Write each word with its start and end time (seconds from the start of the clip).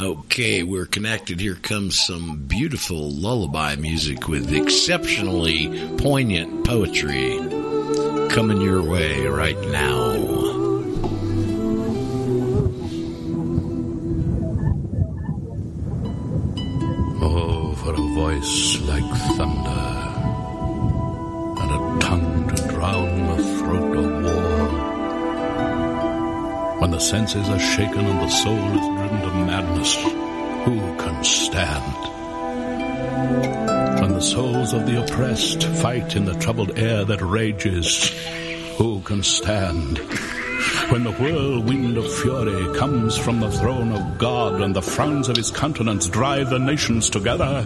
Okay, 0.00 0.62
we're 0.62 0.86
connected. 0.86 1.40
Here 1.40 1.56
comes 1.56 1.98
some 1.98 2.44
beautiful 2.46 3.10
lullaby 3.10 3.74
music 3.74 4.28
with 4.28 4.52
exceptionally 4.52 5.90
poignant 5.96 6.64
poetry 6.64 7.36
coming 8.28 8.60
your 8.60 8.80
way 8.80 9.26
right 9.26 9.58
now. 9.58 10.12
Oh, 17.20 17.74
for 17.82 17.94
a 17.94 18.14
voice 18.14 18.80
like 18.82 19.02
thunder 19.36 19.96
and 21.60 21.70
a 21.72 21.98
tongue 21.98 22.48
to 22.54 22.68
drown 22.68 23.36
the 23.36 23.42
throat 23.58 23.96
of 23.96 24.04
war. 24.22 24.68
When 26.82 26.92
the 26.92 27.00
senses 27.00 27.48
are 27.48 27.58
shaken 27.58 28.06
and 28.06 28.20
the 28.20 28.28
soul 28.28 28.54
is 28.54 28.97
to 29.22 29.30
madness, 29.32 29.94
who 30.64 30.96
can 30.96 31.24
stand? 31.24 31.94
When 34.00 34.12
the 34.12 34.20
souls 34.20 34.72
of 34.72 34.86
the 34.86 35.02
oppressed 35.02 35.64
fight 35.64 36.16
in 36.16 36.24
the 36.24 36.34
troubled 36.34 36.78
air 36.78 37.04
that 37.04 37.20
rages, 37.20 38.10
who 38.76 39.00
can 39.00 39.22
stand? 39.22 39.98
When 40.90 41.04
the 41.04 41.12
whirlwind 41.12 41.96
of 41.96 42.12
fury 42.20 42.74
comes 42.76 43.16
from 43.16 43.40
the 43.40 43.50
throne 43.50 43.92
of 43.92 44.18
God 44.18 44.60
and 44.60 44.74
the 44.74 44.82
frowns 44.82 45.28
of 45.28 45.36
his 45.36 45.50
countenance 45.50 46.08
drive 46.08 46.50
the 46.50 46.58
nations 46.58 47.10
together, 47.10 47.62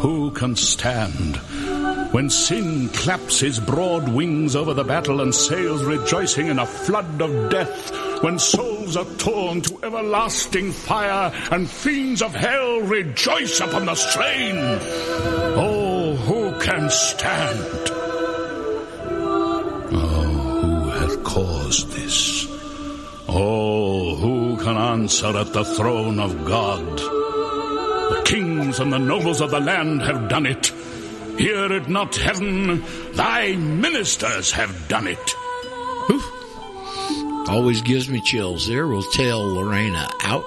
who 0.00 0.30
can 0.30 0.56
stand? 0.56 1.36
When 2.12 2.30
sin 2.30 2.88
claps 2.90 3.40
his 3.40 3.60
broad 3.60 4.08
wings 4.08 4.56
over 4.56 4.74
the 4.74 4.84
battle 4.84 5.20
and 5.20 5.34
sails 5.34 5.84
rejoicing 5.84 6.46
in 6.46 6.58
a 6.58 6.66
flood 6.66 7.20
of 7.20 7.50
death, 7.50 8.22
when 8.22 8.38
souls 8.38 8.75
are 8.94 9.06
torn 9.16 9.62
to 9.62 9.78
everlasting 9.82 10.70
fire 10.70 11.32
and 11.50 11.68
fiends 11.68 12.20
of 12.20 12.34
hell 12.34 12.82
rejoice 12.82 13.58
upon 13.60 13.86
the 13.86 13.94
slain, 13.94 14.56
oh, 15.56 16.14
who 16.14 16.60
can 16.60 16.90
stand? 16.90 17.90
Oh, 19.90 20.60
who 20.60 20.90
hath 20.90 21.24
caused 21.24 21.88
this? 21.92 22.46
Oh, 23.28 24.14
who 24.16 24.56
can 24.58 24.76
answer 24.76 25.36
at 25.36 25.54
the 25.54 25.64
throne 25.64 26.20
of 26.20 26.44
God? 26.44 26.98
The 26.98 28.22
kings 28.26 28.78
and 28.78 28.92
the 28.92 28.98
nobles 28.98 29.40
of 29.40 29.50
the 29.50 29.60
land 29.60 30.02
have 30.02 30.28
done 30.28 30.44
it. 30.44 30.66
Hear 31.38 31.72
it 31.72 31.88
not, 31.88 32.14
heaven, 32.14 32.84
thy 33.14 33.56
ministers 33.56 34.52
have 34.52 34.88
done 34.88 35.06
it. 35.06 35.34
Always 37.48 37.80
gives 37.82 38.08
me 38.08 38.20
chills 38.20 38.66
there. 38.66 38.86
We'll 38.86 39.02
tell 39.12 39.46
Lorena 39.46 40.08
out 40.22 40.44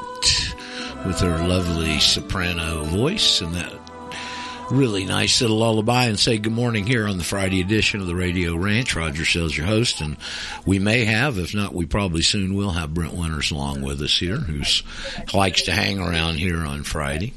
with 1.05 1.19
her 1.21 1.47
lovely 1.47 1.99
soprano 1.99 2.83
voice 2.83 3.41
and 3.41 3.55
that 3.55 3.73
really 4.69 5.05
nice 5.05 5.41
little 5.41 5.57
lullaby 5.57 6.05
and 6.05 6.19
say 6.19 6.37
good 6.37 6.51
morning 6.53 6.85
here 6.85 7.07
on 7.07 7.17
the 7.17 7.23
Friday 7.23 7.61
edition 7.61 8.01
of 8.01 8.07
the 8.07 8.15
Radio 8.15 8.55
Ranch. 8.55 8.95
Roger 8.95 9.25
Sells 9.25 9.55
your 9.57 9.65
host, 9.65 10.01
and 10.01 10.17
we 10.65 10.77
may 10.77 11.05
have, 11.05 11.37
if 11.37 11.55
not, 11.55 11.73
we 11.73 11.85
probably 11.85 12.21
soon 12.21 12.53
will 12.53 12.71
have 12.71 12.93
Brent 12.93 13.13
Winters 13.13 13.49
along 13.49 13.81
with 13.81 14.01
us 14.01 14.19
here, 14.19 14.37
who 14.37 14.61
likes 15.35 15.63
to 15.63 15.71
hang 15.71 15.99
around 15.99 16.35
here 16.35 16.59
on 16.59 16.83
Friday. 16.83 17.33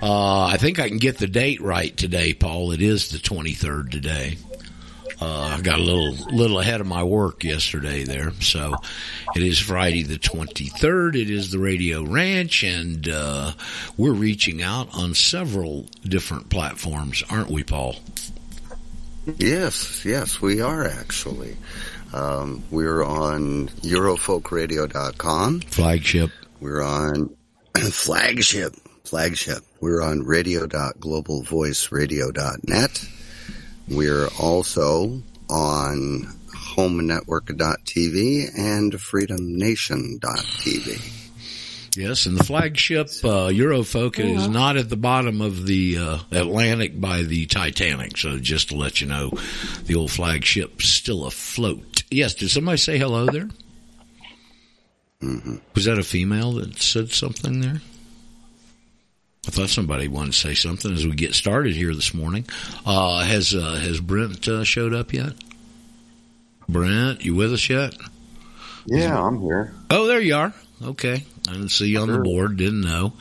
Uh, 0.00 0.44
I 0.46 0.56
think 0.56 0.78
I 0.78 0.88
can 0.88 0.98
get 0.98 1.18
the 1.18 1.26
date 1.26 1.60
right 1.60 1.94
today, 1.94 2.32
Paul. 2.32 2.72
It 2.72 2.80
is 2.80 3.10
the 3.10 3.18
23rd 3.18 3.90
today. 3.90 4.38
Uh, 5.24 5.56
I 5.56 5.60
got 5.62 5.78
a 5.78 5.82
little 5.82 6.12
little 6.34 6.60
ahead 6.60 6.82
of 6.82 6.86
my 6.86 7.02
work 7.02 7.44
yesterday 7.44 8.04
there, 8.04 8.32
so 8.40 8.74
it 9.34 9.42
is 9.42 9.58
Friday 9.58 10.02
the 10.02 10.18
twenty 10.18 10.66
third. 10.66 11.16
It 11.16 11.30
is 11.30 11.50
the 11.50 11.58
Radio 11.58 12.04
Ranch, 12.04 12.62
and 12.62 13.08
uh, 13.08 13.52
we're 13.96 14.12
reaching 14.12 14.62
out 14.62 14.94
on 14.94 15.14
several 15.14 15.86
different 16.02 16.50
platforms, 16.50 17.22
aren't 17.30 17.48
we, 17.48 17.64
Paul? 17.64 17.96
Yes, 19.38 20.04
yes, 20.04 20.42
we 20.42 20.60
are 20.60 20.84
actually. 20.84 21.56
Um, 22.12 22.62
we're 22.70 23.02
on 23.02 23.68
Eurofolkradio.com. 23.80 25.60
Flagship. 25.62 26.32
We're 26.60 26.82
on 26.82 27.34
flagship. 27.78 28.74
Flagship. 29.04 29.64
We're 29.80 30.02
on 30.02 30.22
radio.globalvoiceradio.net. 30.22 33.08
We're 33.88 34.28
also 34.38 35.22
on 35.50 36.28
homenetwork.tv 36.76 38.58
and 38.58 38.92
freedomnation.tv. 38.92 41.20
Yes, 41.96 42.26
and 42.26 42.36
the 42.36 42.42
flagship 42.42 43.06
uh, 43.22 43.50
Eurofolk 43.50 44.18
yeah. 44.18 44.24
is 44.24 44.48
not 44.48 44.76
at 44.76 44.88
the 44.88 44.96
bottom 44.96 45.40
of 45.40 45.66
the 45.66 45.98
uh, 45.98 46.18
Atlantic 46.32 47.00
by 47.00 47.22
the 47.22 47.46
Titanic. 47.46 48.18
So 48.18 48.38
just 48.38 48.70
to 48.70 48.76
let 48.76 49.00
you 49.00 49.06
know, 49.06 49.30
the 49.84 49.94
old 49.94 50.10
flagship's 50.10 50.88
still 50.88 51.26
afloat. 51.26 52.02
Yes, 52.10 52.34
did 52.34 52.50
somebody 52.50 52.78
say 52.78 52.98
hello 52.98 53.26
there? 53.26 53.48
Mm-hmm. 55.22 55.56
Was 55.74 55.84
that 55.84 55.98
a 55.98 56.02
female 56.02 56.54
that 56.54 56.82
said 56.82 57.10
something 57.10 57.60
there? 57.60 57.80
I 59.46 59.50
thought 59.50 59.68
somebody 59.68 60.08
wanted 60.08 60.32
to 60.32 60.38
say 60.38 60.54
something 60.54 60.92
as 60.92 61.04
we 61.04 61.12
get 61.12 61.34
started 61.34 61.74
here 61.74 61.94
this 61.94 62.14
morning. 62.14 62.46
Uh, 62.86 63.22
has 63.24 63.54
uh, 63.54 63.74
has 63.74 64.00
Brent 64.00 64.48
uh, 64.48 64.64
showed 64.64 64.94
up 64.94 65.12
yet? 65.12 65.34
Brent, 66.66 67.24
you 67.24 67.34
with 67.34 67.52
us 67.52 67.68
yet? 67.68 67.94
Yeah, 68.86 69.22
I'm 69.22 69.42
here. 69.42 69.74
Oh, 69.90 70.06
there 70.06 70.20
you 70.20 70.34
are. 70.34 70.54
Okay, 70.82 71.24
I 71.46 71.52
didn't 71.52 71.68
see 71.70 71.88
you 71.88 72.00
on 72.00 72.08
sure. 72.08 72.16
the 72.16 72.22
board. 72.22 72.56
Didn't 72.56 72.80
know. 72.80 73.12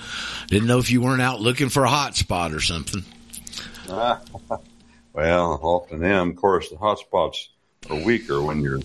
Didn't 0.47 0.67
know 0.67 0.79
if 0.79 0.91
you 0.91 1.01
weren't 1.01 1.21
out 1.21 1.41
looking 1.41 1.67
for 1.67 1.83
a 1.83 1.89
hot 1.89 2.15
spot 2.15 2.53
or 2.53 2.61
something. 2.61 3.03
well, 3.89 4.23
often 5.13 6.05
am. 6.05 6.29
Of 6.29 6.35
course, 6.37 6.69
the 6.69 6.77
hot 6.77 6.99
spots 6.99 7.49
are 7.89 7.97
weaker 7.97 8.41
when 8.41 8.61
you're 8.61 8.79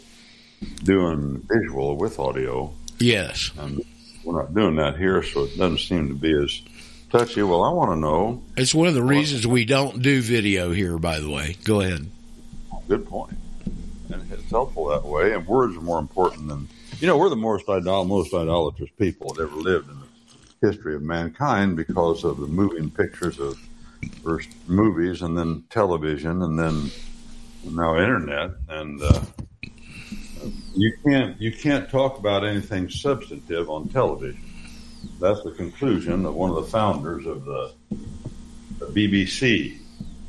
doing 0.83 1.47
visual 1.49 1.97
with 1.97 2.19
audio. 2.19 2.73
Yes, 2.99 3.53
and 3.57 3.85
we're 4.25 4.43
not 4.43 4.55
doing 4.55 4.75
that 4.77 4.99
here, 4.99 5.23
so 5.23 5.45
it 5.45 5.57
doesn't 5.57 5.79
seem 5.79 6.09
to 6.09 6.15
be 6.15 6.33
as 6.33 6.61
touchy. 7.11 7.43
Well, 7.43 7.63
I 7.63 7.71
want 7.71 7.93
to 7.93 7.97
know. 7.97 8.43
It's 8.57 8.75
one 8.75 8.89
of 8.89 8.95
the 8.95 9.03
reasons 9.03 9.47
we 9.47 9.65
don't 9.65 10.03
do 10.03 10.21
video 10.21 10.73
here, 10.73 10.99
by 10.99 11.21
the 11.21 11.31
way. 11.31 11.57
Go 11.65 11.81
ahead. 11.81 12.07
Good 12.89 13.07
point. 13.07 13.37
And 14.13 14.33
it's 14.33 14.51
helpful 14.51 14.87
that 14.87 15.05
way. 15.05 15.33
And 15.35 15.47
words 15.47 15.77
are 15.77 15.81
more 15.81 15.99
important 15.99 16.49
than, 16.49 16.69
you 17.01 17.07
know, 17.07 17.17
we're 17.17 17.29
the 17.29 17.37
most, 17.37 17.69
idol- 17.69 18.05
most 18.05 18.33
idolatrous 18.33 18.91
people 18.99 19.35
that 19.35 19.43
ever 19.43 19.57
lived 19.57 19.91
in 19.91 19.99
the 20.01 20.69
history 20.69 20.95
of 20.95 21.03
mankind 21.03 21.77
because 21.77 22.25
of 22.25 22.39
the 22.39 22.47
moving 22.47 22.91
pictures 22.91 23.39
of 23.39 23.59
first 24.23 24.49
movies 24.67 25.23
and 25.23 25.37
then 25.37 25.65
television 25.71 26.43
and 26.43 26.59
then 26.59 26.91
now 27.65 27.99
internet. 27.99 28.53
And, 28.69 29.03
uh, 29.03 29.21
you 30.75 30.97
can't 31.05 31.41
you 31.41 31.51
can't 31.51 31.91
talk 31.91 32.19
about 32.19 32.47
anything 32.47 32.89
substantive 32.89 33.69
on 33.69 33.89
television 33.89 34.41
that's 35.21 35.43
the 35.43 35.53
conclusion 35.53 36.25
of 36.25 36.35
one 36.35 36.51
of 36.51 36.57
the 36.57 36.71
founders 36.71 37.27
of 37.27 37.45
the, 37.45 37.73
the 38.79 38.87
BBC, 38.87 39.79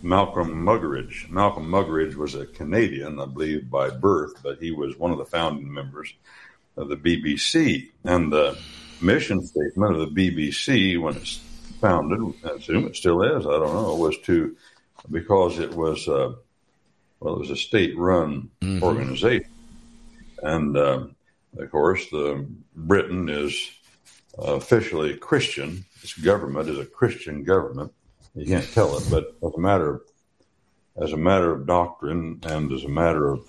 Malcolm 0.01 0.65
Muggeridge. 0.65 1.29
Malcolm 1.29 1.67
Muggeridge 1.69 2.15
was 2.15 2.35
a 2.35 2.45
Canadian, 2.45 3.19
I 3.19 3.25
believe, 3.25 3.69
by 3.69 3.89
birth, 3.89 4.33
but 4.41 4.59
he 4.59 4.71
was 4.71 4.97
one 4.97 5.11
of 5.11 5.17
the 5.17 5.25
founding 5.25 5.71
members 5.71 6.13
of 6.77 6.89
the 6.89 6.95
BBC. 6.95 7.89
And 8.03 8.31
the 8.31 8.57
mission 9.01 9.45
statement 9.45 9.95
of 9.95 10.13
the 10.13 10.29
BBC, 10.29 10.99
when 10.99 11.15
it's 11.17 11.37
founded, 11.81 12.19
I 12.43 12.55
assume 12.55 12.87
it 12.87 12.95
still 12.95 13.21
is, 13.23 13.45
I 13.45 13.51
don't 13.51 13.73
know, 13.73 13.95
was 13.95 14.17
to, 14.19 14.55
because 15.11 15.59
it 15.59 15.73
was, 15.73 16.07
uh, 16.07 16.33
well, 17.19 17.35
it 17.35 17.39
was 17.39 17.51
a 17.51 17.55
state 17.55 17.97
run 17.97 18.49
mm-hmm. 18.61 18.83
organization. 18.83 19.49
And, 20.41 20.77
uh, 20.77 21.07
of 21.57 21.71
course, 21.71 22.09
the 22.09 22.45
Britain 22.75 23.27
is 23.27 23.69
officially 24.37 25.15
Christian. 25.17 25.85
This 26.01 26.13
government 26.13 26.69
is 26.69 26.79
a 26.79 26.85
Christian 26.85 27.43
government. 27.43 27.91
You 28.35 28.45
can't 28.45 28.71
tell 28.73 28.97
it, 28.97 29.03
but 29.09 29.35
as 29.45 29.53
a 29.55 29.59
matter 29.59 29.95
of 29.95 30.01
as 31.01 31.13
a 31.13 31.17
matter 31.17 31.51
of 31.51 31.65
doctrine 31.65 32.39
and 32.43 32.71
as 32.71 32.83
a 32.83 32.89
matter 32.89 33.29
of 33.29 33.47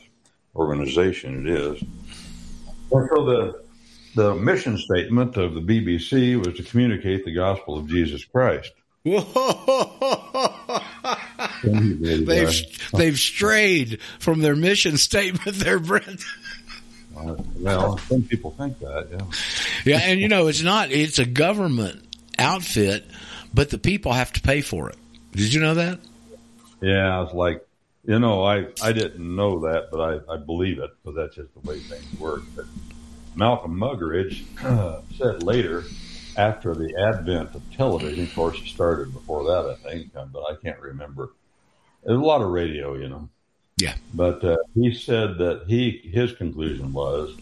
organization, 0.55 1.47
it 1.47 1.53
is. 1.53 1.83
And 2.93 3.09
so 3.09 3.25
the 3.25 3.63
the 4.15 4.35
mission 4.35 4.77
statement 4.79 5.37
of 5.37 5.55
the 5.55 5.61
BBC 5.61 6.37
was 6.37 6.57
to 6.57 6.63
communicate 6.65 7.25
the 7.25 7.35
gospel 7.35 7.79
of 7.79 7.89
Jesus 7.89 8.25
Christ. 8.25 8.73
they've 11.65 12.91
they've 12.93 13.19
strayed 13.19 14.01
from 14.19 14.41
their 14.41 14.57
mission 14.57 14.97
statement 14.97 15.57
there, 15.59 15.79
Brent. 15.79 16.23
Uh, 17.21 17.37
well, 17.57 17.99
some 17.99 18.23
people 18.23 18.53
think 18.53 18.79
that, 18.79 19.09
yeah. 19.11 19.19
Yeah, 19.85 20.01
and 20.03 20.21
you 20.21 20.29
know, 20.29 20.47
it's 20.49 20.63
not, 20.63 20.91
it's 20.91 21.19
a 21.19 21.27
government 21.27 22.03
outfit, 22.39 23.05
but 23.53 23.71
the 23.71 23.79
people 23.79 24.13
have 24.13 24.33
to 24.33 24.41
pay 24.41 24.63
for 24.63 24.89
it. 24.89 24.97
Did 25.33 25.53
you 25.53 25.61
know 25.61 25.75
that? 25.75 26.01
Yeah, 26.81 27.23
it's 27.25 27.35
like, 27.35 27.67
you 28.07 28.19
know, 28.19 28.43
I, 28.43 28.69
I 28.83 28.93
didn't 28.93 29.21
know 29.37 29.61
that, 29.61 29.89
but 29.93 30.01
I, 30.01 30.33
I 30.33 30.37
believe 30.39 30.79
it 30.79 30.91
because 31.03 31.17
that's 31.17 31.35
just 31.35 31.55
the 31.55 31.69
way 31.69 31.79
things 31.79 32.19
work. 32.19 32.43
But 32.57 32.65
Malcolm 33.35 33.79
Muggeridge 33.79 34.43
uh, 34.65 35.03
said 35.19 35.43
later 35.43 35.85
after 36.37 36.75
the 36.75 36.95
advent 36.97 37.55
of 37.55 37.63
television. 37.77 38.25
Of 38.25 38.35
course, 38.35 38.59
it 38.59 38.67
started 38.69 39.13
before 39.13 39.45
that, 39.45 39.71
I 39.71 39.91
think, 39.91 40.13
but 40.15 40.43
I 40.51 40.55
can't 40.63 40.81
remember. 40.81 41.31
There's 42.05 42.19
a 42.19 42.23
lot 42.23 42.41
of 42.41 42.49
radio, 42.49 42.95
you 42.95 43.09
know. 43.09 43.29
Yeah. 43.81 43.95
But 44.15 44.45
uh, 44.45 44.59
he 44.75 44.95
said 44.95 45.39
that 45.39 45.65
he 45.67 46.11
his 46.13 46.33
conclusion 46.33 46.93
was 46.93 47.35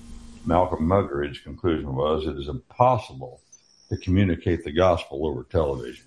Malcolm 0.46 0.86
Muggeridge's 0.86 1.40
conclusion 1.40 1.94
was 1.94 2.26
it 2.26 2.36
is 2.36 2.48
impossible 2.48 3.40
to 3.88 3.96
communicate 3.96 4.64
the 4.64 4.72
gospel 4.72 5.26
over 5.26 5.44
television, 5.44 6.06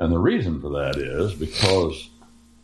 and 0.00 0.12
the 0.12 0.18
reason 0.18 0.60
for 0.60 0.70
that 0.70 0.96
is 0.96 1.34
because 1.34 2.10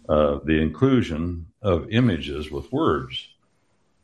uh, 0.08 0.38
the 0.44 0.60
inclusion 0.60 1.46
of 1.62 1.90
images 1.90 2.50
with 2.50 2.70
words, 2.72 3.28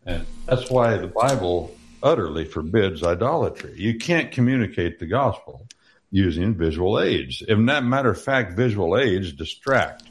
and 0.06 0.24
that's 0.46 0.70
why 0.70 0.96
the 0.96 1.08
Bible 1.08 1.74
utterly 2.02 2.44
forbids 2.44 3.02
idolatry. 3.02 3.74
You 3.76 3.98
can't 3.98 4.30
communicate 4.30 4.98
the 4.98 5.06
gospel 5.06 5.66
using 6.10 6.54
visual 6.54 7.00
aids. 7.00 7.42
In 7.42 7.66
that 7.66 7.82
matter 7.84 8.10
of 8.10 8.20
fact, 8.20 8.56
visual 8.56 8.96
aids 8.96 9.32
distract 9.32 10.04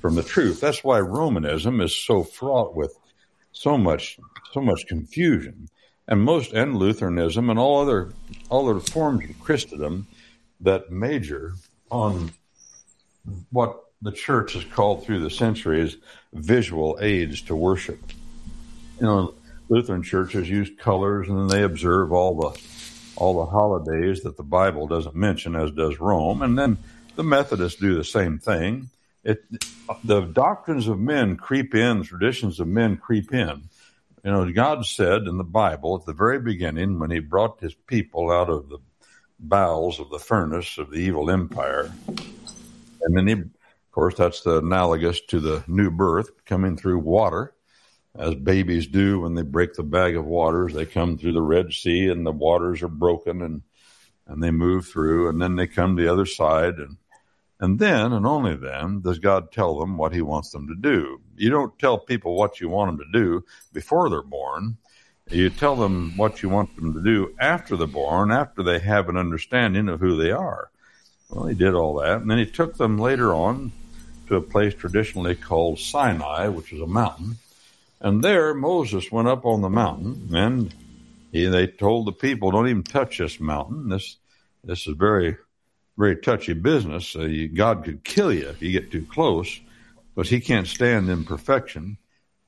from 0.00 0.14
the 0.14 0.22
truth. 0.22 0.60
That's 0.60 0.84
why 0.84 1.00
Romanism 1.00 1.80
is 1.80 1.94
so 1.94 2.22
fraught 2.22 2.74
with 2.74 2.96
so 3.52 3.76
much 3.76 4.18
so 4.52 4.60
much 4.60 4.86
confusion. 4.86 5.68
And 6.06 6.22
most 6.22 6.52
and 6.52 6.76
Lutheranism 6.76 7.50
and 7.50 7.58
all 7.58 7.80
other 7.80 8.12
all 8.48 8.68
other 8.68 8.80
forms 8.80 9.28
of 9.28 9.40
Christendom 9.40 10.06
that 10.60 10.90
major 10.90 11.54
on 11.90 12.32
what 13.50 13.84
the 14.00 14.12
church 14.12 14.54
has 14.54 14.64
called 14.64 15.04
through 15.04 15.22
the 15.22 15.30
centuries 15.30 15.96
visual 16.32 16.98
aids 17.00 17.42
to 17.42 17.56
worship. 17.56 18.00
You 19.00 19.06
know, 19.06 19.34
Lutheran 19.68 20.02
churches 20.02 20.48
use 20.48 20.70
colors 20.78 21.28
and 21.28 21.50
they 21.50 21.62
observe 21.62 22.12
all 22.12 22.34
the 22.40 22.60
all 23.16 23.44
the 23.44 23.50
holidays 23.50 24.22
that 24.22 24.36
the 24.36 24.44
Bible 24.44 24.86
doesn't 24.86 25.16
mention, 25.16 25.56
as 25.56 25.72
does 25.72 25.98
Rome, 25.98 26.40
and 26.40 26.56
then 26.56 26.78
the 27.16 27.24
Methodists 27.24 27.80
do 27.80 27.96
the 27.96 28.04
same 28.04 28.38
thing. 28.38 28.90
It, 29.28 29.44
the 30.04 30.22
doctrines 30.22 30.88
of 30.88 30.98
men 30.98 31.36
creep 31.36 31.74
in, 31.74 32.02
traditions 32.02 32.60
of 32.60 32.66
men 32.66 32.96
creep 32.96 33.30
in. 33.34 33.68
You 34.24 34.30
know, 34.30 34.50
God 34.50 34.86
said 34.86 35.26
in 35.26 35.36
the 35.36 35.44
Bible 35.44 35.96
at 35.96 36.06
the 36.06 36.14
very 36.14 36.40
beginning 36.40 36.98
when 36.98 37.10
He 37.10 37.18
brought 37.18 37.60
His 37.60 37.74
people 37.74 38.30
out 38.30 38.48
of 38.48 38.70
the 38.70 38.78
bowels 39.38 40.00
of 40.00 40.08
the 40.08 40.18
furnace 40.18 40.78
of 40.78 40.90
the 40.90 40.96
evil 40.96 41.30
empire, 41.30 41.92
and 42.06 43.14
then 43.14 43.26
He, 43.26 43.34
of 43.34 43.50
course, 43.92 44.14
that's 44.14 44.40
the 44.40 44.56
analogous 44.56 45.20
to 45.28 45.40
the 45.40 45.62
new 45.68 45.90
birth 45.90 46.46
coming 46.46 46.78
through 46.78 47.00
water, 47.00 47.52
as 48.16 48.34
babies 48.34 48.86
do 48.86 49.20
when 49.20 49.34
they 49.34 49.42
break 49.42 49.74
the 49.74 49.82
bag 49.82 50.16
of 50.16 50.24
waters. 50.24 50.72
They 50.72 50.86
come 50.86 51.18
through 51.18 51.34
the 51.34 51.42
Red 51.42 51.74
Sea 51.74 52.08
and 52.08 52.24
the 52.24 52.32
waters 52.32 52.82
are 52.82 52.88
broken 52.88 53.42
and 53.42 53.60
and 54.26 54.42
they 54.42 54.50
move 54.50 54.86
through, 54.86 55.28
and 55.28 55.40
then 55.40 55.56
they 55.56 55.66
come 55.66 55.96
to 55.96 56.02
the 56.02 56.12
other 56.12 56.26
side 56.26 56.76
and 56.76 56.96
and 57.60 57.78
then, 57.78 58.12
and 58.12 58.26
only 58.26 58.54
then, 58.54 59.00
does 59.00 59.18
God 59.18 59.50
tell 59.50 59.78
them 59.78 59.96
what 59.96 60.12
He 60.12 60.22
wants 60.22 60.50
them 60.50 60.68
to 60.68 60.74
do. 60.74 61.20
You 61.36 61.50
don't 61.50 61.78
tell 61.78 61.98
people 61.98 62.36
what 62.36 62.60
you 62.60 62.68
want 62.68 62.96
them 62.96 63.06
to 63.06 63.18
do 63.18 63.44
before 63.72 64.08
they're 64.08 64.22
born. 64.22 64.76
You 65.30 65.50
tell 65.50 65.76
them 65.76 66.16
what 66.16 66.42
you 66.42 66.48
want 66.48 66.74
them 66.76 66.94
to 66.94 67.02
do 67.02 67.34
after 67.38 67.76
they're 67.76 67.86
born, 67.86 68.30
after 68.30 68.62
they 68.62 68.78
have 68.78 69.08
an 69.08 69.16
understanding 69.16 69.88
of 69.88 70.00
who 70.00 70.16
they 70.16 70.30
are. 70.30 70.70
Well, 71.30 71.46
He 71.46 71.54
did 71.54 71.74
all 71.74 71.94
that, 71.96 72.22
and 72.22 72.30
then 72.30 72.38
He 72.38 72.46
took 72.46 72.76
them 72.76 72.98
later 72.98 73.34
on 73.34 73.72
to 74.28 74.36
a 74.36 74.40
place 74.40 74.74
traditionally 74.74 75.34
called 75.34 75.78
Sinai, 75.78 76.48
which 76.48 76.72
is 76.72 76.80
a 76.80 76.86
mountain. 76.86 77.38
And 78.00 78.22
there, 78.22 78.54
Moses 78.54 79.10
went 79.10 79.28
up 79.28 79.44
on 79.44 79.60
the 79.60 79.68
mountain, 79.68 80.30
and 80.32 80.72
he, 81.32 81.46
they 81.46 81.66
told 81.66 82.06
the 82.06 82.12
people, 82.12 82.50
"Don't 82.50 82.68
even 82.68 82.84
touch 82.84 83.18
this 83.18 83.40
mountain. 83.40 83.88
This 83.88 84.16
this 84.64 84.86
is 84.86 84.96
very 84.96 85.36
very 85.98 86.16
touchy 86.16 86.54
business. 86.54 87.16
Uh, 87.16 87.22
you, 87.22 87.48
God 87.48 87.84
could 87.84 88.04
kill 88.04 88.32
you 88.32 88.48
if 88.48 88.62
you 88.62 88.70
get 88.70 88.90
too 88.90 89.04
close, 89.04 89.60
but 90.14 90.28
He 90.28 90.40
can't 90.40 90.68
stand 90.68 91.10
imperfection. 91.10 91.98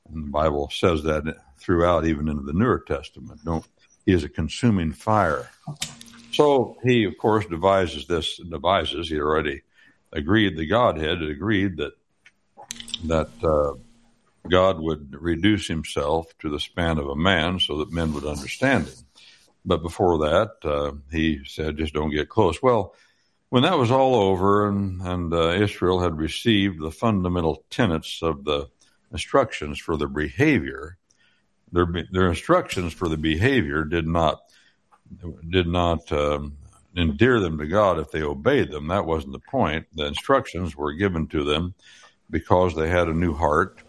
And 0.09 0.25
the 0.25 0.31
Bible 0.31 0.69
says 0.73 1.03
that 1.03 1.35
throughout, 1.59 2.05
even 2.05 2.29
into 2.29 2.43
the 2.43 2.53
Newer 2.53 2.83
Testament. 2.87 3.43
Don't 3.43 3.65
He 4.05 4.13
is 4.13 4.23
a 4.23 4.29
consuming 4.29 4.93
fire. 4.93 5.49
So 6.31 6.77
he, 6.83 7.03
of 7.03 7.17
course, 7.17 7.45
devises 7.45 8.07
this. 8.07 8.37
Devises. 8.37 9.09
He 9.09 9.19
already 9.19 9.61
agreed. 10.13 10.57
The 10.57 10.65
Godhead 10.65 11.21
had 11.21 11.29
agreed 11.29 11.77
that 11.77 11.93
that 13.05 13.29
uh, 13.43 13.73
God 14.49 14.79
would 14.79 15.13
reduce 15.21 15.67
Himself 15.67 16.27
to 16.39 16.49
the 16.49 16.59
span 16.59 16.97
of 16.99 17.09
a 17.09 17.15
man, 17.15 17.59
so 17.59 17.79
that 17.79 17.91
men 17.91 18.13
would 18.13 18.25
understand 18.25 18.85
Him. 18.85 18.93
But 19.65 19.83
before 19.83 20.19
that, 20.19 20.51
uh, 20.63 20.93
He 21.11 21.41
said, 21.45 21.77
"Just 21.77 21.93
don't 21.93 22.11
get 22.11 22.29
close." 22.29 22.61
Well 22.61 22.95
when 23.51 23.63
that 23.63 23.77
was 23.77 23.91
all 23.91 24.15
over 24.15 24.69
and, 24.69 25.01
and 25.01 25.33
uh, 25.33 25.49
Israel 25.49 25.99
had 25.99 26.17
received 26.17 26.79
the 26.79 26.89
fundamental 26.89 27.65
tenets 27.69 28.21
of 28.21 28.45
the 28.45 28.69
instructions 29.11 29.77
for 29.77 29.97
their 29.97 30.07
behavior, 30.07 30.97
their 31.73 31.85
their 32.13 32.29
instructions 32.29 32.93
for 32.93 33.09
the 33.09 33.17
behavior 33.17 33.83
did 33.83 34.07
not 34.07 34.39
did 35.49 35.67
not 35.67 36.09
um, 36.13 36.55
endear 36.95 37.41
them 37.41 37.57
to 37.57 37.67
God 37.67 37.99
if 37.99 38.09
they 38.09 38.21
obeyed 38.21 38.71
them. 38.71 38.87
That 38.87 39.05
wasn't 39.05 39.33
the 39.33 39.39
point. 39.39 39.85
The 39.95 40.05
instructions 40.05 40.77
were 40.77 40.93
given 40.93 41.27
to 41.27 41.43
them 41.43 41.73
because 42.29 42.73
they 42.73 42.87
had 42.87 43.09
a 43.09 43.13
new 43.13 43.33
heart. 43.33 43.79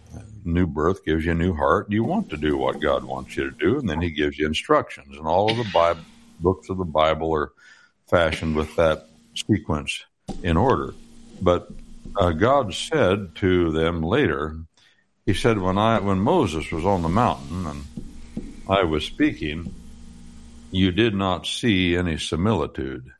New 0.44 0.66
birth 0.66 1.04
gives 1.04 1.24
you 1.24 1.30
a 1.30 1.36
new 1.36 1.54
heart. 1.54 1.86
You 1.88 2.02
want 2.02 2.30
to 2.30 2.36
do 2.36 2.56
what 2.56 2.80
God 2.80 3.04
wants 3.04 3.36
you 3.36 3.48
to 3.48 3.56
do, 3.56 3.78
and 3.78 3.88
then 3.88 4.02
He 4.02 4.10
gives 4.10 4.36
you 4.40 4.46
instructions. 4.48 5.16
And 5.16 5.28
all 5.28 5.52
of 5.52 5.56
the 5.56 5.70
Bible, 5.72 6.02
books 6.40 6.68
of 6.68 6.78
the 6.78 6.84
Bible 6.84 7.32
are 7.32 7.52
fashioned 8.08 8.56
with 8.56 8.74
that 8.74 9.06
sequence 9.34 10.04
in 10.42 10.56
order. 10.56 10.94
But 11.40 11.68
uh, 12.16 12.30
God 12.30 12.74
said 12.74 13.34
to 13.36 13.70
them 13.72 14.02
later, 14.02 14.56
He 15.26 15.34
said, 15.34 15.58
when 15.58 15.78
I 15.78 16.00
when 16.00 16.18
Moses 16.18 16.70
was 16.70 16.84
on 16.84 17.02
the 17.02 17.08
mountain 17.08 17.66
and 17.66 17.84
I 18.68 18.84
was 18.84 19.04
speaking, 19.04 19.74
you 20.70 20.90
did 20.92 21.14
not 21.14 21.46
see 21.46 21.96
any 21.96 22.18
similitude. 22.18 23.12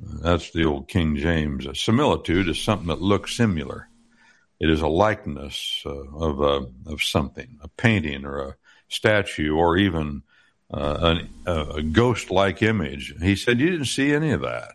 That's 0.00 0.50
the 0.52 0.64
old 0.64 0.88
King 0.88 1.16
James. 1.16 1.66
A 1.66 1.74
similitude 1.74 2.48
is 2.48 2.60
something 2.60 2.88
that 2.88 3.00
looks 3.00 3.36
similar. 3.36 3.88
It 4.60 4.70
is 4.70 4.80
a 4.80 4.88
likeness 4.88 5.82
uh, 5.86 5.90
of 5.90 6.40
a, 6.40 6.66
of 6.90 7.02
something, 7.02 7.58
a 7.62 7.68
painting 7.68 8.24
or 8.24 8.40
a 8.40 8.56
statue, 8.88 9.54
or 9.54 9.76
even 9.76 10.22
uh, 10.72 11.16
a, 11.46 11.52
a 11.76 11.82
ghost-like 11.82 12.62
image. 12.62 13.14
He 13.20 13.36
said 13.36 13.60
you 13.60 13.70
didn't 13.70 13.86
see 13.86 14.12
any 14.12 14.30
of 14.30 14.42
that. 14.42 14.72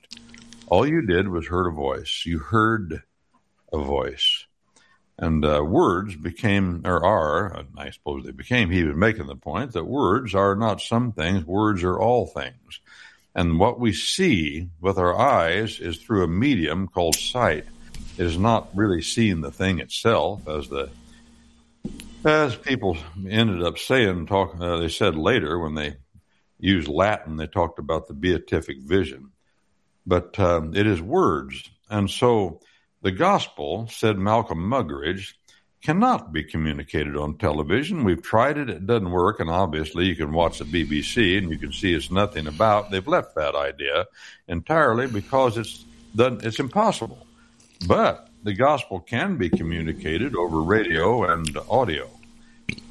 All 0.68 0.88
you 0.88 1.02
did 1.02 1.28
was 1.28 1.48
heard 1.48 1.68
a 1.68 1.72
voice. 1.72 2.24
You 2.26 2.40
heard 2.40 3.04
a 3.72 3.78
voice. 3.78 4.46
And 5.18 5.46
uh, 5.46 5.64
words 5.64 6.16
became, 6.16 6.82
or 6.86 7.06
are, 7.06 7.66
I 7.78 7.92
suppose 7.92 8.24
they 8.24 8.32
became, 8.32 8.70
he 8.70 8.84
was 8.84 8.96
making 8.96 9.28
the 9.28 9.36
point 9.36 9.74
that 9.74 9.86
words 9.86 10.34
are 10.34 10.56
not 10.56 10.82
some 10.82 11.12
things, 11.12 11.46
words 11.46 11.84
are 11.84 12.00
all 12.00 12.26
things. 12.26 12.80
And 13.36 13.60
what 13.60 13.80
we 13.80 13.94
see 13.94 14.70
with 14.80 14.98
our 14.98 15.18
eyes 15.18 15.80
is 15.80 15.98
through 15.98 16.24
a 16.24 16.28
medium 16.28 16.88
called 16.88 17.16
sight. 17.16 17.66
It 18.18 18.26
is 18.26 18.38
not 18.38 18.76
really 18.76 19.02
seeing 19.02 19.42
the 19.42 19.52
thing 19.52 19.80
itself, 19.80 20.48
as 20.48 20.70
the 20.70 20.90
as 22.26 22.56
people 22.56 22.98
ended 23.28 23.64
up 23.64 23.78
saying. 23.78 24.28
Talk, 24.28 24.56
uh, 24.60 24.78
they 24.78 24.88
said 24.88 25.16
later 25.16 25.60
when 25.60 25.74
they 25.74 25.96
used 26.60 26.88
Latin, 26.88 27.38
they 27.38 27.48
talked 27.48 27.80
about 27.80 28.08
the 28.08 28.14
beatific 28.14 28.78
vision 28.80 29.33
but 30.06 30.40
um, 30.40 30.76
it 30.76 30.88
is 30.88 31.02
words. 31.02 31.70
And 31.90 32.10
so 32.10 32.62
the 33.02 33.12
gospel, 33.12 33.88
said 33.88 34.18
Malcolm 34.18 34.60
Muggeridge, 34.60 35.34
cannot 35.82 36.32
be 36.32 36.44
communicated 36.44 37.18
on 37.18 37.38
television. 37.38 38.06
We've 38.06 38.22
tried 38.22 38.58
it, 38.58 38.70
it 38.70 38.88
doesn't 38.88 39.12
work, 39.12 39.42
and 39.42 39.50
obviously 39.50 40.06
you 40.06 40.16
can 40.16 40.32
watch 40.32 40.60
the 40.60 40.66
BBC 40.66 41.38
and 41.38 41.50
you 41.50 41.58
can 41.58 41.74
see 41.74 41.94
it's 41.94 42.10
nothing 42.10 42.48
about. 42.48 42.90
They've 42.90 43.08
left 43.08 43.36
that 43.36 43.54
idea 43.54 44.06
entirely 44.48 45.08
because 45.08 45.58
it's 45.58 45.84
it's 46.18 46.60
impossible. 46.60 47.26
But 47.88 48.30
the 48.44 48.54
gospel 48.54 49.00
can 49.00 49.38
be 49.38 49.50
communicated 49.50 50.36
over 50.36 50.62
radio 50.62 51.24
and 51.24 51.58
audio 51.70 52.10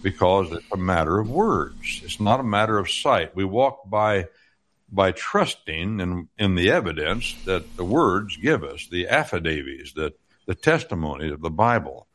because 0.02 0.52
it's 0.52 0.66
a 0.72 0.76
matter 0.76 1.18
of 1.18 1.30
words. 1.30 2.02
It's 2.04 2.20
not 2.20 2.40
a 2.40 2.44
matter 2.44 2.78
of 2.78 2.90
sight. 2.90 3.34
We 3.34 3.44
walk 3.44 3.88
by 3.88 4.26
by 4.92 5.10
trusting 5.12 6.00
in, 6.00 6.28
in 6.38 6.54
the 6.54 6.70
evidence 6.70 7.34
that 7.46 7.76
the 7.76 7.84
words 7.84 8.36
give 8.36 8.62
us, 8.62 8.86
the 8.88 9.08
affidavits, 9.08 9.94
that 9.94 10.12
the 10.46 10.54
testimony 10.54 11.30
of 11.30 11.40
the 11.40 11.50
Bible. 11.50 12.06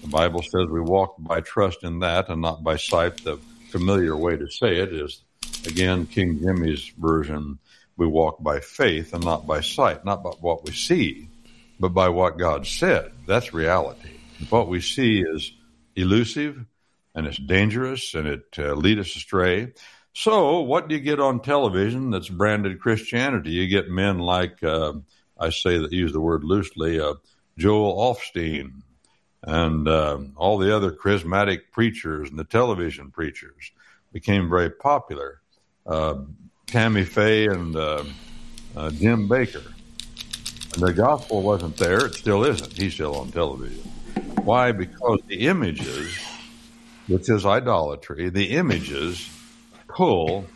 The 0.00 0.08
Bible 0.08 0.42
says 0.42 0.66
we 0.68 0.80
walk 0.80 1.16
by 1.18 1.42
trust 1.42 1.84
in 1.84 2.00
that 2.00 2.30
and 2.30 2.40
not 2.40 2.64
by 2.64 2.76
sight. 2.76 3.22
The 3.22 3.38
familiar 3.70 4.16
way 4.16 4.36
to 4.36 4.48
say 4.48 4.78
it 4.78 4.92
is, 4.92 5.22
again, 5.66 6.06
King 6.06 6.40
Jimmy's 6.40 6.90
version, 6.98 7.58
we 7.96 8.06
walk 8.06 8.42
by 8.42 8.60
faith 8.60 9.12
and 9.12 9.24
not 9.24 9.46
by 9.46 9.60
sight, 9.60 10.04
not 10.04 10.22
by 10.22 10.30
what 10.30 10.64
we 10.64 10.72
see, 10.72 11.28
but 11.78 11.90
by 11.90 12.08
what 12.08 12.38
God 12.38 12.66
said. 12.66 13.12
That's 13.26 13.52
reality. 13.52 14.16
What 14.48 14.68
we 14.68 14.80
see 14.80 15.20
is 15.20 15.52
elusive 15.94 16.64
and 17.14 17.26
it's 17.26 17.36
dangerous 17.36 18.14
and 18.14 18.26
it 18.26 18.46
uh, 18.58 18.72
leads 18.72 19.00
us 19.00 19.16
astray. 19.16 19.72
So, 20.14 20.60
what 20.60 20.88
do 20.88 20.94
you 20.94 21.00
get 21.00 21.20
on 21.20 21.40
television 21.40 22.10
that's 22.10 22.28
branded 22.28 22.80
Christianity? 22.80 23.50
You 23.50 23.66
get 23.66 23.88
men 23.88 24.18
like, 24.18 24.62
uh, 24.62 24.94
I 25.38 25.50
say 25.50 25.78
that 25.78 25.92
use 25.92 26.12
the 26.12 26.20
word 26.20 26.44
loosely, 26.44 27.00
uh, 27.00 27.14
Joel 27.56 28.14
Osteen 28.14 28.82
and 29.44 29.88
uh, 29.88 30.18
all 30.36 30.58
the 30.58 30.74
other 30.74 30.92
charismatic 30.92 31.62
preachers 31.72 32.30
and 32.30 32.38
the 32.38 32.44
television 32.44 33.10
preachers 33.10 33.72
became 34.12 34.48
very 34.48 34.70
popular. 34.70 35.40
Uh, 35.86 36.16
Tammy 36.66 37.04
Faye 37.04 37.46
and 37.46 37.74
uh, 37.74 38.04
uh, 38.76 38.90
Jim 38.90 39.28
Bakker. 39.28 39.66
And 40.74 40.82
the 40.82 40.92
gospel 40.92 41.42
wasn't 41.42 41.76
there. 41.76 42.06
It 42.06 42.14
still 42.14 42.44
isn't. 42.44 42.72
He's 42.72 42.94
still 42.94 43.16
on 43.16 43.30
television. 43.30 43.82
Why? 44.44 44.72
Because 44.72 45.20
the 45.26 45.46
images, 45.48 46.16
which 47.08 47.28
is 47.28 47.44
idolatry, 47.44 48.30
the 48.30 48.52
images 48.52 49.28
pull 49.94 50.46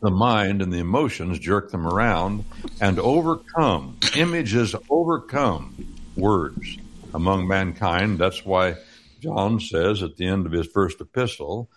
the 0.00 0.10
mind 0.10 0.62
and 0.62 0.72
the 0.72 0.78
emotions, 0.78 1.38
jerk 1.38 1.70
them 1.70 1.86
around, 1.86 2.44
and 2.80 2.98
overcome. 2.98 3.98
Images 4.16 4.74
overcome 4.90 5.96
words 6.16 6.76
among 7.14 7.46
mankind. 7.46 8.18
That's 8.18 8.44
why 8.44 8.76
John 9.20 9.60
says 9.60 10.02
at 10.02 10.16
the 10.16 10.26
end 10.26 10.46
of 10.46 10.52
his 10.52 10.66
first 10.66 11.00
epistle, 11.00 11.70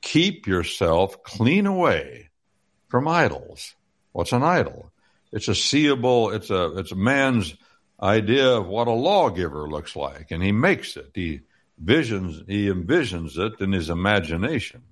keep 0.00 0.46
yourself 0.46 1.22
clean 1.22 1.66
away 1.66 2.30
from 2.88 3.06
idols. 3.06 3.74
What's 4.12 4.32
an 4.32 4.42
idol? 4.42 4.90
It's 5.32 5.48
a 5.48 5.54
seeable, 5.54 6.30
it's 6.30 6.50
a, 6.50 6.78
it's 6.78 6.92
a 6.92 6.96
man's 6.96 7.54
idea 8.02 8.48
of 8.48 8.66
what 8.66 8.88
a 8.88 8.92
lawgiver 8.92 9.68
looks 9.68 9.94
like, 9.94 10.30
and 10.30 10.42
he 10.42 10.52
makes 10.52 10.96
it. 10.96 11.10
He 11.14 11.40
visions, 11.78 12.42
he 12.46 12.68
envisions 12.68 13.38
it 13.38 13.60
in 13.60 13.72
his 13.72 13.90
imagination. 13.90 14.82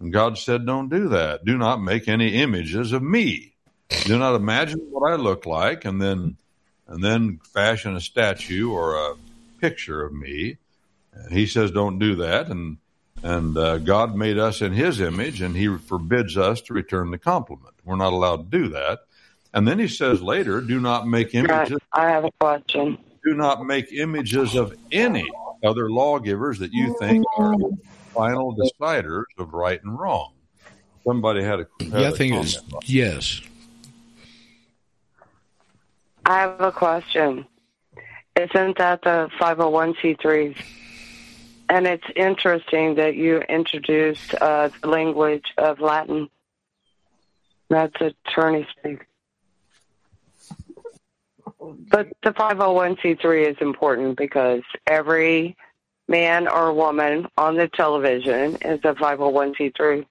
And 0.00 0.12
God 0.12 0.38
said, 0.38 0.64
don't 0.64 0.88
do 0.88 1.08
that. 1.10 1.44
Do 1.44 1.58
not 1.58 1.82
make 1.82 2.08
any 2.08 2.34
images 2.34 2.92
of 2.92 3.02
me. 3.02 3.52
Do 4.04 4.18
not 4.18 4.34
imagine 4.34 4.80
what 4.90 5.12
I 5.12 5.16
look 5.16 5.44
like 5.44 5.84
and 5.84 6.00
then, 6.00 6.36
and 6.88 7.04
then 7.04 7.38
fashion 7.52 7.94
a 7.96 8.00
statue 8.00 8.70
or 8.70 8.96
a 8.96 9.14
picture 9.60 10.02
of 10.02 10.12
me. 10.12 10.56
He 11.30 11.46
says, 11.46 11.70
don't 11.70 11.98
do 11.98 12.16
that. 12.16 12.48
And, 12.48 12.78
and 13.22 13.58
uh, 13.58 13.78
God 13.78 14.16
made 14.16 14.38
us 14.38 14.62
in 14.62 14.72
his 14.72 15.00
image 15.00 15.42
and 15.42 15.54
he 15.54 15.76
forbids 15.76 16.38
us 16.38 16.62
to 16.62 16.72
return 16.72 17.10
the 17.10 17.18
compliment. 17.18 17.74
We're 17.84 17.96
not 17.96 18.14
allowed 18.14 18.50
to 18.50 18.58
do 18.58 18.68
that. 18.70 19.00
And 19.52 19.68
then 19.68 19.78
he 19.78 19.88
says 19.88 20.22
later, 20.22 20.60
do 20.60 20.80
not 20.80 21.06
make 21.06 21.34
images. 21.34 21.78
I 21.92 22.08
have 22.08 22.24
a 22.24 22.30
question. 22.40 22.96
Do 23.22 23.34
not 23.34 23.66
make 23.66 23.92
images 23.92 24.54
of 24.54 24.74
any 24.90 25.28
other 25.62 25.90
lawgivers 25.90 26.60
that 26.60 26.72
you 26.72 26.96
think 26.98 27.22
are 27.36 27.54
final 28.14 28.56
deciders 28.56 29.24
of 29.38 29.52
right 29.52 29.82
and 29.82 29.98
wrong. 29.98 30.32
Somebody 31.04 31.42
had 31.42 31.60
a. 31.60 31.66
Had 31.80 32.00
yeah, 32.00 32.08
I 32.08 32.10
think 32.12 32.34
it's 32.34 32.58
yes. 32.84 33.40
I 36.26 36.40
have 36.40 36.60
a 36.60 36.72
question. 36.72 37.46
Isn't 38.36 38.78
that 38.78 39.02
the 39.02 39.28
501c3s? 39.40 40.56
And 41.68 41.86
it's 41.86 42.04
interesting 42.16 42.96
that 42.96 43.14
you 43.14 43.38
introduced 43.42 44.34
uh, 44.40 44.70
the 44.82 44.88
language 44.88 45.46
of 45.56 45.80
Latin. 45.80 46.28
That's 47.68 47.94
attorney 48.00 48.66
speak. 48.78 49.06
But 51.90 52.08
the 52.22 52.30
501c3 52.30 53.50
is 53.50 53.56
important 53.60 54.16
because 54.16 54.62
every 54.86 55.56
man 56.10 56.48
or 56.48 56.72
woman 56.74 57.28
on 57.38 57.56
the 57.56 57.68
television 57.68 58.56
is 58.56 58.80
a 58.84 58.94
501c3. 58.94 60.04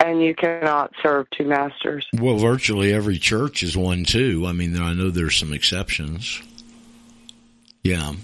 And 0.00 0.22
you 0.22 0.34
cannot 0.34 0.92
serve 1.02 1.30
two 1.30 1.44
masters. 1.44 2.06
Well, 2.12 2.38
virtually 2.38 2.92
every 2.92 3.18
church 3.18 3.62
is 3.62 3.76
one 3.76 4.04
too. 4.04 4.44
I 4.46 4.52
mean, 4.52 4.76
I 4.80 4.92
know 4.92 5.10
there's 5.10 5.36
some 5.36 5.52
exceptions. 5.52 6.42
Yeah. 7.82 8.14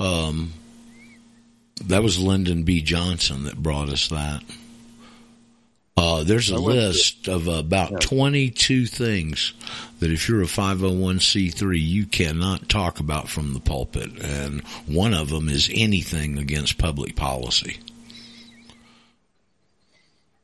Um, 0.00 0.52
that 1.84 2.02
was 2.02 2.18
Lyndon 2.18 2.62
B. 2.62 2.80
Johnson 2.80 3.44
that 3.44 3.62
brought 3.62 3.90
us 3.90 4.08
that. 4.08 4.42
Uh, 5.98 6.22
there's 6.22 6.50
a 6.50 6.56
list 6.56 7.26
of 7.26 7.48
about 7.48 8.00
22 8.00 8.86
things 8.86 9.52
that 9.98 10.12
if 10.12 10.28
you're 10.28 10.42
a 10.42 10.46
501c3, 10.46 11.76
you 11.76 12.06
cannot 12.06 12.68
talk 12.68 13.00
about 13.00 13.28
from 13.28 13.52
the 13.52 13.58
pulpit. 13.58 14.16
And 14.22 14.62
one 14.86 15.12
of 15.12 15.28
them 15.28 15.48
is 15.48 15.68
anything 15.74 16.38
against 16.38 16.78
public 16.78 17.16
policy. 17.16 17.78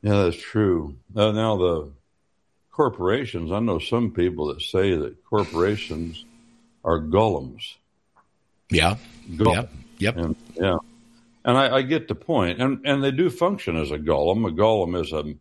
Yeah, 0.01 0.23
that's 0.23 0.41
true. 0.41 0.97
Uh, 1.15 1.31
now, 1.31 1.55
the 1.55 1.91
corporations, 2.69 3.53
I 3.53 3.59
know 3.59 3.79
some 3.79 4.11
people 4.11 4.47
that 4.47 4.61
say 4.61 4.93
that 4.97 5.23
corporations 5.23 6.25
are 6.83 6.99
golems. 6.99 7.75
Yeah. 8.69 8.97
Golems. 9.31 9.55
Yep. 9.55 9.71
Yep. 9.99 10.17
And, 10.17 10.35
yeah. 10.55 10.77
And 11.45 11.57
I, 11.57 11.77
I, 11.77 11.81
get 11.83 12.07
the 12.07 12.15
point, 12.15 12.59
and 12.59 12.85
and 12.85 13.03
they 13.03 13.11
do 13.11 13.29
function 13.29 13.77
as 13.77 13.91
a 13.91 13.99
golem. 13.99 14.47
A 14.47 14.51
golem 14.51 14.99
is 14.99 15.13
a 15.13 15.35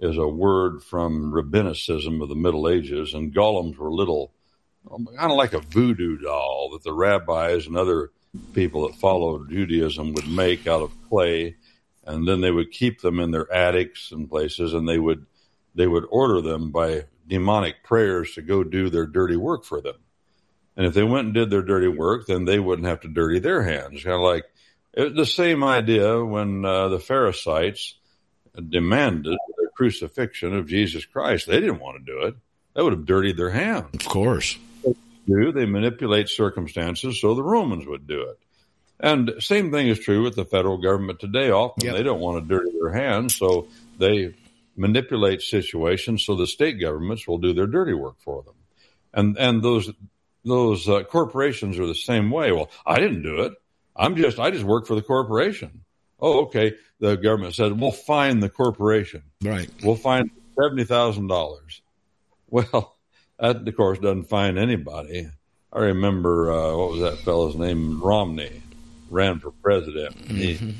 is 0.00 0.16
a 0.16 0.26
word 0.26 0.82
from 0.82 1.30
rabbinicism 1.30 2.22
of 2.22 2.28
the 2.28 2.34
Middle 2.34 2.68
Ages, 2.68 3.12
and 3.12 3.34
golems 3.34 3.76
were 3.76 3.92
little, 3.92 4.32
kind 4.88 5.30
of 5.30 5.36
like 5.36 5.52
a 5.52 5.60
voodoo 5.60 6.16
doll 6.16 6.70
that 6.72 6.82
the 6.82 6.92
rabbis 6.92 7.66
and 7.66 7.76
other 7.76 8.10
people 8.54 8.88
that 8.88 8.96
followed 8.96 9.50
Judaism 9.50 10.14
would 10.14 10.28
make 10.28 10.66
out 10.66 10.82
of 10.82 10.92
clay, 11.08 11.56
and 12.04 12.26
then 12.26 12.40
they 12.40 12.50
would 12.50 12.70
keep 12.70 13.02
them 13.02 13.20
in 13.20 13.30
their 13.30 13.52
attics 13.52 14.10
and 14.10 14.28
places, 14.28 14.72
and 14.72 14.88
they 14.88 14.98
would 14.98 15.26
they 15.74 15.86
would 15.86 16.06
order 16.10 16.40
them 16.40 16.70
by 16.70 17.04
demonic 17.28 17.84
prayers 17.84 18.34
to 18.34 18.42
go 18.42 18.64
do 18.64 18.90
their 18.90 19.06
dirty 19.06 19.36
work 19.36 19.64
for 19.64 19.80
them. 19.80 19.94
And 20.76 20.86
if 20.86 20.94
they 20.94 21.04
went 21.04 21.26
and 21.26 21.34
did 21.34 21.50
their 21.50 21.62
dirty 21.62 21.88
work, 21.88 22.26
then 22.26 22.44
they 22.44 22.58
wouldn't 22.58 22.88
have 22.88 23.00
to 23.02 23.08
dirty 23.08 23.38
their 23.38 23.62
hands. 23.62 24.02
Kind 24.02 24.16
of 24.16 24.22
like 24.22 24.44
it, 24.94 25.14
the 25.14 25.26
same 25.26 25.62
idea 25.62 26.24
when 26.24 26.64
uh, 26.64 26.88
the 26.88 26.98
Pharisees 26.98 27.94
demanded 28.68 29.38
crucifixion 29.80 30.54
of 30.54 30.66
Jesus 30.66 31.06
Christ. 31.06 31.46
They 31.46 31.58
didn't 31.58 31.80
want 31.80 31.96
to 31.96 32.12
do 32.12 32.20
it. 32.26 32.34
That 32.74 32.84
would 32.84 32.92
have 32.92 33.06
dirtied 33.06 33.38
their 33.38 33.48
hands. 33.48 33.94
Of 33.94 34.04
course. 34.04 34.58
They 34.84 34.94
do 35.26 35.52
they 35.52 35.64
manipulate 35.64 36.28
circumstances 36.28 37.18
so 37.18 37.34
the 37.34 37.42
Romans 37.42 37.86
would 37.86 38.06
do 38.06 38.20
it. 38.20 38.38
And 39.02 39.32
same 39.38 39.70
thing 39.70 39.88
is 39.88 39.98
true 39.98 40.22
with 40.22 40.36
the 40.36 40.44
federal 40.44 40.76
government 40.76 41.18
today. 41.18 41.50
Often 41.50 41.86
yep. 41.86 41.96
they 41.96 42.02
don't 42.02 42.20
want 42.20 42.42
to 42.42 42.46
dirty 42.46 42.70
their 42.78 42.92
hands, 42.92 43.36
so 43.36 43.68
they 43.98 44.34
manipulate 44.76 45.40
situations 45.40 46.26
so 46.26 46.36
the 46.36 46.46
state 46.46 46.78
governments 46.78 47.26
will 47.26 47.38
do 47.38 47.54
their 47.54 47.66
dirty 47.66 47.94
work 47.94 48.16
for 48.18 48.42
them. 48.42 48.54
And 49.14 49.38
and 49.38 49.62
those 49.62 49.90
those 50.44 50.90
uh, 50.90 51.04
corporations 51.04 51.78
are 51.78 51.86
the 51.86 51.94
same 51.94 52.30
way. 52.30 52.52
Well, 52.52 52.70
I 52.84 52.96
didn't 52.96 53.22
do 53.22 53.44
it. 53.44 53.54
I'm 53.96 54.14
just 54.16 54.38
I 54.38 54.50
just 54.50 54.64
work 54.64 54.86
for 54.86 54.94
the 54.94 55.02
corporation. 55.02 55.84
Oh, 56.20 56.42
okay 56.42 56.74
the 57.00 57.16
government 57.16 57.54
said, 57.54 57.80
we'll 57.80 57.90
fine 57.90 58.40
the 58.40 58.48
corporation. 58.48 59.22
Right. 59.42 59.68
We'll 59.82 59.96
fine 59.96 60.30
$70,000. 60.56 61.80
Well, 62.50 62.96
that, 63.38 63.66
of 63.66 63.76
course, 63.76 63.98
doesn't 63.98 64.24
fine 64.24 64.58
anybody. 64.58 65.28
I 65.72 65.78
remember, 65.78 66.52
uh, 66.52 66.76
what 66.76 66.90
was 66.90 67.00
that 67.00 67.18
fellow's 67.18 67.56
name? 67.56 68.02
Romney 68.02 68.62
ran 69.08 69.40
for 69.40 69.50
president. 69.50 70.16
Mm-hmm. 70.18 70.36
He 70.36 70.74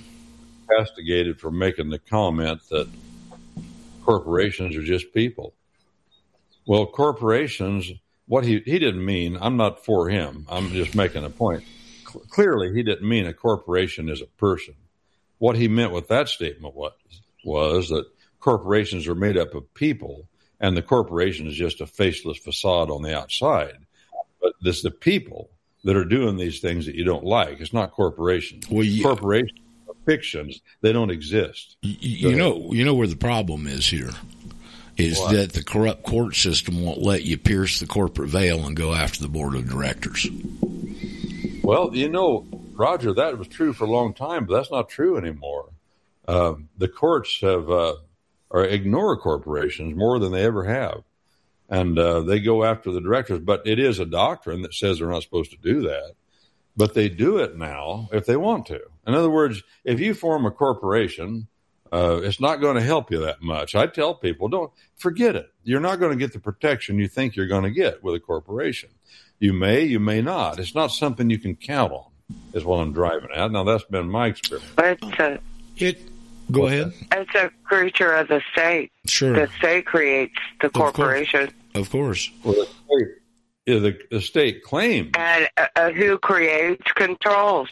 castigated 0.77 1.41
for 1.41 1.51
making 1.51 1.91
the 1.91 1.99
comment 1.99 2.61
that 2.69 2.89
corporations 4.05 4.77
are 4.77 4.83
just 4.83 5.13
people. 5.15 5.55
Well, 6.67 6.87
corporations, 6.87 7.91
what 8.27 8.45
he, 8.45 8.61
he 8.67 8.79
didn't 8.79 9.05
mean, 9.05 9.39
I'm 9.41 9.57
not 9.57 9.85
for 9.85 10.09
him. 10.09 10.47
I'm 10.51 10.71
just 10.71 10.95
making 10.95 11.25
a 11.25 11.31
point. 11.31 11.63
C- 12.13 12.21
clearly, 12.29 12.73
he 12.75 12.83
didn't 12.83 13.09
mean 13.09 13.27
a 13.27 13.33
corporation 13.33 14.09
is 14.09 14.21
a 14.21 14.27
person. 14.27 14.75
What 15.41 15.57
he 15.57 15.67
meant 15.67 15.91
with 15.91 16.09
that 16.09 16.29
statement 16.29 16.77
was 16.77 16.93
was 17.45 17.89
that 17.89 18.05
corporations 18.41 19.09
are 19.09 19.15
made 19.15 19.39
up 19.39 19.55
of 19.55 19.73
people, 19.75 20.29
and 20.61 20.77
the 20.77 20.83
corporation 20.83 21.47
is 21.47 21.55
just 21.55 21.81
a 21.81 21.87
faceless 21.87 22.39
facade 22.39 22.91
on 22.91 23.03
the 23.03 23.19
outside. 23.19 23.79
But 24.41 24.53
it's 24.63 24.83
the 24.83 24.91
people 24.91 25.51
that 25.85 25.97
are 25.97 26.05
doing 26.05 26.37
these 26.37 26.61
things 26.61 26.87
that 26.87 26.95
you 26.95 27.05
don't 27.05 27.25
like. 27.25 27.61
It's 27.61 27.73
not 27.73 27.93
corporations. 27.93 28.69
Well, 28.69 28.85
yeah. 28.85 29.03
Corporations 29.03 29.59
are 29.89 29.95
fictions. 30.05 30.61
They 30.83 30.93
don't 30.93 31.11
exist. 31.11 31.77
You, 31.81 32.31
you 32.31 32.37
know, 32.37 32.73
you 32.73 32.85
know 32.85 32.95
where 32.95 33.07
the 33.07 33.17
problem 33.17 33.67
is 33.67 33.87
here 33.87 34.11
is 34.99 35.19
what? 35.19 35.33
that 35.33 35.53
the 35.55 35.65
corrupt 35.65 36.03
court 36.03 36.37
system 36.37 36.85
won't 36.85 37.01
let 37.01 37.23
you 37.23 37.39
pierce 37.39 37.81
the 37.81 37.87
corporate 37.87 38.29
veil 38.29 38.67
and 38.67 38.77
go 38.77 38.93
after 38.93 39.23
the 39.23 39.29
board 39.29 39.55
of 39.55 39.69
directors. 39.69 40.29
Well, 41.63 41.95
you 41.95 42.09
know, 42.09 42.47
Roger, 42.81 43.13
that 43.13 43.37
was 43.37 43.47
true 43.47 43.75
for 43.75 43.85
a 43.85 43.91
long 43.91 44.15
time, 44.15 44.47
but 44.47 44.55
that's 44.55 44.71
not 44.71 44.89
true 44.89 45.19
anymore. 45.19 45.69
Uh, 46.27 46.55
the 46.79 46.89
courts 46.89 47.39
have 47.43 47.71
uh, 47.71 47.97
or 48.49 48.65
ignore 48.65 49.19
corporations 49.19 49.95
more 49.95 50.19
than 50.19 50.33
they 50.33 50.45
ever 50.45 50.65
have, 50.65 51.03
and 51.69 51.99
uh, 51.99 52.21
they 52.21 52.41
go 52.41 52.65
after 52.65 52.91
the 52.91 53.03
directors. 53.03 53.41
But 53.41 53.67
it 53.67 53.79
is 53.79 53.99
a 53.99 54.07
doctrine 54.07 54.63
that 54.63 54.73
says 54.73 54.99
they're 54.99 55.11
not 55.11 55.23
supposed 55.23 55.51
to 55.51 55.59
do 55.59 55.83
that, 55.83 56.15
but 56.75 56.95
they 56.95 57.11
do 57.11 57.37
it 57.37 57.55
now 57.55 58.09
if 58.15 58.25
they 58.25 58.37
want 58.37 58.65
to. 58.69 58.81
In 59.07 59.15
other 59.15 59.31
words, 59.31 59.63
if 59.85 60.01
you 60.01 60.15
form 60.15 60.47
a 60.47 60.51
corporation, 60.51 61.49
uh, 61.93 62.23
it's 62.23 62.41
not 62.41 62.63
going 62.63 62.77
to 62.77 62.83
help 62.83 63.11
you 63.11 63.21
that 63.21 63.43
much. 63.43 63.75
I 63.75 63.89
tell 63.89 64.15
people, 64.15 64.49
don't 64.49 64.73
forget 64.97 65.37
it. 65.37 65.53
You're 65.65 65.81
not 65.81 66.01
going 66.01 66.13
to 66.13 66.25
get 66.25 66.33
the 66.33 66.41
protection 66.41 66.99
you 66.99 67.09
think 67.09 67.37
you're 67.37 67.47
going 67.47 67.65
to 67.65 67.71
get 67.71 68.03
with 68.03 68.15
a 68.15 68.21
corporation. 68.21 68.89
You 69.39 69.53
may, 69.53 69.85
you 69.85 70.01
may 70.01 70.23
not. 70.23 70.59
It's 70.59 70.75
not 70.75 70.93
something 70.93 71.29
you 71.29 71.39
can 71.39 71.57
count 71.57 71.93
on. 71.93 72.11
Is 72.53 72.65
what 72.65 72.79
I'm 72.79 72.93
driving 72.93 73.31
at. 73.35 73.51
Now 73.53 73.65
that's 73.65 73.85
been 73.85 74.09
my 74.11 74.29
experience. 74.29 74.69
It's 74.79 75.19
a 75.19 75.39
It. 75.77 76.01
Go 76.51 76.67
ahead. 76.67 76.93
it's 77.13 77.35
a 77.37 77.51
creature 77.63 78.13
of 78.13 78.27
the 78.27 78.43
state. 78.53 78.91
Sure. 79.07 79.33
The 79.35 79.49
state 79.59 79.87
creates 79.87 80.35
the 80.61 80.69
course. 80.69 80.93
corporation, 80.93 81.51
Of 81.77 81.91
course. 81.91 82.29
Well, 82.43 82.55
the 82.55 82.65
state, 82.67 83.09
yeah, 83.67 83.79
the, 83.79 83.99
the 84.11 84.21
state 84.21 84.65
claims 84.65 85.11
and 85.17 85.49
uh, 85.57 85.67
uh, 85.77 85.91
who 85.93 86.19
creates 86.19 86.91
controls. 86.97 87.69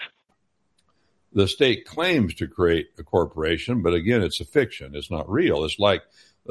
the 1.33 1.49
state 1.49 1.87
claims 1.87 2.35
to 2.35 2.47
create 2.47 2.91
a 2.99 3.03
corporation, 3.03 3.83
but 3.83 3.95
again, 3.95 4.23
it's 4.23 4.41
a 4.41 4.45
fiction. 4.45 4.95
It's 4.95 5.11
not 5.11 5.29
real. 5.29 5.65
It's 5.65 5.81
like 5.81 6.03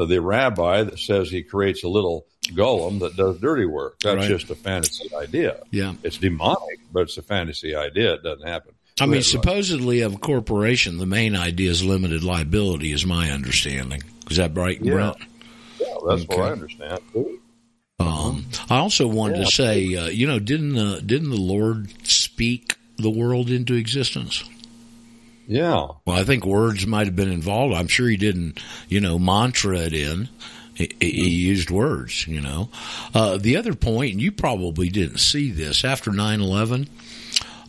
the 0.06 0.22
rabbi 0.22 0.84
that 0.84 1.00
says 1.00 1.30
he 1.30 1.42
creates 1.44 1.84
a 1.84 1.88
little 1.88 2.25
golem 2.50 3.00
that 3.00 3.16
does 3.18 3.39
dirty 3.39 3.66
work. 3.66 4.00
That's 4.01 4.18
Right. 4.18 4.27
just 4.30 4.50
a 4.50 4.56
fantasy 4.56 5.10
idea. 5.16 5.60
Yeah. 5.72 5.96
It's 6.04 6.18
demonic, 6.18 6.80
but 6.94 7.01
it's 7.04 7.18
a 7.18 7.22
fantasy 7.22 7.75
idea. 7.75 8.13
It 8.13 8.24
doesn't 8.24 8.48
happen. 8.48 8.74
I 9.00 9.06
mean, 9.06 9.22
supposedly 9.22 10.01
of 10.01 10.16
a 10.16 10.18
corporation, 10.18 10.98
the 10.98 11.06
main 11.06 11.36
idea 11.36 11.70
is 11.70 11.84
limited 11.84 12.24
liability, 12.24 12.92
is 12.94 13.06
my 13.06 13.30
understanding. 13.32 14.01
Is 14.30 14.38
that 14.38 14.56
right, 14.56 14.80
Yeah. 14.82 14.92
Brent? 14.94 15.18
Yeah, 15.80 15.86
that's 16.08 16.27
what 16.27 16.39
I 16.39 16.51
understand. 16.51 17.00
too. 17.13 17.39
Um, 18.00 18.46
I 18.70 18.77
also 18.77 19.08
wanted 19.08 19.39
Yeah. 19.39 19.46
to 19.46 19.51
say, 19.51 19.96
uh, 19.96 20.08
you 20.08 20.27
know, 20.27 20.39
didn't 20.39 20.74
the 20.75 21.01
didn't 21.06 21.30
the 21.32 21.36
Lord 21.42 21.89
speak 22.08 22.75
the 22.98 23.10
world 23.10 23.50
into 23.50 23.74
existence? 23.74 24.44
Yeah. 25.48 25.88
Well, 26.06 26.18
I 26.18 26.24
think 26.24 26.46
words 26.46 26.86
might 26.86 27.08
have 27.08 27.16
been 27.16 27.32
involved. 27.32 27.74
I'm 27.74 27.88
sure 27.88 28.08
he 28.08 28.18
didn't, 28.18 28.60
you 28.89 29.00
know, 29.00 29.18
mantra 29.18 29.80
it 29.80 29.94
in. 29.94 30.27
He, 30.74 30.92
he 31.00 31.30
used 31.30 31.72
words, 31.72 32.27
you 32.27 32.42
know. 32.42 32.70
Uh, 33.13 33.38
the 33.38 33.56
other 33.56 33.74
point, 33.74 34.12
and 34.12 34.22
you 34.22 34.32
probably 34.32 34.89
didn't 34.89 35.18
see 35.20 35.50
this 35.50 35.84
after 35.84 36.12
9/11. 36.12 36.88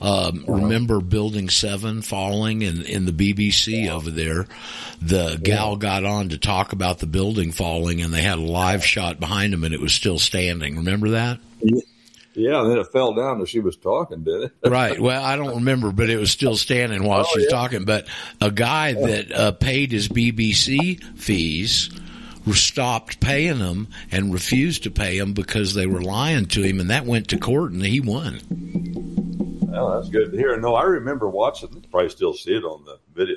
Um, 0.01 0.45
remember 0.47 1.01
Building 1.01 1.49
Seven 1.49 2.03
falling 2.03 2.63
in, 2.63 2.83
in 2.83 3.05
the 3.05 3.13
BBC 3.13 3.89
over 3.89 4.11
there? 4.11 4.47
The 5.01 5.41
gal 5.43 5.77
got 5.77 6.05
on 6.05 6.29
to 6.29 6.39
talk 6.39 6.73
about 6.73 6.99
the 6.99 7.07
building 7.07 7.51
falling, 7.51 8.01
and 8.03 8.13
they 8.13 8.23
had 8.23 8.39
a 8.39 8.43
live 8.43 8.85
shot 8.85 9.19
behind 9.19 9.53
him, 9.55 9.65
and 9.65 9.75
it 9.75 9.81
was 9.81 9.93
still 9.93 10.19
standing. 10.19 10.77
Remember 10.77 11.11
that? 11.11 11.41
Yeah, 12.35 12.61
and 12.63 12.71
then 12.71 12.79
it 12.79 12.87
fell 12.93 13.15
down 13.15 13.41
as 13.43 13.49
she 13.49 13.59
was 13.61 13.77
talking, 13.77 14.23
did 14.23 14.43
it? 14.45 14.53
Right. 14.71 15.01
Well, 15.01 15.23
I 15.25 15.37
don't 15.37 15.57
remember, 15.57 15.91
but 15.93 16.09
it 16.11 16.19
was 16.19 16.31
still 16.31 16.57
standing 16.57 17.03
while 17.05 17.21
Oh, 17.21 17.29
she 17.33 17.39
was 17.41 17.45
yeah. 17.51 17.57
talking. 17.57 17.85
But 17.85 18.07
a 18.41 18.51
guy 18.51 18.93
that 18.93 19.33
uh, 19.33 19.53
paid 19.53 19.91
his 19.93 20.09
BBC 20.09 21.03
fees 21.19 21.91
stopped 22.53 23.21
paying 23.21 23.59
them 23.59 23.89
and 24.11 24.33
refused 24.33 24.85
to 24.85 24.91
pay 24.91 25.19
them 25.19 25.33
because 25.35 25.75
they 25.75 25.87
were 25.87 26.01
lying 26.01 26.47
to 26.47 26.63
him, 26.63 26.81
and 26.81 26.89
that 26.91 27.05
went 27.05 27.29
to 27.29 27.39
court, 27.39 27.73
and 27.73 27.85
he 27.85 28.01
won. 28.01 28.41
Well, 29.71 29.97
that's 29.97 30.09
good 30.09 30.33
to 30.33 30.37
hear. 30.39 30.59
No, 30.59 30.75
I 30.75 30.85
remember 30.85 31.29
watching. 31.29 31.71
You 31.75 31.83
probably 31.91 32.09
still 32.09 32.33
see 32.35 32.55
it 32.55 32.65
on 32.65 32.85
the 32.85 32.99
video 33.15 33.37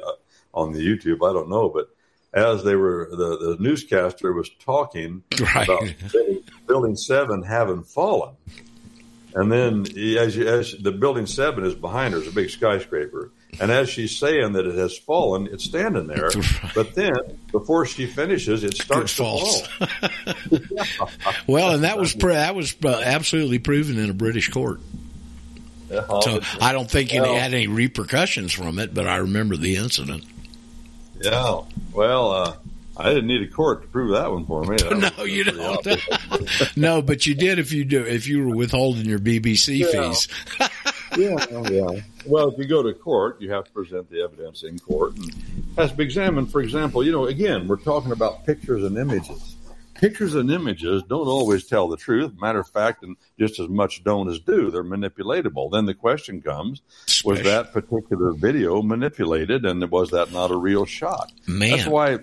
on 0.53 0.71
the 0.73 0.79
YouTube. 0.79 1.27
I 1.29 1.33
don't 1.33 1.49
know, 1.49 1.69
but 1.69 1.89
as 2.33 2.63
they 2.63 2.75
were, 2.75 3.09
the, 3.11 3.37
the 3.37 3.57
newscaster 3.59 4.31
was 4.33 4.49
talking 4.59 5.23
Right. 5.55 5.67
about 5.67 5.83
building, 6.13 6.43
building 6.67 6.95
seven 6.95 7.43
having 7.43 7.83
fallen, 7.83 8.35
and 9.35 9.51
then 9.51 9.81
as, 10.17 10.35
you, 10.35 10.47
as 10.47 10.73
the 10.73 10.91
building 10.91 11.25
seven 11.25 11.65
is 11.65 11.75
behind 11.75 12.13
her, 12.13 12.19
it's 12.19 12.27
a 12.29 12.31
big 12.31 12.49
skyscraper, 12.49 13.31
and 13.59 13.71
as 13.71 13.89
she's 13.89 14.15
saying 14.17 14.53
that 14.53 14.65
it 14.65 14.75
has 14.75 14.97
fallen, 14.97 15.47
it's 15.51 15.63
standing 15.65 16.07
there. 16.07 16.29
Right. 16.35 16.71
But 16.75 16.95
then 16.95 17.13
before 17.51 17.85
she 17.85 18.05
finishes, 18.07 18.63
it 18.63 18.73
It 18.73 18.81
starts 18.81 19.15
to 19.17 19.23
fall. 19.23 19.61
Well, 21.47 21.71
and 21.71 21.83
that 21.83 21.97
was 21.97 22.13
that 22.15 22.55
was 22.55 22.75
uh, 22.83 23.01
absolutely 23.03 23.59
proven 23.59 23.97
in 23.97 24.09
a 24.09 24.13
British 24.13 24.49
court. 24.49 24.79
So 25.89 26.39
I 26.61 26.71
don't 26.71 26.89
think 26.89 27.13
it 27.13 27.21
Well- 27.21 27.35
had 27.35 27.53
any 27.53 27.67
repercussions 27.67 28.53
from 28.53 28.79
it, 28.79 28.93
but 28.93 29.07
I 29.07 29.17
remember 29.17 29.57
the 29.57 29.75
incident. 29.75 30.23
Yeah. 31.21 31.61
Well, 31.93 32.31
uh, 32.31 32.53
I 33.01 33.09
didn't 33.09 33.27
need 33.27 33.41
a 33.41 33.47
court 33.47 33.81
to 33.81 33.87
prove 33.87 34.11
that 34.11 34.31
one 34.31 34.45
for 34.45 34.63
me. 34.63 34.77
That 34.81 35.17
No, 35.17 35.23
you 35.23 35.43
don't. 35.43 36.77
no, 36.77 37.01
but 37.01 37.25
you 37.25 37.35
did 37.35 37.59
if 37.59 37.71
you 37.71 37.83
do 37.85 38.03
if 38.05 38.27
you 38.27 38.45
were 38.45 38.55
withholding 38.55 39.05
your 39.05 39.19
BBC 39.19 39.79
Yeah. 39.79 40.11
fees. 40.11 40.27
yeah, 41.17 41.69
yeah. 41.69 42.01
Well, 42.25 42.49
if 42.49 42.57
you 42.57 42.65
go 42.65 42.83
to 42.83 42.93
court, 42.93 43.41
you 43.41 43.51
have 43.51 43.65
to 43.65 43.71
present 43.71 44.09
the 44.09 44.21
evidence 44.21 44.63
in 44.63 44.79
court 44.79 45.15
and 45.17 45.33
has 45.77 45.91
to 45.91 45.97
be 45.97 46.03
examined. 46.03 46.51
For 46.51 46.61
example, 46.61 47.03
you 47.03 47.11
know, 47.11 47.25
again, 47.25 47.67
we're 47.67 47.77
talking 47.77 48.11
about 48.11 48.45
pictures 48.45 48.83
and 48.83 48.97
images. 48.97 49.55
Pictures 49.95 50.33
and 50.33 50.49
images 50.49 51.03
don't 51.03 51.27
always 51.27 51.67
tell 51.67 51.87
the 51.87 51.97
truth. 51.97 52.31
Matter 52.41 52.59
of 52.59 52.67
fact, 52.69 53.03
and 53.03 53.15
just 53.37 53.59
as 53.59 53.69
much 53.69 54.03
don't 54.03 54.29
as 54.29 54.39
do. 54.39 54.71
They're 54.71 54.83
manipulatable. 54.83 55.71
Then 55.71 55.85
the 55.85 55.93
question 55.93 56.41
comes: 56.41 56.81
Was 57.23 57.43
that 57.43 57.71
particular 57.71 58.31
video 58.31 58.81
manipulated, 58.81 59.63
and 59.63 59.87
was 59.91 60.09
that 60.09 60.31
not 60.31 60.49
a 60.49 60.57
real 60.57 60.85
shot? 60.85 61.31
Man. 61.45 61.69
That's 61.71 61.87
why. 61.87 62.17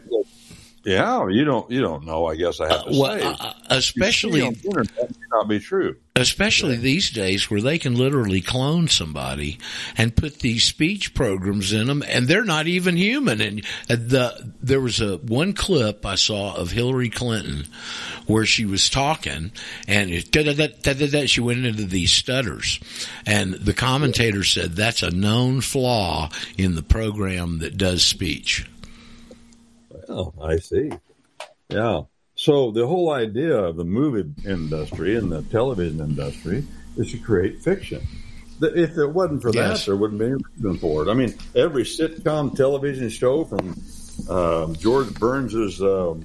Yeah, 0.84 1.28
you 1.28 1.44
don't. 1.44 1.70
You 1.70 1.80
don't 1.80 2.04
know. 2.04 2.26
I 2.26 2.36
guess 2.36 2.60
I 2.60 2.68
have 2.68 2.84
to 2.84 2.98
well, 2.98 3.18
say. 3.18 3.36
uh, 3.40 3.52
especially 3.70 4.42
on 4.42 4.54
the 4.54 4.68
internet 4.68 5.10
may 5.10 5.26
not 5.32 5.48
be 5.48 5.58
true. 5.58 5.96
especially 6.16 6.76
these 6.76 7.10
days 7.10 7.50
where 7.50 7.60
they 7.60 7.78
can 7.78 7.94
literally 7.94 8.40
clone 8.40 8.88
somebody 8.88 9.58
and 9.96 10.16
put 10.16 10.38
these 10.38 10.64
speech 10.64 11.14
programs 11.14 11.72
in 11.72 11.88
them 11.88 12.02
and 12.06 12.26
they're 12.26 12.44
not 12.44 12.66
even 12.66 12.96
human 12.96 13.40
and 13.40 13.60
uh, 13.90 13.96
the 13.96 14.52
there 14.62 14.80
was 14.80 15.00
a 15.00 15.16
one 15.18 15.52
clip 15.52 16.06
I 16.06 16.14
saw 16.14 16.54
of 16.54 16.70
Hillary 16.70 17.10
Clinton 17.10 17.66
where 18.26 18.46
she 18.46 18.64
was 18.64 18.88
talking 18.88 19.52
and 19.86 20.10
it, 20.10 20.30
da, 20.30 20.44
da, 20.54 20.94
da, 20.94 21.26
she 21.26 21.40
went 21.40 21.66
into 21.66 21.84
these 21.84 22.12
stutters 22.12 22.80
and 23.26 23.52
the 23.54 23.74
commentator 23.74 24.44
said 24.44 24.72
that's 24.72 25.02
a 25.02 25.10
known 25.10 25.60
flaw 25.60 26.30
in 26.56 26.74
the 26.76 26.82
program 26.82 27.58
that 27.58 27.76
does 27.76 28.02
speech 28.04 28.66
Oh, 30.08 30.32
I 30.42 30.56
see. 30.56 30.90
Yeah. 31.68 32.02
So 32.34 32.70
the 32.70 32.86
whole 32.86 33.10
idea 33.12 33.56
of 33.56 33.76
the 33.76 33.84
movie 33.84 34.30
industry 34.48 35.16
and 35.16 35.30
the 35.30 35.42
television 35.42 36.00
industry 36.00 36.64
is 36.96 37.10
to 37.12 37.18
create 37.18 37.60
fiction. 37.62 38.00
If 38.60 38.96
it 38.96 39.06
wasn't 39.06 39.42
for 39.42 39.50
Yes. 39.50 39.80
that, 39.80 39.86
there 39.86 39.96
wouldn't 39.96 40.18
be 40.18 40.26
any 40.26 40.34
reason 40.56 40.78
for 40.78 41.06
it. 41.06 41.10
I 41.10 41.14
mean, 41.14 41.34
every 41.54 41.84
sitcom 41.84 42.54
television 42.56 43.08
show 43.08 43.44
from 43.44 43.76
um, 44.28 44.74
George 44.76 45.12
Burns's 45.14 45.80
um, 45.82 46.24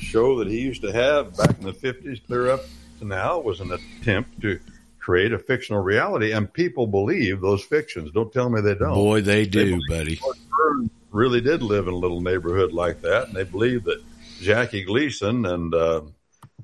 show 0.00 0.38
that 0.38 0.48
he 0.48 0.60
used 0.60 0.82
to 0.82 0.92
have 0.92 1.36
back 1.36 1.56
in 1.58 1.64
the 1.66 1.72
fifties, 1.72 2.20
clear 2.26 2.50
up 2.50 2.62
to 2.98 3.04
now, 3.06 3.38
was 3.38 3.60
an 3.60 3.70
attempt 3.72 4.40
to 4.40 4.58
create 4.98 5.32
a 5.32 5.38
fictional 5.38 5.80
reality, 5.82 6.32
and 6.32 6.52
people 6.52 6.86
believe 6.86 7.40
those 7.40 7.62
fictions. 7.64 8.10
Don't 8.12 8.32
tell 8.32 8.48
me 8.50 8.60
they 8.60 8.74
don't. 8.74 8.94
boy 8.94 9.20
they 9.20 9.46
do 9.46 9.64
believe 9.64 9.80
buddy 9.88 10.14
George 10.16 10.36
Burns 10.56 10.90
really 11.10 11.40
did 11.40 11.62
live 11.62 11.88
in 11.88 11.94
a 11.94 11.98
little 11.98 12.20
neighborhood 12.20 12.72
like 12.72 13.00
that, 13.02 13.28
and 13.28 13.36
they 13.36 13.44
believed 13.44 13.84
that 13.86 14.02
Jackie 14.40 14.84
Gleason 14.84 15.46
and 15.46 15.74
uh, 15.74 16.02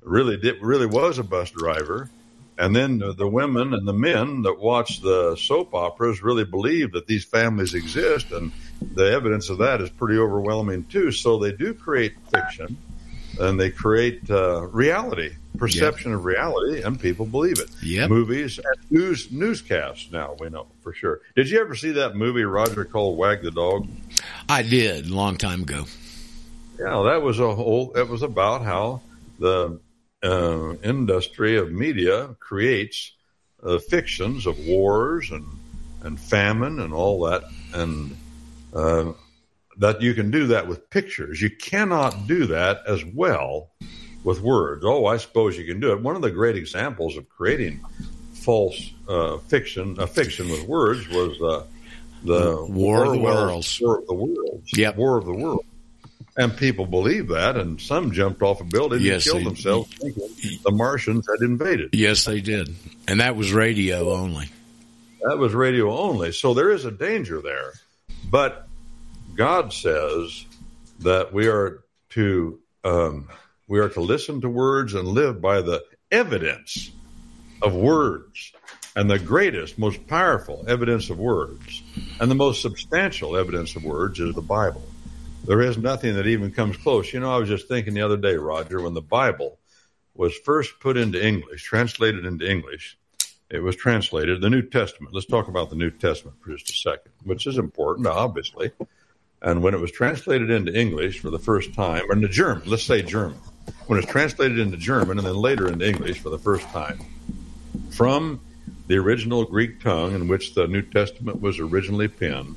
really 0.02 0.37
did 0.37 0.62
really 0.62 0.87
was 0.87 1.18
a 1.18 1.24
bus 1.24 1.50
driver. 1.50 2.11
And 2.57 2.74
then 2.74 2.98
the, 2.98 3.12
the 3.12 3.26
women 3.26 3.74
and 3.74 3.87
the 3.87 3.92
men 3.92 4.42
that 4.42 4.61
watch 4.61 5.00
the 5.00 5.35
soap 5.37 5.74
operas 5.74 6.22
really 6.22 6.44
believe 6.44 6.92
that 6.92 7.07
these 7.07 7.24
families 7.24 7.74
exist, 7.74 8.30
and 8.30 8.52
the 8.80 9.11
evidence 9.11 9.50
of 9.50 9.59
that 9.59 9.80
is 9.80 9.90
pretty 9.90 10.18
overwhelming 10.18 10.85
too. 10.85 11.11
So 11.11 11.38
they 11.38 11.50
do 11.50 11.74
create 11.74 12.14
fiction, 12.30 12.76
and 13.40 13.59
they 13.59 13.70
create 13.70 14.30
uh, 14.30 14.66
reality, 14.68 15.33
perception 15.56 16.12
of 16.12 16.24
reality, 16.24 16.82
and 16.82 16.98
people 16.98 17.26
believe 17.26 17.58
it. 17.58 17.70
Yep. 17.82 18.10
Movies 18.10 18.58
and 18.58 18.90
news 18.90 19.30
newscasts 19.30 20.10
now 20.10 20.36
we 20.38 20.48
know 20.48 20.66
for 20.82 20.92
sure. 20.92 21.20
Did 21.36 21.48
you 21.50 21.60
ever 21.60 21.74
see 21.74 21.92
that 21.92 22.16
movie 22.16 22.44
Roger 22.44 22.84
called 22.84 23.16
Wag 23.16 23.42
the 23.42 23.50
Dog? 23.50 23.88
I 24.48 24.62
did 24.62 25.06
a 25.06 25.14
long 25.14 25.36
time 25.36 25.62
ago 25.62 25.84
Yeah, 26.78 27.02
that 27.04 27.22
was 27.22 27.38
a 27.40 27.54
whole. 27.54 27.92
It 27.96 28.08
was 28.08 28.22
about 28.22 28.62
how 28.62 29.02
the 29.38 29.80
uh, 30.22 30.74
industry 30.82 31.56
of 31.56 31.70
media 31.70 32.34
creates 32.40 33.12
uh, 33.62 33.78
fictions 33.78 34.46
of 34.46 34.58
wars 34.66 35.30
and 35.30 35.44
and 36.02 36.20
famine 36.20 36.80
and 36.80 36.92
all 36.92 37.24
that, 37.24 37.44
and 37.72 38.14
uh, 38.74 39.12
that 39.78 40.02
you 40.02 40.12
can 40.12 40.30
do 40.30 40.48
that 40.48 40.68
with 40.68 40.90
pictures. 40.90 41.40
You 41.40 41.48
cannot 41.48 42.26
do 42.26 42.46
that 42.48 42.82
as 42.86 43.02
well 43.04 43.70
with 44.24 44.40
words. 44.40 44.82
Oh, 44.84 45.06
I 45.06 45.18
suppose 45.18 45.56
you 45.56 45.64
can 45.64 45.78
do 45.80 45.92
it. 45.92 46.00
One 46.00 46.16
of 46.16 46.22
the 46.22 46.30
great 46.30 46.56
examples 46.56 47.16
of 47.16 47.28
creating 47.28 47.80
false 48.32 48.90
uh, 49.08 49.38
fiction, 49.38 49.96
a 50.00 50.06
fiction 50.06 50.48
with 50.50 50.66
words, 50.66 51.08
was 51.08 51.40
uh, 51.40 51.64
the 52.24 52.64
War 52.68 53.04
of 53.04 53.12
the 53.12 53.18
Worlds. 53.18 53.80
War 53.80 53.98
of 53.98 54.06
the 54.06 54.14
Worlds. 54.14 54.70
Yep. 54.76 54.96
War 54.96 55.18
of 55.18 55.24
the 55.26 55.34
Worlds. 55.34 55.64
And 56.37 56.56
people 56.56 56.84
believed 56.87 57.28
that, 57.28 57.56
and 57.56 57.80
some 57.80 58.10
jumped 58.10 58.42
off 58.42 58.60
a 58.60 58.64
building 58.64 59.00
Yes, 59.02 59.24
and 59.26 59.34
killed 59.34 59.46
themselves 59.46 59.94
thinking 59.94 60.58
the 60.64 60.72
Martians 60.72 61.24
had 61.30 61.46
invaded. 61.48 61.90
yes 61.92 62.24
they 62.24 62.40
did 62.40 62.74
and 63.06 63.20
that 63.20 63.37
was 63.37 63.52
radio 63.52 64.10
only 64.12 64.48
That 65.22 65.38
was 65.38 65.54
radio 65.54 65.96
only. 65.96 66.32
So 66.32 66.52
there 66.52 66.72
is 66.72 66.84
a 66.87 66.90
danger 66.90 67.40
there. 67.40 67.74
But 68.28 68.66
God 69.37 69.72
says 69.72 70.44
that 71.00 71.32
we 71.32 71.46
are 71.46 71.84
to 72.10 72.58
um, 72.82 73.28
we 73.66 73.81
are 73.81 73.88
to 73.90 74.00
listen 74.00 74.40
to 74.42 74.48
words 74.48 74.94
and 74.94 75.09
live 75.09 75.40
by 75.40 75.62
the 75.62 75.83
evidence 76.11 76.90
of 77.62 77.74
words. 77.74 78.53
And 78.96 79.11
the 79.11 79.18
greatest, 79.18 79.77
most 79.79 80.07
powerful 80.07 80.64
evidence 80.68 81.11
of 81.11 81.18
words, 81.18 81.83
and 82.20 82.31
the 82.31 82.37
most 82.37 82.62
substantial 82.62 83.37
evidence 83.37 83.74
of 83.74 83.83
words 83.83 84.20
is 84.20 84.35
the 84.37 84.40
Bible. 84.40 84.83
There 85.44 85.62
is 85.62 85.77
nothing 85.77 86.14
that 86.14 86.29
even 86.29 86.53
comes 86.53 86.77
close. 86.77 87.12
You 87.12 87.18
know, 87.18 87.35
I 87.35 87.38
was 87.38 87.48
just 87.48 87.66
thinking 87.66 87.94
the 87.94 88.03
other 88.03 88.16
day, 88.16 88.35
Roger, 88.37 88.81
when 88.81 88.94
the 88.94 89.03
Bible 89.03 89.59
was 90.14 90.33
first 90.44 90.79
put 90.79 90.96
into 90.96 91.24
English, 91.24 91.64
translated 91.64 92.24
into 92.24 92.48
English, 92.48 92.96
it 93.50 93.59
was 93.59 93.74
translated, 93.74 94.40
the 94.40 94.48
New 94.48 94.62
Testament. 94.62 95.12
Let's 95.12 95.27
talk 95.27 95.48
about 95.48 95.70
the 95.70 95.77
New 95.77 95.90
Testament 95.90 96.37
for 96.40 96.50
just 96.50 96.70
a 96.70 96.74
second, 96.74 97.12
which 97.24 97.46
is 97.48 97.59
important, 97.59 98.07
obviously. 98.07 98.70
And 99.42 99.62
when 99.62 99.74
it 99.74 99.81
was 99.81 99.90
translated 99.90 100.50
into 100.50 100.72
English 100.72 101.18
for 101.18 101.31
the 101.31 101.38
first 101.38 101.74
time, 101.74 102.05
or 102.09 102.14
into 102.14 102.29
German, 102.29 102.70
let's 102.70 102.85
say 102.85 103.03
German, 103.03 103.38
when 103.87 103.98
it's 103.98 104.11
translated 104.11 104.59
into 104.59 104.77
German 104.77 105.18
and 105.18 105.27
then 105.27 105.37
later 105.37 105.68
into 105.68 105.87
English 105.87 106.20
for 106.20 106.31
the 106.31 106.38
first 106.38 106.66
time, 106.68 106.98
from 107.90 108.40
the 108.87 108.96
original 108.96 109.44
Greek 109.44 109.81
tongue 109.81 110.14
in 110.14 110.29
which 110.29 110.55
the 110.55 110.66
New 110.66 110.83
Testament 110.83 111.40
was 111.40 111.59
originally 111.59 112.09
penned, 112.09 112.57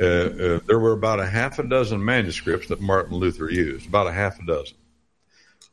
uh, 0.00 0.04
uh, 0.04 0.60
there 0.66 0.78
were 0.78 0.92
about 0.92 1.20
a 1.20 1.26
half 1.26 1.58
a 1.58 1.62
dozen 1.62 2.04
manuscripts 2.04 2.68
that 2.68 2.80
Martin 2.80 3.16
Luther 3.16 3.50
used, 3.50 3.88
about 3.88 4.06
a 4.06 4.12
half 4.12 4.38
a 4.40 4.46
dozen, 4.46 4.76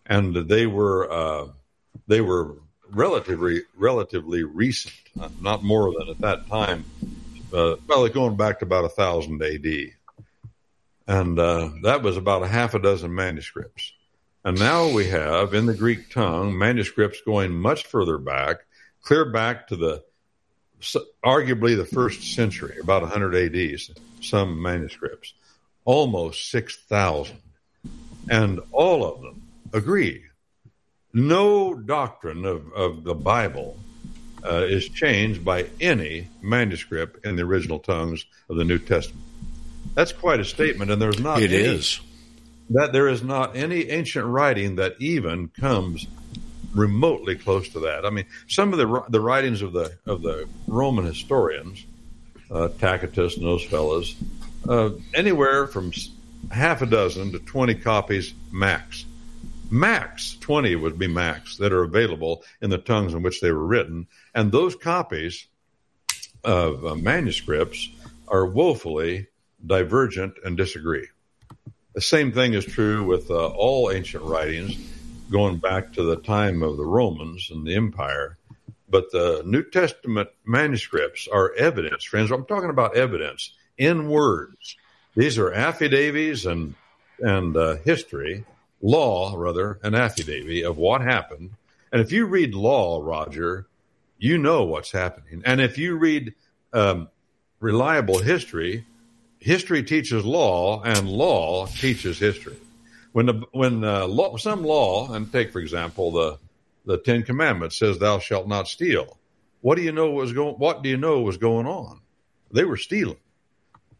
and 0.06 0.36
they 0.36 0.66
were 0.66 1.12
uh, 1.12 1.48
they 2.08 2.22
were 2.22 2.56
relatively 2.92 3.62
relatively 3.76 4.44
recent, 4.44 4.96
not 5.42 5.64
more 5.64 5.94
than 5.98 6.10
at 6.10 6.20
that 6.20 6.48
time. 6.48 6.86
Uh, 7.54 7.76
well, 7.88 8.08
going 8.10 8.36
back 8.36 8.60
to 8.60 8.66
about 8.66 8.86
a 8.86 8.90
thousand 8.90 9.42
A.D., 9.42 9.94
and 11.08 11.40
uh, 11.40 11.70
that 11.84 12.02
was 12.02 12.18
about 12.18 12.44
a 12.44 12.48
half 12.48 12.74
a 12.74 12.80
dozen 12.80 13.14
manuscripts. 13.14 13.94
And 14.48 14.58
now 14.58 14.88
we 14.88 15.10
have 15.10 15.54
in 15.54 15.66
the 15.66 15.74
Greek 15.74 16.10
tongue 16.10 16.58
manuscripts 16.58 17.20
going 17.20 17.52
much 17.52 17.86
further 17.86 18.18
back, 18.18 18.60
clear 19.02 19.26
back 19.26 19.68
to 19.68 19.76
the 19.76 20.06
arguably 21.22 21.76
the 21.76 21.84
first 21.84 22.34
century, 22.34 22.78
about 22.82 23.02
100 23.02 23.36
AD, 23.36 23.80
some 24.22 24.62
manuscripts, 24.62 25.34
almost 25.84 26.50
6,000. 26.50 27.36
And 28.30 28.62
all 28.72 29.04
of 29.04 29.22
them 29.22 29.42
agree. 29.74 30.24
No 31.12 31.74
doctrine 31.74 32.46
of, 32.46 32.72
of 32.72 33.04
the 33.04 33.16
Bible 33.16 33.78
uh, 34.46 34.64
is 34.64 34.88
changed 34.88 35.44
by 35.44 35.66
any 35.82 36.30
manuscript 36.42 37.26
in 37.26 37.36
the 37.36 37.44
original 37.44 37.80
tongues 37.80 38.26
of 38.50 38.56
the 38.56 38.64
New 38.64 38.80
Testament. 38.80 39.26
That's 39.94 40.14
quite 40.14 40.40
a 40.40 40.46
statement, 40.46 40.90
and 40.90 41.02
there's 41.02 41.20
not. 41.20 41.42
It 41.42 41.52
any, 41.52 41.64
is 41.64 42.00
that 42.70 42.92
there 42.92 43.08
is 43.08 43.24
not 43.24 43.56
any 43.56 43.90
ancient 43.90 44.26
writing 44.26 44.76
that 44.76 44.96
even 45.00 45.48
comes 45.50 46.08
remotely 46.74 47.36
close 47.36 47.70
to 47.70 47.80
that. 47.80 48.06
I 48.06 48.10
mean, 48.10 48.26
some 48.48 48.74
of 48.74 48.80
the 48.80 49.04
the 49.10 49.22
writings 49.22 49.62
of 49.62 49.74
the 49.74 49.98
of 50.06 50.22
the 50.22 50.48
Roman 50.68 51.06
historians, 51.06 51.86
uh, 52.52 52.70
Tacitus 52.70 53.38
and 53.38 53.46
those 53.46 53.64
fellows, 53.64 54.16
uh, 54.68 54.92
anywhere 55.14 55.68
from 55.68 55.92
half 56.52 56.82
a 56.82 56.86
dozen 56.86 57.32
to 57.32 57.40
twenty 57.40 57.76
copies 57.76 58.34
max. 58.52 59.06
Max 59.70 60.38
twenty 60.40 60.76
would 60.76 61.00
be 61.00 61.08
max 61.08 61.58
that 61.58 61.74
are 61.74 61.84
available 61.84 62.44
in 62.62 62.70
the 62.70 62.78
tongues 62.78 63.14
in 63.14 63.24
which 63.24 63.42
they 63.42 63.52
were 63.52 63.66
written, 63.66 64.08
and 64.36 64.52
those 64.52 64.76
copies 64.76 65.48
of 66.44 66.86
uh, 66.86 66.96
manuscripts 66.96 67.90
are 68.28 68.46
woefully 68.46 69.28
divergent 69.66 70.36
and 70.44 70.56
disagree. 70.56 71.08
The 71.98 72.02
same 72.02 72.32
thing 72.32 72.54
is 72.54 72.64
true 72.64 73.04
with 73.04 73.32
uh, 73.32 73.48
all 73.48 73.90
ancient 73.90 74.24
writings 74.24 74.78
going 75.32 75.58
back 75.58 75.94
to 75.94 76.04
the 76.04 76.18
time 76.18 76.62
of 76.62 76.78
the 76.78 76.86
Romans 76.86 77.50
and 77.50 77.66
the 77.66 77.74
empire. 77.74 78.38
But 78.88 79.12
the 79.12 79.42
New 79.44 79.64
Testament 79.64 80.30
manuscripts 80.46 81.28
are 81.28 81.56
evidence, 81.56 82.04
friends. 82.04 82.30
I'm 82.30 82.46
talking 82.46 82.70
about 82.70 82.96
evidence 82.96 83.52
in 83.80 84.10
words. 84.10 84.78
These 85.16 85.40
are 85.40 85.52
affidavits 85.52 86.46
and 86.46 86.76
and 87.20 87.58
uh, 87.58 87.78
history, 87.78 88.46
law 88.80 89.34
rather, 89.36 89.80
an 89.82 89.96
affidavit 89.96 90.66
of 90.66 90.78
what 90.78 91.02
happened. 91.02 91.50
And 91.92 92.00
if 92.00 92.12
you 92.12 92.28
read 92.28 92.54
law, 92.54 93.02
Roger, 93.04 93.66
you 94.20 94.38
know 94.38 94.66
what's 94.66 94.92
happening. 94.92 95.42
And 95.48 95.60
if 95.60 95.80
you 95.80 95.96
read 95.96 96.36
um, 96.74 97.10
reliable 97.60 98.20
history, 98.20 98.86
history 99.40 99.84
teaches 99.84 100.26
law, 100.26 100.82
and 100.84 101.10
law 101.10 101.68
teaches 101.68 102.20
history. 102.20 102.58
When 103.12 103.26
the 103.26 103.44
when 103.52 103.84
uh, 103.84 104.08
law, 104.08 104.38
some 104.38 104.64
law, 104.64 105.12
and 105.14 105.32
take 105.32 105.52
for 105.52 105.60
example 105.60 106.12
the 106.12 106.38
the 106.86 106.98
Ten 106.98 107.24
Commandments 107.24 107.78
says, 107.78 107.98
"Thou 107.98 108.20
shalt 108.20 108.48
not 108.48 108.68
steal." 108.68 109.18
What 109.62 109.76
do 109.76 109.82
you 109.82 109.92
know 109.92 110.12
was 110.12 110.34
going? 110.34 110.56
What 110.56 110.84
do 110.84 110.90
you 110.90 110.98
know 110.98 111.22
was 111.22 111.38
going 111.38 111.68
on? 111.68 112.02
They 112.52 112.64
were 112.64 112.78
stealing. 112.78 113.18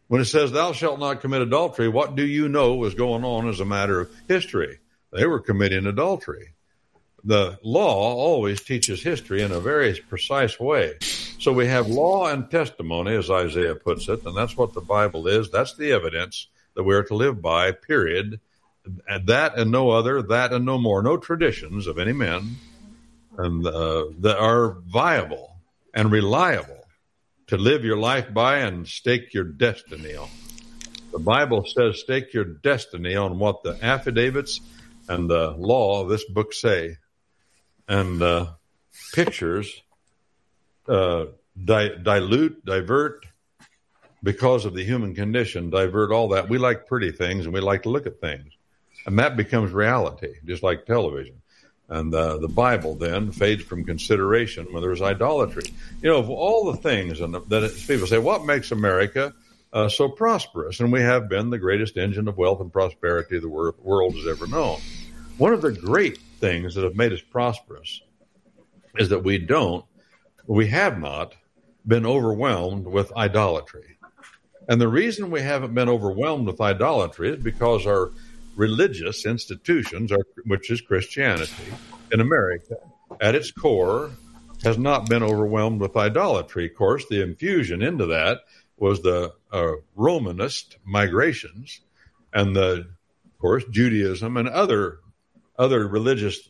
When 0.06 0.20
it 0.20 0.26
says, 0.26 0.52
"Thou 0.52 0.72
shalt 0.72 1.00
not 1.00 1.20
commit 1.20 1.42
adultery," 1.42 1.88
what 1.88 2.16
do 2.16 2.26
you 2.26 2.48
know 2.48 2.76
was 2.76 2.94
going 2.94 3.24
on 3.24 3.48
as 3.48 3.60
a 3.60 3.64
matter 3.64 4.00
of 4.00 4.10
history? 4.28 4.78
They 5.12 5.26
were 5.26 5.40
committing 5.40 5.86
adultery. 5.86 6.54
The 7.24 7.58
law 7.62 8.14
always 8.14 8.62
teaches 8.62 9.02
history 9.02 9.42
in 9.42 9.50
a 9.50 9.60
very 9.60 9.94
precise 10.08 10.58
way. 10.60 10.94
So 11.38 11.52
we 11.52 11.66
have 11.66 11.86
law 11.86 12.26
and 12.26 12.50
testimony, 12.50 13.14
as 13.14 13.30
Isaiah 13.30 13.76
puts 13.76 14.08
it, 14.08 14.26
and 14.26 14.36
that's 14.36 14.56
what 14.56 14.72
the 14.72 14.80
Bible 14.80 15.28
is. 15.28 15.50
That's 15.50 15.74
the 15.74 15.92
evidence 15.92 16.48
that 16.74 16.82
we 16.82 16.94
are 16.96 17.04
to 17.04 17.14
live 17.14 17.40
by, 17.40 17.70
period. 17.70 18.40
And 19.06 19.26
that 19.28 19.56
and 19.56 19.70
no 19.70 19.90
other, 19.90 20.20
that 20.20 20.52
and 20.52 20.64
no 20.64 20.78
more. 20.78 21.00
No 21.00 21.16
traditions 21.16 21.86
of 21.86 21.98
any 21.98 22.12
men 22.12 22.56
and 23.36 23.64
uh, 23.64 24.06
that 24.18 24.36
are 24.36 24.78
viable 24.86 25.56
and 25.94 26.10
reliable 26.10 26.84
to 27.46 27.56
live 27.56 27.84
your 27.84 27.96
life 27.96 28.34
by 28.34 28.58
and 28.58 28.88
stake 28.88 29.32
your 29.32 29.44
destiny 29.44 30.16
on. 30.16 30.28
The 31.12 31.20
Bible 31.20 31.64
says 31.64 32.00
stake 32.00 32.34
your 32.34 32.44
destiny 32.44 33.14
on 33.14 33.38
what 33.38 33.62
the 33.62 33.78
affidavits 33.82 34.60
and 35.08 35.30
the 35.30 35.52
law 35.52 36.02
of 36.02 36.08
this 36.08 36.24
book 36.24 36.52
say. 36.52 36.96
And 37.86 38.20
uh, 38.20 38.54
pictures 39.14 39.82
uh, 40.88 41.26
di- 41.64 41.96
dilute, 42.02 42.64
divert, 42.64 43.24
because 44.22 44.64
of 44.64 44.74
the 44.74 44.84
human 44.84 45.14
condition, 45.14 45.70
divert 45.70 46.10
all 46.10 46.28
that. 46.28 46.48
We 46.48 46.58
like 46.58 46.86
pretty 46.86 47.12
things 47.12 47.44
and 47.44 47.54
we 47.54 47.60
like 47.60 47.84
to 47.84 47.88
look 47.88 48.06
at 48.06 48.20
things. 48.20 48.52
And 49.06 49.18
that 49.18 49.36
becomes 49.36 49.72
reality, 49.72 50.34
just 50.44 50.62
like 50.62 50.86
television. 50.86 51.40
And 51.88 52.14
uh, 52.14 52.36
the 52.38 52.48
Bible 52.48 52.94
then 52.94 53.32
fades 53.32 53.62
from 53.62 53.84
consideration 53.84 54.66
when 54.72 54.82
there's 54.82 55.00
idolatry. 55.00 55.72
You 56.02 56.10
know, 56.10 56.18
of 56.18 56.28
all 56.28 56.70
the 56.70 56.76
things 56.76 57.20
and 57.20 57.34
that 57.34 57.84
people 57.86 58.06
say, 58.06 58.18
what 58.18 58.44
makes 58.44 58.72
America 58.72 59.32
uh, 59.72 59.88
so 59.88 60.08
prosperous? 60.08 60.80
And 60.80 60.92
we 60.92 61.00
have 61.00 61.28
been 61.28 61.48
the 61.48 61.58
greatest 61.58 61.96
engine 61.96 62.28
of 62.28 62.36
wealth 62.36 62.60
and 62.60 62.72
prosperity 62.72 63.38
the 63.38 63.48
wor- 63.48 63.74
world 63.78 64.16
has 64.16 64.26
ever 64.26 64.46
known. 64.46 64.80
One 65.38 65.54
of 65.54 65.62
the 65.62 65.72
great 65.72 66.18
things 66.40 66.74
that 66.74 66.84
have 66.84 66.96
made 66.96 67.12
us 67.12 67.22
prosperous 67.22 68.02
is 68.98 69.08
that 69.10 69.24
we 69.24 69.38
don't 69.38 69.84
we 70.48 70.66
have 70.68 70.98
not 70.98 71.34
been 71.86 72.06
overwhelmed 72.06 72.86
with 72.86 73.14
idolatry. 73.16 73.98
And 74.66 74.80
the 74.80 74.88
reason 74.88 75.30
we 75.30 75.42
haven't 75.42 75.74
been 75.74 75.88
overwhelmed 75.88 76.46
with 76.46 76.60
idolatry 76.60 77.30
is 77.30 77.42
because 77.42 77.86
our 77.86 78.10
religious 78.56 79.24
institutions, 79.26 80.10
are, 80.10 80.26
which 80.46 80.70
is 80.70 80.80
Christianity 80.80 81.52
in 82.10 82.20
America, 82.20 82.76
at 83.20 83.34
its 83.34 83.50
core, 83.50 84.10
has 84.64 84.78
not 84.78 85.08
been 85.08 85.22
overwhelmed 85.22 85.80
with 85.80 85.96
idolatry. 85.96 86.66
Of 86.66 86.74
course, 86.74 87.04
the 87.08 87.22
infusion 87.22 87.82
into 87.82 88.06
that 88.06 88.40
was 88.78 89.02
the 89.02 89.34
uh, 89.52 89.72
Romanist 89.94 90.78
migrations, 90.84 91.80
and 92.32 92.56
the, 92.56 92.86
of 93.26 93.38
course, 93.38 93.64
Judaism 93.70 94.36
and 94.36 94.48
other 94.48 95.00
other 95.58 95.88
religious 95.88 96.48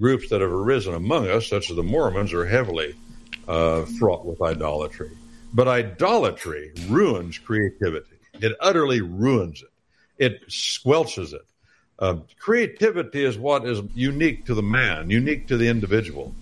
groups 0.00 0.30
that 0.30 0.40
have 0.40 0.52
arisen 0.52 0.94
among 0.94 1.28
us, 1.28 1.46
such 1.46 1.70
as 1.70 1.76
the 1.76 1.82
Mormons, 1.82 2.32
are 2.32 2.46
heavily 2.46 2.94
uh, 3.48 3.84
fraught 3.98 4.24
with 4.24 4.40
idolatry. 4.42 5.10
But 5.52 5.68
idolatry 5.68 6.72
ruins 6.88 7.38
creativity. 7.38 8.16
It 8.34 8.56
utterly 8.60 9.00
ruins 9.00 9.62
it. 9.62 9.70
It 10.18 10.48
squelches 10.48 11.32
it. 11.32 11.46
Uh, 11.98 12.16
creativity 12.38 13.24
is 13.24 13.38
what 13.38 13.66
is 13.66 13.80
unique 13.94 14.44
to 14.46 14.54
the 14.54 14.62
man, 14.62 15.08
unique 15.08 15.48
to 15.48 15.56
the 15.56 15.68
individual. 15.68 16.34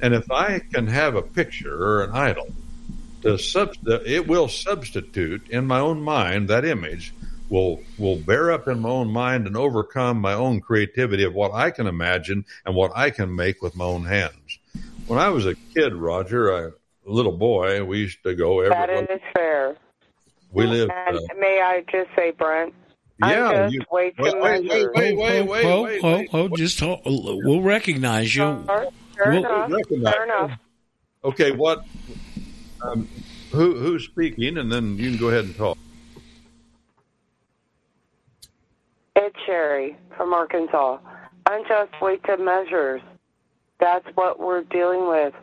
And 0.00 0.14
if 0.14 0.30
I 0.30 0.58
can 0.58 0.86
have 0.88 1.14
a 1.14 1.22
picture 1.22 1.74
or 1.74 2.04
an 2.04 2.12
idol, 2.12 2.48
to 3.22 4.02
it 4.04 4.26
will 4.26 4.48
substitute 4.48 5.48
in 5.48 5.66
my 5.66 5.80
own 5.80 6.00
mind 6.00 6.48
that 6.48 6.64
image 6.64 7.12
will 7.48 7.80
will 7.98 8.16
bear 8.16 8.52
up 8.52 8.68
in 8.68 8.80
my 8.80 8.88
own 8.88 9.08
mind 9.08 9.46
and 9.46 9.56
overcome 9.56 10.18
my 10.20 10.32
own 10.34 10.60
creativity 10.60 11.24
of 11.24 11.34
what 11.34 11.52
I 11.52 11.70
can 11.70 11.86
imagine 11.86 12.44
and 12.64 12.74
what 12.74 12.92
I 12.94 13.10
can 13.10 13.34
make 13.34 13.62
with 13.62 13.76
my 13.76 13.84
own 13.84 14.04
hands. 14.04 14.45
When 15.06 15.18
I 15.18 15.28
was 15.28 15.46
a 15.46 15.54
kid, 15.74 15.94
Roger, 15.94 16.50
a 16.50 16.72
little 17.04 17.36
boy, 17.36 17.84
we 17.84 17.98
used 17.98 18.22
to 18.24 18.34
go 18.34 18.60
every. 18.60 18.70
That 18.70 19.10
is 19.10 19.20
fair. 19.32 19.76
We 20.50 20.66
lived. 20.66 20.90
And 21.06 21.16
uh, 21.16 21.20
may 21.38 21.60
I 21.60 21.84
just 21.90 22.10
say, 22.16 22.32
Brent? 22.32 22.74
Yeah, 23.20 23.50
Unjust 23.50 23.74
you, 23.74 23.82
weights 23.90 24.18
wait, 24.18 24.32
and 24.34 24.42
wait, 24.42 24.64
measures. 24.64 24.90
wait, 24.94 25.16
wait, 25.16 25.42
wait, 25.42 25.64
Ho, 25.64 25.82
wait, 25.82 26.00
ho, 26.02 26.12
wait. 26.18 26.30
ho, 26.30 26.48
just 26.56 26.80
hold, 26.80 27.00
we'll 27.04 27.62
recognize 27.62 28.34
you. 28.36 28.62
Fair, 28.66 28.86
fair 29.16 29.30
Well, 29.32 29.38
enough. 29.38 29.70
recognize- 29.70 30.14
Fair 30.14 30.24
enough. 30.24 30.50
Okay, 31.24 31.50
what? 31.52 31.84
Um, 32.82 33.08
who 33.52 33.74
who's 33.78 34.04
speaking? 34.04 34.58
And 34.58 34.70
then 34.70 34.98
you 34.98 35.08
can 35.10 35.18
go 35.18 35.28
ahead 35.28 35.44
and 35.46 35.56
talk. 35.56 35.78
It's 39.16 39.36
Sherry 39.46 39.96
from 40.16 40.34
Arkansas. 40.34 40.98
Unjust 41.48 41.92
weights 42.02 42.24
and 42.28 42.44
measures. 42.44 43.00
That's 43.78 44.06
what 44.14 44.38
we're 44.38 44.62
dealing 44.62 45.08
with. 45.08 45.34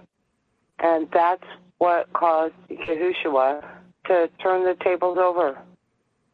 And 0.80 1.08
that's 1.12 1.44
what 1.78 2.12
caused 2.14 2.56
Yahushua 2.70 3.64
to 4.06 4.30
turn 4.42 4.66
the 4.66 4.76
tables 4.84 5.18
over 5.18 5.58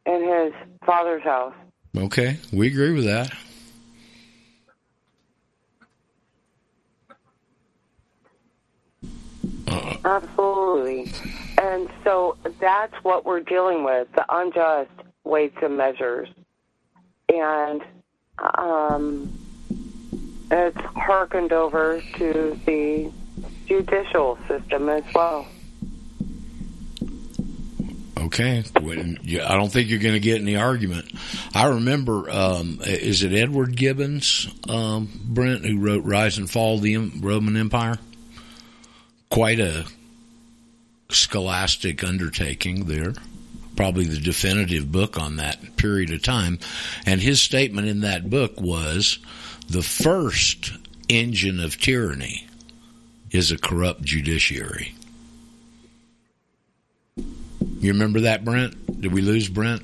in 0.06 0.24
his 0.24 0.54
father's 0.86 1.24
house. 1.24 1.54
Okay, 1.96 2.38
we 2.52 2.68
agree 2.68 2.94
with 2.94 3.06
that. 3.06 3.32
Absolutely. 10.06 11.12
And 11.58 11.90
so 12.04 12.38
that's 12.60 12.94
what 13.04 13.26
we're 13.26 13.42
dealing 13.42 13.84
with 13.84 14.08
the 14.14 14.26
unjust 14.30 14.92
weights 15.24 15.58
and 15.62 15.78
measures. 15.78 16.30
And 17.28 17.82
um, 18.58 19.39
it's 20.52 20.78
hearkened 20.96 21.54
over 21.54 22.02
to 22.18 22.60
the 22.66 23.12
judicial 23.68 24.38
system 24.48 24.90
as 24.90 25.04
well. 25.14 25.48
Okay, 28.18 28.64
I 28.76 29.56
don't 29.56 29.72
think 29.72 29.90
you're 29.90 30.00
going 30.00 30.14
to 30.14 30.20
get 30.20 30.42
any 30.42 30.56
argument. 30.56 31.12
I 31.54 31.68
remember, 31.68 32.30
um, 32.30 32.80
is 32.84 33.24
it 33.24 33.32
Edward 33.32 33.76
Gibbons, 33.76 34.48
um, 34.68 35.10
Brent, 35.24 35.66
who 35.66 35.80
wrote 35.80 36.04
"Rise 36.04 36.38
and 36.38 36.50
Fall 36.50 36.76
of 36.76 36.82
the 36.82 36.98
Roman 36.98 37.56
Empire"? 37.56 37.98
Quite 39.30 39.60
a 39.60 39.86
scholastic 41.10 42.04
undertaking 42.04 42.86
there. 42.86 43.14
Probably 43.76 44.04
the 44.04 44.20
definitive 44.20 44.92
book 44.92 45.18
on 45.18 45.38
that 45.38 45.78
period 45.78 46.12
of 46.12 46.22
time. 46.22 46.60
And 47.06 47.22
his 47.22 47.42
statement 47.42 47.88
in 47.88 48.02
that 48.02 48.30
book 48.30 48.60
was 48.60 49.20
the 49.70 49.84
first 49.84 50.74
engine 51.08 51.60
of 51.60 51.78
tyranny 51.78 52.48
is 53.32 53.52
a 53.52 53.58
corrupt 53.58 54.02
judiciary. 54.02 54.96
You 57.16 57.94
remember 57.94 58.22
that, 58.22 58.44
Brent? 58.44 59.02
Did 59.02 59.14
we 59.14 59.22
lose 59.22 59.48
Brent? 59.48 59.84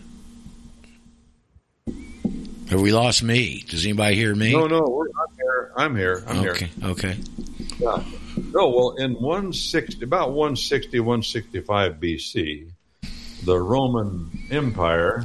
Have 2.70 2.82
we 2.82 2.92
lost 2.92 3.22
me? 3.22 3.64
Does 3.70 3.86
anybody 3.86 4.16
hear 4.16 4.34
me? 4.34 4.52
No, 4.52 4.66
no, 4.66 4.82
we're, 4.82 5.08
I'm 5.08 5.36
here. 5.38 5.74
I'm 5.78 5.96
here. 5.96 6.24
I'm 6.28 6.50
okay, 6.50 6.70
okay. 6.84 7.18
here. 7.78 8.04
No, 8.54 8.70
well, 8.70 8.96
in 8.98 9.14
160, 9.14 10.04
about 10.04 10.30
160, 10.30 11.00
165 11.00 11.94
BC, 11.96 12.72
the 13.44 13.60
Roman 13.60 14.32
Empire, 14.50 15.24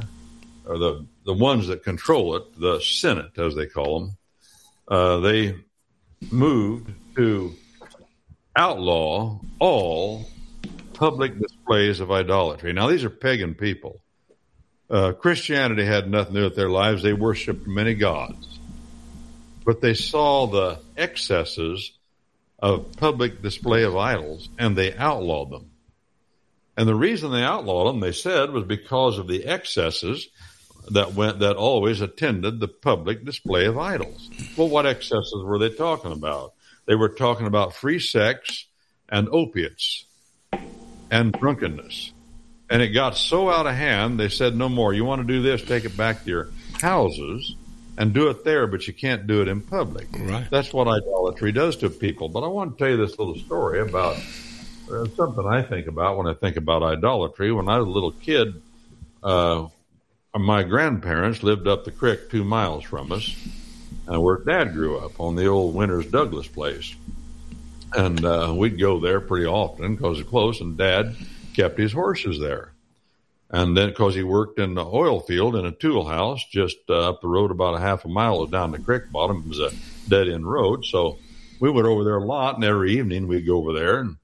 or 0.65 0.77
the 0.77 1.05
the 1.25 1.33
ones 1.33 1.67
that 1.67 1.83
control 1.83 2.35
it, 2.35 2.59
the 2.59 2.79
Senate, 2.79 3.37
as 3.37 3.55
they 3.55 3.65
call 3.65 3.99
them, 3.99 4.17
uh, 4.91 5.21
they 5.21 5.55
moved 6.29 6.91
to 7.15 7.53
outlaw 8.55 9.39
all 9.57 10.29
public 10.93 11.39
displays 11.39 12.01
of 12.01 12.11
idolatry. 12.11 12.73
Now, 12.73 12.87
these 12.87 13.05
are 13.05 13.09
pagan 13.09 13.55
people. 13.55 14.01
Uh, 14.89 15.13
Christianity 15.13 15.85
had 15.85 16.11
nothing 16.11 16.33
to 16.33 16.39
do 16.41 16.43
with 16.43 16.57
their 16.57 16.69
lives. 16.69 17.01
They 17.01 17.13
worshiped 17.13 17.65
many 17.65 17.93
gods. 17.93 18.59
But 19.65 19.79
they 19.79 19.93
saw 19.93 20.47
the 20.47 20.79
excesses 20.97 21.93
of 22.59 22.91
public 22.97 23.41
display 23.41 23.83
of 23.83 23.95
idols 23.95 24.49
and 24.59 24.75
they 24.75 24.93
outlawed 24.93 25.51
them. 25.51 25.71
And 26.75 26.87
the 26.87 26.95
reason 26.95 27.31
they 27.31 27.43
outlawed 27.43 27.87
them, 27.87 28.01
they 28.01 28.11
said, 28.11 28.51
was 28.51 28.65
because 28.65 29.19
of 29.19 29.27
the 29.27 29.45
excesses 29.45 30.27
that 30.89 31.13
went 31.13 31.39
that 31.39 31.55
always 31.55 32.01
attended 32.01 32.59
the 32.59 32.67
public 32.67 33.23
display 33.23 33.65
of 33.65 33.77
idols. 33.77 34.29
Well, 34.57 34.69
what 34.69 34.85
excesses 34.85 35.43
were 35.43 35.59
they 35.59 35.69
talking 35.69 36.11
about? 36.11 36.53
They 36.85 36.95
were 36.95 37.09
talking 37.09 37.47
about 37.47 37.73
free 37.73 37.99
sex 37.99 38.65
and 39.07 39.29
opiates 39.29 40.05
and 41.11 41.31
drunkenness. 41.33 42.13
And 42.69 42.81
it 42.81 42.89
got 42.89 43.17
so 43.17 43.49
out 43.49 43.67
of 43.67 43.75
hand, 43.75 44.19
they 44.19 44.29
said, 44.29 44.55
no 44.55 44.69
more. 44.69 44.93
You 44.93 45.03
want 45.03 45.21
to 45.21 45.27
do 45.27 45.41
this, 45.41 45.61
take 45.61 45.83
it 45.83 45.97
back 45.97 46.23
to 46.23 46.29
your 46.29 46.49
houses 46.81 47.55
and 47.97 48.13
do 48.13 48.29
it 48.29 48.45
there, 48.45 48.65
but 48.65 48.87
you 48.87 48.93
can't 48.93 49.27
do 49.27 49.41
it 49.41 49.49
in 49.49 49.59
public. 49.61 50.07
Right. 50.17 50.47
That's 50.49 50.73
what 50.73 50.87
idolatry 50.87 51.51
does 51.51 51.75
to 51.77 51.89
people. 51.89 52.29
But 52.29 52.43
I 52.43 52.47
want 52.47 52.77
to 52.77 52.83
tell 52.83 52.89
you 52.89 52.97
this 52.97 53.19
little 53.19 53.35
story 53.35 53.81
about 53.81 54.15
uh, 54.89 55.05
something 55.17 55.45
I 55.45 55.61
think 55.61 55.87
about 55.87 56.17
when 56.17 56.27
I 56.27 56.33
think 56.33 56.55
about 56.55 56.81
idolatry. 56.81 57.51
When 57.51 57.67
I 57.67 57.77
was 57.79 57.87
a 57.87 57.91
little 57.91 58.13
kid, 58.13 58.61
uh, 59.21 59.67
my 60.39 60.63
grandparents 60.63 61.43
lived 61.43 61.67
up 61.67 61.83
the 61.83 61.91
creek 61.91 62.29
two 62.29 62.43
miles 62.43 62.83
from 62.83 63.11
us, 63.11 63.35
and 64.07 64.21
where 64.21 64.37
Dad 64.37 64.73
grew 64.73 64.97
up 64.97 65.19
on 65.19 65.35
the 65.35 65.47
old 65.47 65.75
Winters 65.75 66.05
Douglas 66.05 66.47
place. 66.47 66.95
And 67.93 68.23
uh, 68.23 68.53
we'd 68.55 68.79
go 68.79 68.99
there 68.99 69.19
pretty 69.19 69.45
often 69.45 69.95
because 69.95 70.19
it's 70.19 70.29
close, 70.29 70.61
and 70.61 70.77
Dad 70.77 71.15
kept 71.53 71.77
his 71.77 71.91
horses 71.91 72.39
there. 72.39 72.71
And 73.49 73.75
then, 73.75 73.89
because 73.89 74.15
he 74.15 74.23
worked 74.23 74.59
in 74.59 74.75
the 74.75 74.85
oil 74.85 75.19
field 75.19 75.57
in 75.57 75.65
a 75.65 75.73
tool 75.73 76.05
house 76.05 76.41
just 76.49 76.77
uh, 76.87 77.09
up 77.09 77.21
the 77.21 77.27
road 77.27 77.51
about 77.51 77.75
a 77.75 77.81
half 77.81 78.05
a 78.05 78.07
mile 78.07 78.45
down 78.45 78.71
the 78.71 78.79
creek 78.79 79.11
bottom, 79.11 79.43
it 79.45 79.49
was 79.49 79.59
a 79.59 79.71
dead 80.09 80.29
end 80.29 80.49
road. 80.49 80.85
So 80.85 81.19
we 81.59 81.69
went 81.69 81.85
over 81.85 82.05
there 82.05 82.17
a 82.17 82.25
lot, 82.25 82.55
and 82.55 82.63
every 82.63 82.97
evening 82.97 83.27
we'd 83.27 83.45
go 83.45 83.57
over 83.57 83.73
there, 83.73 83.99
and 83.99 84.15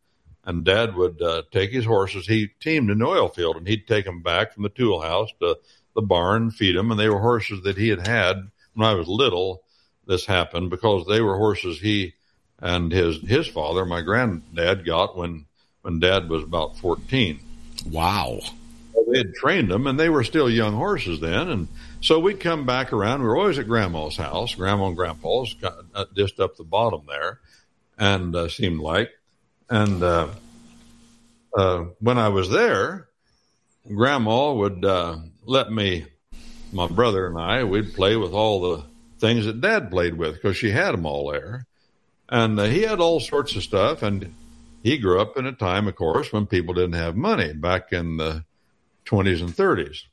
and 0.46 0.63
Dad 0.63 0.96
would 0.96 1.22
uh, 1.22 1.43
take 1.52 1.72
his 1.72 1.84
horses. 1.84 2.26
He 2.26 2.48
teamed 2.62 2.89
in 2.89 3.00
the 3.00 3.06
oil 3.06 3.28
field, 3.28 3.58
and 3.58 3.67
he'd 3.67 3.86
take 3.86 4.06
them 4.06 4.22
back 4.22 4.54
from 4.54 4.63
the 4.63 4.70
tool 4.70 5.02
house 5.02 5.30
to 5.41 5.58
the 5.98 6.02
barn 6.04 6.52
feed 6.52 6.78
them. 6.78 6.92
And 6.92 7.00
they 7.00 7.10
were 7.10 7.20
horses 7.20 7.64
that 7.64 7.78
he 7.78 7.90
had 7.90 8.08
had 8.08 8.50
when 8.76 8.88
I 8.88 8.94
was 8.94 9.10
little. 9.10 9.64
This 10.06 10.26
happened 10.26 10.70
because 10.70 11.06
they 11.06 11.20
were 11.20 11.36
horses 11.36 11.82
he 11.82 12.14
and 12.60 12.92
his 12.92 13.20
his 13.22 13.48
father, 13.48 13.86
my 13.86 14.02
granddad, 14.02 14.86
got 14.86 15.18
when 15.18 15.48
when 15.82 16.00
Dad 16.00 16.30
was 16.30 16.44
about 16.44 16.78
fourteen. 16.78 17.40
Wow. 17.86 18.40
They 19.12 19.20
had 19.20 19.34
trained 19.36 19.72
them, 19.72 19.88
and 19.88 20.00
they 20.00 20.10
were 20.10 20.24
still 20.24 20.50
young 20.50 20.74
horses 20.74 21.20
then. 21.20 21.50
And 21.50 21.68
so 22.02 22.20
we'd 22.20 22.40
come 22.40 22.66
back 22.66 22.92
around. 22.94 23.22
We 23.22 23.28
were 23.28 23.38
always 23.38 23.58
at 23.58 23.68
Grandma's 23.68 24.18
house, 24.18 24.56
Grandma 24.56 24.88
and 24.88 24.98
Grandpa's, 24.98 25.54
got- 25.54 25.86
uh, 25.96 26.06
just 26.16 26.40
up 26.40 26.58
the 26.58 26.64
bottom 26.66 27.04
there, 27.08 27.40
and 27.98 28.36
uh, 28.36 28.50
seemed 28.50 28.82
like. 28.82 29.10
And 29.70 30.04
uh, 30.04 30.28
uh, 31.58 31.86
when 32.00 32.18
I 32.18 32.30
was 32.30 32.50
there, 32.50 33.08
Grandma 33.88 34.54
would 34.54 34.84
uh, 34.84 35.18
let 35.48 35.72
me, 35.72 36.06
my 36.74 36.88
brother 36.88 37.26
and 37.26 37.40
I, 37.40 37.64
we'd 37.64 37.96
play 37.96 38.18
with 38.18 38.34
all 38.34 38.62
the 38.62 38.84
things 39.20 39.46
that 39.46 39.62
Dad 39.62 39.90
played 39.90 40.16
with 40.16 40.36
because 40.36 40.58
she 40.58 40.70
had 40.70 40.92
them 40.92 41.06
all 41.06 41.32
there, 41.32 41.66
and 42.30 42.60
uh, 42.60 42.66
he 42.66 42.82
had 42.82 43.00
all 43.00 43.20
sorts 43.20 43.56
of 43.56 43.64
stuff. 43.64 44.04
And 44.04 44.36
he 44.84 44.98
grew 44.98 45.20
up 45.20 45.38
in 45.38 45.48
a 45.48 45.54
time, 45.54 45.88
of 45.88 45.96
course, 45.96 46.32
when 46.32 46.46
people 46.46 46.74
didn't 46.74 46.94
have 46.94 47.16
money 47.16 47.54
back 47.54 47.94
in 47.94 48.18
the 48.18 48.44
20s 49.06 49.40
and 49.40 49.56
30s, 49.56 50.04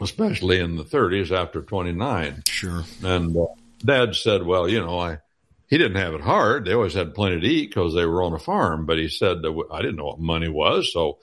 especially 0.00 0.58
in 0.58 0.76
the 0.76 0.84
30s 0.84 1.30
after 1.30 1.60
29. 1.60 2.44
Sure. 2.48 2.84
And 3.04 3.36
uh, 3.36 3.46
Dad 3.84 4.16
said, 4.16 4.44
"Well, 4.44 4.68
you 4.68 4.80
know, 4.80 4.98
I 4.98 5.18
he 5.68 5.76
didn't 5.76 5.98
have 5.98 6.14
it 6.14 6.22
hard. 6.22 6.64
They 6.64 6.72
always 6.72 6.94
had 6.94 7.14
plenty 7.14 7.40
to 7.40 7.46
eat 7.46 7.68
because 7.68 7.94
they 7.94 8.06
were 8.06 8.22
on 8.22 8.32
a 8.32 8.38
farm." 8.38 8.86
But 8.86 8.98
he 8.98 9.08
said, 9.08 9.42
that 9.42 9.64
"I 9.70 9.82
didn't 9.82 9.96
know 9.96 10.06
what 10.06 10.20
money 10.20 10.48
was, 10.48 10.90
so 10.90 11.18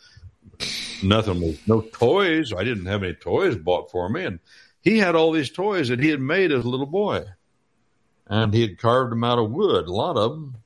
nothing 1.04 1.41
was 1.41 1.68
no 1.68 1.82
toys. 1.82 2.54
I 2.54 2.63
didn't 2.63 2.86
have 2.86 3.04
any 3.04 3.13
toys 3.13 3.56
bought 3.56 3.91
for 3.91 4.10
me." 4.10 4.26
And 4.26 4.39
he 4.82 5.00
had 5.00 5.15
all 5.15 5.32
these 5.32 5.50
toys 5.50 5.89
that 5.89 6.00
he 6.00 6.10
had 6.10 6.22
made 6.22 6.52
as 6.52 6.63
a 6.65 6.70
little 6.70 6.86
boy, 6.86 7.26
and 8.28 8.54
he 8.54 8.62
had 8.62 8.78
carved 8.78 9.12
them 9.12 9.24
out 9.24 9.39
of 9.39 9.52
wood, 9.52 9.88
a 9.88 9.94
lot 9.94 10.18
of 10.18 10.32
them. 10.32 10.58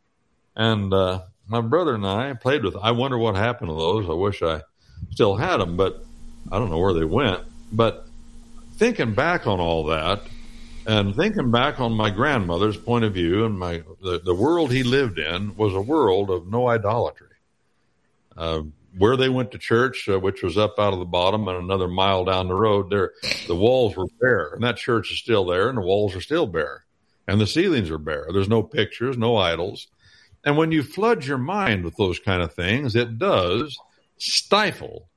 And 0.56 0.94
uh, 0.94 1.22
my 1.48 1.62
brother 1.62 1.96
and 1.96 2.06
I 2.06 2.34
played 2.34 2.64
with. 2.64 2.76
I 2.76 2.92
wonder 2.92 3.18
what 3.18 3.36
happened 3.36 3.70
to 3.70 3.76
those. 3.76 4.10
I 4.10 4.14
wish 4.14 4.42
I 4.42 4.62
still 5.12 5.36
had 5.36 5.58
them, 5.58 5.78
but 5.78 6.04
I 6.52 6.60
don't 6.60 6.70
know 6.70 6.80
where 6.80 6.94
they 6.94 7.06
went. 7.06 7.44
But 7.72 8.08
thinking 8.76 9.14
back 9.14 9.48
on 9.48 9.60
all 9.60 9.86
that, 9.86 10.22
and 10.86 11.16
thinking 11.16 11.52
back 11.52 11.80
on 11.80 11.94
my 11.94 12.10
grandmother's 12.10 12.78
point 12.78 13.06
of 13.06 13.14
view 13.14 13.46
and 13.46 13.58
my 13.58 13.84
the, 14.02 14.20
the 14.20 14.34
world 14.34 14.72
he 14.72 14.84
lived 14.84 15.20
in 15.20 15.56
was 15.56 15.74
a 15.74 15.82
world 15.82 16.30
of 16.30 16.48
no 16.48 16.68
idolatry. 16.68 17.28
Uh, 18.36 18.64
where 19.00 19.18
they 19.18 19.30
went 19.30 19.52
to 19.52 19.58
church, 19.58 20.08
uh, 20.08 20.20
which 20.20 20.44
was 20.44 20.58
up 20.58 20.76
out 20.78 20.94
of 20.94 21.00
the 21.00 21.06
bottom 21.06 21.48
and 21.48 21.58
another 21.58 21.88
mile 21.88 22.24
down 22.26 22.48
the 22.48 22.54
road, 22.54 22.90
there 22.92 23.14
the 23.48 23.56
walls 23.56 23.96
were 23.96 24.06
bare, 24.22 24.52
and 24.54 24.64
that 24.64 24.78
church 24.78 25.12
is 25.12 25.20
still 25.20 25.46
there, 25.46 25.70
and 25.70 25.78
the 25.78 25.82
walls 25.82 26.16
are 26.16 26.22
still 26.22 26.46
bare, 26.46 26.84
and 27.28 27.42
the 27.42 27.48
ceilings 27.48 27.90
are 27.90 27.98
bare. 27.98 28.28
There's 28.32 28.48
no 28.50 28.62
pictures, 28.62 29.18
no 29.18 29.38
idols, 29.38 29.88
and 30.46 30.56
when 30.58 30.72
you 30.72 30.84
flood 30.84 31.26
your 31.26 31.38
mind 31.38 31.84
with 31.84 31.96
those 31.98 32.20
kind 32.20 32.42
of 32.44 32.54
things, 32.54 32.96
it 32.96 33.18
does 33.18 33.78
stifle 34.18 35.10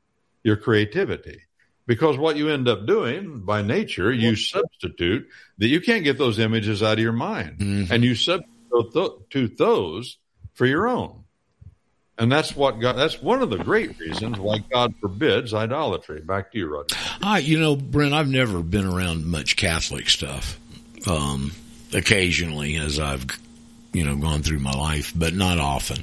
your 0.42 0.56
creativity. 0.56 1.40
Because 1.84 2.16
what 2.16 2.36
you 2.36 2.48
end 2.48 2.68
up 2.68 2.86
doing 2.86 3.40
by 3.44 3.60
nature, 3.62 4.12
you 4.12 4.36
substitute 4.36 5.26
that 5.58 5.66
you 5.66 5.80
can't 5.80 6.04
get 6.04 6.16
those 6.16 6.38
images 6.38 6.80
out 6.82 6.94
of 6.94 6.98
your 7.00 7.12
mind, 7.12 7.58
Mm-hmm. 7.58 7.92
and 7.92 8.04
you 8.04 8.14
substitute 8.14 9.58
those 9.58 10.18
for 10.54 10.66
your 10.66 10.86
own. 10.88 11.21
And 12.18 12.30
that's 12.30 12.54
what 12.54 12.78
God, 12.78 12.96
that's 12.96 13.22
one 13.22 13.42
of 13.42 13.50
the 13.50 13.58
great 13.58 13.98
reasons 13.98 14.38
why 14.38 14.58
God 14.58 14.94
forbids 15.00 15.54
idolatry. 15.54 16.20
Back 16.20 16.52
to 16.52 16.58
you, 16.58 16.68
Roger. 16.68 16.94
I, 17.22 17.38
you 17.38 17.58
know, 17.58 17.74
Brent, 17.74 18.12
I've 18.12 18.28
never 18.28 18.62
been 18.62 18.86
around 18.86 19.26
much 19.26 19.56
Catholic 19.56 20.08
stuff. 20.08 20.58
Um, 21.08 21.52
occasionally, 21.92 22.76
as 22.76 23.00
I've, 23.00 23.26
you 23.92 24.04
know, 24.04 24.16
gone 24.16 24.42
through 24.42 24.60
my 24.60 24.72
life, 24.72 25.12
but 25.16 25.34
not 25.34 25.58
often. 25.58 26.02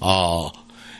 Uh, 0.00 0.50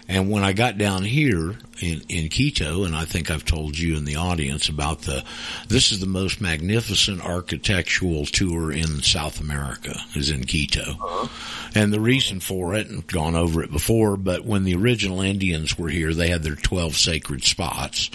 and 0.08 0.30
when 0.30 0.42
I 0.42 0.52
got 0.52 0.76
down 0.76 1.04
here 1.04 1.56
in, 1.82 2.02
in 2.08 2.28
Quito, 2.28 2.84
and 2.84 2.94
I 2.94 3.04
think 3.04 3.30
I've 3.30 3.44
told 3.44 3.76
you 3.76 3.96
in 3.96 4.04
the 4.04 4.16
audience 4.16 4.68
about 4.68 5.02
the, 5.02 5.24
this 5.68 5.90
is 5.90 6.00
the 6.00 6.06
most 6.06 6.40
magnificent 6.40 7.24
architectural 7.24 8.24
tour 8.26 8.70
in 8.72 9.02
South 9.02 9.40
America 9.40 9.94
is 10.14 10.30
in 10.30 10.44
Quito. 10.44 10.92
Uh-huh. 10.92 11.28
And 11.74 11.92
the 11.92 12.00
reason 12.00 12.40
for 12.40 12.74
it, 12.74 12.88
and 12.88 13.06
gone 13.06 13.34
over 13.34 13.62
it 13.62 13.72
before, 13.72 14.16
but 14.16 14.44
when 14.44 14.64
the 14.64 14.74
original 14.74 15.22
Indians 15.22 15.78
were 15.78 15.88
here, 15.88 16.12
they 16.12 16.28
had 16.28 16.42
their 16.42 16.54
12 16.54 16.96
sacred 16.96 17.44
spots. 17.44 18.08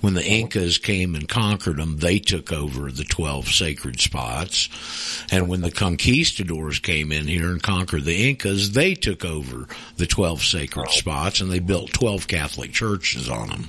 When 0.00 0.14
the 0.14 0.24
Incas 0.24 0.78
came 0.78 1.14
and 1.14 1.28
conquered 1.28 1.78
them, 1.78 1.96
they 1.96 2.18
took 2.18 2.52
over 2.52 2.90
the 2.90 3.04
12 3.04 3.48
sacred 3.48 4.00
spots. 4.00 4.68
And 5.32 5.48
when 5.48 5.62
the 5.62 5.70
conquistadors 5.70 6.78
came 6.78 7.10
in 7.10 7.26
here 7.26 7.50
and 7.50 7.62
conquered 7.62 8.04
the 8.04 8.28
Incas, 8.28 8.72
they 8.72 8.94
took 8.94 9.24
over 9.24 9.66
the 9.96 10.06
12 10.06 10.42
sacred 10.42 10.90
spots 10.90 11.40
and 11.40 11.50
they 11.50 11.58
built 11.58 11.92
12 11.92 12.28
Catholic 12.28 12.72
churches 13.00 13.28
on 13.28 13.48
them. 13.48 13.68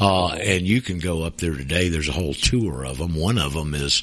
Uh, 0.00 0.28
and 0.34 0.62
you 0.62 0.80
can 0.80 0.98
go 0.98 1.22
up 1.22 1.38
there 1.38 1.54
today. 1.54 1.88
There's 1.88 2.08
a 2.08 2.12
whole 2.12 2.34
tour 2.34 2.84
of 2.84 2.98
them. 2.98 3.14
One 3.14 3.38
of 3.38 3.54
them 3.54 3.74
is, 3.74 4.02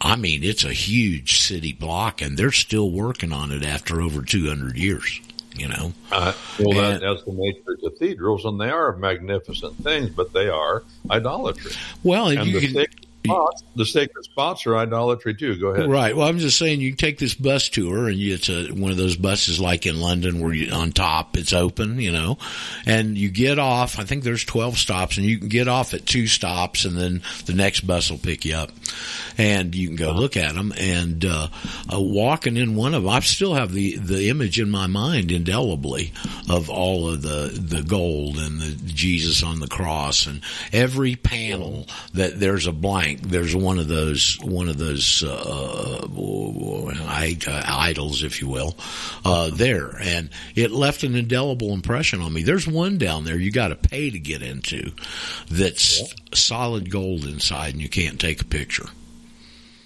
I 0.00 0.16
mean, 0.16 0.42
it's 0.42 0.64
a 0.64 0.72
huge 0.72 1.40
city 1.40 1.72
block 1.72 2.20
and 2.22 2.36
they're 2.36 2.52
still 2.52 2.90
working 2.90 3.32
on 3.32 3.50
it 3.52 3.64
after 3.64 4.00
over 4.00 4.22
200 4.22 4.76
years, 4.76 5.20
you 5.54 5.68
know? 5.68 5.92
Uh, 6.10 6.32
well, 6.58 6.76
that, 6.80 7.02
And- 7.02 7.02
that's 7.02 7.24
the 7.24 7.32
nature 7.32 7.72
of 7.72 7.80
cathedrals, 7.92 8.44
and 8.44 8.60
they 8.60 8.70
are 8.70 8.96
magnificent 8.96 9.76
things, 9.82 10.10
but 10.10 10.32
they 10.32 10.48
are 10.48 10.84
idolatry. 11.10 11.72
Well, 12.02 12.28
And 12.28 12.46
you 12.46 12.60
the 12.60 12.86
can, 12.86 12.86
spots, 13.28 13.64
the 13.76 13.86
sacred 13.86 14.24
spots 14.24 14.66
are 14.66 14.76
idolatry 14.76 15.34
too. 15.34 15.58
Go 15.58 15.68
ahead. 15.68 15.90
Right. 15.90 16.16
Well, 16.16 16.28
I'm 16.28 16.38
just 16.38 16.58
saying 16.58 16.80
you 16.80 16.94
take 16.94 17.18
this 17.18 17.34
bus 17.34 17.68
tour 17.68 18.08
and 18.08 18.16
you, 18.16 18.34
it's 18.34 18.48
a, 18.48 18.68
one 18.68 18.90
of 18.90 18.96
those 18.96 19.16
buses 19.16 19.60
like 19.60 19.86
in 19.86 20.00
London 20.00 20.40
where 20.40 20.52
you, 20.52 20.72
on 20.72 20.92
top 20.92 21.36
it's 21.36 21.52
open, 21.52 22.00
you 22.00 22.12
know, 22.12 22.38
and 22.86 23.16
you 23.16 23.30
get 23.30 23.58
off. 23.58 23.98
I 23.98 24.04
think 24.04 24.24
there's 24.24 24.44
12 24.44 24.78
stops 24.78 25.16
and 25.16 25.26
you 25.26 25.38
can 25.38 25.48
get 25.48 25.68
off 25.68 25.94
at 25.94 26.06
two 26.06 26.26
stops 26.26 26.84
and 26.84 26.96
then 26.96 27.22
the 27.46 27.54
next 27.54 27.80
bus 27.80 28.10
will 28.10 28.18
pick 28.18 28.44
you 28.44 28.54
up 28.54 28.70
and 29.36 29.74
you 29.74 29.88
can 29.88 29.96
go 29.96 30.12
look 30.12 30.36
at 30.36 30.54
them 30.54 30.72
and, 30.78 31.24
uh, 31.24 31.48
uh, 31.92 32.00
walking 32.00 32.56
in 32.56 32.74
one 32.74 32.94
of 32.94 33.02
them, 33.04 33.10
I 33.12 33.20
still 33.20 33.54
have 33.54 33.72
the, 33.72 33.96
the 33.96 34.28
image 34.28 34.58
in 34.60 34.70
my 34.70 34.86
mind 34.86 35.30
indelibly 35.30 36.12
of 36.48 36.68
all 36.70 37.08
of 37.08 37.22
the, 37.22 37.50
the 37.52 37.82
gold 37.82 38.36
and 38.36 38.60
the 38.60 38.92
Jesus 38.92 39.42
on 39.42 39.60
the 39.60 39.68
cross 39.68 40.26
and 40.26 40.40
every 40.72 41.16
panel 41.16 41.86
that 42.14 42.40
there's 42.40 42.66
a 42.66 42.72
blank, 42.72 43.17
there's 43.22 43.54
one 43.54 43.78
of 43.78 43.88
those, 43.88 44.38
one 44.42 44.68
of 44.68 44.78
those, 44.78 45.22
uh, 45.22 46.06
uh, 47.46 47.62
idols, 47.66 48.22
if 48.22 48.40
you 48.40 48.48
will, 48.48 48.76
uh, 49.24 49.50
there. 49.52 49.96
And 50.00 50.30
it 50.54 50.70
left 50.70 51.02
an 51.02 51.14
indelible 51.14 51.72
impression 51.72 52.20
on 52.20 52.32
me. 52.32 52.42
There's 52.42 52.66
one 52.66 52.98
down 52.98 53.24
there 53.24 53.38
you 53.38 53.50
got 53.50 53.68
to 53.68 53.76
pay 53.76 54.10
to 54.10 54.18
get 54.18 54.42
into 54.42 54.92
that's 55.50 56.14
solid 56.34 56.90
gold 56.90 57.24
inside 57.24 57.74
and 57.74 57.82
you 57.82 57.88
can't 57.88 58.20
take 58.20 58.40
a 58.40 58.44
picture. 58.44 58.86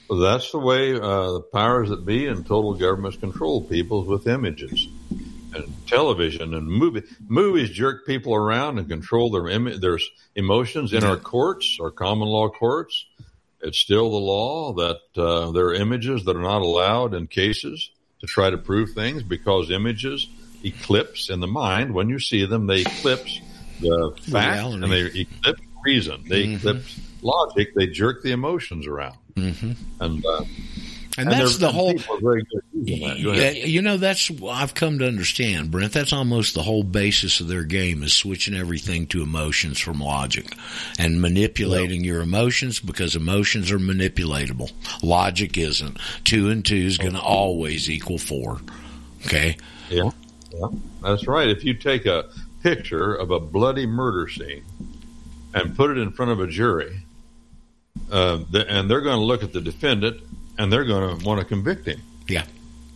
Well, 0.08 0.20
that's 0.20 0.52
the 0.52 0.58
way 0.58 0.94
uh, 0.94 1.32
the 1.32 1.40
powers 1.52 1.88
that 1.88 2.04
be 2.04 2.26
and 2.26 2.46
total 2.46 2.74
governments 2.74 3.16
control 3.16 3.62
people 3.62 4.04
with 4.04 4.26
images 4.26 4.88
and 5.54 5.72
television 5.86 6.54
and 6.54 6.66
movie 6.66 7.02
movies 7.28 7.70
jerk 7.70 8.06
people 8.06 8.34
around 8.34 8.78
and 8.78 8.88
control 8.88 9.30
their 9.30 9.48
Im- 9.48 9.80
their 9.80 9.98
emotions 10.34 10.92
in 10.92 11.04
our 11.04 11.16
courts, 11.16 11.78
our 11.80 11.90
common 11.90 12.28
law 12.28 12.48
courts. 12.48 13.06
It's 13.60 13.78
still 13.78 14.10
the 14.10 14.16
law 14.16 14.72
that 14.74 15.00
uh, 15.16 15.52
there 15.52 15.66
are 15.66 15.74
images 15.74 16.24
that 16.24 16.36
are 16.36 16.40
not 16.42 16.62
allowed 16.62 17.14
in 17.14 17.26
cases 17.28 17.90
to 18.20 18.26
try 18.26 18.50
to 18.50 18.58
prove 18.58 18.90
things 18.92 19.22
because 19.22 19.70
images 19.70 20.26
eclipse 20.64 21.28
in 21.30 21.40
the 21.40 21.46
mind 21.46 21.92
when 21.94 22.08
you 22.08 22.18
see 22.18 22.44
them 22.46 22.66
they 22.66 22.80
eclipse 22.82 23.40
the 23.80 24.12
fact 24.30 24.58
Reality. 24.58 24.82
and 24.84 24.92
they 24.92 25.20
eclipse 25.22 25.60
reason 25.84 26.22
they 26.28 26.54
eclipse 26.54 27.00
logic 27.20 27.74
they 27.74 27.88
jerk 27.88 28.22
the 28.22 28.30
emotions 28.32 28.86
around 28.86 29.16
Mm-hmm. 29.34 29.72
and 30.00 30.24
uh, 30.26 30.44
And, 31.22 31.32
that's 31.32 31.58
the 31.58 31.72
whole, 31.72 31.94
people 31.94 32.16
are 32.16 32.20
very 32.20 32.44
good 32.44 32.62
that. 32.86 33.18
Yeah, 33.18 33.50
you 33.50 33.82
know, 33.82 33.96
that's 33.96 34.30
I've 34.48 34.74
come 34.74 34.98
to 34.98 35.06
understand, 35.06 35.70
Brent. 35.70 35.92
That's 35.92 36.12
almost 36.12 36.54
the 36.54 36.62
whole 36.62 36.82
basis 36.82 37.40
of 37.40 37.48
their 37.48 37.64
game 37.64 38.02
is 38.02 38.12
switching 38.12 38.54
everything 38.54 39.06
to 39.08 39.22
emotions 39.22 39.78
from 39.78 40.00
logic 40.00 40.54
and 40.98 41.20
manipulating 41.20 42.04
your 42.04 42.22
emotions 42.22 42.80
because 42.80 43.16
emotions 43.16 43.70
are 43.70 43.78
manipulatable. 43.78 44.72
Logic 45.02 45.56
isn't. 45.56 45.98
Two 46.24 46.50
and 46.50 46.64
two 46.64 46.76
is 46.76 46.98
going 46.98 47.14
to 47.14 47.20
always 47.20 47.88
equal 47.88 48.18
four. 48.18 48.60
Okay. 49.26 49.56
Yeah, 49.88 50.10
yeah, 50.52 50.68
that's 51.02 51.26
right. 51.26 51.48
If 51.48 51.64
you 51.64 51.74
take 51.74 52.06
a 52.06 52.28
picture 52.62 53.14
of 53.14 53.30
a 53.30 53.40
bloody 53.40 53.86
murder 53.86 54.28
scene 54.28 54.64
and 55.54 55.76
put 55.76 55.90
it 55.90 55.98
in 55.98 56.10
front 56.10 56.32
of 56.32 56.40
a 56.40 56.46
jury, 56.46 57.02
uh, 58.10 58.38
and 58.52 58.90
they're 58.90 59.00
going 59.00 59.18
to 59.18 59.24
look 59.24 59.42
at 59.42 59.52
the 59.52 59.60
defendant 59.60 60.20
and 60.62 60.72
they're 60.72 60.84
going 60.84 61.18
to 61.18 61.24
want 61.24 61.40
to 61.40 61.44
convict 61.44 61.86
him. 61.86 62.00
Yeah. 62.28 62.44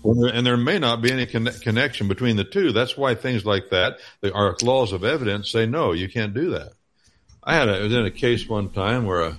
And 0.04 0.46
there 0.46 0.56
may 0.56 0.78
not 0.78 1.02
be 1.02 1.10
any 1.10 1.26
conne- 1.26 1.58
connection 1.62 2.06
between 2.06 2.36
the 2.36 2.44
two. 2.44 2.70
That's 2.70 2.96
why 2.96 3.16
things 3.16 3.44
like 3.44 3.70
that, 3.70 3.98
the, 4.20 4.32
our 4.32 4.56
laws 4.62 4.92
of 4.92 5.02
evidence 5.02 5.50
say 5.50 5.66
no, 5.66 5.90
you 5.90 6.08
can't 6.08 6.32
do 6.32 6.50
that. 6.50 6.72
I 7.42 7.56
had 7.56 7.68
a, 7.68 7.82
was 7.82 7.92
in 7.92 8.06
a 8.06 8.10
case 8.12 8.48
one 8.48 8.70
time 8.70 9.04
where 9.04 9.20
a, 9.20 9.36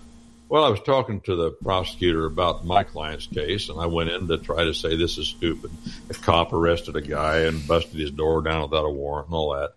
well, 0.50 0.66
I 0.66 0.70
was 0.70 0.82
talking 0.82 1.22
to 1.22 1.36
the 1.36 1.52
prosecutor 1.52 2.26
about 2.26 2.66
my 2.66 2.84
client's 2.84 3.28
case, 3.28 3.70
and 3.70 3.80
I 3.80 3.86
went 3.86 4.10
in 4.10 4.28
to 4.28 4.38
try 4.38 4.66
to 4.66 4.74
say 4.74 4.96
this 4.96 5.18
is 5.18 5.28
stupid. 5.28 5.72
A 6.10 6.14
cop 6.14 6.52
arrested 6.52 6.98
a 6.98 7.02
guy 7.02 7.40
and 7.40 7.66
busted 7.66 8.00
his 8.00 8.12
door 8.12 8.42
down 8.42 8.64
without 8.64 8.86
a 8.86 8.90
warrant 8.90 9.28
and 9.28 9.36
all 9.36 9.54
that, 9.54 9.72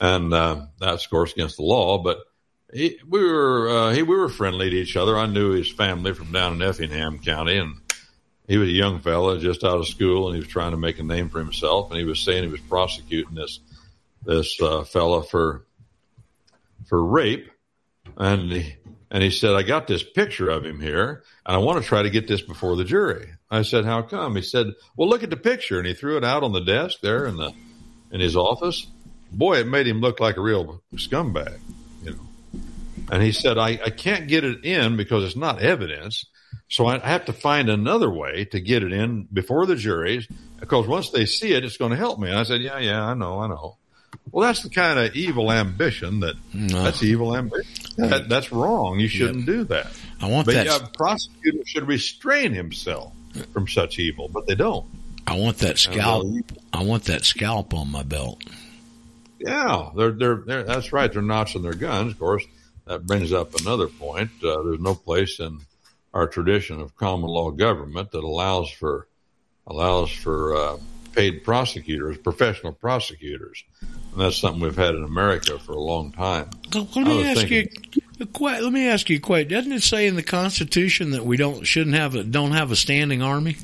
and 0.00 0.32
uh, 0.32 0.66
that's 0.80 1.04
of 1.04 1.10
course 1.10 1.32
against 1.32 1.56
the 1.56 1.64
law. 1.64 1.98
But 1.98 2.18
he, 2.72 2.98
we 3.06 3.22
were 3.22 3.68
uh, 3.68 3.92
he, 3.92 4.02
we 4.02 4.16
were 4.16 4.30
friendly 4.30 4.70
to 4.70 4.76
each 4.76 4.96
other. 4.96 5.18
I 5.18 5.26
knew 5.26 5.52
his 5.52 5.70
family 5.70 6.14
from 6.14 6.32
down 6.32 6.54
in 6.54 6.62
Effingham 6.62 7.18
County, 7.18 7.58
and 7.58 7.76
he 8.46 8.58
was 8.58 8.68
a 8.68 8.72
young 8.72 9.00
fella 9.00 9.38
just 9.38 9.64
out 9.64 9.78
of 9.78 9.88
school, 9.88 10.26
and 10.26 10.36
he 10.36 10.40
was 10.40 10.48
trying 10.48 10.70
to 10.70 10.76
make 10.76 10.98
a 10.98 11.02
name 11.02 11.28
for 11.28 11.38
himself. 11.38 11.90
And 11.90 11.98
he 11.98 12.04
was 12.04 12.20
saying 12.20 12.44
he 12.44 12.50
was 12.50 12.60
prosecuting 12.60 13.34
this 13.34 13.60
this 14.24 14.60
uh, 14.60 14.84
fella 14.84 15.22
for 15.22 15.64
for 16.86 17.04
rape, 17.04 17.50
and 18.16 18.52
he, 18.52 18.76
and 19.10 19.22
he 19.22 19.30
said, 19.30 19.54
"I 19.54 19.62
got 19.62 19.86
this 19.86 20.02
picture 20.02 20.48
of 20.48 20.64
him 20.64 20.80
here, 20.80 21.22
and 21.44 21.56
I 21.56 21.58
want 21.58 21.82
to 21.82 21.88
try 21.88 22.02
to 22.02 22.10
get 22.10 22.28
this 22.28 22.40
before 22.40 22.76
the 22.76 22.84
jury." 22.84 23.30
I 23.50 23.62
said, 23.62 23.84
"How 23.84 24.02
come?" 24.02 24.36
He 24.36 24.42
said, 24.42 24.68
"Well, 24.96 25.08
look 25.08 25.22
at 25.22 25.30
the 25.30 25.36
picture," 25.36 25.78
and 25.78 25.86
he 25.86 25.94
threw 25.94 26.16
it 26.16 26.24
out 26.24 26.42
on 26.42 26.52
the 26.52 26.60
desk 26.60 27.00
there 27.00 27.26
in 27.26 27.36
the 27.36 27.52
in 28.10 28.20
his 28.20 28.36
office. 28.36 28.86
Boy, 29.32 29.58
it 29.58 29.66
made 29.66 29.86
him 29.86 30.00
look 30.00 30.20
like 30.20 30.36
a 30.36 30.40
real 30.40 30.82
scumbag, 30.94 31.58
you 32.02 32.12
know. 32.12 32.62
And 33.10 33.22
he 33.22 33.32
said, 33.32 33.58
I, 33.58 33.78
I 33.84 33.90
can't 33.90 34.28
get 34.28 34.44
it 34.44 34.64
in 34.64 34.96
because 34.96 35.24
it's 35.24 35.36
not 35.36 35.60
evidence. 35.60 36.26
So 36.68 36.86
I 36.86 36.98
have 36.98 37.26
to 37.26 37.32
find 37.32 37.68
another 37.68 38.10
way 38.10 38.44
to 38.46 38.60
get 38.60 38.82
it 38.82 38.92
in 38.92 39.28
before 39.32 39.66
the 39.66 39.76
juries 39.76 40.26
because 40.58 40.86
once 40.88 41.10
they 41.10 41.24
see 41.26 41.52
it, 41.52 41.64
it's 41.64 41.76
going 41.76 41.92
to 41.92 41.96
help 41.96 42.18
me. 42.18 42.28
And 42.28 42.38
I 42.38 42.42
said, 42.42 42.60
yeah, 42.60 42.78
yeah, 42.78 43.02
I 43.04 43.14
know, 43.14 43.38
I 43.40 43.46
know. 43.46 43.76
Well, 44.32 44.46
that's 44.46 44.62
the 44.62 44.70
kind 44.70 44.98
of 44.98 45.14
evil 45.14 45.52
ambition 45.52 46.20
that 46.20 46.34
No. 46.52 46.82
that's 46.82 47.02
evil 47.02 47.36
ambition. 47.36 47.72
That, 47.98 48.28
that's 48.28 48.50
wrong. 48.50 48.98
You 48.98 49.06
shouldn't 49.08 49.46
do 49.46 49.64
that. 49.64 49.86
I 50.20 50.28
want 50.28 50.46
But 50.46 50.54
that. 50.54 50.66
yeah, 50.66 50.78
prosecutor 50.94 51.64
should 51.66 51.86
restrain 51.86 52.52
himself 52.52 53.12
from 53.52 53.68
such 53.68 53.98
evil, 53.98 54.28
but 54.28 54.46
they 54.46 54.54
don't. 54.56 54.86
I 55.26 55.38
want 55.38 55.58
that 55.58 55.72
uh, 55.74 55.76
scalp. 55.76 56.26
I 56.72 56.82
want 56.82 57.04
that 57.04 57.24
scalp 57.24 57.74
on 57.74 57.90
my 57.92 58.02
belt. 58.02 58.42
Yeah, 59.38 59.90
they're, 59.96 60.12
they're, 60.12 60.42
they're, 60.46 60.62
that's 60.64 60.92
right. 60.92 61.12
They're 61.12 61.22
notching 61.22 61.62
their 61.62 61.74
guns. 61.74 62.12
Of 62.12 62.18
course, 62.18 62.44
that 62.86 63.06
brings 63.06 63.32
up 63.32 63.54
another 63.60 63.86
point. 63.86 64.30
Uh, 64.42 64.62
there's 64.62 64.80
no 64.80 64.94
place 64.94 65.38
in 65.40 65.58
our 66.14 66.26
tradition 66.26 66.80
of 66.80 66.96
common 66.96 67.28
law 67.30 67.50
government 67.50 68.10
that 68.12 68.24
allows 68.24 68.70
for 68.70 69.06
allows 69.66 70.10
for 70.10 70.54
uh, 70.56 70.76
paid 71.12 71.42
prosecutors, 71.44 72.16
professional 72.18 72.72
prosecutors, 72.72 73.64
and 73.80 74.20
that's 74.20 74.36
something 74.36 74.62
we've 74.62 74.76
had 74.76 74.94
in 74.94 75.02
America 75.04 75.58
for 75.58 75.72
a 75.72 75.80
long 75.80 76.12
time. 76.12 76.48
Well, 76.74 76.88
let 76.94 77.06
me 77.06 77.24
ask 77.24 77.50
you. 77.50 77.64
thinking- 77.66 78.02
a 78.20 78.24
que- 78.26 78.62
Let 78.62 78.72
me 78.72 78.86
ask 78.88 79.10
you 79.10 79.16
a 79.16 79.20
question. 79.20 79.48
Doesn't 79.50 79.72
it 79.72 79.82
say 79.82 80.06
in 80.06 80.16
the 80.16 80.22
Constitution 80.22 81.10
that 81.10 81.26
we 81.26 81.36
don't 81.36 81.64
shouldn't 81.66 81.96
have 81.96 82.14
a 82.14 82.24
don't 82.24 82.52
have 82.52 82.70
a 82.70 82.76
standing 82.76 83.20
army? 83.22 83.56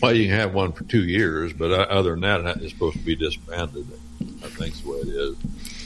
Well, 0.00 0.14
you 0.14 0.26
can 0.28 0.34
have 0.38 0.54
one 0.54 0.72
for 0.72 0.84
two 0.84 1.04
years, 1.04 1.52
but 1.52 1.72
uh, 1.72 1.86
other 1.90 2.10
than 2.12 2.20
that, 2.20 2.58
it's 2.58 2.72
supposed 2.72 2.96
to 2.98 3.02
be 3.04 3.16
disbanded. 3.16 3.86
I 4.20 4.46
think's 4.46 4.80
the 4.82 4.90
way 4.90 4.98
it 4.98 5.08
is. 5.08 5.36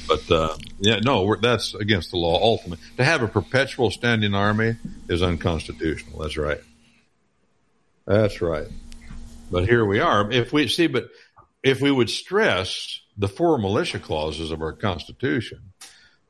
But 0.08 0.30
uh, 0.30 0.56
yeah, 0.80 1.00
no, 1.00 1.36
that's 1.36 1.74
against 1.74 2.10
the 2.10 2.18
law. 2.18 2.40
Ultimately, 2.40 2.84
to 2.96 3.04
have 3.04 3.22
a 3.22 3.28
perpetual 3.28 3.90
standing 3.90 4.34
army 4.34 4.76
is 5.08 5.22
unconstitutional. 5.22 6.20
That's 6.20 6.36
right. 6.36 6.60
That's 8.06 8.40
right. 8.40 8.68
But 9.50 9.68
here 9.68 9.84
we 9.84 10.00
are. 10.00 10.30
If 10.30 10.52
we 10.52 10.68
see, 10.68 10.86
but 10.86 11.08
if 11.62 11.80
we 11.80 11.90
would 11.90 12.10
stress 12.10 13.00
the 13.16 13.28
four 13.28 13.58
militia 13.58 13.98
clauses 13.98 14.50
of 14.50 14.62
our 14.62 14.72
Constitution, 14.72 15.72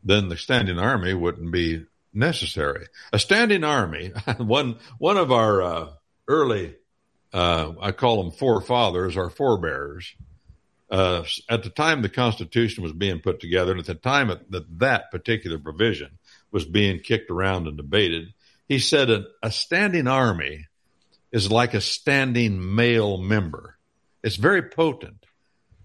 then 0.04 0.28
the 0.28 0.36
standing 0.36 0.78
army 0.78 1.14
wouldn't 1.14 1.52
be 1.52 1.86
necessary. 2.12 2.86
A 3.12 3.18
standing 3.18 3.64
army, 3.64 4.12
one 4.38 4.76
one 4.98 5.16
of 5.16 5.32
our 5.32 5.62
uh, 5.62 5.88
early, 6.28 6.74
uh, 7.32 7.72
I 7.80 7.92
call 7.92 8.22
them 8.22 8.32
forefathers, 8.32 9.16
our 9.16 9.30
forebears. 9.30 10.14
Uh, 10.92 11.24
at 11.48 11.62
the 11.62 11.70
time 11.70 12.02
the 12.02 12.08
Constitution 12.10 12.82
was 12.82 12.92
being 12.92 13.18
put 13.18 13.40
together, 13.40 13.70
and 13.70 13.80
at 13.80 13.86
the 13.86 13.94
time 13.94 14.28
that 14.50 14.78
that 14.78 15.10
particular 15.10 15.58
provision 15.58 16.18
was 16.50 16.66
being 16.66 17.00
kicked 17.00 17.30
around 17.30 17.66
and 17.66 17.78
debated, 17.78 18.34
he 18.68 18.78
said 18.78 19.08
a, 19.08 19.24
a 19.42 19.50
standing 19.50 20.06
army 20.06 20.66
is 21.32 21.50
like 21.50 21.72
a 21.72 21.80
standing 21.80 22.74
male 22.74 23.16
member. 23.16 23.78
It's 24.22 24.36
very 24.36 24.60
potent, 24.60 25.24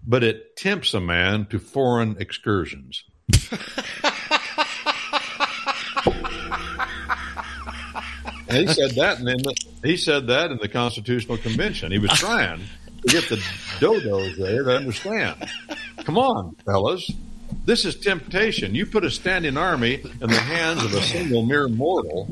but 0.06 0.22
it 0.22 0.56
tempts 0.56 0.92
a 0.92 1.00
man 1.00 1.46
to 1.46 1.58
foreign 1.58 2.18
excursions. 2.20 3.04
He 8.50 8.66
said 8.66 8.92
that, 8.92 9.18
and 9.18 9.46
he 9.84 9.98
said 9.98 10.28
that 10.28 10.50
in 10.50 10.56
the 10.56 10.68
Constitutional 10.68 11.36
Convention. 11.36 11.92
He 11.92 11.98
was 11.98 12.10
trying 12.12 12.62
to 13.08 13.20
get 13.20 13.28
the 13.28 13.36
dodos 13.80 14.36
there 14.36 14.64
to 14.64 14.76
understand. 14.76 15.36
Come 16.04 16.18
on, 16.18 16.54
fellas. 16.64 17.10
This 17.64 17.84
is 17.84 17.96
temptation. 17.96 18.74
You 18.74 18.86
put 18.86 19.04
a 19.04 19.10
standing 19.10 19.56
army 19.56 19.94
in 19.94 20.28
the 20.28 20.38
hands 20.38 20.84
of 20.84 20.94
a 20.94 21.02
single 21.02 21.42
mere 21.42 21.68
mortal, 21.68 22.28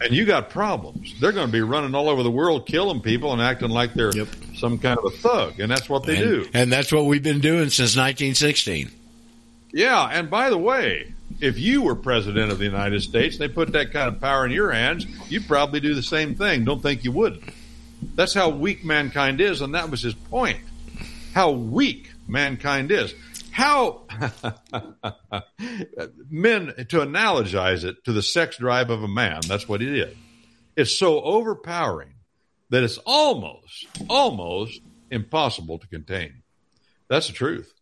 and 0.00 0.12
you 0.12 0.24
got 0.24 0.50
problems. 0.50 1.18
They're 1.20 1.32
going 1.32 1.46
to 1.46 1.52
be 1.52 1.60
running 1.60 1.94
all 1.94 2.08
over 2.08 2.22
the 2.22 2.30
world, 2.30 2.66
killing 2.66 3.00
people, 3.00 3.32
and 3.32 3.42
acting 3.42 3.70
like 3.70 3.94
they're 3.94 4.14
yep. 4.14 4.28
some 4.56 4.78
kind 4.78 4.98
of 4.98 5.04
a 5.04 5.10
thug, 5.10 5.60
and 5.60 5.70
that's 5.70 5.88
what 5.88 6.04
they 6.04 6.16
and, 6.16 6.24
do. 6.24 6.48
And 6.54 6.72
that's 6.72 6.92
what 6.92 7.04
we've 7.04 7.22
been 7.22 7.40
doing 7.40 7.68
since 7.68 7.96
1916. 7.96 8.90
Yeah, 9.72 10.06
and 10.06 10.30
by 10.30 10.50
the 10.50 10.58
way, 10.58 11.12
if 11.40 11.58
you 11.58 11.82
were 11.82 11.94
president 11.94 12.50
of 12.50 12.58
the 12.58 12.64
United 12.64 13.02
States 13.02 13.36
and 13.36 13.48
they 13.48 13.52
put 13.52 13.72
that 13.72 13.92
kind 13.92 14.08
of 14.08 14.20
power 14.20 14.44
in 14.46 14.52
your 14.52 14.72
hands, 14.72 15.06
you'd 15.28 15.46
probably 15.46 15.80
do 15.80 15.94
the 15.94 16.02
same 16.02 16.34
thing. 16.34 16.64
Don't 16.64 16.82
think 16.82 17.04
you 17.04 17.12
wouldn't. 17.12 17.44
That's 18.14 18.34
how 18.34 18.50
weak 18.50 18.84
mankind 18.84 19.40
is, 19.40 19.60
and 19.60 19.74
that 19.74 19.90
was 19.90 20.02
his 20.02 20.14
point. 20.14 20.58
How 21.32 21.50
weak 21.52 22.10
mankind 22.26 22.90
is. 22.90 23.14
How 23.50 24.06
men 26.30 26.66
to 26.76 27.00
analogize 27.00 27.84
it 27.84 28.04
to 28.04 28.12
the 28.12 28.22
sex 28.22 28.56
drive 28.58 28.90
of 28.90 29.02
a 29.02 29.08
man, 29.08 29.40
that's 29.46 29.68
what 29.68 29.82
it 29.82 29.96
is. 29.96 30.16
It's 30.76 30.98
so 30.98 31.20
overpowering 31.20 32.14
that 32.70 32.84
it's 32.84 32.98
almost, 33.04 33.86
almost 34.08 34.80
impossible 35.10 35.78
to 35.78 35.86
contain. 35.88 36.42
That's 37.08 37.26
the 37.26 37.32
truth. 37.32 37.72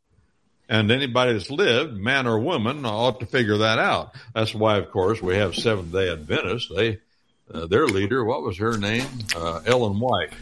And 0.68 0.90
anybody 0.90 1.32
that's 1.32 1.50
lived, 1.50 1.94
man 1.94 2.26
or 2.26 2.38
woman, 2.38 2.84
ought 2.84 3.20
to 3.20 3.26
figure 3.26 3.58
that 3.58 3.78
out. 3.78 4.14
That's 4.34 4.54
why, 4.54 4.78
of 4.78 4.90
course, 4.90 5.22
we 5.22 5.36
have 5.36 5.54
Seventh 5.54 5.92
Day 5.92 6.10
Adventists. 6.10 6.70
They, 6.74 6.98
uh, 7.52 7.66
their 7.66 7.86
leader, 7.86 8.24
what 8.24 8.42
was 8.42 8.58
her 8.58 8.76
name? 8.76 9.06
Uh, 9.34 9.60
Ellen 9.66 10.00
White. 10.00 10.32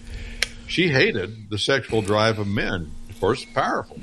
She 0.67 0.89
hated 0.89 1.49
the 1.51 1.59
sexual 1.59 2.03
drive 2.03 2.39
of 2.39 2.47
men. 2.49 2.91
Of 3.09 3.21
course, 3.21 3.45
powerful. 3.45 4.01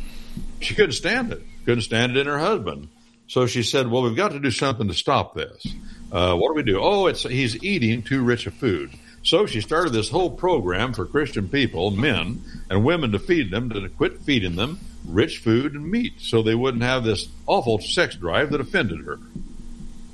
She 0.60 0.76
couldn't 0.76 0.94
stand 0.94 1.32
it. 1.34 1.42
Couldn't 1.66 1.82
stand 1.82 2.16
it 2.16 2.22
in 2.22 2.28
her 2.28 2.40
husband. 2.40 2.88
So 3.28 3.46
she 3.48 3.64
said, 3.64 3.90
"Well, 3.90 4.04
we've 4.04 4.16
got 4.16 4.32
to 4.32 4.40
do 4.40 4.52
something 4.52 4.88
to 4.88 4.94
stop 4.94 5.34
this. 5.34 5.66
Uh, 6.12 6.36
what 6.36 6.50
do 6.50 6.54
we 6.54 6.64
do? 6.64 6.80
Oh, 6.82 7.08
it's 7.08 7.24
he's 7.24 7.62
eating 7.64 8.04
too 8.04 8.24
rich 8.24 8.48
a 8.48 8.52
food." 8.52 8.92
So 9.24 9.46
she 9.46 9.62
started 9.62 9.94
this 9.94 10.10
whole 10.10 10.32
program 10.32 10.94
for 10.94 11.06
Christian 11.06 11.48
people, 11.48 11.92
men 11.92 12.44
and 12.70 12.84
women, 12.84 13.14
to 13.14 13.20
feed 13.20 13.52
them, 13.52 13.70
to 13.70 13.88
quit 13.90 14.22
feeding 14.22 14.56
them 14.56 14.80
rich 15.06 15.40
food 15.40 15.74
and 15.74 15.90
meat 15.90 16.14
so 16.20 16.42
they 16.42 16.56
wouldn't 16.56 16.84
have 16.84 17.04
this 17.04 17.28
awful 17.46 17.80
sex 17.80 18.16
drive 18.16 18.52
that 18.52 18.62
offended 18.62 19.02
her. 19.06 19.20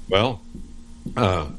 Well, 0.07 0.41
uh, 1.15 1.49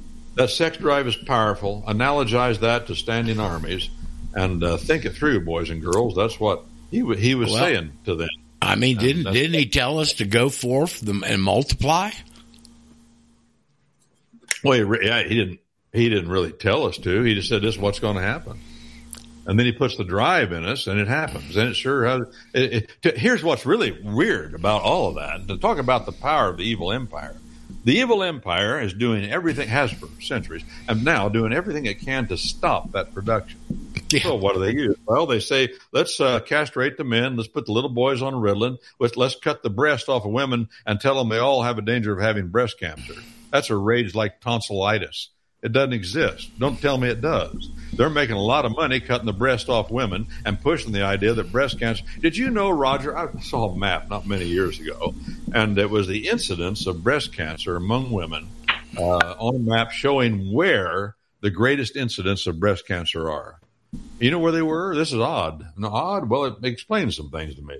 that 0.40 0.50
sex 0.50 0.78
drive 0.78 1.06
is 1.06 1.16
powerful. 1.16 1.84
Analogize 1.86 2.60
that 2.60 2.86
to 2.86 2.94
standing 2.94 3.38
armies 3.38 3.90
and 4.34 4.64
uh, 4.64 4.76
think 4.78 5.04
it 5.04 5.10
through, 5.10 5.44
boys 5.44 5.68
and 5.70 5.82
girls. 5.82 6.16
That's 6.16 6.40
what 6.40 6.64
he, 6.90 6.98
he 7.16 7.34
was 7.34 7.50
well, 7.50 7.58
saying 7.58 7.92
to 8.06 8.14
them. 8.14 8.28
I 8.62 8.74
mean, 8.76 8.96
didn't 8.96 9.32
didn't 9.32 9.54
he 9.54 9.66
tell 9.66 9.98
us 9.98 10.14
to 10.14 10.24
go 10.24 10.48
forth 10.48 11.06
and 11.06 11.42
multiply? 11.42 12.10
Well, 14.64 14.78
he, 14.78 15.06
yeah, 15.06 15.22
he 15.22 15.34
didn't. 15.34 15.60
He 15.92 16.08
didn't 16.08 16.30
really 16.30 16.52
tell 16.52 16.86
us 16.86 16.96
to. 16.98 17.22
He 17.22 17.34
just 17.34 17.48
said, 17.48 17.62
"This 17.62 17.74
is 17.74 17.80
what's 17.80 17.98
going 17.98 18.16
to 18.16 18.22
happen." 18.22 18.60
and 19.46 19.58
then 19.58 19.66
he 19.66 19.72
puts 19.72 19.96
the 19.96 20.04
drive 20.04 20.52
in 20.52 20.64
us, 20.64 20.86
and 20.86 21.00
it 21.00 21.08
happens. 21.08 21.56
And 21.56 21.70
it 21.70 21.74
sure 21.74 22.06
has. 22.06 22.20
It, 22.54 22.90
it, 23.02 23.18
here's 23.18 23.42
what's 23.42 23.66
really 23.66 23.90
weird 23.90 24.54
about 24.54 24.82
all 24.82 25.08
of 25.08 25.14
that. 25.16 25.48
To 25.48 25.58
talk 25.58 25.78
about 25.78 26.06
the 26.06 26.12
power 26.12 26.48
of 26.50 26.58
the 26.58 26.62
evil 26.62 26.92
empire, 26.92 27.36
the 27.84 27.98
evil 27.98 28.22
empire 28.22 28.80
is 28.80 28.92
doing 28.92 29.30
everything 29.30 29.68
has 29.68 29.90
for 29.92 30.08
centuries, 30.20 30.64
and 30.88 31.04
now 31.04 31.28
doing 31.28 31.52
everything 31.52 31.86
it 31.86 32.00
can 32.00 32.26
to 32.28 32.36
stop 32.36 32.92
that 32.92 33.14
production. 33.14 33.58
Yeah. 34.10 34.22
So 34.22 34.36
what 34.36 34.54
do 34.54 34.60
they 34.60 34.72
use? 34.72 34.96
Well, 35.06 35.26
they 35.26 35.40
say 35.40 35.70
let's 35.92 36.20
uh, 36.20 36.40
castrate 36.40 36.96
the 36.96 37.04
men. 37.04 37.36
Let's 37.36 37.48
put 37.48 37.66
the 37.66 37.72
little 37.72 37.90
boys 37.90 38.22
on 38.22 38.34
Ritalin. 38.34 38.78
Let's 38.98 39.16
let's 39.16 39.36
cut 39.36 39.62
the 39.62 39.70
breast 39.70 40.08
off 40.08 40.24
of 40.24 40.32
women 40.32 40.68
and 40.84 41.00
tell 41.00 41.16
them 41.16 41.28
they 41.28 41.38
all 41.38 41.62
have 41.62 41.78
a 41.78 41.82
danger 41.82 42.12
of 42.12 42.20
having 42.20 42.48
breast 42.48 42.78
cancer. 42.80 43.14
That's 43.50 43.70
a 43.70 43.76
rage 43.76 44.14
like 44.14 44.40
tonsillitis. 44.40 45.30
It 45.62 45.72
doesn't 45.72 45.92
exist. 45.92 46.58
Don't 46.58 46.80
tell 46.80 46.96
me 46.96 47.08
it 47.08 47.20
does. 47.20 47.70
They're 47.92 48.08
making 48.08 48.36
a 48.36 48.42
lot 48.42 48.64
of 48.64 48.72
money 48.72 49.00
cutting 49.00 49.26
the 49.26 49.32
breast 49.32 49.68
off 49.68 49.90
women 49.90 50.28
and 50.44 50.60
pushing 50.60 50.92
the 50.92 51.04
idea 51.04 51.34
that 51.34 51.52
breast 51.52 51.78
cancer. 51.78 52.04
Did 52.20 52.36
you 52.36 52.50
know, 52.50 52.70
Roger? 52.70 53.16
I 53.16 53.30
saw 53.40 53.70
a 53.70 53.76
map 53.76 54.08
not 54.08 54.26
many 54.26 54.46
years 54.46 54.80
ago, 54.80 55.14
and 55.52 55.76
it 55.76 55.90
was 55.90 56.06
the 56.06 56.28
incidence 56.28 56.86
of 56.86 57.04
breast 57.04 57.34
cancer 57.34 57.76
among 57.76 58.10
women 58.10 58.48
uh, 58.96 59.34
on 59.38 59.56
a 59.56 59.58
map 59.58 59.90
showing 59.90 60.52
where 60.52 61.16
the 61.40 61.50
greatest 61.50 61.96
incidence 61.96 62.46
of 62.46 62.58
breast 62.58 62.86
cancer 62.86 63.30
are. 63.30 63.60
You 64.18 64.30
know 64.30 64.38
where 64.38 64.52
they 64.52 64.62
were? 64.62 64.94
This 64.94 65.12
is 65.12 65.18
odd. 65.18 65.66
No, 65.76 65.88
odd? 65.88 66.28
Well, 66.28 66.44
it 66.44 66.64
explains 66.64 67.16
some 67.16 67.30
things 67.30 67.56
to 67.56 67.62
me. 67.62 67.76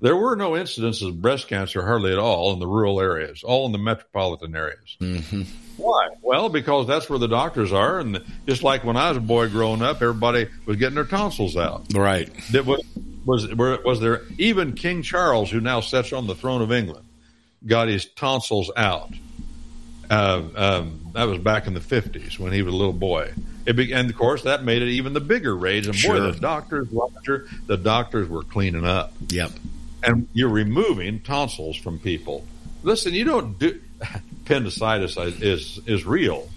There 0.00 0.16
were 0.16 0.34
no 0.34 0.52
incidences 0.52 1.08
of 1.08 1.22
breast 1.22 1.46
cancer 1.46 1.82
hardly 1.86 2.12
at 2.12 2.18
all 2.18 2.52
in 2.52 2.58
the 2.58 2.66
rural 2.66 3.00
areas, 3.00 3.44
all 3.44 3.66
in 3.66 3.72
the 3.72 3.78
metropolitan 3.78 4.56
areas. 4.56 4.96
Mm-hmm. 5.00 5.42
Why? 5.76 6.08
Well, 6.20 6.48
because 6.48 6.86
that's 6.86 7.08
where 7.08 7.18
the 7.18 7.28
doctors 7.28 7.72
are, 7.72 7.98
and 7.98 8.22
just 8.46 8.62
like 8.62 8.84
when 8.84 8.96
I 8.96 9.08
was 9.08 9.18
a 9.18 9.20
boy 9.20 9.48
growing 9.48 9.82
up, 9.82 10.02
everybody 10.02 10.48
was 10.66 10.76
getting 10.76 10.94
their 10.94 11.04
tonsils 11.04 11.56
out. 11.56 11.86
Right. 11.94 12.30
It 12.54 12.66
was 12.66 12.82
was 13.24 13.48
was 13.54 14.00
there 14.00 14.22
even 14.38 14.74
King 14.74 15.02
Charles, 15.02 15.50
who 15.50 15.60
now 15.60 15.80
sits 15.80 16.12
on 16.12 16.26
the 16.26 16.34
throne 16.34 16.62
of 16.62 16.72
England, 16.72 17.04
got 17.66 17.88
his 17.88 18.06
tonsils 18.06 18.70
out. 18.76 19.12
Uh, 20.10 20.42
um, 20.56 21.00
that 21.14 21.24
was 21.24 21.38
back 21.38 21.66
in 21.66 21.74
the 21.74 21.80
fifties 21.80 22.38
when 22.38 22.52
he 22.52 22.62
was 22.62 22.74
a 22.74 22.76
little 22.76 22.92
boy. 22.92 23.32
It 23.64 23.74
be, 23.74 23.92
and 23.92 24.10
of 24.10 24.16
course 24.16 24.42
that 24.42 24.64
made 24.64 24.82
it 24.82 24.88
even 24.88 25.12
the 25.12 25.20
bigger 25.20 25.56
rage. 25.56 25.86
And 25.86 25.96
sure. 25.96 26.16
boy, 26.16 26.32
the 26.32 26.40
doctors, 26.40 26.88
Roger, 26.90 27.46
the 27.66 27.76
doctors 27.76 28.28
were 28.28 28.42
cleaning 28.42 28.84
up. 28.84 29.14
Yep. 29.28 29.52
And 30.02 30.28
you're 30.32 30.50
removing 30.50 31.20
tonsils 31.20 31.76
from 31.76 31.98
people. 31.98 32.44
Listen, 32.82 33.14
you 33.14 33.24
don't 33.24 33.58
do 33.58 33.80
appendicitis 34.52 35.16
is 35.16 35.80
is 35.86 36.04
real, 36.04 36.48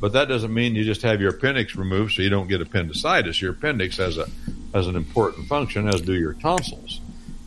but 0.00 0.12
that 0.12 0.28
doesn't 0.28 0.52
mean 0.52 0.74
you 0.74 0.84
just 0.84 1.02
have 1.02 1.20
your 1.20 1.30
appendix 1.30 1.74
removed 1.76 2.12
so 2.12 2.22
you 2.22 2.30
don't 2.30 2.48
get 2.48 2.60
appendicitis. 2.60 3.40
Your 3.42 3.52
appendix 3.52 3.96
has 3.96 4.18
a 4.18 4.28
has 4.72 4.86
an 4.86 4.96
important 4.96 5.46
function, 5.46 5.88
as 5.88 6.00
do 6.00 6.14
your 6.14 6.34
tonsils. 6.34 7.00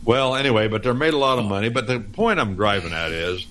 Well, 0.03 0.35
anyway, 0.35 0.67
but 0.67 0.83
they're 0.83 0.93
made 0.93 1.13
a 1.13 1.17
lot 1.17 1.39
of 1.39 1.45
money. 1.45 1.69
But 1.69 1.87
the 1.87 1.99
point 1.99 2.39
I'm 2.39 2.55
driving 2.55 2.93
at 2.93 3.11
is 3.11 3.45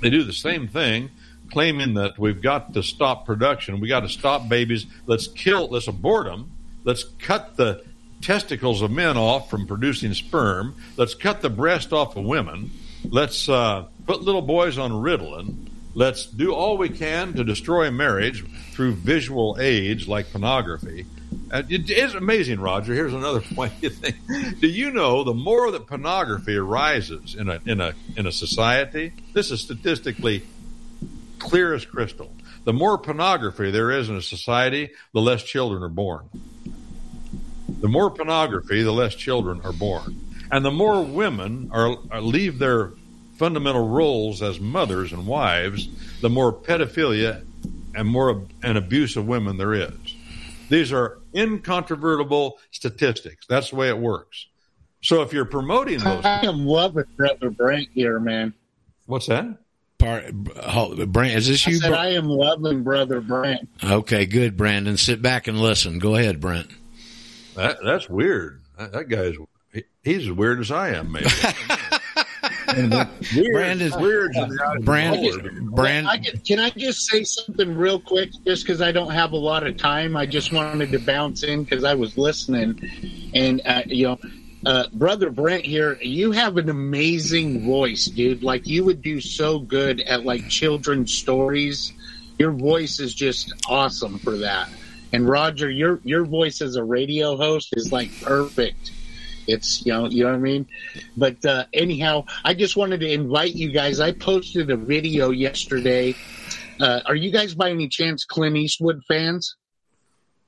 they 0.00 0.10
do 0.10 0.22
the 0.22 0.32
same 0.32 0.68
thing, 0.68 1.10
claiming 1.50 1.94
that 1.94 2.18
we've 2.18 2.40
got 2.40 2.74
to 2.74 2.82
stop 2.82 3.26
production. 3.26 3.80
We 3.80 3.88
got 3.88 4.00
to 4.00 4.08
stop 4.08 4.48
babies. 4.48 4.86
Let's 5.06 5.26
kill. 5.26 5.68
Let's 5.68 5.88
abort 5.88 6.26
them. 6.26 6.50
Let's 6.84 7.04
cut 7.04 7.56
the 7.56 7.84
testicles 8.20 8.82
of 8.82 8.90
men 8.90 9.16
off 9.16 9.50
from 9.50 9.66
producing 9.66 10.14
sperm. 10.14 10.76
Let's 10.96 11.14
cut 11.14 11.42
the 11.42 11.50
breast 11.50 11.92
off 11.92 12.16
of 12.16 12.24
women. 12.24 12.70
Let's 13.04 13.48
uh, 13.48 13.86
put 14.06 14.22
little 14.22 14.42
boys 14.42 14.78
on 14.78 14.92
Ritalin. 14.92 15.68
Let's 15.94 16.26
do 16.26 16.52
all 16.52 16.76
we 16.76 16.88
can 16.88 17.34
to 17.34 17.44
destroy 17.44 17.90
marriage 17.90 18.44
through 18.72 18.94
visual 18.94 19.56
aids 19.60 20.08
like 20.08 20.30
pornography. 20.32 21.06
And 21.52 21.70
it 21.70 21.90
is 21.90 22.14
amazing, 22.14 22.60
Roger. 22.60 22.94
Here's 22.94 23.14
another 23.14 23.40
point. 23.40 23.72
You 23.80 23.90
think? 23.90 24.16
Do 24.60 24.66
you 24.66 24.90
know 24.90 25.22
the 25.22 25.34
more 25.34 25.70
that 25.70 25.86
pornography 25.86 26.56
arises 26.56 27.34
in 27.34 27.48
a 27.48 27.60
in 27.66 27.80
a 27.80 27.92
in 28.16 28.26
a 28.26 28.32
society? 28.32 29.12
This 29.32 29.50
is 29.50 29.60
statistically 29.60 30.42
clear 31.38 31.74
as 31.74 31.84
crystal. 31.84 32.32
The 32.64 32.72
more 32.72 32.98
pornography 32.98 33.70
there 33.70 33.90
is 33.90 34.08
in 34.08 34.16
a 34.16 34.22
society, 34.22 34.90
the 35.12 35.20
less 35.20 35.42
children 35.42 35.82
are 35.82 35.88
born. 35.88 36.28
The 37.80 37.88
more 37.88 38.10
pornography, 38.10 38.82
the 38.82 38.92
less 38.92 39.14
children 39.14 39.60
are 39.62 39.72
born, 39.72 40.18
and 40.54 40.64
the 40.64 40.70
more 40.70 41.02
women 41.02 41.68
are, 41.72 41.96
are 42.12 42.20
leave 42.20 42.60
their 42.60 42.92
fundamental 43.34 43.88
roles 43.88 44.40
as 44.40 44.60
mothers 44.60 45.12
and 45.12 45.26
wives, 45.26 45.88
the 46.20 46.30
more 46.30 46.52
pedophilia 46.52 47.44
and 47.96 48.06
more 48.06 48.46
and 48.62 48.78
abuse 48.78 49.16
of 49.16 49.26
women 49.26 49.56
there 49.56 49.74
is. 49.74 49.90
These 50.68 50.92
are 50.92 51.18
incontrovertible 51.34 52.60
statistics. 52.70 53.46
That's 53.48 53.70
the 53.70 53.76
way 53.76 53.88
it 53.88 53.98
works. 53.98 54.46
So 55.02 55.22
if 55.22 55.32
you're 55.32 55.44
promoting 55.44 55.98
those, 55.98 56.24
I 56.24 56.46
am 56.46 56.64
loving 56.64 57.04
Brother 57.16 57.50
Brent 57.50 57.88
here, 57.92 58.20
man. 58.20 58.54
what's 59.06 59.26
that? 59.26 59.58
Part, 59.98 60.32
Brand, 60.32 61.36
is 61.36 61.48
this 61.48 61.66
I 61.66 61.70
you? 61.72 61.76
said 61.78 61.88
Br- 61.88 61.96
I 61.96 62.08
am 62.10 62.28
loving 62.28 62.84
Brother 62.84 63.20
Brent. 63.20 63.68
okay, 63.82 64.24
good, 64.24 64.56
Brandon. 64.56 64.96
Sit 64.98 65.20
back 65.20 65.48
and 65.48 65.58
listen. 65.60 65.98
Go 65.98 66.14
ahead, 66.14 66.38
Brent. 66.40 66.68
That, 67.56 67.78
that's 67.84 68.08
weird. 68.08 68.62
That, 68.78 68.92
that 68.92 69.08
guy's 69.08 69.34
he, 69.34 69.44
he's 70.02 70.26
as 70.26 70.32
weird 70.32 70.60
as 70.60 70.70
I 70.70 70.90
am, 70.90 71.12
maybe. 71.12 71.26
weird, 73.36 73.52
Brandon's- 73.52 73.96
weird. 73.96 74.34
in 74.36 74.48
the 74.48 74.80
Brand. 74.82 75.74
Brand, 75.74 76.08
I 76.08 76.18
can, 76.18 76.40
can 76.40 76.58
I 76.58 76.70
just 76.70 77.08
say 77.08 77.24
something 77.24 77.76
real 77.76 78.00
quick? 78.00 78.30
Just 78.44 78.64
because 78.64 78.80
I 78.80 78.92
don't 78.92 79.10
have 79.12 79.32
a 79.32 79.36
lot 79.36 79.66
of 79.66 79.76
time, 79.76 80.16
I 80.16 80.26
just 80.26 80.52
wanted 80.52 80.90
to 80.92 80.98
bounce 80.98 81.42
in 81.42 81.64
because 81.64 81.84
I 81.84 81.94
was 81.94 82.16
listening, 82.18 83.30
and 83.34 83.60
uh, 83.64 83.82
you 83.86 84.06
know, 84.08 84.18
uh, 84.66 84.86
brother 84.92 85.30
Brent 85.30 85.64
here, 85.64 85.98
you 86.00 86.32
have 86.32 86.56
an 86.56 86.68
amazing 86.68 87.64
voice, 87.64 88.06
dude. 88.06 88.42
Like 88.42 88.66
you 88.66 88.84
would 88.84 89.02
do 89.02 89.20
so 89.20 89.58
good 89.58 90.00
at 90.00 90.24
like 90.24 90.48
children's 90.48 91.12
stories. 91.12 91.92
Your 92.38 92.50
voice 92.52 92.98
is 92.98 93.14
just 93.14 93.52
awesome 93.68 94.18
for 94.18 94.38
that. 94.38 94.68
And 95.12 95.28
Roger, 95.28 95.70
your 95.70 96.00
your 96.02 96.24
voice 96.24 96.60
as 96.60 96.76
a 96.76 96.82
radio 96.82 97.36
host 97.36 97.74
is 97.76 97.92
like 97.92 98.10
perfect. 98.22 98.90
It's 99.46 99.84
you 99.84 99.92
know 99.92 100.08
you 100.08 100.24
know 100.24 100.30
what 100.30 100.36
I 100.36 100.40
mean. 100.40 100.66
But 101.16 101.44
uh, 101.44 101.66
anyhow, 101.72 102.24
I 102.44 102.54
just 102.54 102.76
wanted 102.76 103.00
to 103.00 103.10
invite 103.10 103.54
you 103.54 103.72
guys. 103.72 104.00
I 104.00 104.12
posted 104.12 104.70
a 104.70 104.76
video 104.76 105.30
yesterday. 105.30 106.14
Uh, 106.80 107.00
are 107.06 107.14
you 107.14 107.30
guys 107.30 107.54
by 107.54 107.70
any 107.70 107.88
chance 107.88 108.24
Clint 108.24 108.56
Eastwood 108.56 109.02
fans? 109.06 109.56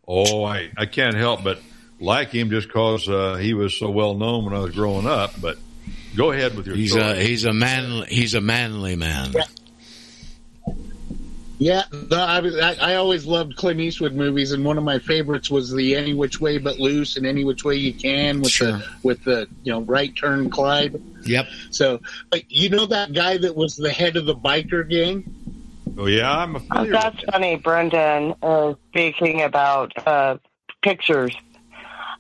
Oh, 0.09 0.45
I, 0.45 0.71
I 0.77 0.87
can't 0.87 1.17
help 1.17 1.43
but 1.43 1.59
like 2.01 2.31
him 2.31 2.51
just 2.51 2.69
because 2.69 3.09
uh, 3.09 3.37
he 3.37 3.55
was 3.55 3.79
so 3.79 3.91
well 3.91 4.15
known 4.15 4.45
when 4.45 4.55
I 4.55 4.61
was 4.61 4.75
growing 4.75 5.07
up. 5.07 5.33
But 5.41 5.59
go 6.17 6.33
ahead 6.33 6.57
with 6.57 6.67
your 6.67 6.77
he's 6.77 6.93
story. 6.93 7.05
a 7.05 7.15
he's 7.15 7.45
a 7.45 7.53
manly 7.53 8.07
he's 8.09 8.35
a 8.35 8.41
manly 8.41 8.97
man. 8.97 9.33
Yeah, 9.33 9.45
no, 11.59 12.19
I, 12.19 12.39
I, 12.63 12.77
I 12.93 12.95
always 12.97 13.25
loved 13.27 13.57
Clint 13.57 13.81
Eastwood 13.81 14.15
movies, 14.15 14.53
and 14.53 14.65
one 14.65 14.77
of 14.79 14.85
my 14.85 14.99
favorites 14.99 15.51
was 15.51 15.73
the 15.73 15.97
Any 15.97 16.13
Which 16.15 16.41
Way 16.41 16.59
But 16.59 16.79
Loose 16.79 17.17
and 17.17 17.27
Any 17.27 17.45
Which 17.45 17.65
Way 17.65 17.77
You 17.77 17.95
Can 17.95 18.41
with 18.41 18.51
Sure. 18.51 18.73
the 18.73 18.85
with 19.03 19.25
the 19.25 19.49
you 19.63 19.73
know 19.73 19.81
right 19.83 20.15
turn 20.15 20.51
Clyde. 20.51 21.01
Yep. 21.25 21.47
So, 21.71 22.01
but 22.31 22.51
you 22.51 22.69
know 22.69 22.87
that 22.87 23.13
guy 23.13 23.39
that 23.39 23.57
was 23.57 23.77
the 23.77 23.91
head 23.91 24.17
of 24.17 24.27
the 24.27 24.35
biker 24.35 24.89
gang. 24.89 25.25
oh 25.99 26.07
yeah, 26.07 26.31
I'm 26.39 26.57
Oh, 26.71 26.85
that's 26.85 27.23
funny, 27.31 27.57
Brendan, 27.57 28.35
uh, 28.43 28.75
speaking 28.91 29.43
about 29.43 29.93
uh, 30.07 30.37
pictures. 30.83 31.35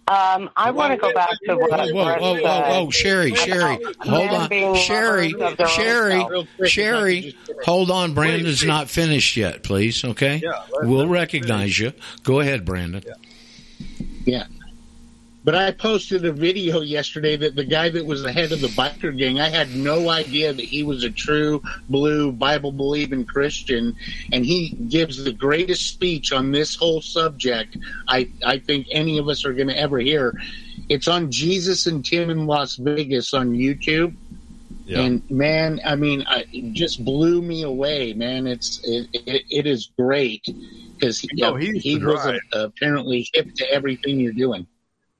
Um, 0.08 0.50
I 0.56 0.70
want 0.70 0.92
to 0.92 0.98
go 0.98 1.12
back 1.12 1.30
to 1.46 1.56
what 1.56 1.70
Whoa, 1.70 1.92
whoa, 1.92 2.04
Brett 2.04 2.20
whoa, 2.20 2.34
whoa, 2.34 2.84
whoa, 2.84 2.90
Sherry, 2.90 3.34
Sherry, 3.34 3.78
hold 4.00 4.30
on, 4.30 4.76
Sherry, 4.76 5.34
of 5.34 5.56
their 5.56 5.66
own 5.66 5.72
Sherry, 5.72 6.18
self. 6.20 6.30
Real 6.30 6.42
quick, 6.44 6.50
if 6.58 6.64
I 6.64 6.68
Sherry, 6.68 7.36
hold 7.64 7.90
on. 7.90 8.14
Brandon's 8.14 8.64
not 8.64 8.88
finished 8.88 9.36
yet, 9.36 9.64
please. 9.64 10.04
Okay, 10.04 10.42
we'll 10.82 11.08
recognize 11.08 11.76
you. 11.78 11.92
Go 12.22 12.38
ahead, 12.38 12.64
Brandon. 12.64 13.02
Yeah. 14.24 14.44
But 15.46 15.54
I 15.54 15.70
posted 15.70 16.24
a 16.24 16.32
video 16.32 16.80
yesterday 16.80 17.36
that 17.36 17.54
the 17.54 17.62
guy 17.62 17.88
that 17.90 18.04
was 18.04 18.24
the 18.24 18.32
head 18.32 18.50
of 18.50 18.60
the 18.60 18.66
biker 18.66 19.16
gang, 19.16 19.38
I 19.38 19.48
had 19.48 19.76
no 19.76 20.08
idea 20.08 20.52
that 20.52 20.64
he 20.64 20.82
was 20.82 21.04
a 21.04 21.10
true 21.10 21.62
blue 21.88 22.32
Bible 22.32 22.72
believing 22.72 23.24
Christian. 23.24 23.94
And 24.32 24.44
he 24.44 24.70
gives 24.70 25.22
the 25.22 25.32
greatest 25.32 25.86
speech 25.86 26.32
on 26.32 26.50
this 26.50 26.74
whole 26.74 27.00
subject 27.00 27.78
I, 28.08 28.28
I 28.44 28.58
think 28.58 28.88
any 28.90 29.18
of 29.18 29.28
us 29.28 29.44
are 29.44 29.52
going 29.52 29.68
to 29.68 29.78
ever 29.78 30.00
hear. 30.00 30.34
It's 30.88 31.06
on 31.06 31.30
Jesus 31.30 31.86
and 31.86 32.04
Tim 32.04 32.28
in 32.28 32.46
Las 32.46 32.74
Vegas 32.74 33.32
on 33.32 33.52
YouTube. 33.52 34.16
Yeah. 34.84 35.02
And 35.02 35.30
man, 35.30 35.80
I 35.86 35.94
mean, 35.94 36.24
I, 36.26 36.44
it 36.52 36.72
just 36.72 37.04
blew 37.04 37.40
me 37.40 37.62
away, 37.62 38.14
man. 38.14 38.48
It's 38.48 38.80
it, 38.82 39.10
it, 39.12 39.44
it 39.48 39.66
is 39.68 39.92
great 39.96 40.44
because 40.98 41.20
he, 41.20 41.28
You 41.34 41.44
know, 41.44 41.54
he 41.54 41.78
he 41.78 41.98
was 41.98 42.20
drive. 42.20 42.40
apparently 42.52 43.28
hip 43.32 43.54
to 43.54 43.70
everything 43.70 44.18
you're 44.18 44.32
doing. 44.32 44.66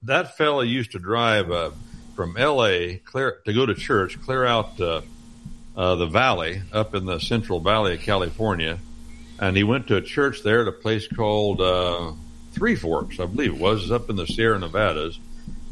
That 0.07 0.37
fella 0.37 0.65
used 0.65 0.93
to 0.93 0.99
drive 0.99 1.51
uh, 1.51 1.71
from 2.15 2.37
L.A. 2.37 2.97
clear 3.05 3.39
to 3.45 3.53
go 3.53 3.67
to 3.67 3.75
church, 3.75 4.21
clear 4.23 4.45
out 4.45 4.81
uh, 4.81 5.03
uh, 5.77 5.95
the 5.97 6.07
valley 6.07 6.63
up 6.73 6.95
in 6.95 7.05
the 7.05 7.19
Central 7.19 7.61
Valley 7.61 7.95
of 7.95 8.01
California, 8.01 8.79
and 9.39 9.57
he 9.57 9.65
went 9.65 9.89
to 9.89 9.97
a 9.97 10.03
church 10.03 10.43
there 10.43 10.63
at 10.63 10.69
a 10.69 10.73
place 10.73 11.07
called 11.07 11.61
uh, 11.61 12.13
Three 12.53 12.77
Forks, 12.77 13.21
I 13.21 13.27
believe 13.27 13.55
it 13.55 13.61
was, 13.61 13.91
up 13.91 14.09
in 14.09 14.17
the 14.17 14.27
Sierra 14.27 14.59
Nevadas. 14.59 15.19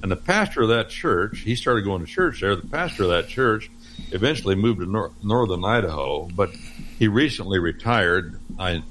And 0.03 0.12
the 0.12 0.16
pastor 0.16 0.62
of 0.62 0.68
that 0.68 0.91
church, 0.91 1.41
he 1.41 1.55
started 1.55 1.85
going 1.85 2.05
to 2.05 2.11
church 2.11 2.43
there. 2.43 2.55
The 2.57 2.66
pastor 2.66 3.05
of 3.05 3.09
that 3.11 3.28
church 3.28 3.70
eventually 4.11 4.55
moved 4.55 4.80
to 4.80 4.87
nor- 4.87 5.12
northern 5.22 5.64
Idaho, 5.64 6.26
but 6.26 6.51
he 6.99 7.09
recently 7.09 7.59
retired. 7.59 8.39
I 8.59 8.82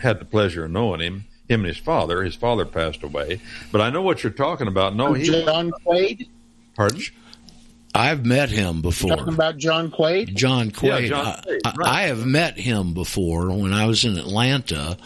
had 0.00 0.18
the 0.18 0.24
pleasure 0.24 0.64
of 0.64 0.72
knowing 0.72 1.00
him. 1.00 1.24
Him 1.52 1.60
and 1.60 1.68
his 1.68 1.76
father. 1.78 2.22
His 2.22 2.34
father 2.34 2.64
passed 2.64 3.02
away, 3.02 3.40
but 3.70 3.80
I 3.80 3.90
know 3.90 4.02
what 4.02 4.22
you're 4.22 4.32
talking 4.32 4.68
about. 4.68 4.96
No, 4.96 5.12
he. 5.12 5.24
John 5.24 5.70
Quade. 5.84 6.28
Pardon? 6.74 7.02
I've 7.94 8.24
met 8.24 8.48
him 8.48 8.80
before. 8.80 9.16
Talking 9.16 9.34
about 9.34 9.58
John 9.58 9.90
Quade. 9.90 10.34
John 10.34 10.70
Quade. 10.70 11.02
Yeah, 11.02 11.08
John 11.08 11.26
I- 11.26 11.40
Quade, 11.42 11.60
I, 11.66 11.72
right. 11.76 11.88
I 11.88 12.02
have 12.04 12.24
met 12.24 12.58
him 12.58 12.94
before 12.94 13.50
when 13.50 13.72
I 13.74 13.86
was 13.86 14.04
in 14.04 14.16
Atlanta. 14.16 14.96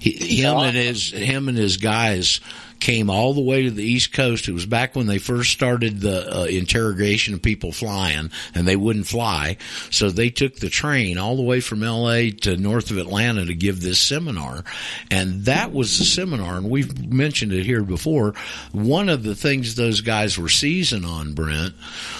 He, 0.00 0.42
him 0.42 0.56
and 0.56 0.76
his 0.76 1.12
him 1.12 1.48
and 1.48 1.56
his 1.56 1.76
guys 1.76 2.40
came 2.84 3.08
all 3.08 3.32
the 3.32 3.40
way 3.40 3.62
to 3.62 3.70
the 3.70 3.82
East 3.82 4.12
Coast. 4.12 4.46
It 4.46 4.52
was 4.52 4.66
back 4.66 4.94
when 4.94 5.06
they 5.06 5.16
first 5.16 5.50
started 5.52 6.00
the 6.00 6.42
uh, 6.42 6.44
interrogation 6.44 7.32
of 7.32 7.40
people 7.40 7.72
flying, 7.72 8.30
and 8.54 8.68
they 8.68 8.76
wouldn't 8.76 9.06
fly, 9.06 9.56
so 9.90 10.10
they 10.10 10.28
took 10.28 10.56
the 10.56 10.68
train 10.68 11.16
all 11.16 11.34
the 11.34 11.42
way 11.42 11.60
from 11.60 11.82
L.A. 11.82 12.30
to 12.30 12.58
north 12.58 12.90
of 12.90 12.98
Atlanta 12.98 13.46
to 13.46 13.54
give 13.54 13.80
this 13.80 13.98
seminar, 13.98 14.64
and 15.10 15.46
that 15.46 15.72
was 15.72 15.98
the 15.98 16.04
seminar. 16.04 16.58
And 16.58 16.68
we've 16.68 17.10
mentioned 17.10 17.54
it 17.54 17.64
here 17.64 17.82
before. 17.82 18.34
One 18.72 19.08
of 19.08 19.22
the 19.22 19.34
things 19.34 19.76
those 19.76 20.02
guys 20.02 20.38
were 20.38 20.50
seizing 20.50 21.06
on, 21.06 21.32
Brent, 21.32 21.74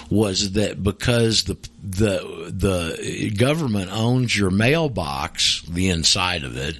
was 0.08 0.52
that 0.52 0.82
because 0.82 1.44
the 1.44 1.58
the 1.86 2.50
the 2.50 3.30
government 3.36 3.90
owns 3.92 4.34
your 4.34 4.50
mailbox, 4.50 5.60
the 5.68 5.90
inside 5.90 6.42
of 6.44 6.56
it, 6.56 6.78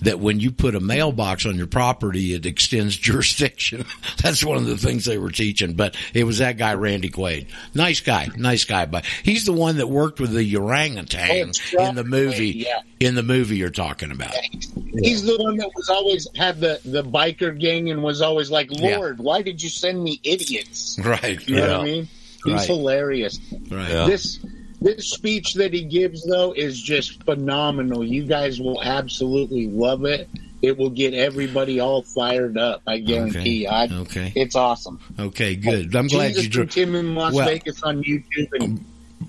that 0.00 0.18
when 0.20 0.40
you 0.40 0.50
put 0.50 0.74
a 0.74 0.80
mailbox 0.80 1.44
on 1.44 1.56
your 1.56 1.66
property, 1.66 2.32
it 2.32 2.46
extends 2.46 2.96
jurisdiction. 2.96 3.84
That's 4.22 4.42
one 4.42 4.56
of 4.56 4.64
the 4.64 4.78
things 4.78 5.04
they 5.04 5.18
were 5.18 5.30
teaching. 5.30 5.74
But 5.74 5.96
it 6.14 6.24
was 6.24 6.38
that 6.38 6.56
guy, 6.56 6.74
Randy 6.74 7.10
Quaid. 7.10 7.48
Nice 7.74 8.00
guy, 8.00 8.28
nice 8.36 8.64
guy. 8.64 8.86
But 8.86 9.04
he's 9.22 9.44
the 9.44 9.52
one 9.52 9.76
that 9.76 9.86
worked 9.86 10.18
with 10.18 10.32
the 10.32 10.56
orangutan 10.56 11.52
Oh, 11.78 11.86
in 11.88 11.94
the 11.94 12.04
movie. 12.04 12.50
Yeah. 12.66 12.80
In 13.00 13.14
the 13.14 13.22
movie 13.22 13.56
you're 13.58 13.70
talking 13.70 14.10
about. 14.10 14.32
He's 14.32 15.24
the 15.24 15.36
one 15.38 15.56
that 15.58 15.70
was 15.76 15.88
always 15.90 16.26
had 16.36 16.58
the 16.58 16.80
the 16.84 17.04
biker 17.04 17.58
gang 17.58 17.90
and 17.90 18.02
was 18.02 18.22
always 18.22 18.50
like, 18.50 18.68
Yeah. 18.70 18.96
Lord, 18.96 19.18
why 19.18 19.42
did 19.42 19.62
you 19.62 19.68
send 19.68 20.02
me 20.02 20.20
idiots? 20.24 20.98
Right. 21.04 21.46
You 21.46 21.56
know 21.56 21.78
what 21.78 21.80
I 21.80 21.84
mean? 21.84 22.08
He's 22.44 22.54
Right. 22.54 22.66
hilarious. 22.66 23.38
Right. 23.70 23.90
Yeah. 23.90 24.06
This 24.06 24.38
this 24.80 25.10
speech 25.10 25.54
that 25.54 25.72
he 25.72 25.82
gives 25.82 26.24
though 26.24 26.52
is 26.52 26.80
just 26.80 27.22
phenomenal. 27.24 28.04
You 28.04 28.24
guys 28.24 28.60
will 28.60 28.80
absolutely 28.82 29.66
love 29.68 30.04
it. 30.04 30.28
It 30.62 30.76
will 30.76 30.90
get 30.90 31.14
everybody 31.14 31.78
all 31.80 32.02
fired 32.02 32.56
up. 32.58 32.82
I 32.86 32.98
guarantee. 32.98 33.62
you. 33.62 33.68
I, 33.68 33.88
Okay. 33.92 34.32
It's 34.36 34.56
awesome. 34.56 35.00
Okay. 35.18 35.54
Good. 35.56 35.94
I'm 35.96 36.06
glad 36.08 36.28
Jesus 36.28 36.44
you. 36.44 36.50
dro- 36.50 36.62
and 36.62 36.70
Tim 36.70 36.94
in 36.94 37.14
Las 37.14 37.32
Well- 37.34 37.46
Vegas 37.48 37.82
on 37.82 38.02
YouTube 38.02 38.48
and 38.54 38.62
um, 38.62 38.84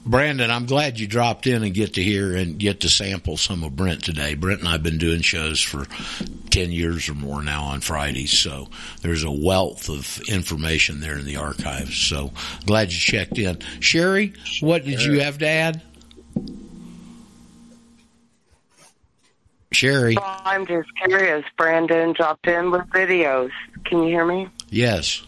Brandon, 0.09 0.49
I'm 0.49 0.65
glad 0.65 0.99
you 0.99 1.05
dropped 1.05 1.45
in 1.45 1.61
and 1.61 1.71
get 1.71 1.93
to 1.93 2.01
hear 2.01 2.35
and 2.35 2.57
get 2.57 2.79
to 2.79 2.89
sample 2.89 3.37
some 3.37 3.63
of 3.63 3.75
Brent 3.75 4.03
today. 4.03 4.33
Brent 4.33 4.61
and 4.61 4.67
I've 4.67 4.81
been 4.81 4.97
doing 4.97 5.21
shows 5.21 5.61
for 5.61 5.85
10 6.49 6.71
years 6.71 7.07
or 7.09 7.13
more 7.13 7.43
now 7.43 7.65
on 7.65 7.81
Fridays, 7.81 8.31
so 8.31 8.69
there's 9.03 9.23
a 9.23 9.29
wealth 9.29 9.87
of 9.87 10.19
information 10.27 10.99
there 10.99 11.19
in 11.19 11.25
the 11.25 11.35
archives. 11.35 11.95
So 11.95 12.31
glad 12.65 12.91
you 12.91 12.97
checked 12.97 13.37
in. 13.37 13.59
Sherry, 13.81 14.33
what 14.61 14.83
did 14.83 15.03
you 15.03 15.19
have 15.19 15.37
to 15.37 15.47
add? 15.47 15.83
Sherry, 19.71 20.17
I'm 20.19 20.65
just 20.65 20.89
curious. 21.03 21.45
Brandon 21.55 22.13
dropped 22.13 22.47
in 22.47 22.71
with 22.71 22.81
videos. 22.87 23.51
Can 23.85 24.01
you 24.01 24.09
hear 24.09 24.25
me? 24.25 24.49
yes. 24.71 25.21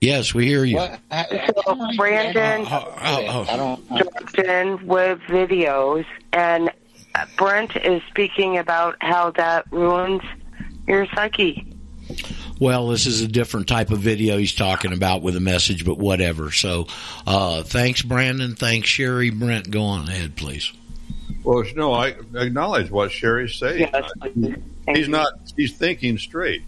Yes, 0.00 0.32
we 0.32 0.46
hear 0.46 0.64
you. 0.64 0.76
What? 0.76 1.00
I- 1.10 1.26
I- 1.30 1.50
So 1.64 1.96
Brandon 1.96 2.66
Oh, 2.70 2.94
oh, 3.02 3.24
oh. 3.28 3.46
I 3.52 3.56
don't. 3.56 3.88
dropped 3.88 4.38
in 4.38 4.86
with 4.86 5.18
videos, 5.28 6.04
and 6.32 6.70
Brent 7.36 7.74
is 7.76 8.00
speaking 8.08 8.58
about 8.58 8.96
how 9.00 9.32
that 9.32 9.64
ruins 9.72 10.22
your 10.86 11.06
psyche. 11.14 11.66
well, 12.60 12.88
this 12.88 13.06
is 13.06 13.22
a 13.22 13.28
different 13.28 13.66
type 13.66 13.90
of 13.90 13.98
video 13.98 14.38
he's 14.38 14.54
talking 14.54 14.92
about 14.92 15.22
with 15.22 15.36
a 15.36 15.40
message, 15.40 15.84
but 15.84 15.98
whatever. 15.98 16.52
So, 16.52 16.86
uh, 17.26 17.62
thanks, 17.64 18.02
Brandon. 18.02 18.54
Thanks, 18.54 18.88
Sherry. 18.88 19.30
Brent, 19.30 19.68
go 19.70 19.82
on 19.82 20.08
ahead, 20.08 20.36
please. 20.36 20.72
Well, 21.42 21.64
no, 21.74 21.92
I 21.92 22.14
acknowledge 22.34 22.90
what 22.90 23.10
Sherry's 23.10 23.56
saying. 23.56 23.88
Yes, 23.92 24.10
He's 24.88 25.06
you. 25.06 25.08
not. 25.08 25.32
She's 25.56 25.76
thinking 25.76 26.18
straight. 26.18 26.62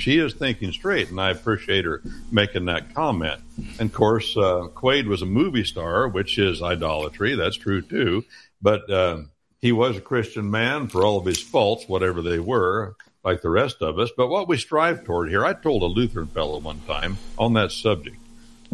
She 0.00 0.18
is 0.18 0.34
thinking 0.34 0.72
straight, 0.72 1.10
and 1.10 1.20
I 1.20 1.30
appreciate 1.30 1.84
her 1.84 2.02
making 2.30 2.66
that 2.66 2.94
comment. 2.94 3.40
And 3.78 3.90
of 3.90 3.92
course, 3.92 4.36
uh, 4.36 4.68
Quade 4.74 5.06
was 5.06 5.22
a 5.22 5.26
movie 5.26 5.64
star, 5.64 6.08
which 6.08 6.38
is 6.38 6.62
idolatry. 6.62 7.34
That's 7.34 7.56
true 7.56 7.82
too. 7.82 8.24
But 8.62 8.90
uh, 8.90 9.22
he 9.60 9.72
was 9.72 9.96
a 9.96 10.00
Christian 10.00 10.50
man 10.50 10.88
for 10.88 11.04
all 11.04 11.18
of 11.18 11.26
his 11.26 11.40
faults, 11.40 11.88
whatever 11.88 12.22
they 12.22 12.38
were, 12.38 12.96
like 13.24 13.42
the 13.42 13.50
rest 13.50 13.82
of 13.82 13.98
us. 13.98 14.10
But 14.16 14.28
what 14.28 14.48
we 14.48 14.56
strive 14.56 15.04
toward 15.04 15.28
here, 15.28 15.44
I 15.44 15.52
told 15.52 15.82
a 15.82 15.86
Lutheran 15.86 16.28
fellow 16.28 16.58
one 16.58 16.80
time 16.86 17.18
on 17.38 17.52
that 17.54 17.72
subject. 17.72 18.16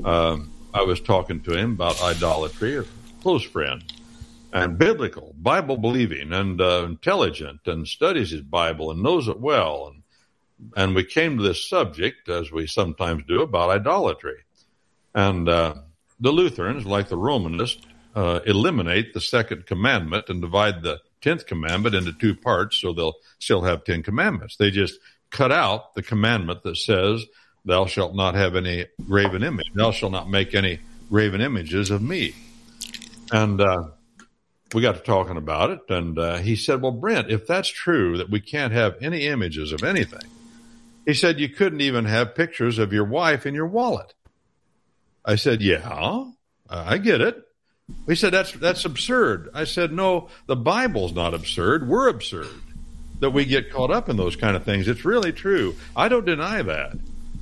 Um, 0.05 0.53
I 0.73 0.83
was 0.83 1.01
talking 1.01 1.41
to 1.43 1.57
him 1.57 1.73
about 1.73 2.03
idolatry, 2.03 2.77
a 2.77 2.85
close 3.23 3.43
friend 3.43 3.83
and 4.53 4.79
biblical, 4.79 5.35
Bible 5.39 5.77
believing, 5.77 6.33
and 6.33 6.61
uh, 6.61 6.85
intelligent, 6.87 7.61
and 7.67 7.87
studies 7.87 8.31
his 8.31 8.41
Bible 8.41 8.91
and 8.91 9.03
knows 9.03 9.29
it 9.29 9.39
well. 9.39 9.93
And 9.93 10.03
and 10.77 10.95
we 10.95 11.05
came 11.05 11.37
to 11.37 11.43
this 11.43 11.69
subject, 11.69 12.29
as 12.29 12.51
we 12.51 12.67
sometimes 12.67 13.25
do, 13.29 13.43
about 13.43 13.71
idolatry. 13.71 14.39
And 15.15 15.49
uh, 15.49 15.75
the 16.21 16.33
Lutherans, 16.33 16.87
like 16.87 17.09
the 17.09 17.17
Romanists, 17.17 17.83
uh, 18.15 18.41
eliminate 18.47 19.13
the 19.13 19.21
second 19.21 19.67
commandment 19.67 20.29
and 20.29 20.41
divide 20.41 20.83
the 20.83 21.01
tenth 21.21 21.47
commandment 21.47 21.95
into 21.95 22.13
two 22.13 22.35
parts, 22.35 22.79
so 22.79 22.93
they'll 22.93 23.17
still 23.39 23.63
have 23.63 23.85
ten 23.85 24.03
commandments. 24.03 24.57
They 24.57 24.71
just 24.71 24.99
cut 25.31 25.53
out 25.53 25.95
the 25.95 26.03
commandment 26.03 26.63
that 26.63 26.77
says, 26.77 27.25
"Thou 27.65 27.87
shalt 27.87 28.15
not 28.15 28.35
have 28.35 28.57
any 28.57 28.87
graven 29.07 29.43
image. 29.43 29.71
Thou 29.75 29.91
shalt 29.91 30.13
not 30.13 30.31
make 30.31 30.55
any 30.55 30.81
graven 31.11 31.41
images 31.41 31.91
of 31.91 32.01
me." 32.01 32.35
And 33.33 33.61
uh, 33.61 33.89
we 34.73 34.81
got 34.81 34.97
to 34.97 35.03
talking 35.03 35.37
about 35.37 35.71
it, 35.71 35.81
and 35.91 36.19
uh, 36.19 36.39
he 36.39 36.57
said, 36.57 36.81
"Well, 36.81 36.93
Brent, 36.93 37.31
if 37.31 37.47
that's 37.47 37.69
true 37.69 38.17
that 38.19 38.31
we 38.31 38.41
can't 38.41 38.73
have 38.73 38.97
any 39.03 39.27
images 39.27 39.73
of 39.73 39.83
anything, 39.83 40.27
he 41.07 41.15
said 41.15 41.41
you 41.41 41.49
couldn't 41.49 41.81
even 41.81 42.05
have 42.05 42.35
pictures 42.35 42.79
of 42.79 42.93
your 42.93 43.05
wife 43.05 43.47
in 43.47 43.55
your 43.55 43.67
wallet." 43.67 44.13
I 45.25 45.37
said, 45.37 45.63
"Yeah, 45.63 46.25
I 46.69 46.99
get 46.99 47.23
it." 47.23 47.43
He 48.07 48.15
said, 48.15 48.33
"That's 48.33 48.53
that's 48.53 48.85
absurd." 48.85 49.49
I 49.55 49.65
said, 49.65 49.93
"No, 49.93 50.29
the 50.47 50.57
Bible's 50.57 51.15
not 51.15 51.33
absurd. 51.33 51.89
We're 51.89 52.09
absurd 52.09 52.61
that 53.21 53.31
we 53.31 53.47
get 53.47 53.73
caught 53.73 53.91
up 53.91 54.11
in 54.11 54.19
those 54.19 54.37
kind 54.37 54.57
of 54.57 54.65
things. 54.65 54.89
It's 54.89 55.07
really 55.07 55.33
true. 55.33 55.77
I 55.97 56.09
don't 56.09 56.27
deny 56.27 56.61
that." 56.61 56.99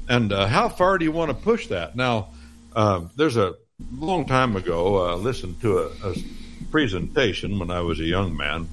And 0.09 0.33
uh, 0.33 0.47
how 0.47 0.69
far 0.69 0.99
do 0.99 1.05
you 1.05 1.13
want 1.13 1.31
to 1.31 1.35
push 1.35 1.69
that? 1.69 1.97
Now, 1.97 2.29
um, 2.77 3.11
there's 3.17 3.37
a 3.37 3.55
long 3.99 4.27
time 4.27 4.57
ago, 4.57 5.09
uh, 5.09 5.17
listened 5.17 5.61
to 5.63 5.79
a, 5.79 6.11
a 6.11 6.15
presentation 6.71 7.59
when 7.59 7.71
I 7.71 7.81
was 7.81 8.01
a 8.01 8.05
young 8.05 8.37
man 8.37 8.69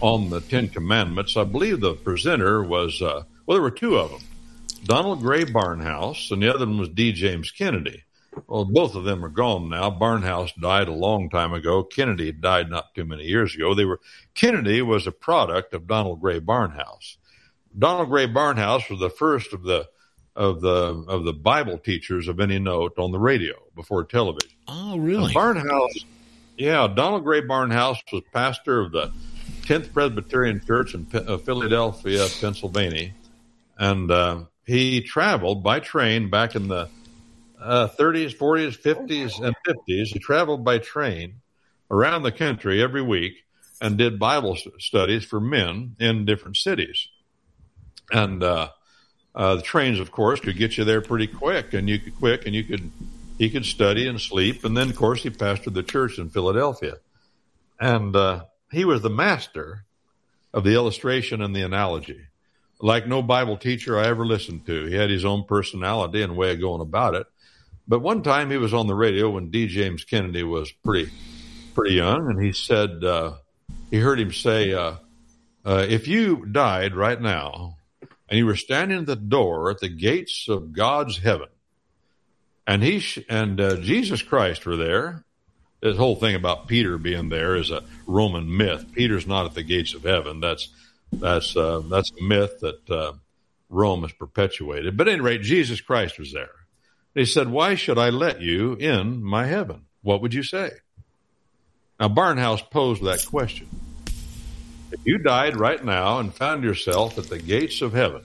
on 0.00 0.30
the 0.30 0.40
Ten 0.40 0.68
Commandments. 0.68 1.36
I 1.36 1.44
believe 1.44 1.80
the 1.80 1.94
presenter 1.94 2.62
was, 2.62 3.02
uh, 3.02 3.24
well, 3.46 3.56
there 3.56 3.62
were 3.62 3.70
two 3.70 3.96
of 3.96 4.10
them 4.10 4.20
Donald 4.84 5.20
Grey 5.20 5.44
Barnhouse, 5.44 6.30
and 6.30 6.42
the 6.42 6.52
other 6.52 6.66
one 6.66 6.78
was 6.78 6.88
D. 6.88 7.12
James 7.12 7.50
Kennedy. 7.50 8.02
Well, 8.46 8.66
both 8.66 8.94
of 8.94 9.04
them 9.04 9.24
are 9.24 9.30
gone 9.30 9.70
now. 9.70 9.90
Barnhouse 9.90 10.54
died 10.60 10.88
a 10.88 10.92
long 10.92 11.30
time 11.30 11.54
ago. 11.54 11.82
Kennedy 11.82 12.32
died 12.32 12.68
not 12.68 12.94
too 12.94 13.04
many 13.04 13.24
years 13.24 13.54
ago. 13.54 13.74
They 13.74 13.86
were 13.86 14.00
Kennedy 14.34 14.82
was 14.82 15.06
a 15.06 15.12
product 15.12 15.72
of 15.72 15.86
Donald 15.86 16.20
Grey 16.20 16.40
Barnhouse. 16.40 17.16
Donald 17.76 18.08
Grey 18.08 18.26
Barnhouse 18.26 18.90
was 18.90 19.00
the 19.00 19.10
first 19.10 19.52
of 19.52 19.62
the 19.62 19.88
of 20.34 20.60
the 20.60 21.04
of 21.08 21.24
the 21.24 21.32
Bible 21.32 21.78
teachers 21.78 22.28
of 22.28 22.40
any 22.40 22.58
note 22.58 22.98
on 22.98 23.10
the 23.10 23.18
radio 23.18 23.54
before 23.74 24.04
television. 24.04 24.50
Oh, 24.68 24.98
really? 24.98 25.32
Barnhouse, 25.32 26.04
yeah, 26.58 26.86
Donald 26.86 27.24
Grey 27.24 27.40
Barnhouse 27.40 27.98
was 28.12 28.22
pastor 28.32 28.80
of 28.80 28.92
the 28.92 29.12
10th 29.62 29.92
Presbyterian 29.92 30.60
Church 30.64 30.94
in 30.94 31.06
P- 31.06 31.18
uh, 31.18 31.38
Philadelphia, 31.38 32.26
Pennsylvania, 32.40 33.12
and 33.76 34.10
uh, 34.10 34.44
he 34.64 35.02
traveled 35.02 35.62
by 35.62 35.80
train 35.80 36.30
back 36.30 36.54
in 36.54 36.68
the 36.68 36.88
uh, 37.60 37.88
30s, 37.88 38.36
40s, 38.36 38.80
50s, 38.80 39.44
and 39.44 39.54
50s. 39.66 40.08
He 40.08 40.18
traveled 40.18 40.64
by 40.64 40.78
train 40.78 41.40
around 41.90 42.22
the 42.22 42.32
country 42.32 42.82
every 42.82 43.02
week 43.02 43.44
and 43.80 43.98
did 43.98 44.18
Bible 44.18 44.56
studies 44.78 45.24
for 45.24 45.40
men 45.40 45.96
in 45.98 46.24
different 46.24 46.56
cities. 46.56 47.08
And 48.10 48.42
uh, 48.42 48.70
uh, 49.34 49.56
the 49.56 49.62
trains, 49.62 50.00
of 50.00 50.10
course, 50.10 50.40
could 50.40 50.56
get 50.56 50.78
you 50.78 50.84
there 50.84 51.02
pretty 51.02 51.26
quick, 51.26 51.74
and 51.74 51.88
you 51.88 51.98
could 51.98 52.16
quick, 52.16 52.46
and 52.46 52.54
you 52.54 52.64
could 52.64 52.90
he 53.38 53.50
could 53.50 53.66
study 53.66 54.08
and 54.08 54.18
sleep, 54.18 54.64
and 54.64 54.74
then, 54.74 54.88
of 54.88 54.96
course, 54.96 55.22
he 55.22 55.28
pastored 55.28 55.74
the 55.74 55.82
church 55.82 56.18
in 56.18 56.30
Philadelphia, 56.30 56.94
and 57.78 58.16
uh, 58.16 58.44
he 58.72 58.86
was 58.86 59.02
the 59.02 59.10
master 59.10 59.84
of 60.54 60.64
the 60.64 60.74
illustration 60.74 61.42
and 61.42 61.54
the 61.54 61.60
analogy, 61.60 62.25
like 62.80 63.06
no 63.06 63.22
Bible 63.22 63.56
teacher 63.56 63.98
I 63.98 64.06
ever 64.06 64.26
listened 64.26 64.66
to. 64.66 64.86
He 64.86 64.94
had 64.94 65.10
his 65.10 65.24
own 65.24 65.44
personality 65.44 66.22
and 66.22 66.36
way 66.36 66.52
of 66.52 66.60
going 66.60 66.80
about 66.80 67.14
it. 67.14 67.26
But 67.88 68.00
one 68.00 68.22
time 68.22 68.50
he 68.50 68.56
was 68.56 68.74
on 68.74 68.86
the 68.86 68.94
radio 68.94 69.30
when 69.30 69.50
D. 69.50 69.66
James 69.66 70.04
Kennedy 70.04 70.42
was 70.42 70.70
pretty 70.72 71.10
pretty 71.74 71.94
young, 71.94 72.30
and 72.30 72.42
he 72.42 72.52
said 72.52 73.04
uh, 73.04 73.34
he 73.90 73.98
heard 73.98 74.18
him 74.18 74.32
say, 74.32 74.72
uh, 74.72 74.96
uh, 75.64 75.86
"If 75.88 76.08
you 76.08 76.46
died 76.46 76.94
right 76.94 77.20
now." 77.20 77.76
and 78.28 78.38
you 78.38 78.46
were 78.46 78.56
standing 78.56 79.00
at 79.00 79.06
the 79.06 79.16
door 79.16 79.70
at 79.70 79.80
the 79.80 79.88
gates 79.88 80.48
of 80.48 80.72
God's 80.72 81.18
heaven, 81.18 81.48
and 82.66 82.82
he 82.82 82.98
sh- 82.98 83.20
and 83.28 83.60
uh, 83.60 83.76
Jesus 83.76 84.22
Christ 84.22 84.66
were 84.66 84.76
there. 84.76 85.24
This 85.80 85.96
whole 85.96 86.16
thing 86.16 86.34
about 86.34 86.66
Peter 86.66 86.98
being 86.98 87.28
there 87.28 87.54
is 87.54 87.70
a 87.70 87.84
Roman 88.06 88.56
myth. 88.56 88.92
Peter's 88.92 89.26
not 89.26 89.46
at 89.46 89.54
the 89.54 89.62
gates 89.62 89.94
of 89.94 90.02
heaven. 90.02 90.40
That's 90.40 90.68
that's 91.20 91.56
uh, 91.56 91.80
that's 91.88 92.12
a 92.18 92.22
myth 92.22 92.60
that 92.60 92.90
uh, 92.90 93.12
Rome 93.68 94.02
has 94.02 94.12
perpetuated. 94.12 94.96
But 94.96 95.08
at 95.08 95.14
any 95.14 95.22
rate, 95.22 95.42
Jesus 95.42 95.80
Christ 95.80 96.18
was 96.18 96.32
there. 96.32 96.50
He 97.14 97.24
said, 97.24 97.48
"Why 97.48 97.74
should 97.74 97.98
I 97.98 98.10
let 98.10 98.40
you 98.40 98.74
in 98.74 99.22
my 99.22 99.46
heaven?" 99.46 99.82
What 100.02 100.22
would 100.22 100.34
you 100.34 100.44
say? 100.44 100.70
Now, 101.98 102.08
Barnhouse 102.08 102.62
posed 102.70 103.02
that 103.02 103.26
question. 103.26 103.68
If 104.92 105.00
you 105.04 105.18
died 105.18 105.58
right 105.58 105.84
now 105.84 106.20
and 106.20 106.32
found 106.32 106.62
yourself 106.62 107.18
at 107.18 107.28
the 107.28 107.40
gates 107.40 107.82
of 107.82 107.92
heaven, 107.92 108.22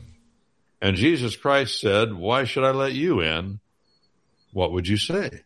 and 0.82 0.96
Jesus 0.96 1.36
Christ 1.36 1.80
said, 1.80 2.14
Why 2.14 2.44
should 2.44 2.64
I 2.64 2.72
let 2.72 2.94
you 2.94 3.22
in? 3.22 3.60
What 4.52 4.72
would 4.74 4.88
you 4.88 4.98
say? 4.98 5.42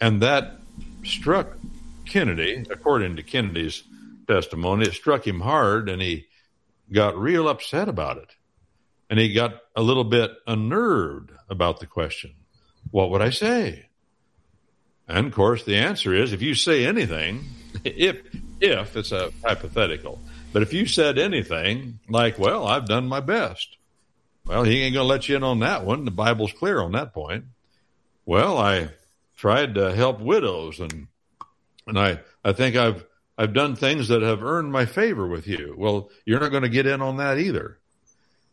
And 0.00 0.22
that 0.22 0.60
struck 1.04 1.56
Kennedy, 2.04 2.64
according 2.70 3.16
to 3.16 3.22
Kennedy's 3.22 3.82
testimony, 4.26 4.86
it 4.86 4.94
struck 4.94 5.26
him 5.26 5.40
hard 5.40 5.88
and 5.88 6.00
he 6.00 6.26
got 6.92 7.18
real 7.18 7.48
upset 7.48 7.88
about 7.88 8.18
it. 8.18 8.30
And 9.08 9.18
he 9.18 9.32
got 9.32 9.60
a 9.74 9.82
little 9.82 10.04
bit 10.04 10.32
unnerved 10.46 11.30
about 11.48 11.80
the 11.80 11.86
question. 11.86 12.34
What 12.90 13.10
would 13.10 13.22
I 13.22 13.30
say? 13.30 13.86
And 15.08 15.26
of 15.26 15.32
course, 15.32 15.64
the 15.64 15.76
answer 15.76 16.14
is 16.14 16.32
if 16.32 16.42
you 16.42 16.54
say 16.54 16.84
anything, 16.84 17.44
if 17.84 18.22
if 18.60 18.96
it's 18.96 19.12
a 19.12 19.30
hypothetical, 19.44 20.20
but 20.52 20.62
if 20.62 20.72
you 20.72 20.86
said 20.86 21.18
anything 21.18 22.00
like, 22.08 22.38
"Well, 22.38 22.66
I've 22.66 22.86
done 22.86 23.06
my 23.06 23.20
best," 23.20 23.76
well, 24.46 24.64
he 24.64 24.82
ain't 24.82 24.94
going 24.94 25.04
to 25.04 25.08
let 25.08 25.28
you 25.28 25.36
in 25.36 25.42
on 25.42 25.60
that 25.60 25.84
one. 25.84 26.04
The 26.04 26.10
Bible's 26.10 26.52
clear 26.52 26.80
on 26.80 26.92
that 26.92 27.12
point. 27.12 27.44
Well, 28.24 28.58
I 28.58 28.90
tried 29.36 29.74
to 29.74 29.94
help 29.94 30.20
widows, 30.20 30.80
and 30.80 31.08
and 31.86 31.98
I 31.98 32.20
I 32.44 32.52
think 32.52 32.76
I've 32.76 33.04
I've 33.38 33.52
done 33.52 33.76
things 33.76 34.08
that 34.08 34.22
have 34.22 34.42
earned 34.42 34.72
my 34.72 34.86
favor 34.86 35.26
with 35.26 35.46
you. 35.46 35.74
Well, 35.76 36.10
you're 36.24 36.40
not 36.40 36.50
going 36.50 36.62
to 36.62 36.68
get 36.68 36.86
in 36.86 37.02
on 37.02 37.18
that 37.18 37.38
either. 37.38 37.78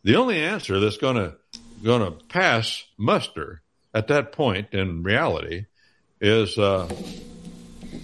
The 0.04 0.18
only 0.18 0.40
answer 0.40 0.80
that's 0.80 0.98
going 0.98 1.16
to 1.16 1.36
going 1.84 2.02
to 2.02 2.26
pass 2.26 2.84
muster 2.98 3.62
at 3.94 4.08
that 4.08 4.32
point 4.32 4.70
in 4.72 5.04
reality 5.04 5.66
is 6.22 6.58
uh, 6.58 6.90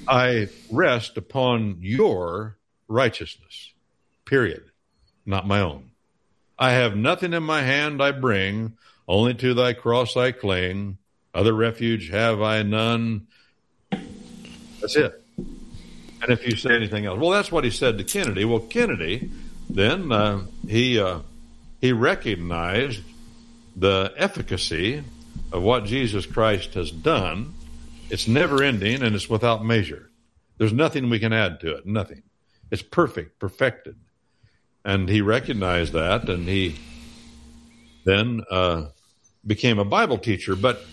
I 0.08 0.50
rest 0.72 1.18
upon 1.18 1.78
your 1.82 2.58
righteousness, 2.88 3.74
period, 4.26 4.64
not 5.26 5.48
my 5.48 5.62
own. 5.62 5.92
I 6.58 6.72
have 6.72 6.96
nothing 6.96 7.34
in 7.34 7.44
my 7.44 7.62
hand 7.62 8.04
I 8.04 8.12
bring, 8.12 8.78
only 9.08 9.34
to 9.36 9.54
thy 9.54 9.74
cross 9.74 10.18
I 10.18 10.32
cling. 10.34 10.98
Other 11.34 11.54
refuge 11.54 12.10
have 12.10 12.42
I 12.42 12.64
none. 12.64 13.28
That's 14.82 14.96
it. 14.96 15.19
And 16.22 16.32
if 16.32 16.46
you 16.46 16.56
say 16.56 16.76
anything 16.76 17.06
else, 17.06 17.20
well, 17.20 17.30
that's 17.30 17.52
what 17.52 17.64
he 17.64 17.70
said 17.70 17.98
to 17.98 18.04
Kennedy. 18.04 18.46
Well, 18.46 18.60
Kennedy, 18.60 19.32
then 19.70 20.12
uh, 20.12 20.46
he 20.68 21.00
uh, 21.00 21.20
he 21.80 21.94
recognized 21.94 23.02
the 23.76 24.14
efficacy 24.18 25.04
of 25.52 25.64
what 25.64 25.86
Jesus 25.86 26.26
Christ 26.26 26.74
has 26.74 26.92
done. 26.92 27.54
It's 28.10 28.28
never 28.28 28.64
ending 28.64 29.02
and 29.02 29.16
it's 29.16 29.30
without 29.30 29.64
measure. 29.64 30.10
There's 30.58 30.74
nothing 30.74 31.10
we 31.10 31.20
can 31.20 31.32
add 31.32 31.62
to 31.62 31.76
it. 31.76 31.86
Nothing. 31.86 32.24
It's 32.72 32.82
perfect, 32.82 33.40
perfected. 33.40 33.96
And 34.84 35.08
he 35.08 35.22
recognized 35.22 35.94
that 35.94 36.30
and 36.30 36.48
he 36.48 36.76
then 38.06 38.42
uh, 38.50 38.88
became 39.46 39.80
a 39.80 39.86
Bible 39.86 40.18
teacher. 40.18 40.56
But 40.56 40.84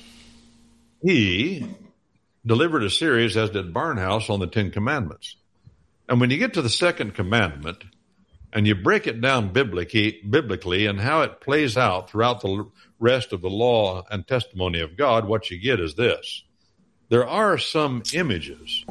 he 1.03 1.67
delivered 2.47 2.85
a 2.85 2.91
series, 2.91 3.37
as 3.37 3.51
did 3.51 3.75
Barnhouse, 3.75 4.31
on 4.31 4.41
the 4.41 4.47
Ten 4.47 4.71
Commandments. 4.71 5.37
And 6.09 6.21
when 6.21 6.31
you 6.31 6.39
get 6.39 6.55
to 6.55 6.63
the 6.63 6.71
second 6.71 7.15
commandment 7.15 7.83
and 8.53 8.67
you 8.67 8.75
break 8.75 9.07
it 9.07 9.21
down 9.21 9.53
biblically, 9.53 10.21
biblically 10.29 10.87
and 10.87 11.01
how 11.01 11.23
it 11.23 11.41
plays 11.41 11.77
out 11.77 12.09
throughout 12.09 12.41
the 12.41 12.67
rest 13.01 13.33
of 13.33 13.43
the 13.43 13.51
law 13.51 14.05
and 14.11 14.27
testimony 14.27 14.81
of 14.81 14.97
God, 14.97 15.27
what 15.27 15.51
you 15.51 15.59
get 15.59 15.81
is 15.81 15.97
this. 15.97 16.45
There 17.09 17.27
are 17.27 17.59
some 17.59 18.03
images 18.15 18.85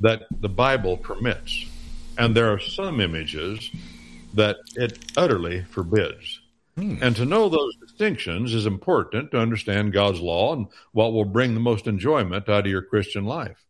that 0.00 0.26
the 0.40 0.48
Bible 0.48 0.96
permits, 0.96 1.66
and 2.16 2.34
there 2.34 2.52
are 2.52 2.58
some 2.58 3.00
images 3.00 3.70
that 4.34 4.56
it 4.74 4.98
utterly 5.16 5.64
forbids. 5.64 6.40
Hmm. 6.76 6.96
And 7.02 7.16
to 7.16 7.24
know 7.24 7.48
those 7.48 7.74
distinctions 7.98 8.54
is 8.54 8.64
important 8.64 9.32
to 9.32 9.40
understand 9.40 9.92
God's 9.92 10.20
law 10.20 10.52
and 10.52 10.68
what 10.92 11.12
will 11.12 11.24
bring 11.24 11.54
the 11.54 11.60
most 11.60 11.88
enjoyment 11.88 12.48
out 12.48 12.64
of 12.64 12.70
your 12.70 12.82
Christian 12.82 13.24
life. 13.24 13.66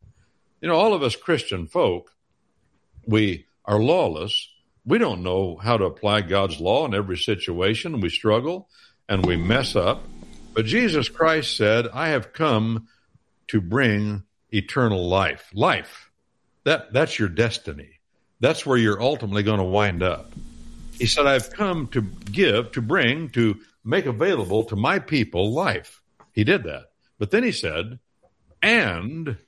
You 0.60 0.68
know, 0.68 0.74
all 0.74 0.92
of 0.92 1.02
us 1.02 1.16
Christian 1.16 1.66
folk, 1.66 2.12
we 3.06 3.46
are 3.64 3.80
lawless. 3.80 4.48
We 4.84 4.98
don't 4.98 5.22
know 5.22 5.56
how 5.56 5.78
to 5.78 5.86
apply 5.86 6.22
God's 6.22 6.60
law 6.60 6.84
in 6.84 6.94
every 6.94 7.16
situation. 7.16 8.00
We 8.00 8.10
struggle 8.10 8.68
and 9.08 9.24
we 9.24 9.36
mess 9.36 9.74
up. 9.74 10.02
But 10.52 10.66
Jesus 10.66 11.08
Christ 11.08 11.56
said, 11.56 11.88
I 11.88 12.08
have 12.08 12.34
come 12.34 12.88
to 13.48 13.62
bring 13.62 14.24
eternal 14.50 15.08
life. 15.08 15.48
Life. 15.54 16.10
That, 16.64 16.92
that's 16.92 17.18
your 17.18 17.30
destiny. 17.30 18.00
That's 18.40 18.66
where 18.66 18.76
you're 18.76 19.00
ultimately 19.00 19.42
going 19.42 19.58
to 19.58 19.64
wind 19.64 20.02
up. 20.02 20.30
He 20.98 21.06
said, 21.06 21.26
I've 21.26 21.50
come 21.50 21.86
to 21.88 22.02
give, 22.02 22.72
to 22.72 22.82
bring, 22.82 23.30
to 23.30 23.58
make 23.88 24.04
available 24.04 24.64
to 24.64 24.76
my 24.76 24.98
people 24.98 25.50
life. 25.50 26.02
He 26.34 26.44
did 26.44 26.64
that. 26.64 26.90
But 27.18 27.30
then 27.30 27.42
he 27.42 27.52
said, 27.52 27.98
and 28.62 29.38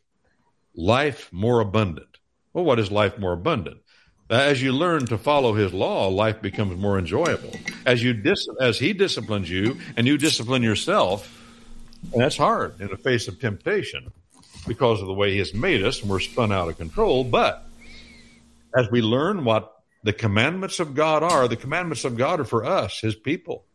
life 0.74 1.28
more 1.30 1.61
abundant. 1.61 2.18
Well, 2.55 2.64
what 2.64 2.80
is 2.80 2.91
life 2.91 3.18
more 3.18 3.34
abundant? 3.34 3.82
As 4.30 4.62
you 4.62 4.72
learn 4.72 5.07
to 5.07 5.18
follow 5.18 5.53
his 5.53 5.74
law, 5.74 6.09
life 6.09 6.41
becomes 6.41 6.80
more 6.80 6.99
enjoyable. 6.99 7.53
As 7.84 8.03
you 8.03 8.14
dis- 8.14 8.49
as 8.61 8.78
he 8.78 8.93
disciplines 8.95 9.51
you 9.51 9.76
and 9.97 10.07
you 10.07 10.16
discipline 10.16 10.62
yourself, 10.62 11.36
and 12.12 12.22
that's 12.22 12.36
hard 12.36 12.80
in 12.80 12.88
the 12.88 12.97
face 12.97 13.28
of 13.28 13.38
temptation 13.38 14.11
because 14.66 15.03
of 15.03 15.07
the 15.07 15.12
way 15.12 15.32
he 15.32 15.38
has 15.38 15.53
made 15.53 15.84
us 15.84 16.01
and 16.01 16.09
we're 16.11 16.20
spun 16.20 16.51
out 16.51 16.68
of 16.68 16.78
control. 16.78 17.24
But 17.24 17.66
as 18.74 18.91
we 18.91 19.03
learn 19.03 19.45
what 19.45 19.70
the 20.03 20.12
commandments 20.14 20.80
of 20.80 20.95
God 20.95 21.22
are, 21.22 21.47
the 21.47 21.57
commandments 21.57 22.05
of 22.05 22.16
God 22.16 22.41
are 22.41 22.45
for 22.45 22.64
us, 22.64 23.01
his 23.01 23.16
people, 23.16 23.66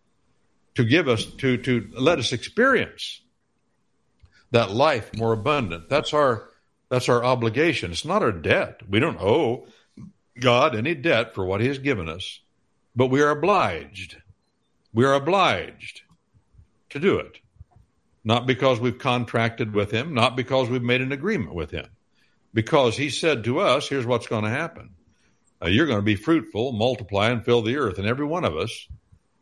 to 0.75 0.83
give 0.83 1.07
us, 1.07 1.25
to, 1.25 1.57
to 1.57 1.89
let 1.97 2.19
us 2.19 2.33
experience 2.33 3.21
that 4.51 4.71
life 4.71 5.15
more 5.17 5.33
abundant. 5.33 5.89
That's 5.89 6.13
our, 6.13 6.49
that's 6.89 7.09
our 7.09 7.23
obligation. 7.23 7.91
It's 7.91 8.05
not 8.05 8.23
our 8.23 8.31
debt. 8.31 8.81
We 8.87 8.99
don't 8.99 9.19
owe 9.19 9.67
God 10.39 10.75
any 10.75 10.93
debt 10.93 11.33
for 11.33 11.45
what 11.45 11.61
he 11.61 11.67
has 11.67 11.79
given 11.79 12.09
us, 12.09 12.39
but 12.95 13.07
we 13.07 13.21
are 13.21 13.31
obliged. 13.31 14.17
We 14.93 15.05
are 15.05 15.13
obliged 15.13 16.01
to 16.89 16.99
do 16.99 17.17
it. 17.19 17.39
Not 18.23 18.47
because 18.47 18.79
we've 18.79 18.97
contracted 18.97 19.73
with 19.73 19.91
him, 19.91 20.13
not 20.13 20.35
because 20.35 20.69
we've 20.69 20.81
made 20.81 21.01
an 21.01 21.11
agreement 21.11 21.53
with 21.53 21.71
him, 21.71 21.85
because 22.53 22.97
he 22.97 23.09
said 23.09 23.43
to 23.43 23.59
us, 23.59 23.87
here's 23.87 24.05
what's 24.05 24.27
going 24.27 24.43
to 24.43 24.49
happen 24.49 24.91
uh, 25.61 25.67
you're 25.67 25.85
going 25.85 25.99
to 25.99 26.03
be 26.03 26.15
fruitful, 26.15 26.73
multiply, 26.73 27.29
and 27.29 27.45
fill 27.45 27.61
the 27.61 27.77
earth. 27.77 27.97
And 27.97 28.07
every 28.07 28.25
one 28.25 28.43
of 28.43 28.57
us, 28.57 28.87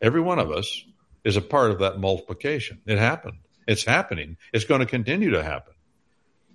every 0.01 0.21
one 0.21 0.39
of 0.39 0.51
us 0.51 0.85
is 1.23 1.37
a 1.37 1.41
part 1.41 1.71
of 1.71 1.79
that 1.79 1.99
multiplication. 1.99 2.81
It 2.85 2.97
happened. 2.97 3.37
It's 3.67 3.85
happening. 3.85 4.37
It's 4.51 4.65
going 4.65 4.81
to 4.81 4.85
continue 4.85 5.31
to 5.31 5.43
happen. 5.43 5.73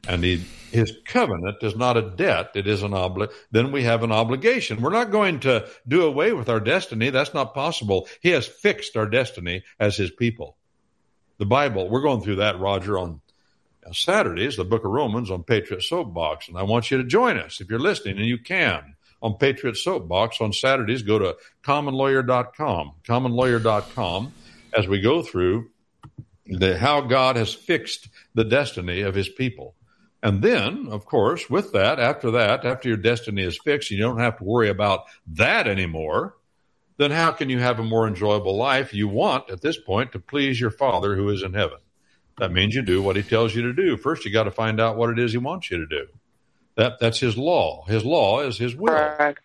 And 0.07 0.23
he, 0.23 0.45
his 0.71 0.93
covenant 1.05 1.57
is 1.63 1.75
not 1.75 1.97
a 1.97 2.03
debt. 2.03 2.53
It 2.55 2.67
is 2.67 2.83
an 2.83 2.93
obli. 2.93 3.31
Then 3.51 3.73
we 3.73 3.83
have 3.85 4.03
an 4.03 4.13
obligation. 4.13 4.81
We're 4.81 4.91
not 4.91 5.11
going 5.11 5.41
to 5.41 5.69
do 5.87 6.07
away 6.07 6.33
with 6.33 6.49
our 6.49 6.61
destiny. 6.61 7.11
That's 7.11 7.35
not 7.35 7.55
possible. 7.55 8.09
He 8.21 8.31
has 8.31 8.47
fixed 8.47 8.97
our 8.97 9.07
destiny 9.07 9.65
as 9.81 9.97
his 9.97 10.11
people. 10.11 10.57
The 11.39 11.47
Bible, 11.47 11.89
we're 11.89 12.03
going 12.03 12.21
through 12.21 12.37
that, 12.37 12.61
Roger, 12.61 12.99
on 12.99 13.21
Saturdays, 13.93 14.57
the 14.57 14.65
book 14.65 14.85
of 14.85 14.91
Romans 14.91 15.31
on 15.31 15.43
Patriot 15.43 15.83
Soapbox. 15.83 16.49
And 16.49 16.59
I 16.59 16.63
want 16.63 16.91
you 16.91 16.99
to 16.99 17.05
join 17.05 17.39
us 17.39 17.61
if 17.61 17.71
you're 17.71 17.79
listening 17.79 18.19
and 18.19 18.27
you 18.27 18.39
can 18.39 18.95
on 19.23 19.35
Patriot 19.35 19.77
Soapbox 19.77 20.41
on 20.41 20.53
Saturdays. 20.53 21.03
Go 21.03 21.19
to 21.19 21.37
commonlawyer.com, 21.63 22.93
commonlawyer.com, 23.07 24.33
as 24.79 24.87
we 24.87 25.01
go 25.01 25.23
through 25.23 25.69
the, 26.47 26.79
how 26.79 27.01
God 27.01 27.35
has 27.35 27.53
fixed 27.53 28.09
the 28.35 28.45
destiny 28.45 29.01
of 29.01 29.15
his 29.15 29.29
people. 29.29 29.75
And 30.23 30.41
then, 30.41 30.87
of 30.89 31.05
course, 31.05 31.51
with 31.51 31.73
that, 31.73 31.99
after 31.99 32.31
that, 32.33 32.65
after 32.65 32.89
your 32.89 32.97
destiny 32.97 33.43
is 33.43 33.59
fixed, 33.59 33.91
you 33.91 33.99
don't 33.99 34.21
have 34.21 34.39
to 34.39 34.45
worry 34.45 34.69
about 34.69 35.07
that 35.35 35.67
anymore. 35.67 36.37
Then 36.97 37.11
how 37.11 37.33
can 37.33 37.51
you 37.51 37.59
have 37.59 37.79
a 37.79 37.85
more 37.85 38.07
enjoyable 38.07 38.57
life? 38.57 38.95
You 38.95 39.09
want, 39.09 39.51
at 39.51 39.61
this 39.61 39.79
point, 39.79 40.13
to 40.13 40.21
please 40.21 40.61
your 40.61 40.71
Father 40.71 41.17
who 41.17 41.29
is 41.29 41.43
in 41.43 41.55
heaven. 41.55 41.79
That 42.39 42.53
means 42.53 42.75
you 42.75 42.83
do 42.83 43.03
what 43.03 43.17
he 43.17 43.23
tells 43.23 43.55
you 43.55 43.63
to 43.63 43.73
do. 43.73 43.97
First, 43.97 44.25
you 44.25 44.33
got 44.33 44.45
to 44.45 44.51
find 44.53 44.81
out 44.81 44.97
what 44.97 45.11
it 45.11 45.19
is 45.19 45.33
he 45.33 45.39
wants 45.39 45.71
you 45.71 45.79
to 45.79 45.87
do. 45.87 46.07
That 46.77 47.01
that's 47.01 47.19
his 47.19 47.37
law. 47.37 47.85
His 47.89 48.05
law 48.05 48.41
is 48.41 48.59
his 48.59 48.77
will. 48.77 48.95
Correct. 48.95 49.41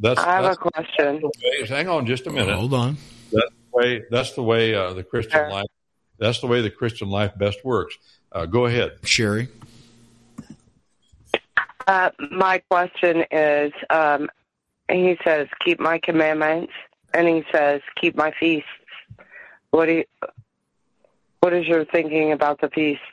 That's, 0.00 0.18
I 0.18 0.32
have 0.34 0.42
that's 0.44 0.56
a 0.56 0.60
question. 0.60 1.22
hang 1.68 1.88
on 1.88 2.06
just 2.06 2.26
a 2.26 2.30
minute. 2.30 2.56
Hold 2.56 2.74
on. 2.74 2.96
That's 3.32 3.50
the 3.50 3.63
way. 3.74 4.04
That's 4.10 4.32
the 4.32 4.42
way 4.42 4.74
uh, 4.74 4.92
the 4.94 5.02
Christian 5.04 5.32
Sure. 5.40 5.50
life. 5.50 5.66
That's 6.18 6.40
the 6.40 6.46
way 6.46 6.60
the 6.62 6.70
Christian 6.70 7.10
life 7.10 7.32
best 7.36 7.64
works. 7.64 7.96
Uh, 8.32 8.46
go 8.46 8.66
ahead. 8.66 8.98
Sherry. 9.04 9.48
Uh, 11.86 12.10
my 12.30 12.58
question 12.70 13.24
is, 13.30 13.72
um, 13.90 14.30
he 14.88 15.18
says, 15.24 15.48
"Keep 15.64 15.80
my 15.80 15.98
commandments," 15.98 16.72
and 17.12 17.28
he 17.28 17.44
says, 17.52 17.82
"Keep 18.00 18.16
my 18.16 18.32
feasts." 18.38 18.68
What 19.70 19.86
do 19.86 19.92
you, 19.92 20.04
What 21.40 21.52
is 21.52 21.66
your 21.66 21.84
thinking 21.84 22.32
about 22.32 22.60
the 22.60 22.70
feasts? 22.70 23.04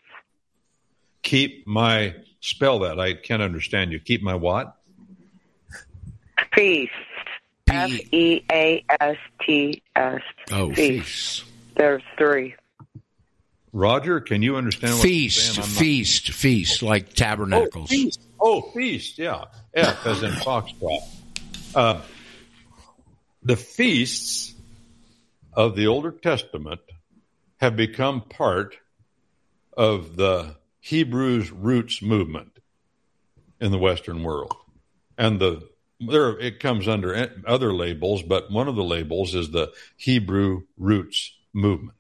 Keep 1.24 1.68
my 1.68 2.16
spell 2.39 2.80
that. 2.80 2.99
I 2.99 3.14
can't 3.14 3.41
understand 3.41 3.91
you. 3.91 3.99
Keep 3.99 4.22
my 4.22 4.36
what? 4.36 4.78
Feasts. 6.53 6.93
P- 7.66 7.76
F 7.76 7.91
E 8.12 8.41
A 8.51 8.84
S 8.99 9.18
T 9.45 9.82
S. 9.95 10.22
Oh, 10.51 10.74
feast. 10.74 11.43
There's 11.78 12.03
three. 12.18 12.55
Roger, 13.74 14.20
can 14.20 14.41
you 14.41 14.57
understand 14.57 14.95
what 14.95 15.03
Feast, 15.03 15.39
I'm 15.39 15.53
saying? 15.55 15.66
I'm 15.68 15.74
not- 15.74 15.80
feast, 15.80 16.32
feast, 16.32 16.82
like 16.84 17.05
Oh, 17.09 17.14
tabernacles. 17.16 17.89
feast. 17.89 18.20
Oh, 18.39 18.62
feast. 18.74 19.18
Yeah. 19.18 19.45
F 19.74 20.05
as 20.05 20.24
in 20.24 20.32
foxtrot. 20.32 20.99
Uh, 21.74 22.01
the 23.43 23.55
feasts 23.55 24.53
of 25.53 25.76
the 25.76 25.88
Older 25.88 26.12
Testament 26.12 26.82
have 27.62 27.78
become 27.78 28.22
part 28.22 28.76
of 29.78 30.18
the 30.18 30.57
Hebrews 30.82 31.51
roots 31.51 32.01
movement 32.01 32.57
in 33.62 33.72
the 33.72 33.78
Western 33.78 34.22
world. 34.24 34.53
And 35.18 35.39
the 35.39 35.70
there 36.08 36.38
it 36.39 36.60
comes 36.60 36.88
under 36.88 37.30
other 37.45 37.74
labels, 37.74 38.24
but 38.24 38.52
one 38.52 38.68
of 38.68 38.76
the 38.76 38.84
labels 38.84 39.36
is 39.36 39.52
the 39.52 39.72
Hebrew 39.97 40.64
roots 40.78 41.36
movement. 41.54 41.97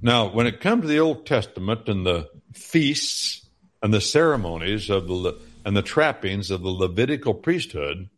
Now, 0.00 0.28
when 0.28 0.46
it 0.46 0.60
comes 0.60 0.82
to 0.82 0.88
the 0.88 1.00
Old 1.00 1.26
Testament 1.26 1.88
and 1.88 2.04
the 2.04 2.28
feasts 2.52 3.46
and 3.82 3.92
the 3.92 4.00
ceremonies 4.00 4.90
of 4.90 5.08
the 5.08 5.38
and 5.64 5.76
the 5.76 5.82
trappings 5.82 6.50
of 6.50 6.62
the 6.62 6.70
Levitical 6.70 7.34
priesthood, 7.34 8.08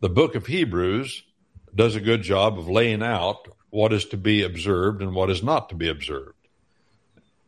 the 0.00 0.08
book 0.08 0.34
of 0.34 0.46
Hebrews 0.46 1.24
does 1.74 1.96
a 1.96 2.00
good 2.00 2.22
job 2.22 2.58
of 2.58 2.68
laying 2.68 3.02
out 3.02 3.48
what 3.70 3.92
is 3.92 4.04
to 4.06 4.16
be 4.16 4.42
observed 4.42 5.02
and 5.02 5.14
what 5.14 5.30
is 5.30 5.42
not 5.42 5.70
to 5.70 5.74
be 5.74 5.88
observed. 5.88 6.36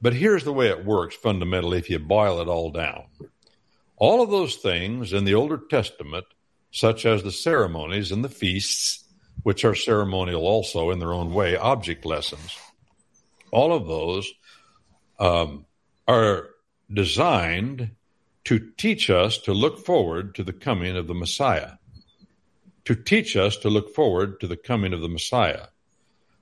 But 0.00 0.14
here's 0.14 0.44
the 0.44 0.52
way 0.52 0.68
it 0.68 0.84
works 0.84 1.14
fundamentally 1.14 1.78
if 1.78 1.88
you 1.88 1.98
boil 1.98 2.40
it 2.40 2.48
all 2.48 2.70
down. 2.70 3.04
All 3.96 4.22
of 4.22 4.30
those 4.30 4.56
things 4.56 5.12
in 5.12 5.24
the 5.24 5.34
Older 5.34 5.60
Testament, 5.70 6.26
such 6.70 7.06
as 7.06 7.22
the 7.22 7.32
ceremonies 7.32 8.10
and 8.10 8.24
the 8.24 8.28
feasts, 8.28 9.04
which 9.42 9.64
are 9.64 9.74
ceremonial 9.74 10.46
also 10.46 10.90
in 10.90 10.98
their 10.98 11.12
own 11.12 11.32
way, 11.32 11.56
object 11.56 12.04
lessons, 12.04 12.56
all 13.52 13.72
of 13.72 13.86
those 13.86 14.32
um, 15.18 15.64
are 16.08 16.48
designed 16.92 17.90
to 18.44 18.58
teach 18.76 19.10
us 19.10 19.38
to 19.38 19.52
look 19.52 19.78
forward 19.84 20.34
to 20.34 20.42
the 20.44 20.52
coming 20.52 20.96
of 20.96 21.06
the 21.06 21.14
Messiah. 21.14 21.72
To 22.86 22.94
teach 22.94 23.36
us 23.36 23.56
to 23.58 23.70
look 23.70 23.94
forward 23.94 24.40
to 24.40 24.46
the 24.46 24.56
coming 24.56 24.92
of 24.92 25.00
the 25.00 25.08
Messiah. 25.08 25.68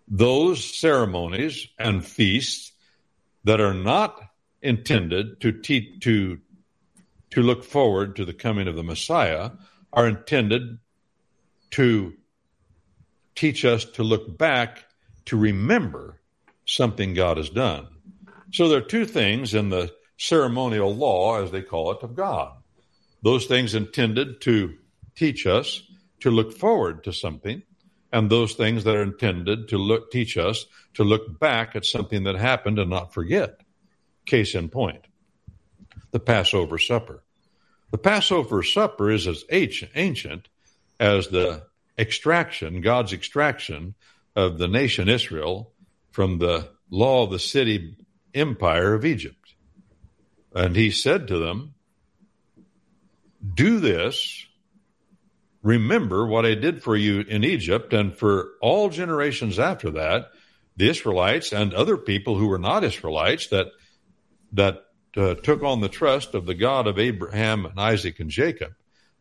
Those 0.08 0.64
ceremonies 0.64 1.68
and 1.78 2.04
feasts 2.04 2.72
that 3.44 3.60
are 3.60 3.74
not 3.74 4.20
intended 4.60 5.40
to 5.40 5.52
teach 5.52 6.00
to 6.00 6.38
to 7.32 7.42
look 7.42 7.64
forward 7.64 8.16
to 8.16 8.24
the 8.24 8.32
coming 8.32 8.68
of 8.68 8.76
the 8.76 8.82
Messiah 8.82 9.50
are 9.92 10.06
intended 10.06 10.78
to 11.72 12.14
teach 13.34 13.64
us 13.64 13.84
to 13.84 14.02
look 14.02 14.38
back 14.38 14.84
to 15.26 15.36
remember 15.36 16.20
something 16.66 17.14
God 17.14 17.38
has 17.38 17.50
done. 17.50 17.88
So 18.52 18.68
there 18.68 18.78
are 18.78 18.82
two 18.82 19.06
things 19.06 19.54
in 19.54 19.70
the 19.70 19.92
ceremonial 20.18 20.94
law, 20.94 21.42
as 21.42 21.50
they 21.50 21.62
call 21.62 21.90
it, 21.92 22.02
of 22.02 22.14
God. 22.14 22.52
Those 23.22 23.46
things 23.46 23.74
intended 23.74 24.40
to 24.42 24.76
teach 25.16 25.46
us 25.46 25.82
to 26.20 26.30
look 26.30 26.52
forward 26.52 27.04
to 27.04 27.12
something, 27.12 27.62
and 28.12 28.28
those 28.28 28.54
things 28.54 28.84
that 28.84 28.94
are 28.94 29.02
intended 29.02 29.68
to 29.68 29.78
look 29.78 30.10
teach 30.10 30.36
us 30.36 30.66
to 30.94 31.04
look 31.04 31.38
back 31.40 31.74
at 31.74 31.86
something 31.86 32.24
that 32.24 32.36
happened 32.36 32.78
and 32.78 32.90
not 32.90 33.14
forget. 33.14 33.60
Case 34.26 34.54
in 34.54 34.68
point, 34.68 35.06
the 36.10 36.20
Passover 36.20 36.78
supper. 36.78 37.22
The 37.90 37.98
Passover 37.98 38.62
supper 38.62 39.10
is 39.10 39.26
as 39.26 39.44
ancient 39.50 40.48
as 40.98 41.28
the 41.28 41.64
extraction, 41.98 42.80
God's 42.80 43.12
extraction 43.12 43.94
of 44.34 44.58
the 44.58 44.68
nation 44.68 45.08
Israel 45.08 45.72
from 46.10 46.38
the 46.38 46.68
law 46.90 47.24
of 47.24 47.30
the 47.30 47.38
city 47.38 47.96
empire 48.34 48.94
of 48.94 49.04
Egypt. 49.04 49.54
And 50.54 50.76
he 50.76 50.90
said 50.90 51.28
to 51.28 51.38
them, 51.38 51.74
Do 53.54 53.80
this, 53.80 54.46
remember 55.62 56.26
what 56.26 56.46
I 56.46 56.54
did 56.54 56.82
for 56.82 56.96
you 56.96 57.20
in 57.20 57.44
Egypt, 57.44 57.92
and 57.92 58.16
for 58.16 58.52
all 58.60 58.88
generations 58.88 59.58
after 59.58 59.90
that, 59.92 60.30
the 60.76 60.88
Israelites 60.88 61.52
and 61.52 61.74
other 61.74 61.96
people 61.96 62.36
who 62.36 62.48
were 62.48 62.58
not 62.58 62.84
Israelites 62.84 63.48
that 63.48 63.68
that 64.52 64.84
uh, 65.16 65.34
took 65.34 65.62
on 65.62 65.80
the 65.80 65.88
trust 65.88 66.34
of 66.34 66.46
the 66.46 66.54
God 66.54 66.86
of 66.86 66.98
Abraham 66.98 67.66
and 67.66 67.78
Isaac 67.78 68.20
and 68.20 68.30
Jacob 68.30 68.74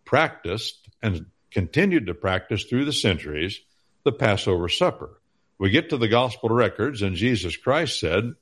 practiced 0.06 0.88
and 1.02 1.26
continued 1.52 2.08
to 2.08 2.14
practice 2.14 2.64
through 2.64 2.86
the 2.86 2.94
centuries 2.94 3.60
the 4.04 4.12
Passover 4.12 4.70
supper. 4.70 5.22
We 5.58 5.70
get 5.70 5.90
to 5.90 5.98
the 5.98 6.08
gospel 6.08 6.50
records, 6.50 7.02
and 7.02 7.16
Jesus 7.16 7.56
Christ 7.56 8.00
said 8.00 8.34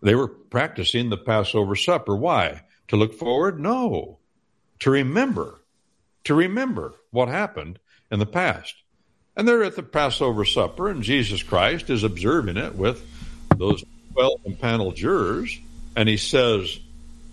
they 0.00 0.14
were 0.14 0.28
practicing 0.28 1.10
the 1.10 1.16
Passover 1.16 1.74
supper. 1.74 2.14
Why? 2.14 2.62
To 2.88 2.96
look 2.96 3.14
forward? 3.14 3.58
No. 3.58 4.18
To 4.80 4.90
remember. 4.90 5.60
To 6.24 6.34
remember 6.34 6.94
what 7.10 7.28
happened 7.28 7.78
in 8.10 8.18
the 8.18 8.26
past. 8.26 8.74
And 9.36 9.46
they're 9.46 9.64
at 9.64 9.76
the 9.76 9.82
Passover 9.82 10.44
supper, 10.44 10.88
and 10.88 11.02
Jesus 11.02 11.42
Christ 11.42 11.90
is 11.90 12.04
observing 12.04 12.56
it 12.56 12.74
with 12.74 13.04
those 13.56 13.84
12 14.12 14.40
impaneled 14.46 14.96
jurors, 14.96 15.58
and 15.98 16.08
he 16.08 16.16
says, 16.16 16.78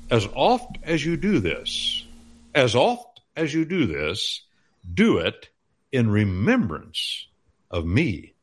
As 0.09 0.27
oft 0.33 0.79
as 0.81 1.05
you 1.05 1.17
do 1.17 1.37
this, 1.37 2.03
as 2.55 2.73
oft 2.73 3.21
as 3.35 3.53
you 3.53 3.63
do 3.63 3.85
this, 3.85 4.41
do 4.91 5.19
it 5.19 5.49
in 5.91 6.09
remembrance 6.09 7.27
of 7.69 7.85
me. 7.85 8.33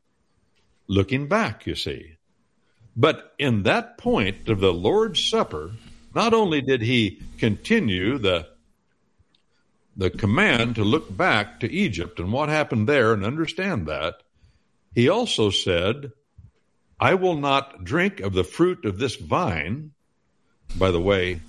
Looking 0.87 1.27
back, 1.27 1.67
you 1.67 1.75
see. 1.75 2.15
But 2.95 3.33
in 3.37 3.63
that 3.63 3.97
point 3.97 4.47
of 4.47 4.61
the 4.61 4.71
Lord's 4.71 5.21
Supper, 5.21 5.71
not 6.15 6.33
only 6.33 6.61
did 6.61 6.81
he 6.81 7.21
continue 7.37 8.17
the 8.17 8.47
the 9.97 10.09
command 10.09 10.75
to 10.75 10.85
look 10.85 11.15
back 11.17 11.59
to 11.59 11.71
Egypt 11.71 12.21
and 12.21 12.31
what 12.31 12.47
happened 12.47 12.87
there 12.87 13.11
and 13.11 13.25
understand 13.25 13.87
that, 13.87 14.23
he 14.95 15.09
also 15.09 15.49
said, 15.49 16.13
I 16.97 17.15
will 17.15 17.35
not 17.35 17.83
drink 17.83 18.21
of 18.21 18.31
the 18.31 18.45
fruit 18.45 18.85
of 18.85 18.99
this 18.99 19.17
vine. 19.17 19.91
By 20.75 20.91
the 20.91 21.01
way, 21.01 21.39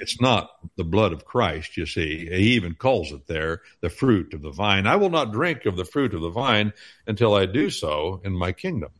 it's 0.00 0.20
not 0.20 0.50
the 0.76 0.84
blood 0.84 1.12
of 1.12 1.24
Christ, 1.24 1.76
you 1.76 1.86
see. 1.86 2.26
He 2.26 2.54
even 2.54 2.74
calls 2.74 3.12
it 3.12 3.26
there 3.26 3.62
the 3.80 3.90
fruit 3.90 4.34
of 4.34 4.42
the 4.42 4.50
vine. 4.50 4.86
I 4.86 4.96
will 4.96 5.10
not 5.10 5.32
drink 5.32 5.66
of 5.66 5.76
the 5.76 5.84
fruit 5.84 6.14
of 6.14 6.20
the 6.20 6.30
vine 6.30 6.72
until 7.06 7.34
I 7.34 7.46
do 7.46 7.70
so 7.70 8.20
in 8.24 8.32
my 8.32 8.52
kingdom. 8.52 8.90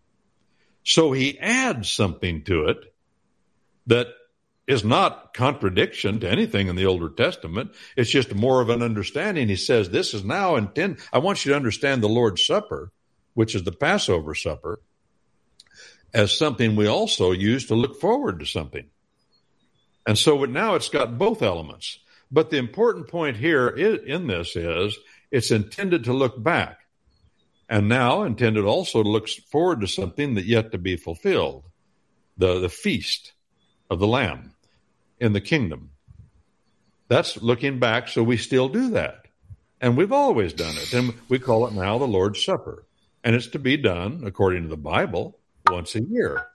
So 0.85 1.13
he 1.13 1.39
adds 1.39 1.91
something 1.91 2.43
to 2.45 2.67
it 2.67 2.95
that 3.87 4.09
is 4.67 4.85
not 4.85 5.33
contradiction 5.33 6.21
to 6.21 6.31
anything 6.31 6.69
in 6.69 6.77
the 6.77 6.87
Older 6.87 7.09
Testament. 7.09 7.73
It's 7.97 8.11
just 8.11 8.35
more 8.35 8.61
of 8.61 8.69
an 8.69 8.83
understanding. 8.83 9.49
He 9.49 9.57
says, 9.57 9.89
This 9.89 10.15
is 10.15 10.25
now 10.25 10.57
intended. 10.57 11.01
I 11.13 11.19
want 11.19 11.45
you 11.45 11.53
to 11.53 11.57
understand 11.57 12.03
the 12.03 12.09
Lord's 12.09 12.45
Supper, 12.45 12.93
which 13.35 13.55
is 13.55 13.65
the 13.65 13.73
Passover 13.73 14.35
supper, 14.35 14.81
as 16.15 16.37
something 16.37 16.77
we 16.77 16.87
also 16.87 17.33
use 17.33 17.67
to 17.67 17.75
look 17.75 18.01
forward 18.01 18.41
to 18.41 18.47
something. 18.47 18.87
And 20.07 20.17
so 20.17 20.45
now 20.45 20.75
it's 20.75 20.89
got 20.89 21.19
both 21.19 21.43
elements. 21.43 21.99
But 22.31 22.51
the 22.51 22.59
important 22.59 23.09
point 23.09 23.37
here 23.37 23.69
in 23.69 24.27
this 24.27 24.57
is 24.57 24.99
it's 25.31 25.51
intended 25.51 26.05
to 26.05 26.13
look 26.13 26.43
back 26.43 26.81
and 27.69 27.89
now 27.89 28.23
intended 28.23 28.65
also 28.65 29.03
to 29.03 29.09
look 29.09 29.29
forward 29.29 29.81
to 29.83 29.87
something 29.87 30.35
that 30.35 30.47
yet 30.47 30.73
to 30.73 30.79
be 30.79 30.97
fulfilled 30.97 31.65
the, 32.37 32.61
the 32.61 32.69
feast 32.69 33.33
of 33.91 33.99
the 33.99 34.07
Lamb 34.07 34.55
in 35.19 35.33
the 35.33 35.41
kingdom. 35.41 35.91
That's 37.09 37.43
looking 37.43 37.79
back, 37.79 38.09
so 38.09 38.23
we 38.23 38.37
still 38.37 38.69
do 38.69 38.91
that. 38.91 39.27
And 39.81 39.97
we've 39.97 40.13
always 40.13 40.53
done 40.53 40.75
it. 40.77 40.93
And 40.93 41.15
we 41.29 41.39
call 41.39 41.67
it 41.67 41.73
now 41.73 41.99
the 41.99 42.07
Lord's 42.07 42.45
Supper. 42.45 42.85
And 43.25 43.35
it's 43.35 43.49
to 43.49 43.59
be 43.59 43.77
done, 43.77 44.23
according 44.25 44.65
to 44.65 44.69
the 44.69 44.77
Bible, 44.77 45.38
once 45.71 45.95
a 45.95 46.03
year. 46.03 46.47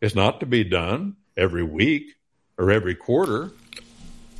It's 0.00 0.14
not 0.14 0.40
to 0.40 0.46
be 0.46 0.64
done 0.64 1.16
every 1.36 1.62
week 1.62 2.14
or 2.58 2.70
every 2.70 2.94
quarter. 2.94 3.52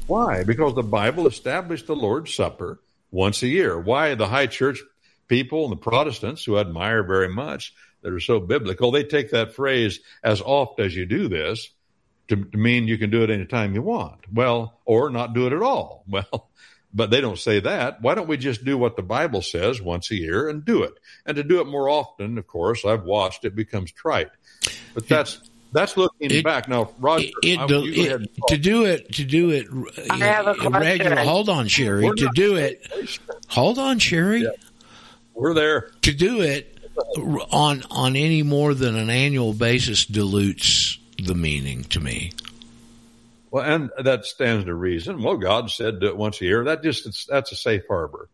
Why? 0.07 0.45
Because 0.45 0.75
the 0.75 0.83
Bible 0.83 1.27
established 1.27 1.87
the 1.87 1.97
Lord's 1.97 2.35
Supper 2.35 2.81
once 3.11 3.43
a 3.43 3.49
year. 3.49 3.79
Why 3.79 4.15
the 4.15 4.27
high 4.27 4.47
church 4.47 4.81
people 5.29 5.65
and 5.65 5.73
the 5.73 5.77
Protestants 5.77 6.45
who 6.45 6.57
I 6.57 6.61
admire 6.61 7.03
very 7.03 7.29
much 7.29 7.75
that 8.03 8.13
are 8.13 8.21
so 8.21 8.41
biblical, 8.41 8.91
they 8.91 9.05
take 9.05 9.31
that 9.31 9.55
phrase 9.55 10.01
as 10.23 10.41
oft 10.41 10.81
as 10.81 10.95
you 10.95 11.07
do 11.07 11.29
this 11.29 11.71
to, 12.29 12.37
to 12.37 12.59
mean 12.59 12.89
you 12.89 12.99
can 12.99 13.11
do 13.11 13.23
it 13.23 13.31
anytime 13.31 13.75
you 13.75 13.83
want. 13.83 14.21
Well, 14.33 14.81
or 14.85 15.11
not 15.11 15.35
do 15.35 15.47
it 15.47 15.53
at 15.53 15.63
all. 15.63 16.05
Well, 16.13 16.49
but 16.95 17.11
they 17.11 17.21
don't 17.21 17.39
say 17.39 17.61
that. 17.61 18.03
Why 18.03 18.15
don't 18.15 18.29
we 18.29 18.37
just 18.37 18.65
do 18.65 18.77
what 18.77 18.97
the 18.97 19.03
Bible 19.03 19.43
says 19.43 19.81
once 19.81 20.11
a 20.11 20.17
year 20.17 20.49
and 20.49 20.65
do 20.65 20.83
it? 20.83 20.95
And 21.27 21.37
to 21.37 21.43
do 21.43 21.61
it 21.61 21.67
more 21.67 21.89
often, 21.89 22.39
of 22.39 22.47
course, 22.47 22.85
I've 22.85 23.05
watched 23.05 23.45
it 23.45 23.55
becomes 23.55 23.93
trite. 23.93 24.31
But 24.95 25.09
that's 25.09 25.41
that's 25.73 25.97
looking 25.97 26.31
it, 26.31 26.45
back 26.45 26.69
now, 26.69 26.93
Roger. 26.99 27.29
It, 27.43 27.59
it, 27.71 28.31
to 28.49 28.59
do 28.59 28.85
it, 28.85 29.15
to 29.15 29.25
do 29.25 29.51
it, 29.51 29.67
I 30.11 30.19
have 30.19 30.47
a 30.47 30.69
regular. 30.69 31.17
Hold 31.17 31.49
on, 31.49 31.67
Sherry. 31.69 32.05
We're 32.05 32.15
to 32.15 32.31
do 32.35 32.57
it, 32.57 32.87
hold 33.49 33.79
on, 33.79 33.99
Sherry. 33.99 34.43
Yeah. 34.43 34.51
We're 35.35 35.55
there. 35.55 35.91
To 36.03 36.13
do 36.13 36.43
it 36.43 36.79
on 37.51 37.83
on 37.91 38.17
any 38.17 38.43
more 38.43 38.75
than 38.75 38.97
an 38.97 39.09
annual 39.09 39.55
basis 39.55 40.05
dilutes 40.05 40.99
the 41.23 41.35
meaning 41.35 41.85
to 41.85 42.01
me. 42.01 42.33
Well, 43.53 43.65
and 43.65 43.91
that 44.03 44.25
stands 44.25 44.65
to 44.65 44.75
reason. 44.75 45.23
Well, 45.23 45.37
God 45.37 45.71
said 45.71 46.01
do 46.01 46.07
it 46.07 46.17
once 46.17 46.41
a 46.41 46.45
year. 46.45 46.65
That 46.65 46.83
just 46.83 47.29
that's 47.29 47.53
a 47.53 47.57
safe 47.57 47.83
harbor. 47.87 48.29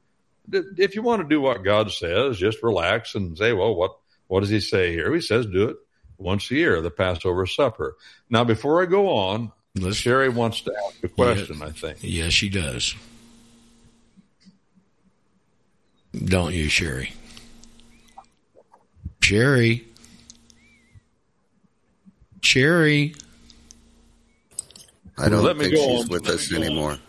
If 0.50 0.94
you 0.94 1.02
want 1.02 1.20
to 1.20 1.28
do 1.28 1.42
what 1.42 1.62
God 1.62 1.90
says, 1.90 2.38
just 2.38 2.62
relax 2.62 3.14
and 3.14 3.36
say, 3.36 3.52
"Well, 3.52 3.74
what 3.74 3.98
what 4.28 4.40
does 4.40 4.48
He 4.48 4.60
say 4.60 4.92
here?" 4.92 5.12
He 5.12 5.20
says, 5.20 5.44
"Do 5.44 5.70
it 5.70 5.76
once 6.18 6.50
a 6.50 6.54
year, 6.54 6.80
the 6.80 6.90
Passover 6.90 7.46
supper. 7.46 7.96
Now, 8.28 8.44
before 8.44 8.82
I 8.82 8.86
go 8.86 9.08
on, 9.08 9.52
Let's, 9.74 9.96
Sherry 9.96 10.28
wants 10.28 10.60
to 10.62 10.72
ask 10.86 11.02
a 11.02 11.08
question, 11.08 11.58
yeah, 11.58 11.66
I 11.66 11.70
think. 11.70 11.98
Yes, 12.00 12.32
she 12.32 12.48
does. 12.48 12.94
Don't 16.12 16.54
you, 16.54 16.68
Sherry? 16.68 17.12
Sherry? 19.20 19.86
Sherry? 22.40 23.14
I 25.18 25.28
don't 25.28 25.42
Let 25.42 25.58
think 25.58 25.74
she's 25.74 26.04
on. 26.04 26.08
with 26.08 26.26
Let 26.26 26.34
us 26.34 26.52
anymore. 26.52 26.92
On. 26.92 27.00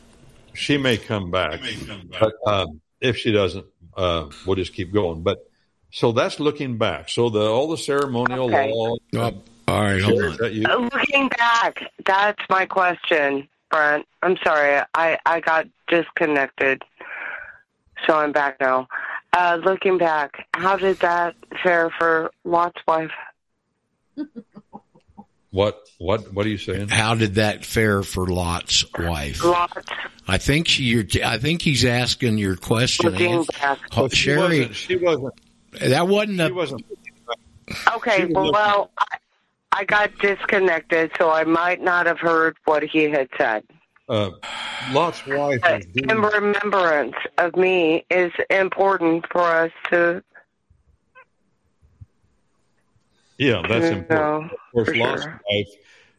She 0.53 0.77
may 0.77 0.97
come 0.97 1.31
back, 1.31 1.61
may 1.61 1.75
come 1.75 2.07
back. 2.07 2.21
but 2.21 2.33
um, 2.45 2.81
if 2.99 3.17
she 3.17 3.31
doesn't, 3.31 3.65
uh, 3.95 4.29
we'll 4.45 4.55
just 4.55 4.73
keep 4.73 4.91
going. 4.91 5.21
But 5.21 5.49
so 5.91 6.11
that's 6.11 6.39
looking 6.39 6.77
back. 6.77 7.09
So 7.09 7.29
the 7.29 7.41
all 7.41 7.67
the 7.67 7.77
ceremonial 7.77 8.45
okay. 8.45 8.71
law. 8.73 8.95
Oh, 9.15 9.41
all 9.67 9.81
right, 9.81 10.01
hold 10.01 10.23
on. 10.23 10.37
Uh, 10.41 10.89
looking 10.93 11.29
back, 11.29 11.83
that's 12.05 12.41
my 12.49 12.65
question, 12.65 13.47
Brent. 13.69 14.05
I'm 14.23 14.37
sorry, 14.43 14.83
I 14.95 15.19
I 15.25 15.39
got 15.39 15.67
disconnected, 15.87 16.83
so 18.07 18.17
I'm 18.17 18.31
back 18.31 18.59
now. 18.59 18.87
Uh, 19.31 19.59
looking 19.63 19.99
back, 19.99 20.47
how 20.53 20.75
did 20.75 20.97
that 20.99 21.35
fare 21.61 21.91
for 21.91 22.31
Lot's 22.43 22.81
wife? 22.87 23.11
What 25.51 25.79
what 25.97 26.31
what 26.33 26.45
are 26.45 26.49
you 26.49 26.57
saying? 26.59 26.89
How 26.89 27.15
did 27.15 27.35
that 27.35 27.65
fare 27.65 28.03
for 28.03 28.27
Lot's 28.27 28.85
wife? 28.97 29.43
Lot. 29.43 29.83
I 30.27 30.37
think 30.37 30.67
she, 30.67 30.83
you're, 30.83 31.05
I 31.25 31.39
think 31.39 31.63
he's 31.63 31.83
asking 31.85 32.37
your 32.37 32.55
question. 32.55 33.11
Looking 33.11 33.45
back. 33.59 33.79
Oh, 33.97 34.07
Sherry, 34.09 34.59
wasn't, 34.59 34.75
she 34.75 34.95
wasn't 34.97 35.33
that 35.71 36.07
wasn't 36.07 36.41
a. 36.41 36.53
wasn't. 36.53 36.85
Okay, 37.95 38.25
well, 38.25 38.91
I, 38.99 39.17
I 39.71 39.83
got 39.85 40.11
disconnected, 40.19 41.11
so 41.17 41.31
I 41.31 41.43
might 41.43 41.81
not 41.81 42.05
have 42.05 42.19
heard 42.19 42.57
what 42.65 42.83
he 42.83 43.03
had 43.09 43.29
said. 43.37 43.63
uh, 44.07 44.31
Lot's 44.91 45.25
wife 45.27 45.61
was 45.61 45.85
in 45.95 46.21
remembrance 46.21 47.15
of 47.37 47.55
me 47.55 48.05
is 48.09 48.31
important 48.49 49.25
for 49.31 49.41
us 49.41 49.71
to 49.91 50.23
yeah, 53.39 53.63
that's 53.67 53.89
to 53.89 53.97
important. 53.97 54.51
know. 54.51 54.57
Of 54.57 54.85
course, 54.85 54.97
Lot's 54.97 55.23
sure. 55.23 55.41
wife 55.49 55.67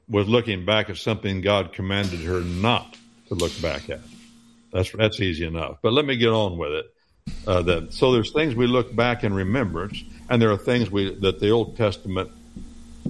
was 0.09 0.29
looking 0.29 0.65
back 0.65 0.91
at 0.91 0.97
something 0.97 1.41
God 1.41 1.73
commanded 1.73 2.21
her 2.21 2.41
not 2.41 2.97
to 3.29 3.35
look 3.35 3.53
back 3.63 3.89
at. 3.91 4.01
That's 4.73 4.91
that's 4.93 5.21
easy 5.21 5.47
enough. 5.47 5.79
But 5.83 5.93
let 5.93 6.05
me 6.05 6.17
get 6.17 6.31
on 6.31 6.57
with 6.59 6.73
it. 6.73 6.95
Uh, 7.47 7.63
that 7.63 7.93
so 7.93 8.13
there's 8.13 8.33
things 8.33 8.55
we 8.55 8.67
look 8.67 8.95
back 8.95 9.23
in 9.23 9.35
remembrance, 9.35 10.03
and 10.29 10.41
there 10.41 10.51
are 10.51 10.57
things 10.57 10.91
we 10.91 11.15
that 11.17 11.39
the 11.41 11.51
Old 11.51 11.77
Testament 11.77 12.31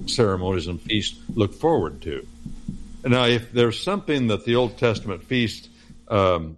ceremonies 0.05 0.67
and 0.67 0.81
feasts 0.81 1.17
look 1.33 1.53
forward 1.53 2.01
to. 2.01 2.25
Now, 3.03 3.25
if 3.25 3.51
there's 3.51 3.81
something 3.81 4.27
that 4.27 4.45
the 4.45 4.55
Old 4.55 4.77
Testament 4.77 5.23
feast 5.23 5.69
um, 6.07 6.57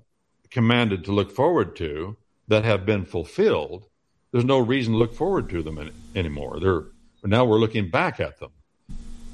commanded 0.49 1.05
to 1.05 1.11
look 1.11 1.31
forward 1.31 1.75
to 1.77 2.17
that 2.49 2.65
have 2.65 2.85
been 2.85 3.05
fulfilled, 3.05 3.85
there's 4.31 4.43
no 4.43 4.59
reason 4.59 4.93
to 4.93 4.99
look 4.99 5.13
forward 5.13 5.49
to 5.51 5.63
them 5.63 5.77
any, 5.77 5.91
anymore. 6.15 6.59
They're 6.59 6.83
now 7.29 7.45
we're 7.45 7.59
looking 7.59 7.89
back 7.89 8.19
at 8.19 8.39
them. 8.39 8.51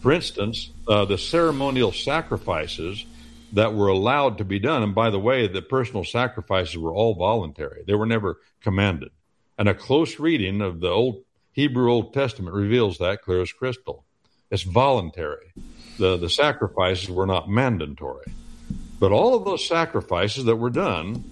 For 0.02 0.12
instance, 0.12 0.72
uh, 0.88 1.06
the 1.06 1.18
ceremonial 1.18 1.92
sacrifices 1.92 3.06
that 3.54 3.74
were 3.74 3.88
allowed 3.88 4.38
to 4.38 4.46
be 4.46 4.60
done, 4.60 4.84
and 4.84 4.96
by 4.96 5.10
the 5.10 5.20
way, 5.20 5.48
the 5.48 5.62
personal 5.62 6.04
sacrifices 6.04 6.78
were 6.78 6.94
all 6.94 7.16
voluntary; 7.16 7.84
they 7.86 7.96
were 7.96 8.06
never 8.06 8.38
commanded. 8.62 9.10
And 9.58 9.68
a 9.68 9.74
close 9.74 10.20
reading 10.20 10.62
of 10.62 10.80
the 10.80 10.90
old 10.90 11.24
Hebrew 11.54 11.92
Old 11.92 12.14
Testament 12.14 12.56
reveals 12.56 13.00
that 13.00 13.24
clear 13.24 13.42
as 13.42 13.52
crystal. 13.52 14.06
It's 14.52 14.64
voluntary. 14.64 15.52
The 15.98 16.16
the 16.16 16.30
sacrifices 16.30 17.10
were 17.10 17.26
not 17.26 17.50
mandatory. 17.50 18.32
But 19.00 19.12
all 19.12 19.36
of 19.36 19.46
those 19.46 19.66
sacrifices 19.66 20.46
that 20.46 20.56
were 20.56 20.70
done 20.70 21.24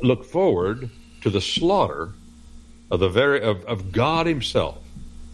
look 0.00 0.24
forward 0.24 0.90
to 1.22 1.30
the 1.30 1.40
slaughter 1.40 2.12
of 2.90 3.00
the 3.00 3.08
very 3.08 3.42
of, 3.42 3.64
of 3.64 3.90
God 3.90 4.26
Himself 4.26 4.82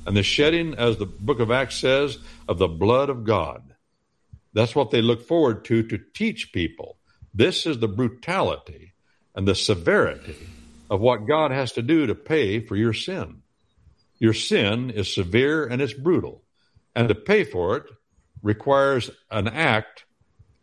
and 0.06 0.16
the 0.16 0.22
shedding, 0.22 0.74
as 0.74 0.96
the 0.96 1.06
book 1.06 1.40
of 1.40 1.50
Acts 1.50 1.76
says, 1.76 2.18
of 2.48 2.58
the 2.58 2.68
blood 2.68 3.10
of 3.10 3.24
God. 3.24 3.62
That's 4.52 4.74
what 4.74 4.90
they 4.90 5.02
look 5.02 5.26
forward 5.26 5.64
to 5.66 5.82
to 5.84 5.98
teach 6.14 6.52
people. 6.52 6.96
This 7.32 7.66
is 7.66 7.78
the 7.78 7.88
brutality 7.88 8.92
and 9.34 9.48
the 9.48 9.54
severity 9.54 10.36
of 10.90 11.00
what 11.00 11.26
God 11.26 11.50
has 11.50 11.72
to 11.72 11.82
do 11.82 12.06
to 12.06 12.14
pay 12.14 12.60
for 12.60 12.76
your 12.76 12.92
sin. 12.92 13.42
Your 14.18 14.34
sin 14.34 14.90
is 14.90 15.12
severe 15.12 15.66
and 15.66 15.82
it's 15.82 15.92
brutal. 15.92 16.42
And 16.94 17.08
to 17.08 17.14
pay 17.14 17.42
for 17.42 17.76
it 17.76 17.84
requires 18.42 19.10
an 19.30 19.48
act 19.48 20.04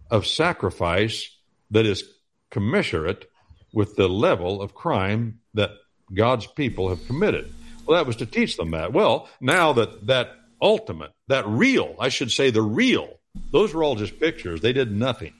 of 0.09 0.25
sacrifice 0.25 1.35
that 1.71 1.85
is 1.85 2.03
commensurate 2.49 3.29
with 3.73 3.95
the 3.95 4.07
level 4.07 4.61
of 4.61 4.73
crime 4.73 5.39
that 5.53 5.71
God's 6.13 6.47
people 6.47 6.89
have 6.89 7.05
committed. 7.07 7.53
Well, 7.91 7.99
that 7.99 8.07
was 8.07 8.15
to 8.15 8.25
teach 8.25 8.55
them 8.55 8.71
that. 8.71 8.93
Well, 8.93 9.27
now 9.41 9.73
that 9.73 10.07
that 10.07 10.37
ultimate, 10.61 11.11
that 11.27 11.45
real, 11.45 11.97
I 11.99 12.07
should 12.07 12.31
say 12.31 12.49
the 12.49 12.61
real, 12.61 13.19
those 13.51 13.73
were 13.73 13.83
all 13.83 13.95
just 13.95 14.17
pictures. 14.17 14.61
They 14.61 14.71
did 14.71 14.93
nothing. 14.93 15.33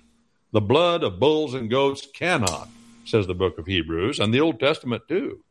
The 0.51 0.59
blood 0.59 1.01
of 1.01 1.17
bulls 1.17 1.53
and 1.53 1.69
goats 1.69 2.05
cannot, 2.13 2.67
says 3.05 3.25
the 3.25 3.33
book 3.33 3.57
of 3.57 3.67
Hebrews, 3.67 4.19
and 4.19 4.33
the 4.33 4.41
Old 4.41 4.59
Testament 4.59 5.03
too, 5.07 5.45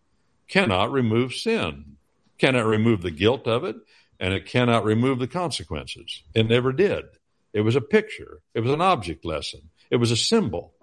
cannot 0.46 0.92
remove 0.92 1.32
sin, 1.32 1.96
cannot 2.36 2.66
remove 2.66 3.00
the 3.00 3.10
guilt 3.10 3.48
of 3.48 3.64
it, 3.64 3.76
and 4.18 4.34
it 4.34 4.44
cannot 4.44 4.84
remove 4.84 5.20
the 5.20 5.26
consequences. 5.26 6.22
It 6.34 6.50
never 6.50 6.70
did. 6.70 7.06
It 7.54 7.62
was 7.62 7.76
a 7.76 7.80
picture, 7.80 8.42
it 8.52 8.60
was 8.60 8.72
an 8.72 8.82
object 8.82 9.24
lesson, 9.24 9.70
it 9.90 9.96
was 9.96 10.10
a 10.10 10.18
symbol 10.18 10.74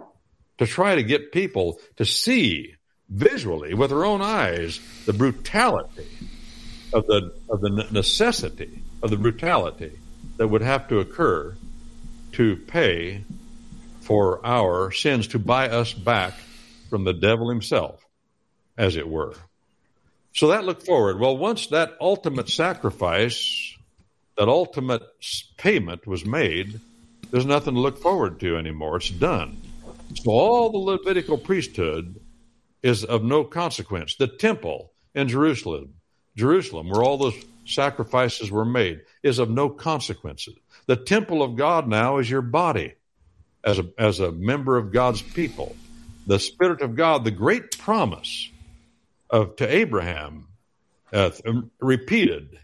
to 0.57 0.65
try 0.65 0.95
to 0.95 1.03
get 1.03 1.32
people 1.32 1.78
to 1.97 2.05
see 2.05 2.74
visually 3.10 3.74
with 3.74 3.89
their 3.89 4.05
own 4.05 4.22
eyes 4.22 4.80
the 5.05 5.14
brutality 5.14 6.08
of 6.93 7.05
the 7.08 7.34
of 7.49 7.62
the 7.62 7.70
necessity 7.91 8.84
of 9.01 9.10
the 9.10 9.18
brutality 9.18 9.97
that 10.38 10.47
would 10.47 10.62
have 10.62 10.88
to 10.88 10.99
occur 10.99 11.55
to 12.34 12.55
pay 12.55 13.24
for 14.01 14.45
our 14.45 14.91
sins 14.91 15.28
to 15.28 15.39
buy 15.39 15.70
us 15.70 15.93
back 15.93 16.34
from 16.89 17.03
the 17.03 17.14
devil 17.14 17.49
himself 17.49 18.05
as 18.78 18.95
it 18.95 19.08
were. 19.08 19.34
So 20.34 20.49
that 20.49 20.64
looked 20.64 20.86
forward. 20.86 21.20
Well 21.20 21.38
once 21.38 21.68
that 21.68 21.95
ultimate 21.99 22.49
sacrifice 22.49 23.76
that 24.38 24.47
ultimate 24.47 25.01
payment 25.58 26.05
was 26.05 26.26
made 26.26 26.80
there's 27.32 27.45
nothing 27.45 27.74
to 27.74 27.80
look 27.80 27.99
forward 27.99 28.39
to 28.39 28.58
anymore. 28.58 28.97
It's 28.97 29.10
done. 29.10 29.62
So 30.16 30.32
all 30.32 30.70
the 30.70 30.78
levitical 30.78 31.38
priesthood 31.38 32.20
is 32.84 33.04
of 33.04 33.24
no 33.24 33.44
consequence. 33.44 34.16
The 34.16 34.28
temple 34.28 34.92
in 35.16 35.28
Jerusalem, 35.28 35.96
Jerusalem, 36.36 36.90
where 36.90 37.04
all 37.04 37.18
those 37.18 37.36
sacrifices 37.66 38.52
were 38.52 38.66
made, 38.66 39.02
is 39.24 39.40
of 39.40 39.50
no 39.50 39.70
consequences. 39.70 40.56
The 40.86 40.96
temple 40.96 41.44
of 41.44 41.56
God 41.56 41.88
now 41.88 42.18
is 42.18 42.30
your 42.30 42.42
body 42.42 42.94
as 43.64 43.80
a, 43.80 43.88
as 43.98 44.20
a 44.20 44.32
member 44.32 44.78
of 44.78 44.94
God's 44.94 45.22
people. 45.22 45.76
The 46.28 46.40
Spirit 46.40 46.82
of 46.82 46.96
God, 46.96 47.24
the 47.24 47.32
great 47.32 47.78
promise 47.78 48.50
of 49.30 49.56
to 49.58 49.68
Abraham, 49.68 50.48
uh, 51.12 51.32
repeated 51.80 52.60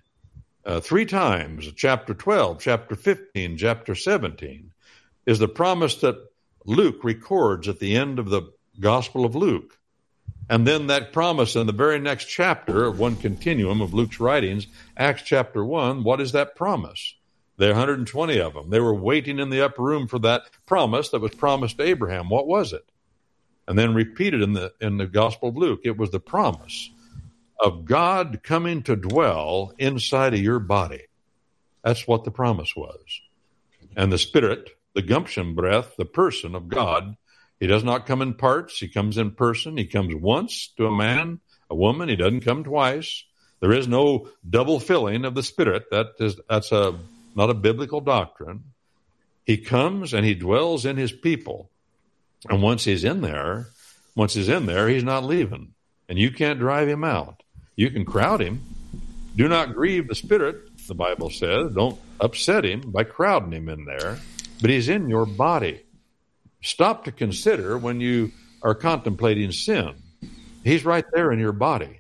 uh, 0.66 0.80
three 0.80 1.05
times, 1.05 1.70
chapter 1.76 2.14
12, 2.14 2.59
chapter 2.59 2.95
15, 2.95 3.57
chapter 3.57 3.95
17, 3.95 4.72
is 5.26 5.39
the 5.39 5.47
promise 5.47 5.95
that 5.97 6.16
Luke 6.66 7.03
records 7.03 7.68
at 7.68 7.80
the 7.80 7.95
end 7.95 8.20
of 8.20 8.30
the 8.30 8.53
Gospel 8.80 9.26
of 9.26 9.36
Luke. 9.36 9.78
And 10.49 10.67
then 10.67 10.87
that 10.87 11.13
promise 11.13 11.55
in 11.55 11.67
the 11.67 11.73
very 11.73 11.99
next 11.99 12.25
chapter 12.25 12.85
of 12.85 12.99
one 12.99 13.15
continuum 13.15 13.81
of 13.81 13.93
Luke's 13.93 14.19
writings, 14.19 14.67
Acts 14.97 15.23
chapter 15.23 15.63
1, 15.63 16.03
what 16.03 16.19
is 16.19 16.33
that 16.33 16.55
promise? 16.55 17.15
There 17.57 17.69
are 17.69 17.73
120 17.73 18.39
of 18.39 18.53
them. 18.53 18.69
They 18.69 18.79
were 18.79 18.95
waiting 18.95 19.39
in 19.39 19.49
the 19.49 19.63
upper 19.63 19.81
room 19.81 20.07
for 20.07 20.19
that 20.19 20.43
promise 20.65 21.09
that 21.09 21.21
was 21.21 21.35
promised 21.35 21.77
to 21.77 21.83
Abraham. 21.83 22.29
What 22.29 22.47
was 22.47 22.73
it? 22.73 22.85
And 23.67 23.77
then 23.77 23.93
repeated 23.93 24.41
in 24.41 24.53
the 24.53 24.73
in 24.81 24.97
the 24.97 25.07
Gospel 25.07 25.49
of 25.49 25.57
Luke, 25.57 25.81
it 25.83 25.97
was 25.97 26.09
the 26.09 26.19
promise 26.19 26.89
of 27.59 27.85
God 27.85 28.41
coming 28.43 28.83
to 28.83 28.95
dwell 28.95 29.73
inside 29.77 30.33
of 30.33 30.41
your 30.41 30.59
body. 30.59 31.03
That's 31.83 32.07
what 32.07 32.25
the 32.25 32.31
promise 32.31 32.75
was. 32.75 33.21
And 33.95 34.11
the 34.11 34.17
Spirit, 34.17 34.71
the 34.95 35.01
gumption 35.01 35.53
breath, 35.53 35.95
the 35.95 36.05
person 36.05 36.55
of 36.55 36.67
God, 36.67 37.15
he 37.59 37.67
does 37.67 37.83
not 37.83 38.05
come 38.05 38.21
in 38.21 38.33
parts. 38.33 38.77
He 38.77 38.87
comes 38.87 39.17
in 39.17 39.31
person. 39.31 39.77
He 39.77 39.85
comes 39.85 40.13
once 40.15 40.73
to 40.77 40.87
a 40.87 40.95
man, 40.95 41.39
a 41.69 41.75
woman. 41.75 42.09
He 42.09 42.15
doesn't 42.15 42.41
come 42.41 42.63
twice. 42.63 43.23
There 43.59 43.71
is 43.71 43.87
no 43.87 44.27
double 44.47 44.79
filling 44.79 45.23
of 45.23 45.35
the 45.35 45.43
Spirit. 45.43 45.85
That 45.91 46.07
is, 46.19 46.37
that's 46.49 46.71
a, 46.71 46.99
not 47.35 47.49
a 47.49 47.53
biblical 47.53 48.01
doctrine. 48.01 48.65
He 49.45 49.57
comes 49.57 50.13
and 50.13 50.25
he 50.25 50.35
dwells 50.35 50.85
in 50.85 50.97
his 50.97 51.11
people. 51.11 51.69
And 52.49 52.61
once 52.61 52.83
he's 52.83 53.03
in 53.03 53.21
there, 53.21 53.67
once 54.15 54.33
he's 54.33 54.49
in 54.49 54.65
there, 54.65 54.89
he's 54.89 55.03
not 55.03 55.23
leaving. 55.23 55.73
And 56.09 56.19
you 56.19 56.31
can't 56.31 56.59
drive 56.59 56.89
him 56.89 57.03
out. 57.03 57.43
You 57.75 57.89
can 57.89 58.05
crowd 58.05 58.41
him. 58.41 58.61
Do 59.35 59.47
not 59.47 59.73
grieve 59.73 60.07
the 60.07 60.15
Spirit, 60.15 60.85
the 60.87 60.93
Bible 60.93 61.29
says. 61.29 61.73
Don't 61.73 61.99
upset 62.19 62.65
him 62.65 62.91
by 62.91 63.03
crowding 63.03 63.53
him 63.53 63.69
in 63.69 63.85
there. 63.85 64.19
But 64.61 64.69
he's 64.69 64.89
in 64.89 65.09
your 65.09 65.25
body 65.25 65.81
stop 66.64 67.05
to 67.05 67.11
consider 67.11 67.78
when 67.78 68.01
you 68.01 68.32
are 68.61 68.74
contemplating 68.74 69.51
sin. 69.51 69.95
He's 70.64 70.86
right 70.86 71.05
there 71.14 71.32
in 71.32 71.39
your 71.39 71.51
body. 71.51 71.99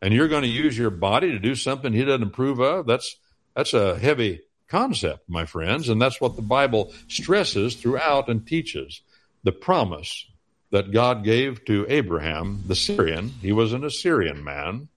And 0.00 0.14
you're 0.14 0.28
going 0.28 0.42
to 0.42 0.48
use 0.48 0.76
your 0.76 0.90
body 0.90 1.32
to 1.32 1.38
do 1.38 1.54
something 1.54 1.92
he 1.92 2.04
doesn't 2.04 2.22
approve 2.22 2.60
of. 2.60 2.86
That's 2.86 3.16
that's 3.54 3.74
a 3.74 3.98
heavy 3.98 4.40
concept, 4.68 5.28
my 5.28 5.44
friends, 5.44 5.88
and 5.88 6.00
that's 6.00 6.20
what 6.20 6.36
the 6.36 6.42
Bible 6.42 6.92
stresses 7.08 7.74
throughout 7.74 8.28
and 8.28 8.46
teaches. 8.46 9.00
The 9.42 9.52
promise 9.52 10.26
that 10.70 10.92
God 10.92 11.24
gave 11.24 11.64
to 11.64 11.86
Abraham, 11.88 12.62
the 12.66 12.76
Syrian, 12.76 13.30
he 13.40 13.52
was 13.52 13.72
an 13.72 13.84
Assyrian 13.84 14.44
man, 14.44 14.88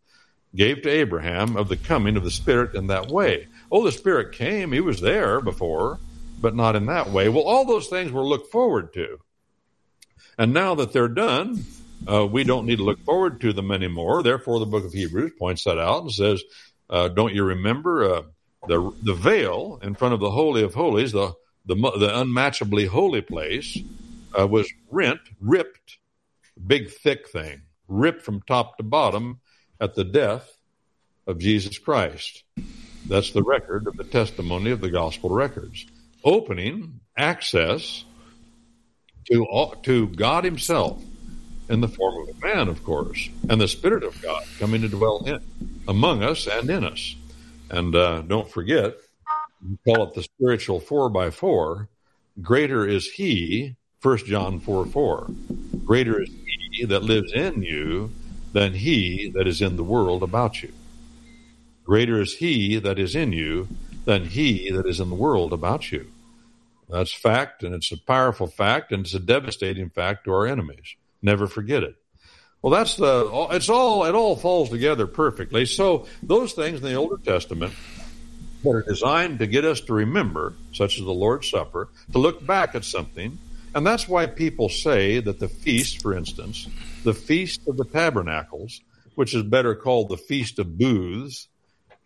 gave 0.55 0.81
to 0.83 0.89
Abraham 0.89 1.55
of 1.55 1.69
the 1.69 1.77
coming 1.77 2.17
of 2.17 2.23
the 2.23 2.31
Spirit 2.31 2.75
in 2.75 2.87
that 2.87 3.07
way. 3.07 3.47
Oh, 3.71 3.83
the 3.83 3.91
Spirit 3.91 4.33
came, 4.33 4.71
he 4.71 4.81
was 4.81 5.01
there 5.01 5.39
before, 5.39 5.99
but 6.41 6.55
not 6.55 6.75
in 6.75 6.87
that 6.87 7.09
way. 7.11 7.29
Well, 7.29 7.43
all 7.43 7.65
those 7.65 7.87
things 7.87 8.11
were 8.11 8.25
looked 8.25 8.51
forward 8.51 8.93
to. 8.93 9.19
And 10.37 10.53
now 10.53 10.75
that 10.75 10.91
they're 10.91 11.07
done, 11.07 11.63
uh, 12.07 12.25
we 12.25 12.43
don't 12.43 12.65
need 12.65 12.77
to 12.77 12.83
look 12.83 13.03
forward 13.05 13.41
to 13.41 13.53
them 13.53 13.71
anymore. 13.71 14.23
Therefore, 14.23 14.59
the 14.59 14.65
book 14.65 14.85
of 14.85 14.93
Hebrews 14.93 15.33
points 15.37 15.65
that 15.65 15.77
out 15.77 16.01
and 16.01 16.11
says, 16.11 16.43
uh, 16.89 17.09
"Don't 17.09 17.33
you 17.33 17.43
remember 17.43 18.15
uh, 18.15 18.21
the 18.67 18.91
the 19.03 19.13
veil 19.13 19.79
in 19.83 19.93
front 19.93 20.13
of 20.13 20.19
the 20.19 20.31
holy 20.31 20.63
of 20.63 20.73
holies, 20.73 21.11
the 21.11 21.33
the, 21.65 21.75
the 21.75 22.09
unmatchably 22.09 22.87
holy 22.87 23.21
place, 23.21 23.77
uh, 24.37 24.47
was 24.47 24.71
rent, 24.89 25.19
ripped, 25.39 25.97
big 26.65 26.89
thick 26.89 27.29
thing, 27.29 27.61
ripped 27.87 28.23
from 28.23 28.41
top 28.41 28.77
to 28.77 28.83
bottom 28.83 29.39
at 29.79 29.93
the 29.93 30.03
death 30.03 30.57
of 31.27 31.37
Jesus 31.37 31.77
Christ. 31.77 32.43
That's 33.07 33.31
the 33.31 33.43
record 33.43 33.85
of 33.85 33.95
the 33.95 34.03
testimony 34.03 34.71
of 34.71 34.81
the 34.81 34.89
gospel 34.89 35.29
records." 35.29 35.85
Opening 36.23 36.99
access 37.17 38.05
to 39.31 39.45
to 39.83 40.07
God 40.07 40.43
Himself 40.43 41.01
in 41.69 41.81
the 41.81 41.87
form 41.87 42.27
of 42.27 42.35
a 42.35 42.45
man, 42.45 42.67
of 42.67 42.83
course, 42.83 43.29
and 43.49 43.61
the 43.61 43.67
Spirit 43.67 44.03
of 44.03 44.21
God 44.21 44.43
coming 44.59 44.81
to 44.81 44.89
dwell 44.89 45.23
in 45.25 45.39
among 45.87 46.23
us 46.23 46.47
and 46.47 46.69
in 46.69 46.83
us. 46.83 47.15
And 47.69 47.95
uh, 47.95 48.21
don't 48.21 48.49
forget, 48.49 48.97
we 49.67 49.77
call 49.85 50.07
it 50.07 50.13
the 50.13 50.23
spiritual 50.23 50.79
four 50.79 51.09
by 51.09 51.29
four. 51.29 51.87
Greater 52.41 52.85
is 52.85 53.09
He, 53.11 53.75
First 53.99 54.25
John 54.25 54.59
four 54.59 54.85
four. 54.85 55.27
Greater 55.85 56.21
is 56.21 56.29
He 56.71 56.85
that 56.85 57.03
lives 57.03 57.31
in 57.33 57.61
you 57.61 58.11
than 58.53 58.73
He 58.73 59.31
that 59.35 59.47
is 59.47 59.61
in 59.61 59.77
the 59.77 59.83
world 59.83 60.23
about 60.23 60.61
you. 60.61 60.73
Greater 61.85 62.21
is 62.21 62.35
He 62.35 62.79
that 62.79 62.99
is 62.99 63.15
in 63.15 63.31
you 63.31 63.67
than 64.05 64.25
He 64.25 64.71
that 64.71 64.87
is 64.87 64.99
in 64.99 65.09
the 65.09 65.15
world 65.15 65.53
about 65.53 65.91
you. 65.91 66.11
That's 66.89 67.13
fact, 67.13 67.63
and 67.63 67.73
it's 67.73 67.91
a 67.91 67.97
powerful 67.97 68.47
fact, 68.47 68.91
and 68.91 69.05
it's 69.05 69.13
a 69.13 69.19
devastating 69.19 69.89
fact 69.89 70.25
to 70.25 70.33
our 70.33 70.45
enemies. 70.45 70.95
Never 71.21 71.47
forget 71.47 71.83
it. 71.83 71.95
Well, 72.61 72.71
that's 72.71 72.95
the. 72.95 73.47
It's 73.51 73.69
all. 73.69 74.05
It 74.05 74.13
all 74.13 74.35
falls 74.35 74.69
together 74.69 75.07
perfectly. 75.07 75.65
So 75.65 76.05
those 76.21 76.53
things 76.53 76.79
in 76.79 76.85
the 76.85 76.95
Older 76.95 77.17
Testament 77.17 77.73
that 78.63 78.69
are 78.69 78.83
designed 78.83 79.39
to 79.39 79.47
get 79.47 79.65
us 79.65 79.81
to 79.81 79.93
remember, 79.93 80.53
such 80.73 80.99
as 80.99 81.05
the 81.05 81.13
Lord's 81.13 81.49
Supper, 81.49 81.89
to 82.11 82.19
look 82.19 82.45
back 82.45 82.75
at 82.75 82.85
something, 82.85 83.39
and 83.73 83.87
that's 83.87 84.07
why 84.07 84.27
people 84.27 84.69
say 84.69 85.19
that 85.19 85.39
the 85.39 85.47
feast, 85.47 86.01
for 86.01 86.13
instance, 86.13 86.67
the 87.03 87.13
feast 87.13 87.61
of 87.67 87.77
the 87.77 87.85
tabernacles, 87.85 88.81
which 89.15 89.33
is 89.33 89.43
better 89.43 89.73
called 89.73 90.09
the 90.09 90.17
feast 90.17 90.59
of 90.59 90.77
booths, 90.77 91.47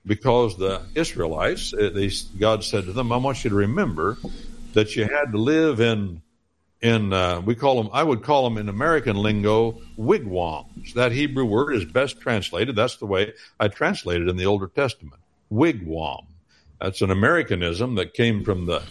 because 0.06 0.58
the 0.58 0.82
Israelites, 0.94 1.74
eh, 1.74 1.90
they, 1.90 2.12
God 2.38 2.64
said 2.64 2.86
to 2.86 2.94
them, 2.94 3.12
"I 3.12 3.18
want 3.18 3.44
you 3.44 3.50
to 3.50 3.56
remember 3.56 4.18
that 4.74 4.96
you 4.96 5.04
had 5.04 5.32
to 5.32 5.38
live 5.38 5.80
in 5.80 6.22
in 6.82 7.14
uh, 7.14 7.42
we 7.42 7.56
call 7.56 7.82
them 7.82 7.90
I 7.94 8.04
would 8.04 8.22
call 8.24 8.44
them 8.44 8.58
in 8.58 8.70
American 8.70 9.16
lingo 9.16 9.82
wigwams. 9.98 10.94
That 10.94 11.12
Hebrew 11.12 11.46
word 11.46 11.74
is 11.74 11.86
best 11.86 12.20
translated. 12.20 12.76
That's 12.76 12.98
the 12.98 13.06
way 13.06 13.34
I 13.60 13.70
translated 13.70 14.28
in 14.28 14.38
the 14.38 14.46
Older 14.46 14.68
Testament. 14.68 15.22
Wigwam. 15.52 16.26
That's 16.80 17.02
an 17.02 17.12
Americanism 17.12 17.96
that 17.96 18.14
came 18.14 18.44
from 18.44 18.66
the 18.66 18.84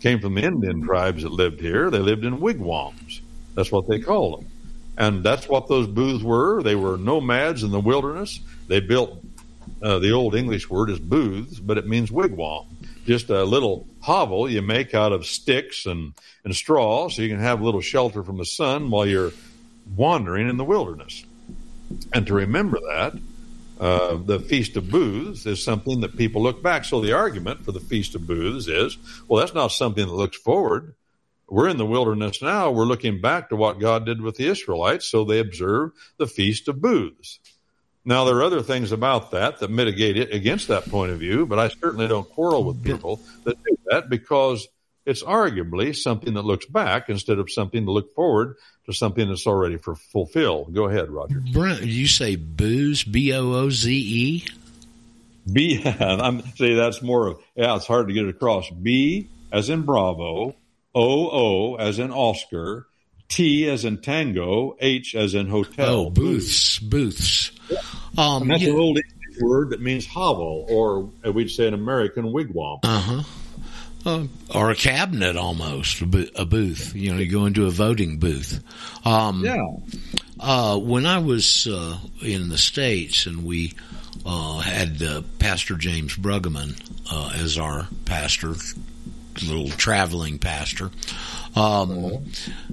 came 0.00 0.20
from 0.20 0.34
the 0.34 0.42
Indian 0.42 0.82
tribes 0.82 1.22
that 1.22 1.32
lived 1.32 1.60
here. 1.60 1.90
They 1.90 1.98
lived 1.98 2.24
in 2.24 2.40
wigwams. 2.40 3.20
That's 3.54 3.72
what 3.72 3.88
they 3.88 3.98
called 3.98 4.40
them. 4.40 4.50
And 4.96 5.24
that's 5.24 5.48
what 5.48 5.66
those 5.66 5.86
booths 5.86 6.22
were. 6.22 6.62
They 6.62 6.74
were 6.74 6.96
nomads 6.96 7.62
in 7.62 7.70
the 7.70 7.80
wilderness. 7.80 8.40
They 8.68 8.80
built 8.80 9.29
uh, 9.82 9.98
the 9.98 10.12
old 10.12 10.34
English 10.34 10.68
word 10.68 10.90
is 10.90 10.98
booths, 10.98 11.58
but 11.60 11.78
it 11.78 11.86
means 11.86 12.10
wigwam 12.10 12.66
just 13.06 13.30
a 13.30 13.44
little 13.44 13.88
hovel 14.00 14.48
you 14.48 14.62
make 14.62 14.94
out 14.94 15.12
of 15.12 15.26
sticks 15.26 15.86
and, 15.86 16.12
and 16.44 16.54
straw 16.54 17.08
so 17.08 17.22
you 17.22 17.28
can 17.28 17.40
have 17.40 17.60
a 17.60 17.64
little 17.64 17.80
shelter 17.80 18.22
from 18.22 18.36
the 18.36 18.44
sun 18.44 18.90
while 18.90 19.06
you're 19.06 19.32
wandering 19.96 20.48
in 20.48 20.56
the 20.56 20.64
wilderness. 20.64 21.24
And 22.12 22.26
to 22.26 22.34
remember 22.34 22.78
that, 22.78 23.18
uh, 23.80 24.16
the 24.16 24.38
Feast 24.38 24.76
of 24.76 24.90
Booths 24.90 25.46
is 25.46 25.64
something 25.64 26.02
that 26.02 26.16
people 26.16 26.42
look 26.42 26.62
back. 26.62 26.84
So 26.84 27.00
the 27.00 27.12
argument 27.12 27.64
for 27.64 27.72
the 27.72 27.80
Feast 27.80 28.14
of 28.14 28.26
Booths 28.26 28.68
is, 28.68 28.96
well, 29.26 29.40
that's 29.40 29.54
not 29.54 29.72
something 29.72 30.06
that 30.06 30.12
looks 30.12 30.36
forward. 30.36 30.94
We're 31.48 31.68
in 31.68 31.78
the 31.78 31.86
wilderness 31.86 32.40
now. 32.42 32.70
We're 32.70 32.84
looking 32.84 33.20
back 33.20 33.48
to 33.48 33.56
what 33.56 33.80
God 33.80 34.06
did 34.06 34.20
with 34.20 34.36
the 34.36 34.46
Israelites. 34.46 35.06
So 35.06 35.24
they 35.24 35.40
observe 35.40 35.92
the 36.16 36.28
Feast 36.28 36.68
of 36.68 36.80
Booths. 36.80 37.40
Now, 38.04 38.24
there 38.24 38.36
are 38.36 38.42
other 38.42 38.62
things 38.62 38.92
about 38.92 39.32
that 39.32 39.58
that 39.58 39.70
mitigate 39.70 40.16
it 40.16 40.32
against 40.32 40.68
that 40.68 40.88
point 40.88 41.12
of 41.12 41.18
view, 41.18 41.46
but 41.46 41.58
I 41.58 41.68
certainly 41.68 42.08
don't 42.08 42.28
quarrel 42.30 42.64
with 42.64 42.82
people 42.82 43.20
that 43.44 43.62
do 43.62 43.76
that 43.90 44.08
because 44.08 44.66
it's 45.04 45.22
arguably 45.22 45.94
something 45.94 46.34
that 46.34 46.44
looks 46.44 46.66
back 46.66 47.08
instead 47.08 47.38
of 47.38 47.50
something 47.50 47.84
to 47.84 47.90
look 47.90 48.14
forward 48.14 48.56
to 48.86 48.92
something 48.92 49.28
that's 49.28 49.46
already 49.46 49.76
for 49.76 49.94
fulfilled. 49.94 50.74
Go 50.74 50.84
ahead, 50.84 51.10
Roger. 51.10 51.42
Brent, 51.52 51.82
you 51.82 52.06
say 52.06 52.36
booze, 52.36 53.04
B 53.04 53.34
O 53.34 53.52
O 53.52 53.70
Z 53.70 53.92
E? 53.92 54.46
B, 55.50 55.82
I'm 56.00 56.42
say 56.56 56.74
that's 56.74 57.02
more 57.02 57.26
of, 57.28 57.40
yeah, 57.54 57.76
it's 57.76 57.86
hard 57.86 58.08
to 58.08 58.14
get 58.14 58.24
it 58.24 58.30
across. 58.30 58.68
B 58.70 59.28
as 59.52 59.68
in 59.68 59.82
Bravo, 59.82 60.54
O 60.94 61.30
O 61.30 61.74
as 61.76 61.98
in 61.98 62.12
Oscar, 62.12 62.86
T 63.30 63.70
as 63.70 63.86
in 63.86 63.98
Tango, 63.98 64.76
H 64.78 65.14
as 65.14 65.34
in 65.34 65.48
hotel. 65.48 65.88
Oh, 65.88 66.10
booths, 66.10 66.78
booths. 66.78 67.52
Um, 68.18 68.42
and 68.42 68.50
that's 68.50 68.64
an 68.64 68.76
old 68.76 68.98
English 68.98 69.40
word 69.40 69.70
that 69.70 69.80
means 69.80 70.06
hovel, 70.06 70.66
or 70.68 71.08
we'd 71.32 71.50
say 71.50 71.66
an 71.66 71.72
American 71.72 72.32
wigwam. 72.32 72.80
Uh-huh. 72.82 73.22
Uh, 74.04 74.26
or 74.54 74.70
a 74.70 74.74
cabinet 74.74 75.36
almost, 75.36 76.00
a, 76.00 76.06
booth. 76.44 76.94
You 76.94 77.12
know, 77.12 77.18
you 77.18 77.30
go 77.30 77.46
into 77.46 77.66
a 77.66 77.70
voting 77.70 78.18
booth. 78.18 78.62
Um, 79.04 79.44
yeah. 79.44 79.66
Uh, 80.38 80.78
when 80.78 81.04
I 81.04 81.18
was 81.18 81.66
uh, 81.66 81.98
in 82.22 82.48
the 82.48 82.56
States 82.56 83.26
and 83.26 83.44
we 83.44 83.74
uh, 84.24 84.58
had 84.60 85.02
uh, 85.02 85.22
Pastor 85.38 85.76
James 85.76 86.16
Bruggeman 86.16 86.80
uh, 87.12 87.32
as 87.36 87.58
our 87.58 87.88
pastor, 88.06 88.54
little 89.46 89.68
traveling 89.68 90.38
pastor, 90.38 90.90
um, 91.54 92.24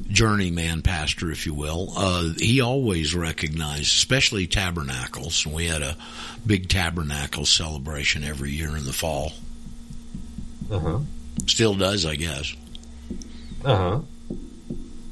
journeyman 0.10 0.82
pastor, 0.82 1.32
if 1.32 1.46
you 1.46 1.54
will. 1.54 1.94
Uh, 1.96 2.34
he 2.38 2.62
always 2.62 3.16
recognized, 3.16 3.84
especially 3.84 4.48
tabernacles. 4.48 5.46
We 5.46 5.68
had 5.68 5.82
a 5.82 5.98
big 6.46 6.70
tabernacle 6.70 7.46
celebration 7.46 8.24
every 8.24 8.52
year 8.52 8.76
in 8.78 8.86
the 8.86 8.94
fall. 8.94 9.34
Uh-huh. 10.72 11.00
Still 11.48 11.76
does, 11.76 12.06
I 12.06 12.16
guess. 12.16 12.56
Uh 13.64 13.76
huh. 13.76 14.00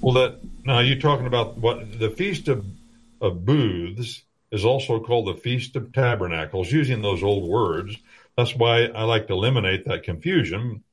Well, 0.02 0.14
that 0.16 0.40
now 0.64 0.80
you're 0.80 1.00
talking 1.00 1.28
about 1.28 1.58
what 1.58 2.00
the 2.00 2.10
feast 2.10 2.48
of 2.48 2.66
of 3.22 3.46
booths 3.46 4.24
is 4.52 4.66
also 4.66 5.00
called 5.00 5.28
the 5.28 5.34
feast 5.34 5.76
of 5.76 5.92
tabernacles, 5.92 6.72
using 6.72 7.02
those 7.02 7.24
old 7.24 7.50
words. 7.50 7.98
That's 8.38 8.56
why 8.56 8.86
I 8.86 9.04
like 9.04 9.28
to 9.28 9.34
eliminate 9.34 9.86
that 9.86 10.04
confusion 10.04 10.84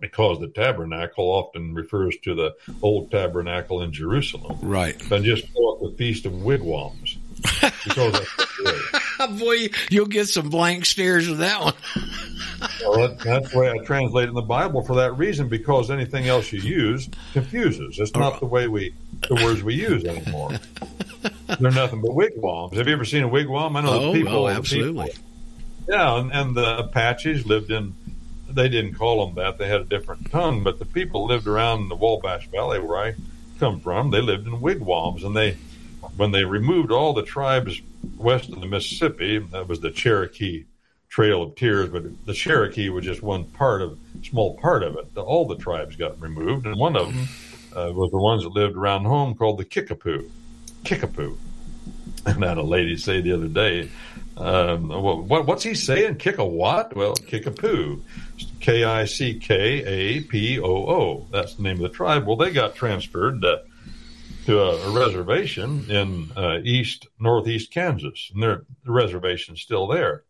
because 0.00 0.40
the 0.40 0.48
tabernacle 0.48 1.26
often 1.26 1.74
refers 1.74 2.16
to 2.18 2.34
the 2.34 2.54
old 2.82 3.10
tabernacle 3.10 3.82
in 3.82 3.92
Jerusalem. 3.92 4.58
Right. 4.62 5.00
And 5.10 5.24
just 5.24 5.52
call 5.52 5.78
it 5.80 5.90
the 5.90 5.96
Feast 5.96 6.26
of 6.26 6.42
Wigwams. 6.42 7.18
because 7.84 8.26
Boy, 9.38 9.68
you'll 9.90 10.06
get 10.06 10.28
some 10.28 10.48
blank 10.48 10.86
stares 10.86 11.28
with 11.28 11.38
that 11.38 11.60
one. 11.60 11.74
well, 12.82 13.08
that, 13.08 13.18
that's 13.18 13.52
the 13.52 13.58
way 13.58 13.70
I 13.70 13.78
translate 13.84 14.28
in 14.28 14.34
the 14.34 14.42
Bible 14.42 14.82
for 14.82 14.96
that 14.96 15.12
reason, 15.12 15.48
because 15.48 15.90
anything 15.90 16.26
else 16.26 16.52
you 16.52 16.60
use 16.60 17.08
confuses. 17.32 17.98
It's 17.98 18.14
not 18.14 18.40
the 18.40 18.46
way 18.46 18.68
we, 18.68 18.94
the 19.28 19.34
words 19.36 19.62
we 19.62 19.74
use 19.74 20.04
anymore. 20.04 20.52
They're 21.58 21.70
nothing 21.70 22.00
but 22.00 22.14
wigwams. 22.14 22.76
Have 22.76 22.86
you 22.86 22.92
ever 22.92 23.04
seen 23.04 23.24
a 23.24 23.28
wigwam? 23.28 23.76
I 23.76 23.82
know 23.82 23.90
oh, 23.90 24.00
oh 24.00 24.12
the 24.12 24.18
people. 24.18 24.38
Oh, 24.44 24.48
absolutely. 24.48 25.08
People, 25.08 25.24
yeah, 25.88 26.20
and, 26.20 26.32
and 26.32 26.56
the 26.56 26.78
Apaches 26.78 27.46
lived 27.46 27.70
in 27.70 27.94
they 28.54 28.68
didn't 28.68 28.94
call 28.94 29.26
them 29.26 29.34
that. 29.36 29.58
They 29.58 29.68
had 29.68 29.80
a 29.80 29.84
different 29.84 30.30
tongue, 30.30 30.62
but 30.62 30.78
the 30.78 30.84
people 30.84 31.26
lived 31.26 31.46
around 31.46 31.88
the 31.88 31.96
Wabash 31.96 32.48
Valley 32.48 32.80
where 32.80 32.98
I 32.98 33.14
come 33.58 33.80
from. 33.80 34.10
They 34.10 34.20
lived 34.20 34.46
in 34.46 34.60
wigwams, 34.60 35.24
and 35.24 35.36
they, 35.36 35.56
when 36.16 36.32
they 36.32 36.44
removed 36.44 36.90
all 36.90 37.12
the 37.12 37.22
tribes 37.22 37.80
west 38.16 38.48
of 38.50 38.60
the 38.60 38.66
Mississippi, 38.66 39.38
that 39.38 39.68
was 39.68 39.80
the 39.80 39.90
Cherokee 39.90 40.64
Trail 41.08 41.42
of 41.42 41.56
Tears, 41.56 41.88
but 41.90 42.04
the 42.24 42.32
Cherokee 42.32 42.88
was 42.88 43.04
just 43.04 43.22
one 43.22 43.44
part 43.44 43.82
of, 43.82 43.98
small 44.22 44.56
part 44.56 44.82
of 44.82 44.96
it. 44.96 45.16
All 45.16 45.46
the 45.46 45.56
tribes 45.56 45.96
got 45.96 46.20
removed, 46.20 46.66
and 46.66 46.76
one 46.78 46.96
of 46.96 47.12
them 47.12 47.28
uh, 47.74 47.92
was 47.92 48.10
the 48.10 48.18
ones 48.18 48.44
that 48.44 48.50
lived 48.50 48.76
around 48.76 49.04
home 49.04 49.34
called 49.34 49.58
the 49.58 49.64
Kickapoo. 49.64 50.30
Kickapoo. 50.84 51.36
And 52.26 52.44
I 52.44 52.48
had 52.48 52.58
a 52.58 52.62
lady 52.62 52.96
say 52.96 53.20
the 53.20 53.32
other 53.32 53.48
day, 53.48 53.90
um, 54.40 54.88
what, 54.88 55.46
what's 55.46 55.62
he 55.62 55.74
saying? 55.74 56.16
Kick 56.16 56.38
a 56.38 56.44
what? 56.44 56.96
Well, 56.96 57.14
kick 57.14 57.46
a 57.46 57.50
poo. 57.50 58.02
K 58.60 58.84
I 58.84 59.04
C 59.04 59.34
K 59.38 59.84
A 59.84 60.20
P 60.22 60.58
O 60.58 60.64
O. 60.66 61.26
That's 61.30 61.54
the 61.54 61.62
name 61.62 61.76
of 61.76 61.82
the 61.82 61.88
tribe. 61.90 62.26
Well, 62.26 62.36
they 62.36 62.50
got 62.50 62.74
transferred 62.74 63.42
to, 63.42 63.62
to 64.46 64.60
a, 64.60 64.88
a, 64.88 64.90
reservation 64.92 65.90
in 65.90 66.30
uh, 66.36 66.60
east 66.62 67.06
northeast 67.18 67.70
Kansas, 67.70 68.30
and 68.32 68.42
their 68.42 68.62
the 68.84 68.92
reservation's 68.92 69.60
still 69.60 69.86
there. 69.86 70.24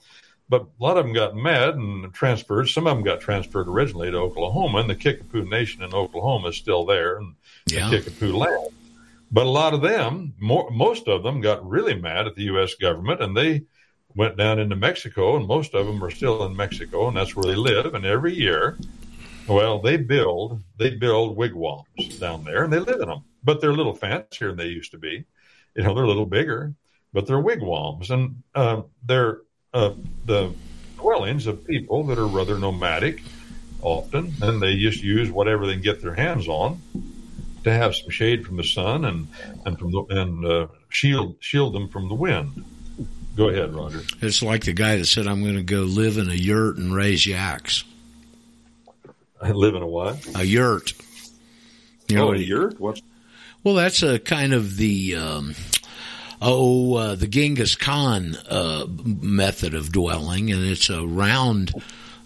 But 0.49 0.63
a 0.63 0.83
lot 0.83 0.97
of 0.97 1.05
them 1.05 1.15
got 1.15 1.37
mad 1.37 1.77
and 1.77 2.13
transferred. 2.13 2.69
Some 2.69 2.89
of 2.89 2.97
them 2.97 3.05
got 3.05 3.21
transferred 3.21 3.69
originally 3.69 4.11
to 4.11 4.17
Oklahoma, 4.17 4.79
and 4.79 4.91
the 4.91 4.97
Kickapoo 4.97 5.49
Nation 5.49 5.83
in 5.85 5.95
Oklahoma 5.95 6.49
is 6.49 6.57
still 6.57 6.85
there, 6.85 7.19
and 7.19 7.37
yeah. 7.67 7.89
the 7.89 7.99
Kickapoo 7.99 8.37
land. 8.37 8.75
But 9.31 9.47
a 9.47 9.51
lot 9.51 9.75
of 9.75 9.83
them, 9.83 10.35
more, 10.41 10.69
most 10.73 11.07
of 11.07 11.23
them, 11.23 11.41
got 11.41 11.69
really 11.69 11.95
mad 11.95 12.27
at 12.27 12.35
the 12.35 12.45
U.S. 12.45 12.75
government, 12.75 13.23
and 13.23 13.37
they 13.37 13.63
went 14.15 14.37
down 14.37 14.59
into 14.59 14.77
Mexico, 14.77 15.37
and 15.37 15.47
most 15.47 15.75
of 15.75 15.87
them 15.87 16.03
are 16.03 16.11
still 16.11 16.45
in 16.45 16.57
Mexico, 16.57 17.09
and 17.09 17.17
that's 17.17 17.35
where 17.37 17.45
they 17.45 17.55
live. 17.55 17.95
And 17.95 18.05
every 18.05 18.35
year, 18.35 18.77
well, 19.47 19.81
they 19.81 19.97
build 19.97 20.63
they 20.79 20.91
build 20.91 21.37
wigwams 21.37 22.19
down 22.19 22.45
there, 22.45 22.65
and 22.65 22.73
they 22.73 22.79
live 22.79 23.01
in 23.01 23.09
them. 23.09 23.25
But 23.43 23.61
they're 23.61 23.71
a 23.71 23.77
little 23.77 23.95
fancier 23.95 24.49
than 24.49 24.59
they 24.59 24.67
used 24.67 24.93
to 24.93 24.99
be. 24.99 25.25
You 25.77 25.85
know, 25.85 25.95
they're 25.95 26.05
a 26.05 26.09
little 26.09 26.27
bigger, 26.27 26.75
but 27.13 27.27
they're 27.27 27.41
wigwams, 27.41 28.11
and 28.11 28.43
uh, 28.55 28.83
they're 29.05 29.39
uh, 29.73 29.95
the 30.27 30.53
dwellings 30.97 31.47
of 31.47 31.65
people 31.65 32.05
that 32.05 32.19
are 32.19 32.27
rather 32.27 32.59
nomadic, 32.59 33.23
often, 33.81 34.33
and 34.43 34.61
they 34.61 34.77
just 34.77 35.03
use 35.03 35.31
whatever 35.31 35.67
they 35.67 35.75
can 35.75 35.83
get 35.83 36.03
their 36.03 36.15
hands 36.15 36.49
on. 36.49 36.81
to 37.65 37.73
have 37.73 37.95
some 37.95 38.11
shade 38.11 38.47
from 38.47 38.57
the 38.57 38.65
sun 38.65 39.05
and 39.05 39.29
and 39.65 39.79
from 39.79 39.91
the 39.93 40.03
and 40.11 40.45
uh, 40.45 40.67
shield 40.89 41.37
shield 41.41 41.75
them 41.75 41.89
from 41.89 42.09
the 42.09 42.15
wind. 42.15 42.65
Go 43.37 43.49
ahead, 43.49 43.75
Roger. 43.75 44.03
It's 44.21 44.43
like 44.43 44.65
the 44.65 44.73
guy 44.73 44.97
that 44.97 45.07
said, 45.07 45.27
"I'm 45.27 45.43
going 45.43 45.57
to 45.57 45.63
go 45.63 45.83
live 45.83 46.19
in 46.19 46.29
a 46.31 46.35
yurt 46.35 46.77
and 46.77 46.95
raise 46.95 47.27
yaks." 47.27 47.85
I 49.41 49.51
live 49.53 49.75
in 49.75 49.83
a 49.83 49.87
what? 49.87 50.25
A 50.35 50.45
yurt. 50.45 50.93
You 52.09 52.17
know, 52.17 52.29
oh, 52.29 52.33
a 52.33 52.39
yurt. 52.39 52.81
What's 52.81 53.03
well, 53.63 53.75
that's 53.75 54.03
a 54.03 54.19
kind 54.19 54.53
of 54.53 54.77
the 54.77 55.17
um, 55.17 55.55
oh 56.41 56.95
uh, 56.95 57.15
the 57.15 57.27
Genghis 57.27 57.75
Khan 57.75 58.37
uh, 58.49 58.87
method 58.89 59.75
of 59.75 59.93
dwelling, 59.93 60.51
and 60.51 60.65
it's 60.65 60.91
a 60.91 61.07
round 61.07 61.73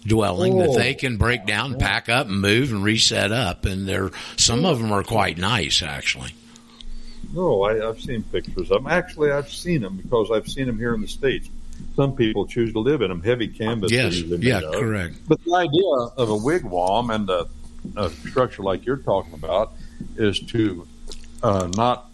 dwelling 0.05 0.61
oh. 0.61 0.67
that 0.67 0.79
they 0.79 0.93
can 0.93 1.17
break 1.17 1.45
down, 1.45 1.77
pack 1.77 2.09
up, 2.09 2.27
and 2.27 2.39
move 2.39 2.71
and 2.71 2.83
reset 2.83 3.31
up. 3.31 3.65
And 3.65 3.87
they're 3.87 4.11
some 4.37 4.65
of 4.65 4.79
them 4.79 4.91
are 4.91 5.03
quite 5.03 5.37
nice, 5.37 5.83
actually. 5.83 6.33
No, 7.35 7.63
I, 7.63 7.75
have 7.75 7.99
seen 7.99 8.23
pictures 8.23 8.71
of 8.71 8.83
them. 8.83 8.87
Actually, 8.87 9.31
I've 9.31 9.51
seen 9.51 9.81
them 9.81 9.97
because 9.97 10.31
I've 10.31 10.47
seen 10.47 10.67
them 10.67 10.77
here 10.77 10.95
in 10.95 11.01
the 11.01 11.07
states. 11.07 11.49
Some 11.95 12.15
people 12.15 12.47
choose 12.47 12.71
to 12.71 12.79
live 12.79 13.01
in 13.01 13.09
them. 13.09 13.21
Heavy 13.21 13.49
canvas. 13.49 13.91
Yes, 13.91 14.21
yeah, 14.21 14.61
correct. 14.73 15.17
But 15.27 15.43
the 15.43 15.53
idea 15.53 16.13
of 16.17 16.29
a 16.29 16.37
wigwam 16.37 17.13
and 17.13 17.29
a, 17.29 17.47
a 17.97 18.09
structure 18.09 18.63
like 18.63 18.85
you're 18.85 18.95
talking 18.95 19.33
about 19.33 19.73
is 20.15 20.39
to 20.39 20.87
uh, 21.43 21.69
not 21.75 22.09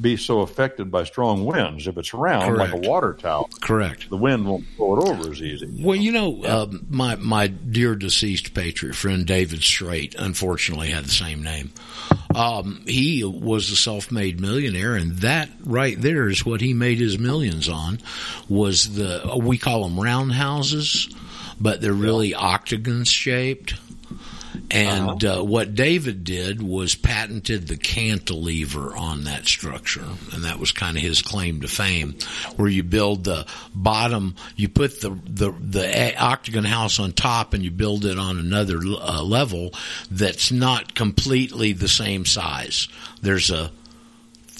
be 0.00 0.16
so 0.16 0.40
affected 0.40 0.90
by 0.90 1.04
strong 1.04 1.44
winds. 1.44 1.86
If 1.86 1.96
it's 1.98 2.14
round 2.14 2.54
Correct. 2.54 2.72
like 2.72 2.84
a 2.84 2.88
water 2.88 3.14
tower, 3.14 3.46
correct, 3.60 4.10
the 4.10 4.16
wind 4.16 4.46
won't 4.46 4.64
blow 4.76 5.00
it 5.00 5.08
over 5.08 5.30
as 5.30 5.42
easy. 5.42 5.66
Well, 5.66 5.96
know? 5.96 6.02
you 6.02 6.12
know, 6.12 6.36
yeah. 6.36 6.56
uh, 6.56 6.66
my 6.88 7.16
my 7.16 7.46
dear 7.48 7.94
deceased 7.94 8.54
patriot 8.54 8.94
friend 8.94 9.26
David 9.26 9.62
Straight, 9.62 10.14
unfortunately, 10.16 10.90
had 10.90 11.04
the 11.04 11.10
same 11.10 11.42
name. 11.42 11.72
Um, 12.34 12.82
he 12.86 13.24
was 13.24 13.70
a 13.70 13.76
self-made 13.76 14.40
millionaire, 14.40 14.94
and 14.94 15.18
that 15.18 15.50
right 15.64 16.00
there 16.00 16.28
is 16.28 16.44
what 16.44 16.60
he 16.60 16.74
made 16.74 16.98
his 16.98 17.18
millions 17.18 17.68
on. 17.68 18.00
Was 18.48 18.94
the 18.94 19.38
we 19.40 19.58
call 19.58 19.84
them 19.84 20.00
roundhouses, 20.00 21.08
but 21.60 21.80
they're 21.80 21.92
really 21.92 22.34
octagon 22.34 23.04
shaped. 23.04 23.74
And 24.70 25.22
uh-huh. 25.22 25.40
uh, 25.40 25.44
what 25.44 25.74
David 25.74 26.24
did 26.24 26.62
was 26.62 26.94
patented 26.94 27.68
the 27.68 27.76
cantilever 27.76 28.96
on 28.96 29.24
that 29.24 29.46
structure, 29.46 30.06
and 30.32 30.44
that 30.44 30.58
was 30.58 30.72
kind 30.72 30.96
of 30.96 31.02
his 31.02 31.22
claim 31.22 31.60
to 31.60 31.68
fame. 31.68 32.16
Where 32.56 32.68
you 32.68 32.82
build 32.82 33.24
the 33.24 33.46
bottom, 33.74 34.34
you 34.56 34.68
put 34.68 35.00
the 35.00 35.10
the, 35.24 35.52
the 35.52 36.16
octagon 36.18 36.64
house 36.64 36.98
on 36.98 37.12
top, 37.12 37.54
and 37.54 37.62
you 37.62 37.70
build 37.70 38.04
it 38.04 38.18
on 38.18 38.38
another 38.38 38.78
uh, 38.78 39.22
level 39.22 39.74
that's 40.10 40.50
not 40.50 40.94
completely 40.94 41.72
the 41.72 41.88
same 41.88 42.24
size. 42.24 42.88
There's 43.22 43.50
a 43.50 43.70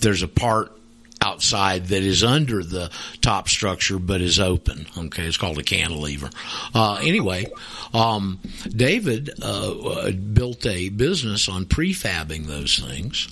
there's 0.00 0.22
a 0.22 0.28
part 0.28 0.72
outside 1.24 1.86
that 1.86 2.02
is 2.02 2.22
under 2.22 2.62
the 2.62 2.90
top 3.20 3.48
structure 3.48 3.98
but 3.98 4.20
is 4.20 4.38
open. 4.38 4.86
Okay, 4.96 5.24
it's 5.24 5.36
called 5.36 5.58
a 5.58 5.62
cantilever. 5.62 6.30
Uh, 6.74 7.00
anyway, 7.02 7.46
um, 7.92 8.38
David 8.68 9.30
uh, 9.42 10.10
built 10.10 10.66
a 10.66 10.90
business 10.90 11.48
on 11.48 11.64
prefabbing 11.64 12.46
those 12.46 12.78
things 12.78 13.28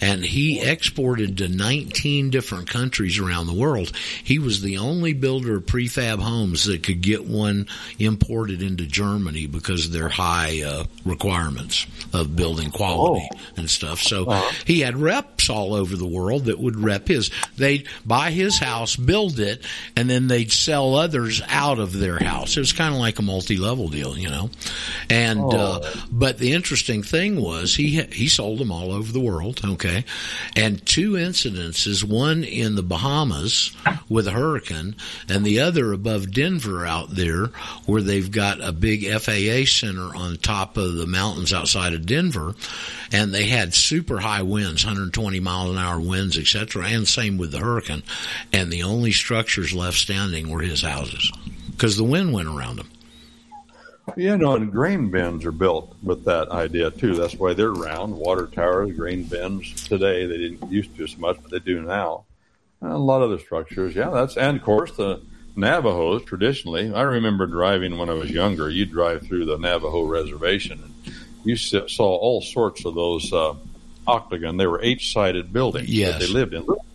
and 0.00 0.24
he 0.24 0.60
exported 0.60 1.38
to 1.38 1.48
19 1.48 2.30
different 2.30 2.68
countries 2.68 3.18
around 3.18 3.46
the 3.46 3.54
world. 3.54 3.92
He 4.24 4.38
was 4.38 4.62
the 4.62 4.78
only 4.78 5.12
builder 5.12 5.56
of 5.56 5.66
prefab 5.66 6.20
homes 6.20 6.64
that 6.64 6.82
could 6.82 7.00
get 7.02 7.26
one 7.26 7.66
imported 7.98 8.62
into 8.62 8.86
Germany 8.86 9.46
because 9.46 9.86
of 9.86 9.92
their 9.92 10.08
high 10.08 10.62
uh, 10.62 10.84
requirements 11.04 11.86
of 12.12 12.34
building 12.34 12.70
quality 12.70 13.28
oh. 13.32 13.38
and 13.56 13.68
stuff. 13.68 14.00
So 14.00 14.24
uh-huh. 14.24 14.52
he 14.64 14.80
had 14.80 14.96
reps 14.96 15.50
all 15.50 15.74
over 15.74 15.96
the 15.96 16.06
world 16.06 16.46
that 16.46 16.58
would 16.58 16.78
rep 16.78 17.08
his. 17.08 17.30
They'd 17.56 17.86
buy 18.06 18.30
his 18.30 18.58
house, 18.58 18.96
build 18.96 19.38
it, 19.38 19.64
and 19.96 20.08
then 20.08 20.28
they'd 20.28 20.52
sell 20.52 20.94
others 20.94 21.42
out 21.48 21.78
of 21.78 21.98
their 21.98 22.18
house. 22.18 22.56
It 22.56 22.60
was 22.60 22.72
kind 22.72 22.94
of 22.94 23.00
like 23.00 23.18
a 23.18 23.22
multi-level 23.22 23.88
deal, 23.88 24.16
you 24.16 24.30
know. 24.30 24.50
And 25.10 25.40
oh. 25.40 25.80
uh, 25.82 25.92
but 26.10 26.38
the 26.38 26.52
interesting 26.52 27.02
thing 27.02 27.40
was 27.40 27.74
he 27.74 28.02
he 28.02 28.28
sold 28.28 28.58
them 28.58 28.72
all 28.72 28.92
over 28.92 29.12
the 29.12 29.20
world. 29.20 29.60
Okay 29.64 29.89
Okay. 29.90 30.04
And 30.56 30.84
two 30.86 31.12
incidences, 31.12 32.04
one 32.04 32.44
in 32.44 32.74
the 32.76 32.82
Bahamas 32.82 33.72
with 34.08 34.26
a 34.28 34.32
hurricane 34.32 34.94
and 35.28 35.44
the 35.44 35.60
other 35.60 35.92
above 35.92 36.32
Denver 36.32 36.86
out 36.86 37.10
there 37.10 37.46
where 37.86 38.02
they've 38.02 38.30
got 38.30 38.62
a 38.62 38.72
big 38.72 39.04
FAA 39.06 39.64
center 39.66 40.14
on 40.14 40.36
top 40.36 40.76
of 40.76 40.94
the 40.94 41.06
mountains 41.06 41.52
outside 41.52 41.94
of 41.94 42.06
Denver. 42.06 42.54
And 43.12 43.34
they 43.34 43.46
had 43.46 43.74
super 43.74 44.20
high 44.20 44.42
winds, 44.42 44.84
120 44.84 45.40
mile 45.40 45.70
an 45.70 45.78
hour 45.78 46.00
winds, 46.00 46.38
etc. 46.38 46.86
And 46.86 47.08
same 47.08 47.36
with 47.36 47.50
the 47.50 47.58
hurricane. 47.58 48.02
And 48.52 48.72
the 48.72 48.84
only 48.84 49.12
structures 49.12 49.72
left 49.72 49.98
standing 49.98 50.50
were 50.50 50.62
his 50.62 50.82
houses 50.82 51.30
because 51.72 51.96
the 51.96 52.04
wind 52.04 52.32
went 52.32 52.48
around 52.48 52.76
them. 52.76 52.88
You 54.16 54.36
know, 54.36 54.54
and 54.54 54.70
grain 54.70 55.10
bins 55.10 55.44
are 55.44 55.52
built 55.52 55.94
with 56.02 56.24
that 56.24 56.50
idea 56.50 56.90
too. 56.90 57.14
That's 57.14 57.34
why 57.34 57.54
they're 57.54 57.72
round. 57.72 58.14
Water 58.16 58.46
towers, 58.46 58.96
grain 58.96 59.24
bins 59.24 59.86
today, 59.86 60.26
they 60.26 60.38
didn't 60.38 60.70
used 60.70 60.96
to 60.96 61.04
as 61.04 61.16
much, 61.18 61.38
but 61.42 61.50
they 61.50 61.58
do 61.58 61.82
now. 61.82 62.24
And 62.80 62.92
a 62.92 62.98
lot 62.98 63.22
of 63.22 63.30
the 63.30 63.38
structures, 63.38 63.94
yeah, 63.94 64.10
that's, 64.10 64.36
and 64.36 64.56
of 64.56 64.62
course 64.62 64.92
the 64.92 65.20
Navajos 65.56 66.24
traditionally. 66.24 66.92
I 66.94 67.02
remember 67.02 67.46
driving 67.46 67.98
when 67.98 68.08
I 68.08 68.14
was 68.14 68.30
younger. 68.30 68.70
You 68.70 68.86
drive 68.86 69.26
through 69.26 69.46
the 69.46 69.58
Navajo 69.58 70.04
reservation 70.04 70.80
and 70.82 71.14
you 71.44 71.56
saw 71.56 72.16
all 72.16 72.40
sorts 72.40 72.84
of 72.84 72.94
those, 72.94 73.32
uh, 73.32 73.54
octagon. 74.06 74.56
They 74.56 74.66
were 74.66 74.82
H 74.82 75.12
sided 75.12 75.52
buildings 75.52 75.88
yes. 75.88 76.12
that 76.12 76.26
they 76.26 76.32
lived 76.32 76.54
in. 76.54 76.60
Little, 76.60 76.86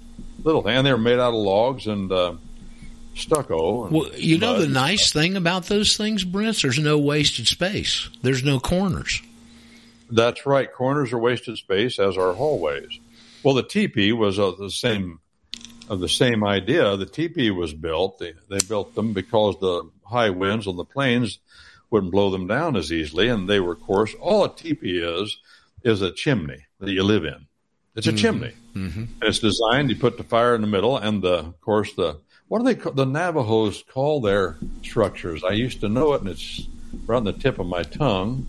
little, 0.43 0.67
and 0.67 0.85
they 0.85 0.91
were 0.91 0.97
made 0.97 1.19
out 1.19 1.33
of 1.33 1.35
logs 1.35 1.87
and, 1.87 2.11
uh, 2.11 2.33
stucco. 3.15 3.87
well, 3.87 4.09
you 4.15 4.37
know 4.37 4.59
the 4.59 4.67
nice 4.67 5.11
thing 5.11 5.35
about 5.35 5.65
those 5.65 5.97
things, 5.97 6.23
Brent, 6.23 6.61
there's 6.61 6.79
no 6.79 6.97
wasted 6.97 7.47
space. 7.47 8.09
There's 8.21 8.43
no 8.43 8.59
corners. 8.59 9.21
That's 10.11 10.45
right. 10.45 10.71
Corners 10.71 11.13
are 11.13 11.19
wasted 11.19 11.57
space, 11.57 11.97
as 11.97 12.17
are 12.17 12.33
hallways. 12.33 12.99
Well, 13.43 13.55
the 13.55 13.63
teepee 13.63 14.11
was 14.11 14.37
of 14.37 14.57
the 14.57 14.69
same 14.69 15.19
of 15.89 15.99
the 15.99 16.09
same 16.09 16.43
idea. 16.43 16.97
The 16.97 17.05
teepee 17.05 17.51
was 17.51 17.73
built. 17.73 18.19
They, 18.19 18.33
they 18.49 18.59
built 18.67 18.95
them 18.95 19.13
because 19.13 19.59
the 19.59 19.89
high 20.03 20.31
winds 20.31 20.67
on 20.67 20.77
the 20.77 20.85
plains 20.85 21.39
wouldn't 21.91 22.11
blow 22.11 22.31
them 22.31 22.47
down 22.47 22.75
as 22.75 22.91
easily, 22.91 23.29
and 23.29 23.47
they 23.47 23.59
were, 23.59 23.73
of 23.73 23.81
course, 23.81 24.13
all 24.19 24.45
a 24.45 24.55
teepee 24.55 24.99
is 24.99 25.37
is 25.83 26.01
a 26.01 26.11
chimney 26.11 26.65
that 26.79 26.91
you 26.91 27.03
live 27.03 27.25
in. 27.25 27.45
It's 27.95 28.07
a 28.07 28.09
mm-hmm. 28.09 28.17
chimney. 28.17 28.53
Mm-hmm. 28.75 28.99
And 28.99 29.23
it's 29.23 29.39
designed. 29.39 29.89
You 29.89 29.95
put 29.95 30.17
the 30.17 30.23
fire 30.23 30.55
in 30.55 30.61
the 30.61 30.67
middle, 30.67 30.97
and 30.97 31.21
the, 31.21 31.37
of 31.37 31.61
course 31.61 31.93
the 31.93 32.19
what 32.47 32.59
do 32.59 32.65
they 32.65 32.76
call 32.76 32.93
the 32.93 33.05
Navajos 33.05 33.84
call 33.91 34.22
their 34.22 34.57
structures? 34.84 35.43
I 35.43 35.53
used 35.53 35.81
to 35.81 35.89
know 35.89 36.13
it, 36.13 36.22
and 36.22 36.30
it's 36.30 36.67
right 37.05 37.17
on 37.17 37.23
the 37.23 37.34
tip 37.34 37.59
of 37.59 37.67
my 37.67 37.84
tongue. 37.84 38.47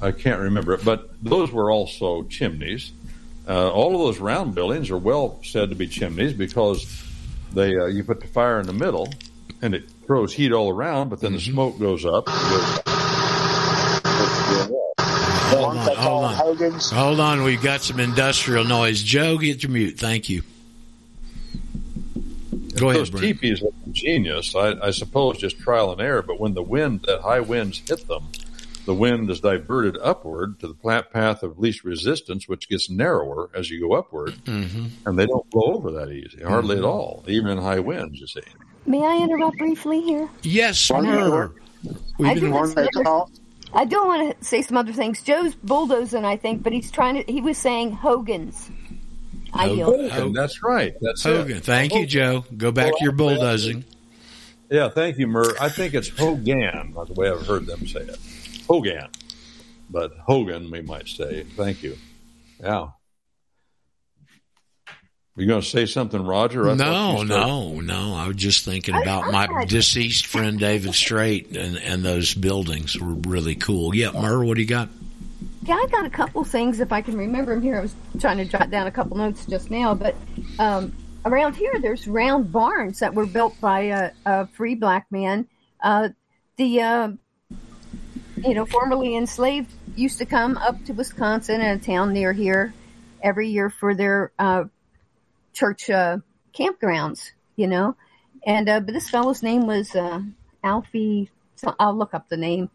I 0.00 0.12
can't 0.12 0.40
remember 0.40 0.74
it, 0.74 0.84
but 0.84 1.10
those 1.22 1.50
were 1.50 1.70
also 1.70 2.24
chimneys. 2.24 2.92
Uh, 3.48 3.70
all 3.70 3.94
of 3.94 4.00
those 4.00 4.18
round 4.18 4.54
buildings 4.54 4.90
are 4.90 4.98
well 4.98 5.38
said 5.42 5.70
to 5.70 5.76
be 5.76 5.86
chimneys 5.86 6.32
because 6.32 7.02
they 7.52 7.76
uh, 7.76 7.86
you 7.86 8.04
put 8.04 8.20
the 8.20 8.26
fire 8.26 8.60
in 8.60 8.66
the 8.66 8.72
middle, 8.72 9.08
and 9.62 9.74
it 9.74 9.88
throws 10.06 10.34
heat 10.34 10.52
all 10.52 10.70
around, 10.70 11.08
but 11.08 11.20
then 11.20 11.30
mm-hmm. 11.30 11.36
the 11.36 11.42
smoke 11.42 11.78
goes 11.78 12.04
up. 12.04 12.26
Goes 12.26 12.80
Hold 15.54 15.76
on, 15.76 15.96
hold 15.96 16.24
on. 16.24 16.80
Hold 16.92 17.20
on, 17.20 17.42
we've 17.44 17.62
got 17.62 17.80
some 17.80 18.00
industrial 18.00 18.64
noise. 18.64 19.02
Joe, 19.02 19.38
get 19.38 19.62
your 19.62 19.70
mute. 19.70 19.98
Thank 19.98 20.28
you. 20.28 20.42
Go 22.78 22.90
ahead, 22.90 23.06
Those 23.06 23.20
teepees 23.20 23.62
are 23.62 23.70
genius. 23.92 24.54
I, 24.54 24.74
I 24.82 24.90
suppose 24.90 25.38
just 25.38 25.58
trial 25.58 25.92
and 25.92 26.00
error, 26.00 26.22
but 26.22 26.40
when 26.40 26.54
the 26.54 26.62
wind, 26.62 27.02
that 27.06 27.20
high 27.20 27.40
winds 27.40 27.78
hit 27.78 28.06
them, 28.08 28.28
the 28.84 28.94
wind 28.94 29.30
is 29.30 29.40
diverted 29.40 29.96
upward 30.02 30.60
to 30.60 30.68
the 30.68 30.74
plant 30.74 31.10
path 31.10 31.42
of 31.42 31.58
least 31.58 31.84
resistance, 31.84 32.48
which 32.48 32.68
gets 32.68 32.90
narrower 32.90 33.48
as 33.54 33.70
you 33.70 33.80
go 33.80 33.94
upward, 33.94 34.32
mm-hmm. 34.44 34.86
and 35.06 35.18
they 35.18 35.26
don't 35.26 35.48
blow 35.50 35.74
over 35.74 35.90
that 35.92 36.10
easy, 36.10 36.42
hardly 36.42 36.76
mm-hmm. 36.76 36.84
at 36.84 36.88
all, 36.88 37.24
even 37.26 37.50
in 37.50 37.58
high 37.58 37.80
winds. 37.80 38.20
You 38.20 38.26
see. 38.26 38.42
May 38.86 39.04
I 39.04 39.22
interrupt 39.22 39.56
briefly 39.56 40.02
here? 40.02 40.28
Yes, 40.42 40.78
sir. 40.78 40.96
I 42.22 42.34
do, 42.34 42.50
I 43.72 43.84
do 43.84 44.06
want 44.06 44.38
to 44.38 44.44
say 44.44 44.62
some 44.62 44.76
other 44.76 44.92
things. 44.92 45.22
Joe's 45.22 45.54
bulldozing, 45.54 46.24
I 46.24 46.36
think, 46.36 46.62
but 46.62 46.72
he's 46.72 46.90
trying 46.90 47.24
to. 47.24 47.32
He 47.32 47.40
was 47.40 47.56
saying 47.56 47.92
Hogan's. 47.92 48.70
I 49.54 49.68
Hogan, 49.68 50.10
Hogan. 50.10 50.32
That's 50.32 50.62
right. 50.62 50.94
That's 51.00 51.22
Hogan. 51.22 51.58
It. 51.58 51.64
Thank 51.64 51.94
you, 51.94 52.06
Joe. 52.06 52.44
Go 52.56 52.72
back 52.72 52.86
well, 52.86 52.98
to 52.98 53.04
your 53.04 53.12
bulldozing. 53.12 53.84
Yeah, 54.70 54.88
thank 54.88 55.18
you, 55.18 55.26
Mur. 55.26 55.54
I 55.60 55.68
think 55.68 55.94
it's 55.94 56.08
Hogan. 56.08 56.92
That's 56.96 57.08
the 57.08 57.14
way 57.14 57.30
I've 57.30 57.46
heard 57.46 57.66
them 57.66 57.86
say 57.86 58.00
it. 58.00 58.18
Hogan. 58.68 59.08
But 59.88 60.12
Hogan, 60.26 60.70
we 60.70 60.82
might 60.82 61.06
say. 61.06 61.44
Thank 61.56 61.82
you. 61.82 61.96
Yeah. 62.60 62.88
You 65.36 65.46
going 65.48 65.62
to 65.62 65.66
say 65.68 65.86
something, 65.86 66.24
Roger? 66.24 66.68
I 66.70 66.74
no, 66.74 67.24
no, 67.24 67.80
no. 67.80 68.14
I 68.14 68.28
was 68.28 68.36
just 68.36 68.64
thinking 68.64 68.94
about 68.94 69.32
my 69.32 69.64
deceased 69.66 70.26
friend 70.26 70.60
David 70.60 70.94
Straight 70.94 71.56
and, 71.56 71.76
and 71.76 72.04
those 72.04 72.34
buildings 72.34 72.98
were 72.98 73.14
really 73.14 73.56
cool. 73.56 73.94
Yeah, 73.94 74.12
Mur, 74.12 74.44
what 74.44 74.54
do 74.54 74.60
you 74.60 74.68
got? 74.68 74.88
Yeah, 75.64 75.76
I 75.76 75.86
got 75.90 76.04
a 76.04 76.10
couple 76.10 76.44
things 76.44 76.80
if 76.80 76.92
I 76.92 77.00
can 77.00 77.16
remember 77.16 77.54
them 77.54 77.62
here. 77.62 77.78
I 77.78 77.80
was 77.80 77.94
trying 78.20 78.36
to 78.36 78.44
jot 78.44 78.70
down 78.70 78.86
a 78.86 78.90
couple 78.90 79.16
notes 79.16 79.46
just 79.46 79.70
now, 79.70 79.94
but 79.94 80.14
um, 80.58 80.94
around 81.24 81.56
here 81.56 81.80
there's 81.80 82.06
round 82.06 82.52
barns 82.52 82.98
that 82.98 83.14
were 83.14 83.24
built 83.24 83.58
by 83.60 83.80
a, 83.80 84.10
a 84.26 84.46
free 84.48 84.74
black 84.74 85.06
man. 85.10 85.46
Uh, 85.82 86.10
the 86.56 86.82
uh, 86.82 87.12
you 88.36 88.54
know 88.54 88.66
formerly 88.66 89.16
enslaved 89.16 89.72
used 89.96 90.18
to 90.18 90.26
come 90.26 90.58
up 90.58 90.84
to 90.84 90.92
Wisconsin 90.92 91.62
and 91.62 91.80
a 91.80 91.84
town 91.84 92.12
near 92.12 92.34
here 92.34 92.74
every 93.22 93.48
year 93.48 93.70
for 93.70 93.94
their 93.94 94.32
uh, 94.38 94.64
church 95.54 95.88
uh, 95.88 96.18
campgrounds. 96.52 97.30
You 97.56 97.68
know, 97.68 97.96
and 98.46 98.68
uh, 98.68 98.80
but 98.80 98.92
this 98.92 99.08
fellow's 99.08 99.42
name 99.42 99.66
was 99.66 99.94
uh, 99.94 100.20
Alfie. 100.62 101.30
So 101.56 101.74
I'll 101.78 101.96
look 101.96 102.12
up 102.12 102.28
the 102.28 102.36
name. 102.36 102.68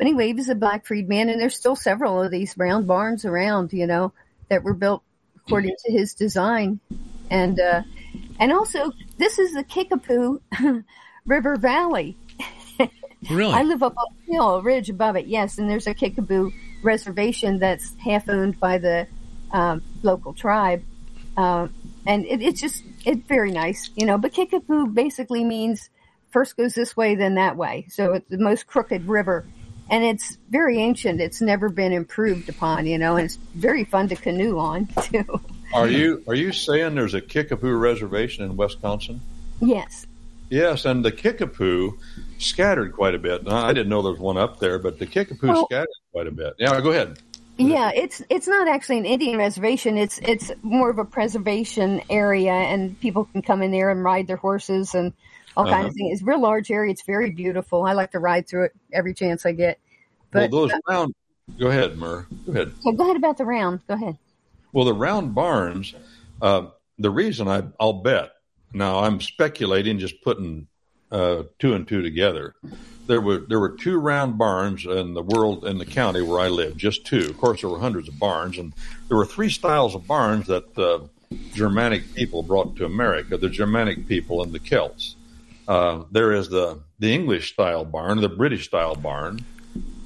But 0.00 0.06
anyway, 0.06 0.28
he 0.28 0.32
was 0.32 0.48
a 0.48 0.54
black 0.54 0.86
freedman, 0.86 1.28
and 1.28 1.38
there's 1.38 1.54
still 1.54 1.76
several 1.76 2.22
of 2.22 2.30
these 2.30 2.56
round 2.56 2.86
barns 2.86 3.26
around, 3.26 3.74
you 3.74 3.86
know, 3.86 4.14
that 4.48 4.62
were 4.62 4.72
built 4.72 5.02
according 5.36 5.76
to 5.84 5.92
his 5.92 6.14
design. 6.14 6.80
And 7.28 7.60
uh, 7.60 7.82
and 8.38 8.50
also, 8.50 8.92
this 9.18 9.38
is 9.38 9.52
the 9.52 9.62
Kickapoo 9.62 10.40
River 11.26 11.56
Valley. 11.56 12.16
Really? 13.28 13.52
I 13.52 13.62
live 13.62 13.82
up 13.82 13.94
on 13.98 14.06
a 14.06 14.32
hill, 14.32 14.54
a 14.54 14.62
ridge 14.62 14.88
above 14.88 15.16
it, 15.16 15.26
yes, 15.26 15.58
and 15.58 15.68
there's 15.68 15.86
a 15.86 15.92
Kickapoo 15.92 16.50
reservation 16.82 17.58
that's 17.58 17.94
half 17.96 18.26
owned 18.30 18.58
by 18.58 18.78
the 18.78 19.06
um, 19.52 19.82
local 20.02 20.32
tribe. 20.32 20.82
Uh, 21.36 21.68
and 22.06 22.24
it, 22.24 22.40
it's 22.40 22.62
just, 22.62 22.82
it's 23.04 23.28
very 23.28 23.52
nice, 23.52 23.90
you 23.96 24.06
know, 24.06 24.16
but 24.16 24.32
Kickapoo 24.32 24.86
basically 24.86 25.44
means 25.44 25.90
first 26.30 26.56
goes 26.56 26.74
this 26.74 26.96
way, 26.96 27.16
then 27.16 27.34
that 27.34 27.58
way. 27.58 27.84
So 27.90 28.14
it's 28.14 28.28
the 28.28 28.38
most 28.38 28.66
crooked 28.66 29.06
river. 29.06 29.44
And 29.90 30.04
it's 30.04 30.38
very 30.48 30.78
ancient. 30.78 31.20
It's 31.20 31.40
never 31.40 31.68
been 31.68 31.92
improved 31.92 32.48
upon, 32.48 32.86
you 32.86 32.96
know, 32.96 33.16
and 33.16 33.24
it's 33.24 33.34
very 33.54 33.84
fun 33.84 34.08
to 34.08 34.16
canoe 34.16 34.58
on 34.58 34.86
too. 35.02 35.40
Are 35.74 35.88
you 35.88 36.22
are 36.28 36.34
you 36.34 36.52
saying 36.52 36.94
there's 36.94 37.14
a 37.14 37.20
Kickapoo 37.20 37.74
reservation 37.76 38.44
in 38.44 38.56
Wisconsin? 38.56 39.20
yes. 39.60 40.06
Yes, 40.48 40.84
and 40.84 41.04
the 41.04 41.12
Kickapoo 41.12 41.96
scattered 42.38 42.92
quite 42.92 43.14
a 43.14 43.20
bit. 43.20 43.44
Now, 43.44 43.64
I 43.64 43.72
didn't 43.72 43.88
know 43.88 44.02
there 44.02 44.10
was 44.10 44.20
one 44.20 44.36
up 44.36 44.58
there, 44.58 44.80
but 44.80 44.98
the 44.98 45.06
Kickapoo 45.06 45.46
Well- 45.46 45.66
scattered 45.66 45.86
quite 46.10 46.26
a 46.26 46.32
bit. 46.32 46.54
Yeah, 46.58 46.80
go 46.80 46.90
ahead. 46.90 47.18
Yeah, 47.56 47.90
it's 47.94 48.22
it's 48.30 48.48
not 48.48 48.66
actually 48.68 48.98
an 48.98 49.04
Indian 49.04 49.36
reservation. 49.38 49.98
It's 49.98 50.18
it's 50.18 50.50
more 50.62 50.88
of 50.90 50.98
a 50.98 51.04
preservation 51.04 52.00
area, 52.08 52.52
and 52.52 52.98
people 53.00 53.26
can 53.26 53.42
come 53.42 53.62
in 53.62 53.70
there 53.70 53.90
and 53.90 54.02
ride 54.02 54.26
their 54.26 54.38
horses 54.38 54.94
and 54.94 55.12
all 55.56 55.64
kinds 55.64 55.74
Uh-huh. 55.78 55.88
of 55.88 55.94
things. 55.94 56.12
It's 56.14 56.22
a 56.22 56.24
real 56.24 56.40
large 56.40 56.70
area. 56.70 56.90
It's 56.92 57.02
very 57.02 57.30
beautiful. 57.30 57.84
I 57.84 57.92
like 57.92 58.12
to 58.12 58.18
ride 58.18 58.48
through 58.48 58.64
it 58.66 58.72
every 58.92 59.14
chance 59.14 59.44
I 59.46 59.52
get. 59.52 59.78
well, 60.32 60.44
But 60.44 60.50
those 60.50 60.72
round. 60.88 61.14
Go 61.58 61.66
ahead, 61.68 61.98
Mur. 61.98 62.26
Go 62.46 62.52
ahead. 62.52 62.72
so 62.80 62.92
go 62.92 63.04
ahead 63.04 63.16
about 63.16 63.36
the 63.38 63.44
round. 63.44 63.80
Go 63.88 63.94
ahead. 63.94 64.16
Well, 64.72 64.84
the 64.84 64.94
round 64.94 65.34
barns. 65.34 65.94
Uh, 66.40 66.66
the 66.98 67.10
reason 67.10 67.48
I, 67.48 67.64
I'll 67.80 67.94
bet. 67.94 68.32
Now 68.72 69.00
I'm 69.00 69.20
speculating, 69.20 69.98
just 69.98 70.22
putting 70.22 70.68
uh, 71.10 71.42
two 71.58 71.74
and 71.74 71.88
two 71.88 72.02
together. 72.02 72.54
There 73.08 73.20
were 73.20 73.38
there 73.38 73.58
were 73.58 73.70
two 73.76 73.98
round 73.98 74.38
barns 74.38 74.86
in 74.86 75.14
the 75.14 75.22
world 75.22 75.66
in 75.66 75.78
the 75.78 75.86
county 75.86 76.22
where 76.22 76.38
I 76.38 76.46
live, 76.48 76.76
just 76.76 77.04
two. 77.04 77.26
Of 77.28 77.36
course, 77.38 77.62
there 77.62 77.70
were 77.70 77.80
hundreds 77.80 78.06
of 78.06 78.16
barns, 78.20 78.56
and 78.58 78.72
there 79.08 79.16
were 79.16 79.26
three 79.26 79.50
styles 79.50 79.96
of 79.96 80.06
barns 80.06 80.46
that 80.46 80.78
uh, 80.78 81.00
Germanic 81.52 82.14
people 82.14 82.44
brought 82.44 82.76
to 82.76 82.84
America: 82.84 83.36
the 83.36 83.48
Germanic 83.50 84.06
people 84.06 84.40
and 84.44 84.52
the 84.52 84.60
Celts. 84.60 85.16
Uh, 85.70 86.02
there 86.10 86.32
is 86.32 86.48
the 86.48 86.80
the 86.98 87.14
English 87.14 87.52
style 87.52 87.84
barn, 87.84 88.20
the 88.20 88.28
British 88.28 88.66
style 88.66 88.96
barn, 88.96 89.38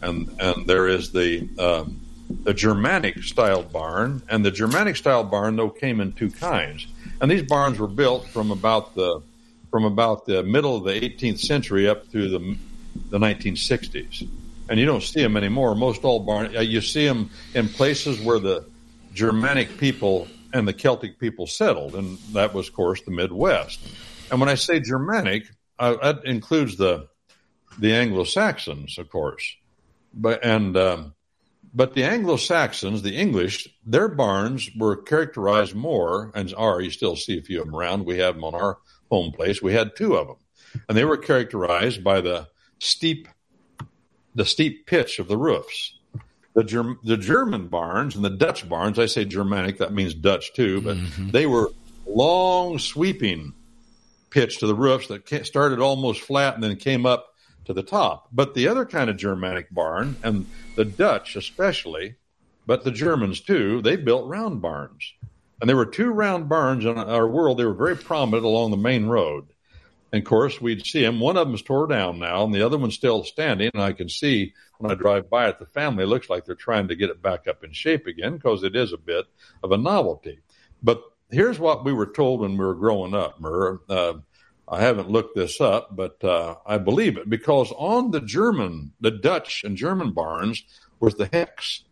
and 0.02 0.28
and 0.38 0.66
there 0.66 0.88
is 0.88 1.10
the 1.10 1.48
um, 1.58 1.98
the 2.42 2.52
Germanic 2.52 3.22
style 3.22 3.62
barn, 3.62 4.22
and 4.28 4.44
the 4.44 4.50
Germanic 4.50 4.94
style 4.94 5.24
barn 5.24 5.56
though 5.56 5.70
came 5.70 6.02
in 6.02 6.12
two 6.12 6.30
kinds, 6.30 6.86
and 7.18 7.30
these 7.30 7.44
barns 7.44 7.78
were 7.78 7.88
built 7.88 8.28
from 8.28 8.50
about 8.50 8.94
the 8.94 9.22
from 9.70 9.86
about 9.86 10.26
the 10.26 10.42
middle 10.42 10.76
of 10.76 10.84
the 10.84 11.00
18th 11.00 11.38
century 11.38 11.88
up 11.88 12.08
through 12.08 12.28
the 12.28 12.58
the 13.08 13.18
1960s, 13.18 14.28
and 14.68 14.78
you 14.78 14.84
don't 14.84 15.02
see 15.02 15.22
them 15.22 15.34
anymore. 15.34 15.74
Most 15.74 16.04
all 16.04 16.20
barn 16.20 16.52
you 16.52 16.82
see 16.82 17.06
them 17.06 17.30
in 17.54 17.70
places 17.70 18.20
where 18.20 18.38
the 18.38 18.66
Germanic 19.14 19.78
people 19.78 20.28
and 20.52 20.68
the 20.68 20.74
Celtic 20.74 21.18
people 21.18 21.46
settled, 21.46 21.94
and 21.94 22.18
that 22.34 22.52
was, 22.52 22.68
of 22.68 22.74
course, 22.74 23.00
the 23.00 23.12
Midwest. 23.12 23.80
And 24.30 24.40
when 24.40 24.48
I 24.48 24.54
say 24.54 24.80
Germanic, 24.80 25.44
uh, 25.78 25.96
that 25.96 26.24
includes 26.24 26.76
the 26.76 27.08
the 27.78 27.92
Anglo 27.92 28.24
Saxons, 28.24 28.98
of 28.98 29.10
course, 29.10 29.56
but 30.12 30.44
and 30.44 30.76
um, 30.76 31.14
but 31.74 31.94
the 31.94 32.04
Anglo 32.04 32.36
Saxons, 32.36 33.02
the 33.02 33.16
English, 33.16 33.68
their 33.84 34.08
barns 34.08 34.70
were 34.78 34.96
characterized 34.96 35.74
more, 35.74 36.30
and 36.34 36.54
are 36.56 36.80
you 36.80 36.90
still 36.90 37.16
see 37.16 37.38
a 37.38 37.42
few 37.42 37.60
of 37.60 37.66
them 37.66 37.74
around. 37.74 38.04
We 38.04 38.18
have 38.18 38.36
them 38.36 38.44
on 38.44 38.54
our 38.54 38.78
home 39.10 39.32
place. 39.32 39.60
We 39.60 39.72
had 39.72 39.96
two 39.96 40.16
of 40.16 40.28
them, 40.28 40.36
and 40.88 40.96
they 40.96 41.04
were 41.04 41.16
characterized 41.16 42.04
by 42.04 42.20
the 42.20 42.48
steep, 42.78 43.28
the 44.34 44.44
steep 44.44 44.86
pitch 44.86 45.18
of 45.18 45.26
the 45.28 45.36
roofs. 45.36 45.98
The, 46.54 46.62
Germ- 46.62 47.00
the 47.02 47.16
German 47.16 47.66
barns 47.66 48.14
and 48.14 48.24
the 48.24 48.30
Dutch 48.30 48.68
barns, 48.68 48.96
I 49.00 49.06
say 49.06 49.24
Germanic, 49.24 49.78
that 49.78 49.92
means 49.92 50.14
Dutch 50.14 50.52
too, 50.54 50.80
but 50.80 50.96
they 51.32 51.46
were 51.46 51.72
long, 52.06 52.78
sweeping 52.78 53.52
pitch 54.34 54.58
to 54.58 54.66
the 54.66 54.74
roofs 54.74 55.06
that 55.06 55.46
started 55.46 55.78
almost 55.78 56.20
flat 56.20 56.54
and 56.54 56.62
then 56.64 56.74
came 56.74 57.06
up 57.06 57.32
to 57.66 57.72
the 57.72 57.84
top. 57.84 58.26
But 58.32 58.52
the 58.54 58.66
other 58.66 58.84
kind 58.84 59.08
of 59.08 59.16
Germanic 59.16 59.72
barn, 59.72 60.16
and 60.24 60.44
the 60.74 60.84
Dutch 60.84 61.36
especially, 61.36 62.16
but 62.66 62.82
the 62.82 62.90
Germans 62.90 63.40
too, 63.40 63.80
they 63.80 63.94
built 63.94 64.26
round 64.26 64.60
barns. 64.60 65.12
And 65.60 65.68
there 65.68 65.76
were 65.76 65.86
two 65.86 66.10
round 66.10 66.48
barns 66.48 66.84
in 66.84 66.98
our 66.98 67.28
world. 67.28 67.58
They 67.58 67.64
were 67.64 67.74
very 67.74 67.96
prominent 67.96 68.44
along 68.44 68.72
the 68.72 68.76
main 68.76 69.06
road. 69.06 69.46
And 70.12 70.20
of 70.20 70.28
course, 70.28 70.60
we'd 70.60 70.84
see 70.84 71.02
them. 71.02 71.20
One 71.20 71.36
of 71.36 71.46
them's 71.46 71.62
tore 71.62 71.86
down 71.86 72.18
now, 72.18 72.42
and 72.42 72.52
the 72.52 72.66
other 72.66 72.76
one's 72.76 72.94
still 72.94 73.22
standing. 73.22 73.70
And 73.72 73.82
I 73.82 73.92
can 73.92 74.08
see 74.08 74.52
when 74.78 74.90
I 74.90 74.96
drive 74.96 75.30
by 75.30 75.48
it, 75.48 75.60
the 75.60 75.66
family 75.66 76.06
looks 76.06 76.28
like 76.28 76.44
they're 76.44 76.56
trying 76.56 76.88
to 76.88 76.96
get 76.96 77.10
it 77.10 77.22
back 77.22 77.46
up 77.46 77.62
in 77.62 77.72
shape 77.72 78.08
again 78.08 78.34
because 78.34 78.64
it 78.64 78.74
is 78.74 78.92
a 78.92 78.98
bit 78.98 79.26
of 79.62 79.70
a 79.70 79.78
novelty. 79.78 80.40
But 80.82 81.02
here's 81.34 81.58
what 81.58 81.84
we 81.84 81.92
were 81.92 82.06
told 82.06 82.40
when 82.40 82.52
we 82.52 82.64
were 82.64 82.74
growing 82.74 83.14
up, 83.14 83.40
Murr. 83.40 83.80
Uh, 83.88 84.14
I 84.66 84.80
haven't 84.80 85.10
looked 85.10 85.36
this 85.36 85.60
up, 85.60 85.94
but 85.94 86.22
uh, 86.24 86.56
I 86.66 86.78
believe 86.78 87.18
it 87.18 87.28
because 87.28 87.70
on 87.72 88.10
the 88.10 88.20
German, 88.20 88.92
the 89.00 89.10
Dutch 89.10 89.62
and 89.64 89.76
German 89.76 90.12
barns 90.12 90.64
was 91.00 91.14
the 91.14 91.28
hex. 91.30 91.82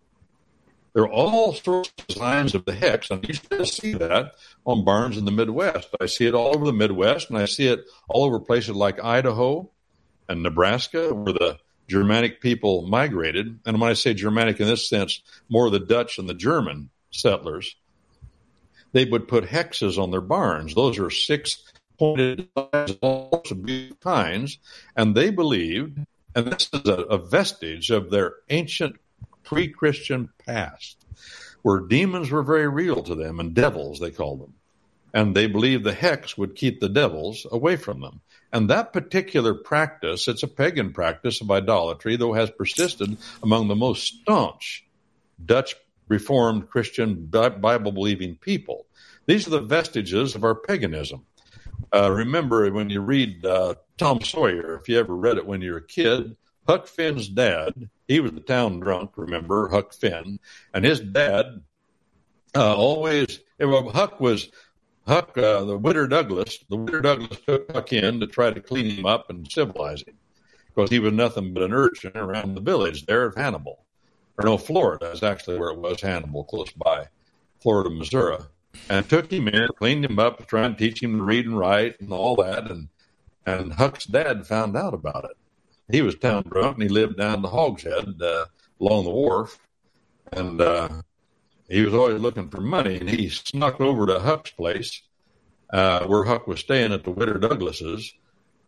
There 0.94 1.04
are 1.04 1.10
all 1.10 1.54
sorts 1.54 1.92
of 1.98 2.06
designs 2.06 2.54
of 2.54 2.64
the 2.64 2.74
hex, 2.74 3.10
and 3.10 3.26
you 3.26 3.34
still 3.34 3.64
see 3.64 3.94
that 3.94 4.32
on 4.66 4.84
barns 4.84 5.16
in 5.16 5.24
the 5.24 5.30
Midwest. 5.30 5.88
I 6.00 6.06
see 6.06 6.26
it 6.26 6.34
all 6.34 6.54
over 6.54 6.66
the 6.66 6.72
Midwest, 6.72 7.30
and 7.30 7.38
I 7.38 7.46
see 7.46 7.66
it 7.66 7.84
all 8.08 8.24
over 8.24 8.38
places 8.40 8.74
like 8.74 9.02
Idaho 9.02 9.70
and 10.28 10.42
Nebraska, 10.42 11.14
where 11.14 11.32
the 11.32 11.58
Germanic 11.88 12.40
people 12.40 12.86
migrated. 12.86 13.58
And 13.64 13.80
when 13.80 13.90
I 13.90 13.94
say 13.94 14.14
Germanic 14.14 14.60
in 14.60 14.66
this 14.66 14.88
sense, 14.88 15.22
more 15.48 15.70
the 15.70 15.80
Dutch 15.80 16.18
and 16.18 16.28
the 16.28 16.34
German 16.34 16.90
settlers, 17.10 17.74
they 18.92 19.04
would 19.04 19.28
put 19.28 19.44
hexes 19.44 19.98
on 19.98 20.10
their 20.10 20.20
barns. 20.20 20.74
Those 20.74 20.98
are 20.98 21.10
six 21.10 21.62
pointed 21.98 22.48
all 23.00 23.42
kinds, 24.00 24.58
and 24.96 25.14
they 25.14 25.30
believed, 25.30 25.98
and 26.34 26.46
this 26.46 26.68
is 26.72 26.86
a, 26.86 27.02
a 27.02 27.18
vestige 27.18 27.90
of 27.90 28.10
their 28.10 28.34
ancient 28.50 28.96
pre-Christian 29.44 30.28
past, 30.46 30.96
where 31.62 31.80
demons 31.80 32.30
were 32.30 32.42
very 32.42 32.68
real 32.68 33.02
to 33.02 33.14
them 33.14 33.38
and 33.38 33.54
devils 33.54 34.00
they 34.00 34.10
called 34.10 34.40
them, 34.40 34.54
and 35.14 35.34
they 35.34 35.46
believed 35.46 35.84
the 35.84 35.92
hex 35.92 36.36
would 36.36 36.56
keep 36.56 36.80
the 36.80 36.88
devils 36.88 37.46
away 37.50 37.76
from 37.76 38.00
them. 38.00 38.20
And 38.52 38.68
that 38.68 38.92
particular 38.92 39.54
practice, 39.54 40.28
it's 40.28 40.42
a 40.42 40.48
pagan 40.48 40.92
practice 40.92 41.40
of 41.40 41.50
idolatry, 41.50 42.16
though 42.16 42.34
has 42.34 42.50
persisted 42.50 43.16
among 43.42 43.68
the 43.68 43.76
most 43.76 44.20
staunch 44.22 44.84
Dutch 45.44 45.74
Reformed 46.12 46.68
Christian 46.68 47.24
Bible 47.24 47.90
believing 47.90 48.36
people. 48.36 48.84
These 49.24 49.46
are 49.46 49.50
the 49.50 49.62
vestiges 49.62 50.34
of 50.34 50.44
our 50.44 50.54
paganism. 50.54 51.24
Uh, 51.90 52.10
remember 52.10 52.70
when 52.70 52.90
you 52.90 53.00
read 53.00 53.46
uh, 53.46 53.76
Tom 53.96 54.20
Sawyer, 54.20 54.78
if 54.78 54.90
you 54.90 54.98
ever 54.98 55.16
read 55.16 55.38
it 55.38 55.46
when 55.46 55.62
you 55.62 55.72
were 55.72 55.78
a 55.78 55.86
kid, 55.86 56.36
Huck 56.68 56.86
Finn's 56.86 57.28
dad, 57.28 57.88
he 58.08 58.20
was 58.20 58.32
the 58.32 58.40
town 58.40 58.78
drunk, 58.78 59.12
remember, 59.16 59.68
Huck 59.68 59.94
Finn, 59.94 60.38
and 60.74 60.84
his 60.84 61.00
dad 61.00 61.62
uh, 62.54 62.76
always, 62.76 63.40
well, 63.58 63.88
Huck 63.88 64.20
was, 64.20 64.50
Huck, 65.06 65.38
uh, 65.38 65.64
the 65.64 65.78
Witter 65.78 66.06
Douglas, 66.06 66.58
the 66.68 66.76
Witter 66.76 67.00
Douglas 67.00 67.40
took 67.46 67.72
Huck 67.72 67.90
in 67.94 68.20
to 68.20 68.26
try 68.26 68.50
to 68.50 68.60
clean 68.60 68.90
him 68.90 69.06
up 69.06 69.30
and 69.30 69.50
civilize 69.50 70.02
him 70.02 70.18
because 70.66 70.90
he 70.90 70.98
was 70.98 71.14
nothing 71.14 71.54
but 71.54 71.62
an 71.62 71.72
urchin 71.72 72.12
around 72.14 72.54
the 72.54 72.60
village 72.60 73.06
there 73.06 73.24
of 73.24 73.34
Hannibal. 73.34 73.86
Or 74.38 74.44
no, 74.44 74.58
Florida 74.58 75.10
is 75.10 75.22
actually 75.22 75.58
where 75.58 75.70
it 75.70 75.78
was, 75.78 76.00
Hannibal, 76.00 76.44
close 76.44 76.70
by, 76.72 77.08
Florida, 77.60 77.90
Missouri 77.90 78.38
and 78.88 79.08
took 79.08 79.30
him 79.30 79.48
in, 79.48 79.68
cleaned 79.78 80.04
him 80.04 80.18
up, 80.18 80.46
trying 80.46 80.74
to 80.74 80.78
teach 80.78 81.02
him 81.02 81.18
to 81.18 81.22
read 81.24 81.46
and 81.46 81.58
write 81.58 82.00
and 82.00 82.12
all 82.12 82.36
that. 82.36 82.70
And 82.70 82.88
and 83.44 83.72
Huck's 83.72 84.04
dad 84.04 84.46
found 84.46 84.76
out 84.76 84.94
about 84.94 85.24
it. 85.24 85.36
He 85.90 86.00
was 86.00 86.14
town 86.14 86.44
drunk 86.44 86.74
and 86.76 86.82
he 86.84 86.88
lived 86.88 87.16
down 87.16 87.42
the 87.42 87.48
Hogshead 87.48 88.22
uh, 88.22 88.46
along 88.80 89.04
the 89.04 89.10
wharf. 89.10 89.58
and 90.32 90.60
uh, 90.60 90.88
he 91.68 91.82
was 91.82 91.92
always 91.92 92.20
looking 92.20 92.48
for 92.48 92.60
money. 92.60 93.00
And 93.00 93.10
he 93.10 93.28
snuck 93.28 93.80
over 93.80 94.06
to 94.06 94.20
Huck's 94.20 94.52
place, 94.52 95.02
uh, 95.72 96.06
where 96.06 96.24
Huck 96.24 96.46
was 96.46 96.60
staying 96.60 96.92
at 96.92 97.02
the 97.02 97.10
Witter 97.10 97.38
Douglas's, 97.38 98.12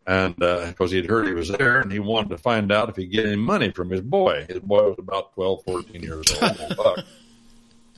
and 0.07 0.37
because 0.37 0.93
uh, 0.93 0.97
he'd 0.97 1.09
heard 1.09 1.27
he 1.27 1.33
was 1.33 1.49
there, 1.49 1.81
and 1.81 1.91
he 1.91 1.99
wanted 1.99 2.31
to 2.31 2.39
find 2.39 2.71
out 2.71 2.89
if 2.89 2.97
he'd 2.97 3.11
get 3.11 3.27
any 3.27 3.37
money 3.37 3.71
from 3.71 3.91
his 3.91 4.03
boy. 4.03 4.45
His 4.49 4.61
boy 4.61 4.91
was 4.91 4.99
about 4.99 5.33
12, 5.35 5.65
14 5.65 6.03
years 6.03 6.27
old, 6.43 6.57
Huck. 6.79 7.05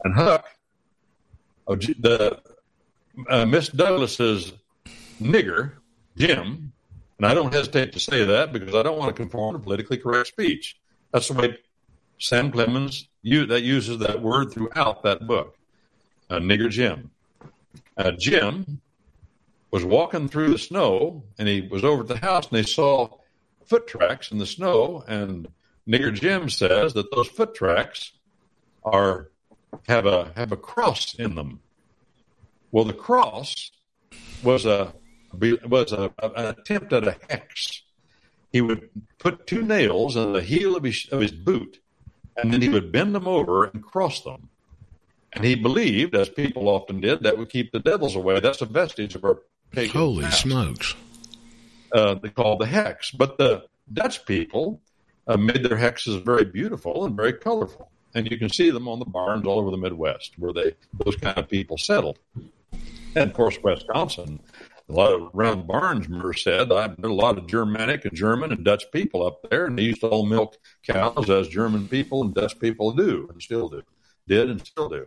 And 0.04 0.14
Huck, 0.14 0.46
oh, 1.66 1.74
the 1.74 2.40
uh, 3.28 3.46
Miss 3.46 3.68
Douglas's 3.68 4.52
nigger, 5.20 5.72
Jim, 6.16 6.72
and 7.18 7.26
I 7.26 7.34
don't 7.34 7.52
hesitate 7.52 7.92
to 7.94 8.00
say 8.00 8.24
that 8.24 8.52
because 8.52 8.74
I 8.74 8.82
don't 8.82 8.98
want 8.98 9.14
to 9.14 9.20
conform 9.20 9.54
to 9.56 9.58
politically 9.58 9.96
correct 9.96 10.28
speech. 10.28 10.76
That's 11.12 11.28
the 11.28 11.34
way 11.34 11.58
Sam 12.18 12.52
Clemens 12.52 13.08
that 13.24 13.62
uses 13.62 13.98
that 13.98 14.22
word 14.22 14.52
throughout 14.52 15.02
that 15.02 15.26
book. 15.26 15.56
Uh, 16.28 16.38
nigger 16.38 16.70
Jim. 16.70 17.10
Uh, 17.96 18.12
Jim 18.12 18.80
was 19.70 19.84
walking 19.84 20.28
through 20.28 20.50
the 20.50 20.58
snow 20.58 21.24
and 21.38 21.48
he 21.48 21.60
was 21.60 21.84
over 21.84 22.02
at 22.02 22.08
the 22.08 22.18
house 22.18 22.48
and 22.48 22.58
they 22.58 22.62
saw 22.62 23.08
foot 23.66 23.86
tracks 23.86 24.30
in 24.30 24.38
the 24.38 24.46
snow 24.46 25.04
and 25.08 25.48
nigger 25.88 26.12
Jim 26.12 26.48
says 26.48 26.94
that 26.94 27.10
those 27.10 27.28
foot 27.28 27.54
tracks 27.54 28.12
are 28.84 29.30
have 29.88 30.06
a 30.06 30.32
have 30.36 30.52
a 30.52 30.56
cross 30.56 31.14
in 31.14 31.34
them. 31.34 31.60
Well, 32.70 32.84
the 32.84 32.92
cross 32.92 33.72
was 34.42 34.66
a 34.66 34.94
was 35.68 35.92
a, 35.92 36.12
an 36.22 36.46
attempt 36.46 36.92
at 36.92 37.06
a 37.06 37.16
hex. 37.28 37.82
He 38.52 38.60
would 38.60 38.88
put 39.18 39.46
two 39.46 39.62
nails 39.62 40.16
in 40.16 40.32
the 40.32 40.42
heel 40.42 40.76
of 40.76 40.84
his, 40.84 41.06
of 41.10 41.20
his 41.20 41.32
boot, 41.32 41.78
and 42.36 42.52
then 42.52 42.62
he 42.62 42.68
would 42.68 42.92
bend 42.92 43.14
them 43.14 43.28
over 43.28 43.64
and 43.64 43.82
cross 43.82 44.22
them. 44.22 44.48
And 45.32 45.44
he 45.44 45.54
believed, 45.54 46.14
as 46.14 46.30
people 46.30 46.68
often 46.68 47.00
did, 47.00 47.22
that 47.22 47.36
would 47.36 47.50
keep 47.50 47.70
the 47.70 47.80
devils 47.80 48.16
away. 48.16 48.40
That's 48.40 48.62
a 48.62 48.66
vestige 48.66 49.14
of 49.14 49.24
our 49.24 49.40
Holy 49.74 50.24
past. 50.24 50.42
smokes! 50.42 50.94
Uh, 51.92 52.14
they 52.14 52.28
called 52.28 52.60
the 52.60 52.66
hex, 52.66 53.10
but 53.10 53.38
the 53.38 53.64
Dutch 53.92 54.24
people 54.26 54.80
uh, 55.26 55.36
made 55.36 55.62
their 55.62 55.78
hexes 55.78 56.24
very 56.24 56.44
beautiful 56.44 57.04
and 57.04 57.14
very 57.14 57.32
colorful, 57.32 57.90
and 58.14 58.30
you 58.30 58.38
can 58.38 58.48
see 58.48 58.70
them 58.70 58.88
on 58.88 58.98
the 58.98 59.04
barns 59.04 59.46
all 59.46 59.58
over 59.58 59.70
the 59.70 59.76
Midwest, 59.76 60.38
where 60.38 60.52
they 60.52 60.72
those 61.04 61.16
kind 61.16 61.38
of 61.38 61.48
people 61.48 61.78
settled. 61.78 62.18
And 63.14 63.30
of 63.30 63.32
course, 63.32 63.58
Wisconsin 63.62 64.40
a 64.88 64.92
lot 64.92 65.12
of 65.12 65.34
around 65.34 65.66
barns, 65.66 66.08
Mercer 66.08 66.38
said, 66.38 66.72
I've 66.72 66.98
met 66.98 67.10
a 67.10 67.14
lot 67.14 67.38
of 67.38 67.46
Germanic 67.46 68.04
and 68.04 68.14
German 68.14 68.52
and 68.52 68.64
Dutch 68.64 68.84
people 68.92 69.26
up 69.26 69.44
there, 69.50 69.66
and 69.66 69.78
they 69.78 69.82
used 69.82 70.00
to 70.00 70.08
all 70.08 70.24
milk 70.24 70.56
cows 70.84 71.28
as 71.28 71.48
German 71.48 71.88
people 71.88 72.22
and 72.22 72.32
Dutch 72.32 72.58
people 72.58 72.92
do 72.92 73.28
and 73.32 73.42
still 73.42 73.68
do, 73.68 73.82
did 74.28 74.48
and 74.48 74.64
still 74.64 74.88
do. 74.88 75.06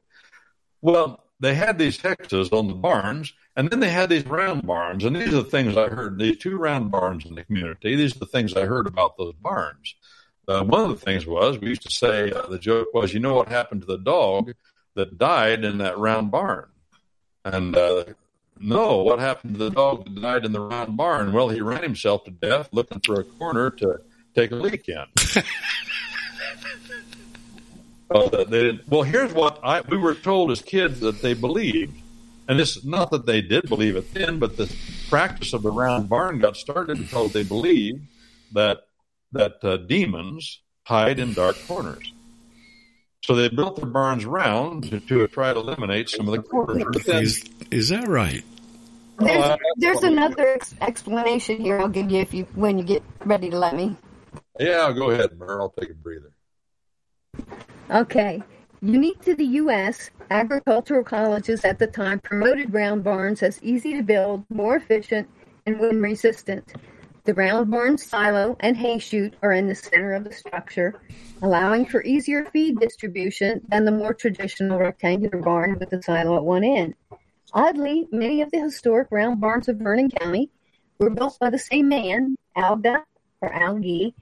Well, 0.82 1.24
they 1.40 1.56
had 1.56 1.78
these 1.78 1.98
hexes 1.98 2.52
on 2.52 2.68
the 2.68 2.74
barns, 2.74 3.34
and 3.56 3.70
then 3.70 3.80
they 3.80 3.90
had 3.90 4.10
these 4.10 4.26
round 4.26 4.66
barns, 4.66 5.04
and 5.04 5.16
these 5.16 5.30
are 5.34 5.44
the 5.44 5.50
things 5.50 5.78
I 5.78 5.88
heard. 5.88 6.20
These 6.20 6.38
two 6.38 6.58
round 6.58 6.92
barns 6.92 7.26
in 7.26 7.36
the 7.36 7.44
community. 7.44 7.96
These 7.96 8.16
are 8.16 8.20
the 8.20 8.26
things 8.26 8.54
I 8.54 8.66
heard 8.66 8.88
about 8.88 9.18
those 9.18 9.36
barns. 9.36 9.96
Uh, 10.48 10.64
one 10.64 10.82
of 10.82 10.90
the 10.90 11.06
things 11.06 11.26
was 11.26 11.60
we 11.60 11.70
used 11.70 11.84
to 11.84 11.92
say 11.92 12.32
uh, 12.32 12.48
the 12.48 12.60
joke 12.60 12.94
was, 12.94 13.14
you 13.14 13.20
know 13.20 13.36
what 13.36 13.50
happened 13.50 13.82
to 13.82 13.88
the 13.88 14.00
dog 14.00 14.54
that 14.96 15.18
died 15.18 15.64
in 15.64 15.78
that 15.78 15.98
round 15.98 16.32
barn, 16.32 16.70
and 17.46 17.76
uh, 17.76 18.06
no, 18.60 18.98
what 18.98 19.20
happened 19.20 19.54
to 19.54 19.60
the 19.60 19.70
dog 19.70 20.04
that 20.06 20.22
died 20.22 20.46
in 20.46 20.52
the 20.52 20.60
round 20.60 20.98
barn? 20.98 21.32
Well, 21.32 21.50
he 21.50 21.62
ran 21.62 21.84
himself 21.84 22.26
to 22.26 22.32
death 22.32 22.70
looking 22.74 23.00
for 23.06 23.22
a 23.22 23.24
corner 23.24 23.70
to 23.72 24.02
take 24.36 24.52
a 24.52 24.56
leak 24.56 24.90
in. 24.90 25.06
uh, 28.12 28.74
well, 28.88 29.04
here's 29.04 29.34
what 29.34 29.60
I, 29.64 29.82
we 29.82 29.98
were 29.98 30.16
told 30.16 30.52
as 30.52 30.62
kids 30.62 31.00
that 31.02 31.22
they 31.22 31.34
believed. 31.34 32.02
And 32.48 32.60
it's 32.60 32.84
not 32.84 33.12
that 33.12 33.28
they 33.28 33.42
did 33.42 33.70
believe 33.70 33.96
it 33.96 34.12
then, 34.14 34.40
but 34.40 34.58
the 34.58 34.74
practice 35.08 35.54
of 35.54 35.62
the 35.62 35.72
round 35.72 36.10
barn 36.10 36.40
got 36.40 36.58
started 36.58 36.98
because 36.98 37.32
they 37.32 37.44
believed 37.44 38.02
that 38.54 38.80
that 39.32 39.64
uh, 39.64 39.78
demons 39.78 40.62
hide 40.84 41.20
in 41.20 41.34
dark 41.34 41.56
corners. 41.68 42.12
So 43.24 43.36
they 43.36 43.50
built 43.50 43.76
their 43.76 43.86
barns 43.86 44.26
round 44.26 44.90
to, 44.90 45.00
to 45.02 45.28
try 45.28 45.54
to 45.54 45.60
eliminate 45.60 46.10
some 46.10 46.28
of 46.28 46.34
the 46.34 46.42
corners. 46.42 47.08
Is, 47.08 47.44
is 47.70 47.90
that 47.90 48.08
right? 48.08 48.44
There's, 49.20 49.58
there's 49.78 50.04
another 50.04 50.48
ex- 50.56 50.74
explanation 50.82 51.60
here. 51.60 51.78
I'll 51.80 51.90
give 51.90 52.10
you 52.10 52.22
if 52.22 52.34
you 52.34 52.46
when 52.56 52.80
you 52.80 52.84
get 52.84 53.04
ready 53.26 53.50
to 53.52 53.60
let 53.60 53.76
me. 53.76 53.96
Yeah, 54.60 54.92
go 54.94 55.12
ahead, 55.12 55.38
Mer. 55.38 55.62
I'll 55.62 55.70
take 55.70 55.92
a 55.92 55.94
breather. 55.94 56.32
Okay. 57.92 58.44
Unique 58.82 59.22
to 59.24 59.36
the 59.36 59.46
U.S., 59.46 60.12
agricultural 60.30 61.04
colleges 61.04 61.66
at 61.66 61.80
the 61.80 61.88
time 61.88 62.20
promoted 62.20 62.74
round 62.74 63.04
barns 63.04 63.42
as 63.42 63.62
easy 63.64 63.94
to 63.96 64.04
build, 64.04 64.46
more 64.50 64.76
efficient, 64.76 65.28
and 65.66 65.80
wind 65.80 66.02
resistant. 66.02 66.72
The 67.26 67.34
round 67.34 67.70
barn 67.72 67.98
silo 67.98 68.56
and 68.60 68.78
hay 68.78 69.00
chute 69.00 69.36
are 69.42 69.54
in 69.54 69.68
the 69.68 69.76
center 69.76 70.14
of 70.14 70.24
the 70.24 70.32
structure, 70.32 71.02
allowing 71.42 71.86
for 71.86 72.04
easier 72.04 72.46
feed 72.46 72.80
distribution 72.80 73.62
than 73.68 73.86
the 73.86 73.92
more 73.92 74.14
traditional 74.14 74.80
rectangular 74.80 75.42
barn 75.42 75.78
with 75.80 75.90
the 75.90 76.02
silo 76.02 76.38
at 76.38 76.46
one 76.46 76.64
end. 76.64 76.94
Oddly, 77.54 78.08
many 78.12 78.42
of 78.42 78.52
the 78.52 78.62
historic 78.62 79.10
round 79.12 79.42
barns 79.42 79.68
of 79.68 79.78
Vernon 79.78 80.10
County 80.12 80.50
were 81.00 81.10
built 81.10 81.38
by 81.40 81.50
the 81.50 81.60
same 81.60 81.90
man, 81.90 82.36
Alga 82.56 83.04
or 83.42 83.52
Algie 83.52 84.14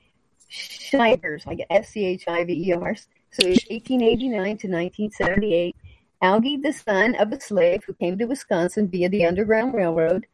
Schivers, 0.49 1.45
like 1.45 1.65
S 1.69 1.89
C 1.89 2.05
H 2.05 2.27
I 2.27 2.43
V 2.43 2.73
R. 2.73 2.95
So 3.31 3.47
1889 3.47 4.31
to 4.31 4.67
1978. 4.67 5.75
Algie, 6.21 6.57
the 6.57 6.73
son 6.73 7.13
of 7.15 7.31
a 7.31 7.39
slave 7.39 7.83
who 7.85 7.93
came 7.93 8.17
to 8.17 8.25
Wisconsin 8.25 8.87
via 8.87 9.07
the 9.09 9.25
Underground 9.25 9.75
Railroad, 9.75 10.25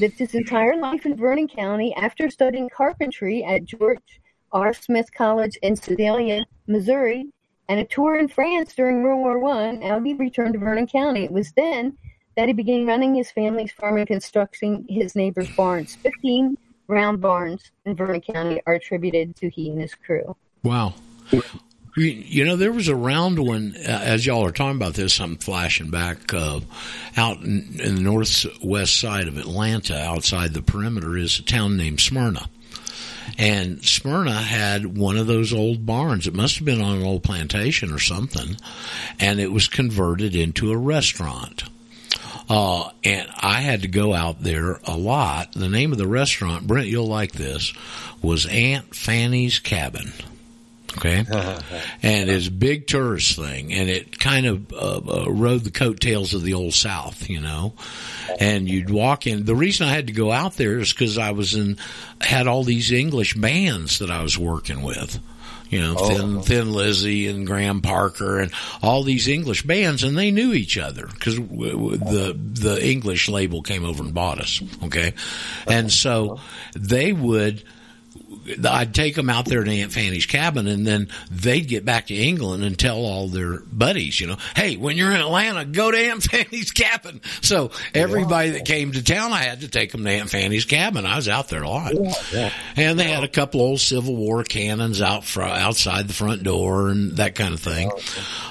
lived 0.00 0.18
his 0.18 0.34
entire 0.34 0.76
life 0.76 1.04
in 1.04 1.16
Vernon 1.16 1.48
County 1.48 1.94
after 1.94 2.30
studying 2.30 2.70
carpentry 2.70 3.44
at 3.44 3.64
George 3.64 4.20
R. 4.52 4.72
Smith 4.72 5.12
College 5.12 5.58
in 5.60 5.76
Sedalia, 5.76 6.46
Missouri, 6.66 7.26
and 7.68 7.80
a 7.80 7.84
tour 7.84 8.18
in 8.18 8.28
France 8.28 8.74
during 8.74 9.02
World 9.02 9.20
War 9.20 9.38
One. 9.38 9.82
Algie 9.82 10.14
returned 10.14 10.54
to 10.54 10.58
Vernon 10.58 10.86
County. 10.86 11.24
It 11.24 11.32
was 11.32 11.52
then 11.52 11.98
that 12.36 12.48
he 12.48 12.54
began 12.54 12.86
running 12.86 13.14
his 13.14 13.30
family's 13.30 13.72
farm 13.72 13.98
and 13.98 14.06
constructing 14.06 14.86
his 14.88 15.16
neighbor's 15.16 15.50
barns. 15.56 15.96
Fifteen 15.96 16.56
round 16.88 17.20
barns 17.20 17.70
in 17.84 17.94
Vernon 17.94 18.20
County 18.20 18.60
are 18.66 18.74
attributed 18.74 19.36
to 19.36 19.48
he 19.48 19.70
and 19.70 19.80
his 19.80 19.94
crew. 19.94 20.36
Wow. 20.62 20.94
You 21.96 22.44
know, 22.44 22.56
there 22.56 22.72
was 22.72 22.88
a 22.88 22.96
round 22.96 23.38
one, 23.38 23.74
uh, 23.78 23.88
as 23.88 24.26
y'all 24.26 24.44
are 24.44 24.52
talking 24.52 24.76
about 24.76 24.94
this, 24.94 25.18
I'm 25.18 25.36
flashing 25.36 25.90
back, 25.90 26.34
uh, 26.34 26.60
out 27.16 27.38
in, 27.38 27.80
in, 27.82 27.94
the 27.94 28.00
northwest 28.02 29.00
side 29.00 29.28
of 29.28 29.38
Atlanta, 29.38 29.98
outside 29.98 30.52
the 30.52 30.60
perimeter, 30.60 31.16
is 31.16 31.38
a 31.38 31.42
town 31.42 31.78
named 31.78 32.00
Smyrna. 32.00 32.50
And 33.38 33.82
Smyrna 33.82 34.34
had 34.34 34.98
one 34.98 35.16
of 35.16 35.26
those 35.26 35.54
old 35.54 35.86
barns. 35.86 36.26
It 36.26 36.34
must 36.34 36.56
have 36.56 36.66
been 36.66 36.82
on 36.82 36.98
an 36.98 37.06
old 37.06 37.22
plantation 37.22 37.90
or 37.92 37.98
something. 37.98 38.56
And 39.18 39.40
it 39.40 39.52
was 39.52 39.68
converted 39.68 40.36
into 40.36 40.72
a 40.72 40.76
restaurant. 40.76 41.64
Uh, 42.48 42.90
and 43.04 43.28
I 43.40 43.60
had 43.60 43.82
to 43.82 43.88
go 43.88 44.14
out 44.14 44.42
there 44.42 44.78
a 44.84 44.96
lot. 44.96 45.52
The 45.52 45.68
name 45.68 45.92
of 45.92 45.98
the 45.98 46.06
restaurant, 46.06 46.66
Brent, 46.66 46.86
you'll 46.86 47.06
like 47.06 47.32
this, 47.32 47.72
was 48.22 48.46
Aunt 48.46 48.94
Fanny's 48.94 49.58
Cabin 49.58 50.12
okay? 50.96 51.24
and 52.02 52.30
it's 52.30 52.48
a 52.48 52.52
big 52.52 52.86
tourist 52.86 53.36
thing, 53.36 53.72
and 53.72 53.88
it 53.88 54.18
kind 54.18 54.46
of 54.46 54.72
uh, 54.72 55.00
uh, 55.06 55.30
rode 55.30 55.64
the 55.64 55.70
coattails 55.70 56.34
of 56.34 56.42
the 56.42 56.54
old 56.54 56.74
South, 56.74 57.28
you 57.28 57.40
know. 57.40 57.74
And 58.40 58.68
you'd 58.68 58.90
walk 58.90 59.26
in. 59.26 59.44
The 59.44 59.54
reason 59.54 59.86
I 59.86 59.92
had 59.92 60.08
to 60.08 60.12
go 60.12 60.32
out 60.32 60.54
there 60.54 60.78
is 60.78 60.92
because 60.92 61.18
I 61.18 61.30
was 61.30 61.54
in, 61.54 61.78
had 62.20 62.46
all 62.46 62.64
these 62.64 62.92
English 62.92 63.34
bands 63.34 63.98
that 64.00 64.10
I 64.10 64.22
was 64.22 64.38
working 64.38 64.82
with. 64.82 65.20
You 65.68 65.80
know, 65.80 65.94
oh. 65.98 66.08
Thin, 66.08 66.42
Thin 66.42 66.72
Lizzy 66.72 67.26
and 67.26 67.46
Graham 67.46 67.80
Parker 67.80 68.38
and 68.38 68.52
all 68.82 69.02
these 69.02 69.26
English 69.28 69.62
bands, 69.62 70.02
and 70.04 70.16
they 70.16 70.30
knew 70.30 70.52
each 70.52 70.78
other 70.78 71.06
because 71.06 71.36
the 71.36 72.36
the 72.36 72.78
English 72.82 73.28
label 73.28 73.62
came 73.62 73.84
over 73.84 74.02
and 74.02 74.14
bought 74.14 74.40
us. 74.40 74.62
Okay, 74.84 75.14
and 75.66 75.92
so 75.92 76.40
they 76.74 77.12
would 77.12 77.64
I'd 78.68 78.94
take 78.94 79.14
them 79.14 79.30
out 79.30 79.46
there 79.46 79.62
to 79.64 79.70
Aunt 79.70 79.92
Fanny's 79.92 80.26
cabin, 80.26 80.66
and 80.66 80.86
then 80.86 81.08
they'd 81.30 81.66
get 81.66 81.84
back 81.84 82.06
to 82.06 82.14
England 82.14 82.64
and 82.64 82.78
tell 82.78 82.98
all 82.98 83.28
their 83.28 83.60
buddies, 83.60 84.20
you 84.20 84.26
know, 84.26 84.36
hey, 84.54 84.76
when 84.76 84.96
you're 84.96 85.10
in 85.10 85.20
Atlanta, 85.20 85.64
go 85.64 85.90
to 85.90 85.98
Aunt 85.98 86.22
Fanny's 86.30 86.70
cabin. 86.70 87.20
So 87.42 87.70
everybody 87.94 88.50
that 88.50 88.64
came 88.64 88.92
to 88.92 89.02
town, 89.02 89.32
I 89.32 89.42
had 89.42 89.60
to 89.60 89.68
take 89.68 89.92
them 89.92 90.04
to 90.04 90.10
Aunt 90.10 90.30
Fanny's 90.30 90.64
cabin. 90.64 91.06
I 91.06 91.16
was 91.16 91.28
out 91.28 91.48
there 91.48 91.62
a 91.62 91.68
lot, 91.68 91.92
yeah. 92.32 92.52
and 92.76 92.98
they 92.98 93.08
had 93.08 93.24
a 93.24 93.28
couple 93.28 93.60
old 93.60 93.80
Civil 93.80 94.16
War 94.16 94.44
cannons 94.44 95.00
out 95.00 95.24
fr- 95.24 95.42
outside 95.42 96.08
the 96.08 96.14
front 96.14 96.42
door 96.42 96.88
and 96.88 97.16
that 97.16 97.34
kind 97.34 97.54
of 97.54 97.60
thing. 97.60 97.90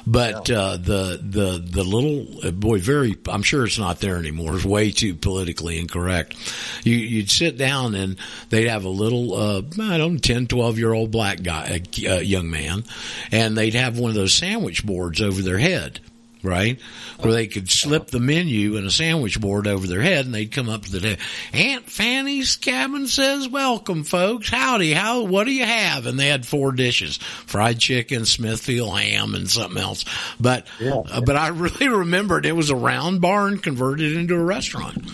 But 0.08 0.50
uh, 0.50 0.78
the 0.78 1.20
the 1.22 1.64
the 1.66 1.84
little 1.84 2.48
uh, 2.48 2.52
boy, 2.52 2.80
very, 2.80 3.18
I'm 3.28 3.44
sure 3.44 3.66
it's 3.66 3.80
not 3.80 4.00
there 4.00 4.18
anymore. 4.18 4.56
It's 4.56 4.66
way 4.66 4.92
too 4.92 5.16
politically 5.16 5.80
incorrect. 5.80 6.36
You, 6.84 6.96
you'd 6.96 7.30
sit 7.30 7.58
down 7.58 7.96
and 7.96 8.18
they'd 8.50 8.68
have 8.68 8.86
a 8.86 8.90
little. 8.90 9.34
Uh, 9.34 9.62
I 9.92 9.98
don't 9.98 10.14
know, 10.14 10.20
10, 10.20 10.48
12 10.48 10.78
year 10.78 10.94
old 10.94 11.12
black 11.12 11.42
guy, 11.42 11.82
uh, 12.08 12.16
young 12.16 12.50
man, 12.50 12.84
and 13.32 13.58
they'd 13.58 13.76
have 13.76 13.98
one 13.98 14.10
of 14.10 14.16
those 14.16 14.34
sandwich 14.34 14.86
boards 14.86 15.22
over 15.22 15.42
their 15.42 15.58
head 15.58 16.00
right? 16.46 16.80
Where 17.20 17.34
they 17.34 17.48
could 17.48 17.70
slip 17.70 18.08
the 18.08 18.20
menu 18.20 18.78
and 18.78 18.86
a 18.86 18.92
sandwich 18.92 19.42
board 19.42 19.68
over 19.68 19.88
their 19.88 20.02
head 20.02 20.26
and 20.26 20.34
they'd 20.34 20.52
come 20.52 20.70
up 20.70 20.84
to 20.84 20.92
the 20.92 21.00
day. 21.00 21.18
Aunt 21.54 21.90
Fanny's 21.90 22.56
cabin 22.56 23.08
says, 23.08 23.48
welcome 23.48 24.04
folks. 24.04 24.50
Howdy. 24.50 24.94
How, 24.94 25.24
what 25.24 25.46
do 25.46 25.52
you 25.52 25.66
have? 25.66 26.06
And 26.06 26.20
they 26.20 26.28
had 26.28 26.46
four 26.46 26.72
dishes, 26.72 27.18
fried 27.18 27.80
chicken, 27.80 28.26
Smithfield 28.26 28.98
ham 28.98 29.34
and 29.34 29.50
something 29.50 29.82
else. 29.82 30.06
But, 30.40 30.68
yeah. 30.80 31.02
uh, 31.12 31.22
but 31.22 31.36
I 31.36 31.48
really 31.50 31.88
remembered 31.90 32.46
it 32.46 32.56
was 32.56 32.70
a 32.70 32.76
round 32.76 33.22
barn 33.22 33.58
converted 33.58 34.16
into 34.16 34.36
a 34.36 34.44
restaurant. 34.44 35.10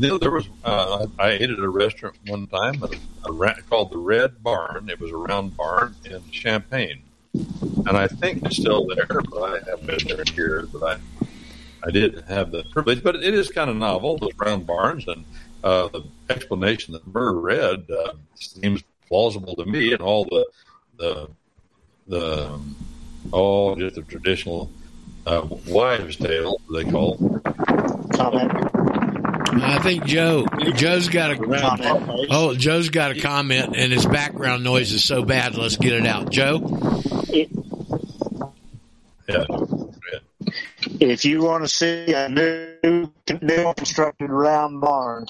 Well, 0.00 0.18
there 0.18 0.30
was, 0.30 0.48
uh, 0.64 1.06
I, 1.18 1.32
ate 1.32 1.50
at 1.50 1.58
a 1.58 1.68
restaurant 1.68 2.16
one 2.26 2.46
time, 2.46 2.82
a, 2.82 3.30
a, 3.30 3.62
called 3.68 3.90
the 3.90 3.98
Red 3.98 4.42
Barn. 4.42 4.88
It 4.88 4.98
was 4.98 5.10
a 5.10 5.16
round 5.16 5.56
barn 5.56 5.94
in 6.04 6.22
Champaign 6.30 7.02
and 7.34 7.96
I 7.96 8.06
think 8.08 8.44
it's 8.44 8.56
still 8.56 8.86
there, 8.86 9.06
but 9.06 9.42
I 9.42 9.58
haven't 9.70 9.86
been 9.86 9.98
there 10.06 10.20
in 10.20 10.34
years. 10.34 10.68
But 10.68 10.82
I, 10.82 11.26
I 11.86 11.90
did 11.90 12.24
have 12.28 12.50
the 12.50 12.64
privilege. 12.64 13.02
But 13.02 13.16
it 13.16 13.34
is 13.34 13.50
kind 13.50 13.70
of 13.70 13.76
novel, 13.76 14.18
those 14.18 14.32
round 14.36 14.66
barns, 14.66 15.06
and 15.08 15.24
uh, 15.64 15.88
the 15.88 16.04
explanation 16.28 16.92
that 16.92 17.06
Murr 17.06 17.32
read 17.32 17.86
uh, 17.90 18.12
seems 18.34 18.82
plausible 19.08 19.56
to 19.56 19.64
me, 19.64 19.92
and 19.92 20.02
all 20.02 20.24
the 20.24 20.46
the 20.98 21.28
the 22.08 22.52
um, 22.52 22.76
all 23.30 23.76
just 23.76 23.94
the 23.94 24.02
traditional 24.02 24.70
uh, 25.26 25.46
wives' 25.68 26.16
tale 26.16 26.60
they 26.72 26.84
call. 26.84 27.16
Comment. 28.14 28.81
I 29.54 29.78
think 29.80 30.04
Joe. 30.06 30.46
Joe's 30.74 31.08
got 31.08 31.32
a 31.32 31.36
comment 31.36 32.28
oh, 32.30 32.54
Joe's 32.54 32.88
got 32.88 33.10
a 33.10 33.20
comment, 33.20 33.76
and 33.76 33.92
his 33.92 34.06
background 34.06 34.64
noise 34.64 34.92
is 34.92 35.04
so 35.04 35.22
bad. 35.22 35.54
Let's 35.54 35.76
get 35.76 35.92
it 35.92 36.06
out, 36.06 36.30
Joe. 36.30 36.60
Yeah. 39.28 39.44
If 41.00 41.24
you 41.24 41.42
want 41.42 41.64
to 41.64 41.68
see 41.68 42.12
a 42.12 42.28
new, 42.28 43.12
new 43.40 43.74
constructed 43.74 44.30
round 44.30 44.80
barn, 44.80 45.26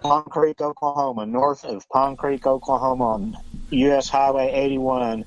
Pond 0.00 0.26
Creek, 0.26 0.60
Oklahoma, 0.60 1.26
north 1.26 1.64
of 1.64 1.88
Pond 1.88 2.18
Creek, 2.18 2.46
Oklahoma, 2.46 3.04
on 3.04 3.36
U.S. 3.70 4.08
Highway 4.08 4.50
81, 4.52 5.24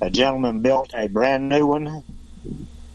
a 0.00 0.10
gentleman 0.10 0.60
built 0.60 0.92
a 0.94 1.08
brand 1.08 1.48
new 1.48 1.66
one. 1.66 2.04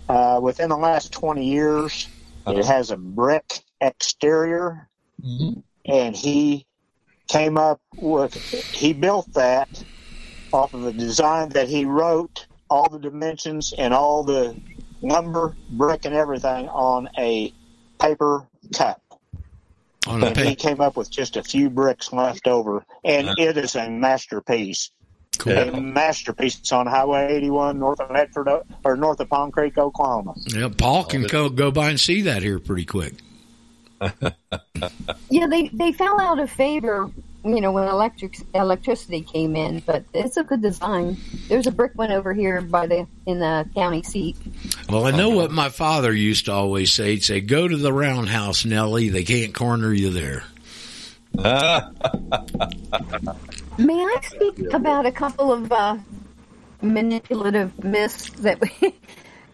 Uh, 0.07 0.39
within 0.41 0.69
the 0.69 0.77
last 0.77 1.11
20 1.11 1.45
years, 1.45 2.07
it 2.47 2.65
has 2.65 2.91
a 2.91 2.97
brick 2.97 3.61
exterior, 3.81 4.89
mm-hmm. 5.21 5.59
and 5.85 6.15
he 6.15 6.65
came 7.27 7.57
up 7.57 7.79
with 7.95 8.33
he 8.33 8.93
built 8.93 9.31
that 9.33 9.83
off 10.51 10.73
of 10.73 10.85
a 10.85 10.91
design 10.91 11.49
that 11.49 11.69
he 11.69 11.85
wrote 11.85 12.47
all 12.69 12.89
the 12.89 12.99
dimensions 12.99 13.73
and 13.77 13.93
all 13.93 14.23
the 14.23 14.55
number, 15.01 15.55
brick, 15.71 16.05
and 16.05 16.15
everything 16.15 16.67
on 16.69 17.09
a 17.17 17.53
paper 17.99 18.47
cup. 18.73 19.01
On 20.07 20.23
and 20.23 20.37
he 20.37 20.55
came 20.55 20.81
up 20.81 20.95
with 20.95 21.09
just 21.09 21.35
a 21.35 21.43
few 21.43 21.69
bricks 21.69 22.13
left 22.13 22.47
over, 22.47 22.85
and 23.03 23.29
it 23.37 23.57
is 23.57 23.75
a 23.75 23.89
masterpiece. 23.89 24.91
Cool. 25.37 25.53
A 25.53 25.79
masterpiece. 25.79 26.59
It's 26.59 26.71
on 26.71 26.87
Highway 26.87 27.33
81 27.35 27.79
north 27.79 27.99
of 27.99 28.11
Medford 28.11 28.49
or 28.83 28.97
north 28.97 29.19
of 29.19 29.29
Pond 29.29 29.53
Creek, 29.53 29.77
Oklahoma. 29.77 30.35
Yeah, 30.47 30.69
Paul 30.75 31.03
can 31.05 31.23
go 31.23 31.49
go 31.49 31.71
by 31.71 31.89
and 31.89 31.99
see 31.99 32.21
that 32.23 32.43
here 32.43 32.59
pretty 32.59 32.85
quick. 32.85 33.13
Yeah, 35.29 35.47
they 35.47 35.67
they 35.69 35.91
fell 35.91 36.19
out 36.19 36.39
of 36.39 36.49
favor, 36.49 37.09
you 37.43 37.61
know, 37.61 37.71
when 37.71 37.87
electric 37.87 38.37
electricity 38.53 39.21
came 39.21 39.55
in. 39.55 39.79
But 39.81 40.03
it's 40.13 40.37
a 40.37 40.43
good 40.43 40.61
design. 40.61 41.17
There's 41.47 41.67
a 41.67 41.71
brick 41.71 41.93
one 41.95 42.11
over 42.11 42.33
here 42.33 42.61
by 42.61 42.87
the 42.87 43.07
in 43.25 43.39
the 43.39 43.67
county 43.75 44.03
seat. 44.03 44.37
Well, 44.89 45.05
I 45.05 45.11
know 45.11 45.29
what 45.29 45.51
my 45.51 45.69
father 45.69 46.13
used 46.13 46.45
to 46.45 46.53
always 46.53 46.91
say. 46.91 47.11
He'd 47.11 47.23
say, 47.23 47.41
"Go 47.41 47.67
to 47.67 47.77
the 47.77 47.93
roundhouse, 47.93 48.65
Nellie. 48.65 49.09
They 49.09 49.23
can't 49.23 49.53
corner 49.53 49.93
you 49.93 50.09
there." 50.11 50.43
May 53.77 53.93
I 53.93 54.17
speak 54.23 54.73
about 54.73 55.05
a 55.05 55.11
couple 55.11 55.53
of 55.53 55.71
uh, 55.71 55.97
manipulative 56.81 57.83
myths 57.83 58.29
that 58.41 58.59
we 58.59 58.93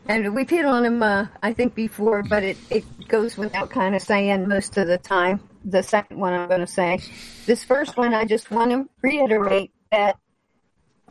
and 0.08 0.36
we've 0.36 0.50
hit 0.50 0.66
on 0.66 0.84
them, 0.84 1.02
uh, 1.02 1.28
I 1.42 1.54
think, 1.54 1.76
before, 1.76 2.24
but 2.24 2.44
it, 2.44 2.58
it 2.70 2.84
goes 3.08 3.38
without 3.38 3.70
kind 3.70 3.96
of 3.96 4.02
saying 4.02 4.48
most 4.48 4.78
of 4.78 4.88
the 4.88 4.98
time. 4.98 5.40
The 5.64 5.82
second 5.82 6.20
one 6.20 6.34
I'm 6.34 6.48
going 6.48 6.60
to 6.60 6.68
say. 6.68 7.00
This 7.48 7.64
first 7.64 7.98
one, 7.98 8.14
I 8.14 8.26
just 8.26 8.52
want 8.52 8.72
to 8.72 8.88
reiterate 9.02 9.72
that 9.92 10.18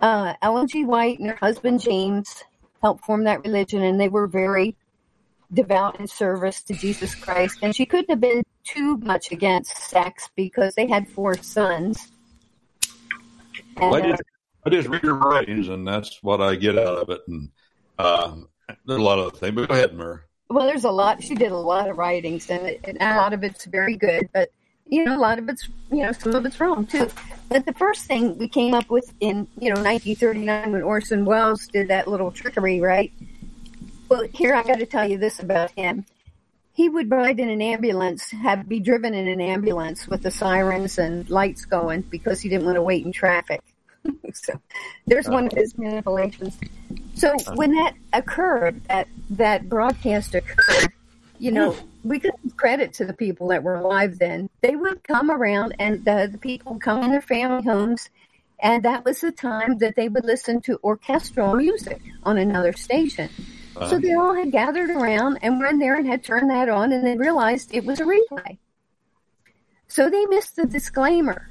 uh, 0.00 0.34
Ellen 0.40 0.68
G. 0.68 0.84
White 0.84 1.18
and 1.18 1.30
her 1.30 1.36
husband 1.36 1.80
James 1.80 2.44
helped 2.80 3.04
form 3.04 3.24
that 3.24 3.42
religion, 3.44 3.82
and 3.82 4.00
they 4.00 4.08
were 4.08 4.28
very 4.28 4.76
devout 5.52 5.98
in 5.98 6.06
service 6.06 6.62
to 6.62 6.74
Jesus 6.74 7.14
Christ. 7.14 7.58
And 7.62 7.74
she 7.74 7.86
couldn't 7.86 8.10
have 8.10 8.20
been 8.20 8.42
too 8.64 8.96
much 8.98 9.32
against 9.32 9.76
sex 9.76 10.28
because 10.36 10.74
they 10.74 10.86
had 10.86 11.08
four 11.08 11.36
sons. 11.36 12.08
And, 13.76 13.90
well, 13.90 13.94
I, 13.94 14.10
just, 14.10 14.22
I 14.66 14.70
just 14.70 14.88
read 14.88 15.02
her 15.02 15.14
writings, 15.14 15.68
and 15.68 15.86
that's 15.86 16.22
what 16.22 16.40
I 16.40 16.54
get 16.54 16.78
out 16.78 16.98
of 16.98 17.10
it. 17.10 17.22
And 17.26 17.48
um, 17.98 18.48
there's 18.86 19.00
a 19.00 19.02
lot 19.02 19.18
of 19.18 19.36
things, 19.38 19.54
but 19.54 19.68
go 19.68 19.74
ahead, 19.74 19.94
Mur. 19.94 20.24
Well, 20.48 20.66
there's 20.66 20.84
a 20.84 20.90
lot. 20.90 21.22
She 21.22 21.34
did 21.34 21.52
a 21.52 21.56
lot 21.56 21.88
of 21.88 21.98
writings, 21.98 22.50
and, 22.50 22.76
and 22.84 22.98
a 23.00 23.16
lot 23.16 23.32
of 23.32 23.42
it's 23.42 23.64
very 23.64 23.96
good. 23.96 24.28
But 24.32 24.50
you 24.86 25.04
know, 25.04 25.16
a 25.16 25.18
lot 25.18 25.38
of 25.38 25.48
it's 25.48 25.68
you 25.90 26.02
know, 26.02 26.12
some 26.12 26.34
of 26.34 26.44
it's 26.46 26.60
wrong 26.60 26.86
too. 26.86 27.08
But 27.48 27.66
the 27.66 27.72
first 27.72 28.04
thing 28.06 28.38
we 28.38 28.48
came 28.48 28.74
up 28.74 28.90
with 28.90 29.12
in 29.20 29.48
you 29.58 29.70
know 29.70 29.80
1939 29.80 30.72
when 30.72 30.82
Orson 30.82 31.24
Welles 31.24 31.66
did 31.66 31.88
that 31.88 32.08
little 32.08 32.30
trickery, 32.30 32.80
right? 32.80 33.12
Well, 34.08 34.26
here 34.32 34.54
I 34.54 34.62
got 34.62 34.78
to 34.78 34.86
tell 34.86 35.08
you 35.08 35.18
this 35.18 35.40
about 35.40 35.70
him. 35.72 36.04
He 36.74 36.88
would 36.88 37.10
ride 37.10 37.38
in 37.38 37.48
an 37.48 37.62
ambulance, 37.62 38.30
have 38.30 38.68
be 38.68 38.80
driven 38.80 39.14
in 39.14 39.28
an 39.28 39.40
ambulance 39.40 40.08
with 40.08 40.22
the 40.22 40.30
sirens 40.30 40.98
and 40.98 41.28
lights 41.30 41.64
going 41.64 42.02
because 42.02 42.40
he 42.40 42.48
didn't 42.48 42.64
want 42.64 42.76
to 42.76 42.82
wait 42.82 43.06
in 43.06 43.12
traffic. 43.12 43.62
so 44.34 44.60
there's 45.06 45.28
one 45.28 45.46
of 45.46 45.52
his 45.52 45.78
manipulations. 45.78 46.58
So 47.14 47.34
when 47.54 47.74
that 47.74 47.94
occurred, 48.12 48.82
that 48.84 49.08
that 49.30 49.68
broadcast 49.68 50.34
occurred, 50.34 50.92
you 51.38 51.52
know, 51.52 51.76
we 52.02 52.18
could 52.18 52.32
give 52.42 52.56
credit 52.56 52.92
to 52.94 53.04
the 53.04 53.12
people 53.12 53.48
that 53.48 53.62
were 53.62 53.76
alive 53.76 54.18
then. 54.18 54.50
They 54.60 54.76
would 54.76 55.02
come 55.04 55.30
around, 55.30 55.74
and 55.78 56.04
the, 56.04 56.28
the 56.30 56.38
people 56.38 56.74
would 56.74 56.82
come 56.82 57.02
in 57.04 57.10
their 57.10 57.22
family 57.22 57.64
homes, 57.64 58.10
and 58.60 58.82
that 58.84 59.04
was 59.04 59.20
the 59.20 59.32
time 59.32 59.78
that 59.78 59.96
they 59.96 60.08
would 60.08 60.24
listen 60.24 60.60
to 60.62 60.78
orchestral 60.82 61.54
music 61.54 62.00
on 62.24 62.38
another 62.38 62.72
station. 62.72 63.30
Uh-huh. 63.76 63.90
So 63.90 63.98
they 63.98 64.14
all 64.14 64.34
had 64.34 64.52
gathered 64.52 64.90
around 64.90 65.38
and 65.42 65.58
were 65.58 65.66
in 65.66 65.78
there 65.78 65.96
and 65.96 66.06
had 66.06 66.24
turned 66.24 66.50
that 66.50 66.68
on, 66.68 66.92
and 66.92 67.06
they 67.06 67.16
realized 67.16 67.74
it 67.74 67.84
was 67.84 68.00
a 68.00 68.04
replay. 68.04 68.58
So 69.88 70.10
they 70.10 70.24
missed 70.26 70.56
the 70.56 70.66
disclaimer 70.66 71.48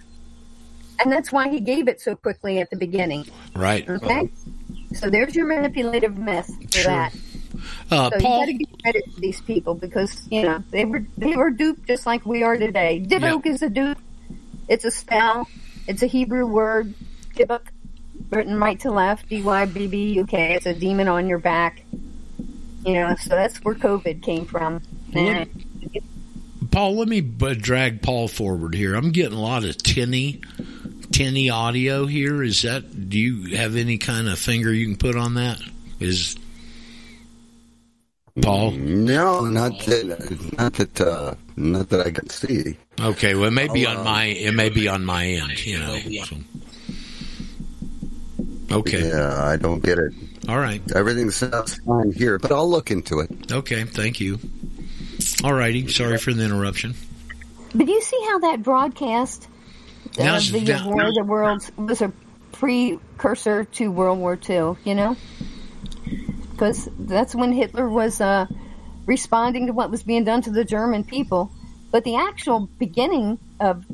and 0.99 1.11
that's 1.11 1.31
why 1.31 1.49
he 1.49 1.60
gave 1.60 1.88
it 1.88 2.02
so 2.02 2.15
quickly 2.15 2.60
at 2.60 2.69
the 2.69 2.76
beginning. 2.76 3.26
Right. 3.56 3.88
Okay. 3.88 4.30
So 4.94 5.10
there's 5.10 5.36
your 5.36 5.48
manipulative 5.48 6.18
myth 6.18 6.48
for 6.48 6.84
that. 6.84 7.14
Uh, 7.90 8.10
so 8.10 8.20
Paul, 8.20 8.40
you 8.40 8.40
got 8.40 8.45
to 8.45 8.53
give 8.53 8.82
credit 8.82 9.15
to 9.15 9.22
these 9.22 9.41
people 9.41 9.76
because 9.76 10.28
you 10.30 10.44
know 10.44 10.64
they 10.72 10.86
were 10.86 11.06
they 11.18 11.36
were 11.36 11.52
duped 11.52 11.88
just 11.88 12.06
like 12.06 12.26
we 12.26 12.44
are 12.44 12.57
today. 12.57 13.03
Dybbuk 13.06 13.45
is 13.45 13.61
a 13.61 13.70
dupe. 13.70 13.99
It's 14.68 14.86
a 14.86 14.91
spell. 14.91 15.48
It's 15.88 16.02
a 16.02 16.07
Hebrew 16.07 16.45
word. 16.45 16.94
Dybbuk, 17.36 17.61
written 18.30 18.60
right 18.60 18.80
to 18.82 18.91
left. 18.91 19.30
D 19.30 19.41
y 19.41 19.65
b 19.65 19.88
b 19.88 20.14
u 20.14 20.26
k. 20.26 20.56
It's 20.56 20.65
a 20.65 20.74
demon 20.74 21.07
on 21.07 21.28
your 21.28 21.40
back. 21.40 21.84
You 22.86 22.94
know, 22.94 23.15
so 23.15 23.30
that's 23.30 23.64
where 23.64 23.76
COVID 23.76 24.22
came 24.22 24.45
from. 24.45 24.82
Let, 25.14 25.48
Paul, 26.72 26.98
let 26.98 27.07
me 27.07 27.22
drag 27.22 28.02
Paul 28.02 28.28
forward 28.28 28.74
here. 28.74 28.95
I'm 28.95 29.11
getting 29.11 29.38
a 29.38 29.41
lot 29.41 29.64
of 29.64 29.78
tinny 29.78 30.41
tinny 31.14 31.49
audio 31.49 32.06
here? 32.06 32.44
Is 32.44 32.64
that? 32.64 33.10
Do 33.10 33.18
you 33.18 33.56
have 33.56 33.77
any 33.77 33.98
kind 33.98 34.27
of 34.27 34.38
finger 34.38 34.73
you 34.73 34.88
can 34.88 34.98
put 34.98 35.15
on 35.15 35.35
that? 35.35 35.61
Is 35.99 36.35
Paul? 38.41 38.72
No, 38.72 39.45
not 39.45 39.80
that. 39.85 40.57
Not 40.57 40.73
that. 40.73 40.99
Uh, 40.99 41.35
not 41.56 41.90
that 41.90 42.06
I 42.06 42.11
can 42.11 42.30
see. 42.30 42.77
Okay, 42.99 43.35
well, 43.35 43.45
it 43.45 43.52
may 43.52 43.68
be 43.68 43.85
on 43.85 43.98
uh, 43.98 44.03
my. 44.03 44.26
It 44.26 44.53
may 44.53 44.69
be 44.69 44.88
on 44.88 45.06
my 45.06 45.26
end. 45.26 45.65
You 45.65 45.80
know. 45.80 45.98
So. 46.26 46.35
Okay. 48.72 49.07
Yeah, 49.07 49.44
I 49.44 49.56
don't 49.56 49.84
get 49.84 49.99
it. 49.99 50.14
All 50.49 50.57
right. 50.57 50.81
Everything 50.95 51.30
sounds 51.30 51.76
fine 51.76 52.11
here, 52.11 52.40
but 52.40 52.52
I'll 52.52 52.69
look 52.69 52.91
into 52.91 53.19
it. 53.19 53.52
Okay, 53.52 53.84
thank 53.84 54.19
you. 54.19 54.40
All 55.44 55.53
righty. 55.53 55.88
Sorry 55.88 56.18
for 56.18 56.34
the 56.34 56.44
interruption. 56.44 56.95
But 57.76 57.85
do 57.85 57.91
you 57.91 58.02
see 58.02 58.19
how 58.30 58.40
that 58.40 58.64
broadcast 58.64 59.48
now, 60.17 60.38
of 60.38 60.51
the 60.51 60.61
now, 60.61 60.88
War 60.89 61.05
of 61.07 61.13
the 61.15 61.23
Worlds 61.23 61.71
was 61.77 62.01
a 62.01 62.11
precursor 62.51 63.65
to 63.65 63.91
World 63.91 64.19
War 64.19 64.38
II, 64.49 64.75
you 64.84 64.95
know? 64.95 65.15
Because 66.51 66.88
that's 66.99 67.34
when 67.35 67.51
Hitler 67.51 67.89
was 67.89 68.21
uh, 68.21 68.45
responding 69.05 69.67
to 69.67 69.73
what 69.73 69.91
was 69.91 70.03
being 70.03 70.23
done 70.23 70.41
to 70.43 70.51
the 70.51 70.63
German 70.63 71.03
people. 71.03 71.51
But 71.91 72.03
the 72.03 72.15
actual 72.15 72.69
beginning 72.80 73.39
of 73.59 73.85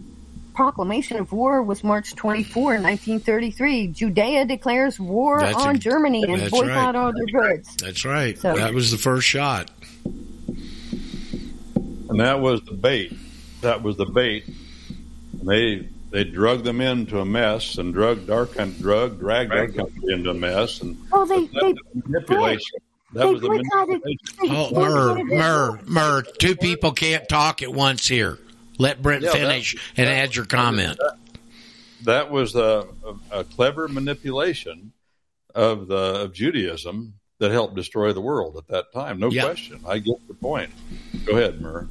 proclamation 0.53 1.17
of 1.17 1.31
war 1.31 1.63
was 1.63 1.83
March 1.85 2.15
24, 2.15 2.63
1933. 2.63 3.87
Judea 3.87 4.45
declares 4.45 4.99
war 4.99 5.39
That's 5.39 5.55
on 5.55 5.75
a- 5.77 5.79
Germany 5.79 6.23
and 6.23 6.41
that's 6.41 6.51
boycott 6.51 6.67
right. 6.67 6.95
all 6.95 7.13
their 7.13 7.25
goods. 7.25 7.75
That's 7.77 8.03
right. 8.03 8.37
So- 8.37 8.55
that 8.55 8.73
was 8.73 8.91
the 8.91 8.97
first 8.97 9.25
shot. 9.25 9.71
and 12.09 12.19
that 12.19 12.41
was 12.41 12.61
the 12.63 12.73
bait. 12.73 13.13
That 13.61 13.83
was 13.83 13.95
the 13.97 14.05
bait. 14.05 14.45
And 14.47 15.47
they 15.47 15.87
they 16.11 16.23
drug 16.23 16.63
them 16.63 16.81
into 16.81 17.19
a 17.19 17.25
mess 17.25 17.77
and 17.77 17.93
drugged 17.93 18.29
our 18.29 18.45
country, 18.45 18.81
drug 18.81 19.19
dragged 19.19 19.51
our 19.51 19.67
country 19.67 20.13
into 20.13 20.29
a 20.31 20.33
mess 20.33 20.81
and 20.81 20.97
Oh, 21.11 21.25
they, 21.25 21.45
that 21.47 21.53
they, 21.61 21.73
was 21.73 21.75
the 21.93 22.01
manipulation. 22.09 22.79
That 23.13 23.19
they 23.19 23.33
was 23.33 23.37
oh, 23.37 23.41
the 23.41 23.47
boycotted. 23.49 24.01
manipulation. 24.03 24.19
Oh, 24.41 24.71
Murr, 24.73 25.07
boycotted 25.15 25.25
Murr, 25.37 25.79
Murr. 25.87 26.21
Two 26.39 26.55
people 26.55 26.91
can't 26.91 27.27
talk 27.29 27.61
at 27.61 27.71
once 27.73 28.07
here. 28.07 28.37
Let 28.77 29.01
Brent 29.01 29.23
Yeah, 29.23 29.31
that- 29.31 29.37
finish 29.37 29.75
and 29.97 30.07
that- 30.07 30.13
add 30.13 30.35
your 30.35 30.45
comment. 30.45 30.97
That 32.05 32.31
was 32.31 32.55
a, 32.55 32.87
a, 33.31 33.39
a 33.39 33.43
clever 33.43 33.87
manipulation 33.89 34.93
of 35.53 35.87
the 35.87 36.21
of 36.21 36.33
Judaism 36.33 37.13
that 37.39 37.51
helped 37.51 37.75
destroy 37.75 38.13
the 38.13 38.21
world 38.21 38.55
at 38.57 38.67
that 38.69 38.91
time. 38.93 39.19
No 39.19 39.29
Yeah. 39.29 39.43
question. 39.43 39.81
I 39.87 39.99
get 39.99 40.15
the 40.27 40.33
point. 40.33 40.69
Go 41.25 41.33
ahead, 41.33 41.59
Murr. 41.61 41.87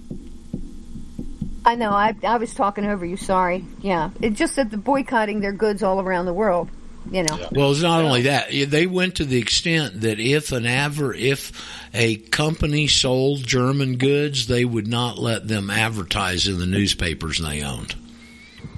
I 1.69 1.75
know. 1.75 1.91
I, 1.91 2.15
I 2.23 2.39
was 2.39 2.55
talking 2.55 2.87
over 2.87 3.05
you. 3.05 3.19
Sorry. 3.19 3.63
Yeah. 3.83 4.09
It 4.23 4.31
just 4.31 4.55
said 4.55 4.71
the 4.71 4.79
boycotting 4.79 5.41
their 5.41 5.53
goods 5.53 5.83
all 5.83 6.01
around 6.01 6.25
the 6.25 6.33
world. 6.33 6.71
You 7.11 7.25
know. 7.25 7.37
Yeah. 7.39 7.49
Well, 7.53 7.73
it's 7.73 7.83
not 7.83 8.03
only 8.03 8.23
that. 8.23 8.49
They 8.51 8.87
went 8.87 9.17
to 9.17 9.27
the 9.27 9.37
extent 9.37 10.01
that 10.01 10.19
if 10.19 10.51
an 10.53 10.65
aver, 10.65 11.13
if 11.13 11.53
a 11.93 12.17
company 12.17 12.87
sold 12.87 13.47
German 13.47 13.99
goods, 13.99 14.47
they 14.47 14.65
would 14.65 14.87
not 14.87 15.19
let 15.19 15.47
them 15.47 15.69
advertise 15.69 16.49
in 16.49 16.59
the 16.59 16.65
newspapers 16.65 17.37
they 17.37 17.63
owned. 17.63 17.95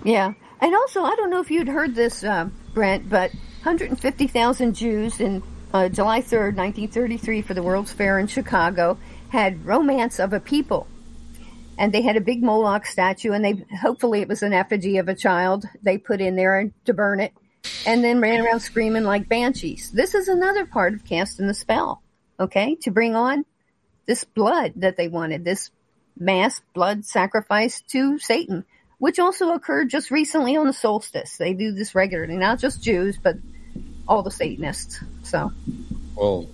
Yeah. 0.04 0.32
And 0.60 0.74
also, 0.74 1.04
I 1.04 1.14
don't 1.14 1.30
know 1.30 1.40
if 1.40 1.52
you'd 1.52 1.68
heard 1.68 1.94
this, 1.94 2.24
uh, 2.24 2.48
Brent, 2.74 3.08
but 3.08 3.30
150,000 3.62 4.74
Jews 4.74 5.20
in 5.20 5.44
uh, 5.72 5.88
July 5.90 6.22
3rd, 6.22 6.56
1933, 6.56 7.42
for 7.42 7.54
the 7.54 7.62
World's 7.62 7.92
Fair 7.92 8.18
in 8.18 8.26
Chicago, 8.26 8.98
had 9.28 9.64
Romance 9.64 10.18
of 10.18 10.32
a 10.32 10.40
People. 10.40 10.88
And 11.80 11.94
they 11.94 12.02
had 12.02 12.16
a 12.18 12.20
big 12.20 12.42
Moloch 12.42 12.84
statue, 12.84 13.32
and 13.32 13.42
they 13.42 13.64
hopefully 13.80 14.20
it 14.20 14.28
was 14.28 14.42
an 14.42 14.52
effigy 14.52 14.98
of 14.98 15.08
a 15.08 15.14
child 15.14 15.64
they 15.82 15.96
put 15.96 16.20
in 16.20 16.36
there 16.36 16.70
to 16.84 16.92
burn 16.92 17.20
it, 17.20 17.32
and 17.86 18.04
then 18.04 18.20
ran 18.20 18.44
around 18.44 18.60
screaming 18.60 19.04
like 19.04 19.30
banshees. 19.30 19.90
This 19.90 20.14
is 20.14 20.28
another 20.28 20.66
part 20.66 20.92
of 20.92 21.06
casting 21.06 21.46
the 21.46 21.54
spell, 21.54 22.02
okay, 22.38 22.74
to 22.82 22.90
bring 22.90 23.16
on 23.16 23.46
this 24.04 24.24
blood 24.24 24.74
that 24.76 24.98
they 24.98 25.08
wanted, 25.08 25.42
this 25.42 25.70
mass 26.18 26.60
blood 26.74 27.06
sacrifice 27.06 27.80
to 27.88 28.18
Satan, 28.18 28.66
which 28.98 29.18
also 29.18 29.52
occurred 29.52 29.88
just 29.88 30.10
recently 30.10 30.56
on 30.56 30.66
the 30.66 30.74
solstice. 30.74 31.38
They 31.38 31.54
do 31.54 31.72
this 31.72 31.94
regularly, 31.94 32.36
not 32.36 32.58
just 32.58 32.82
Jews, 32.82 33.16
but 33.16 33.36
all 34.06 34.22
the 34.22 34.30
Satanists. 34.30 35.02
So, 35.22 35.50
Well, 36.14 36.46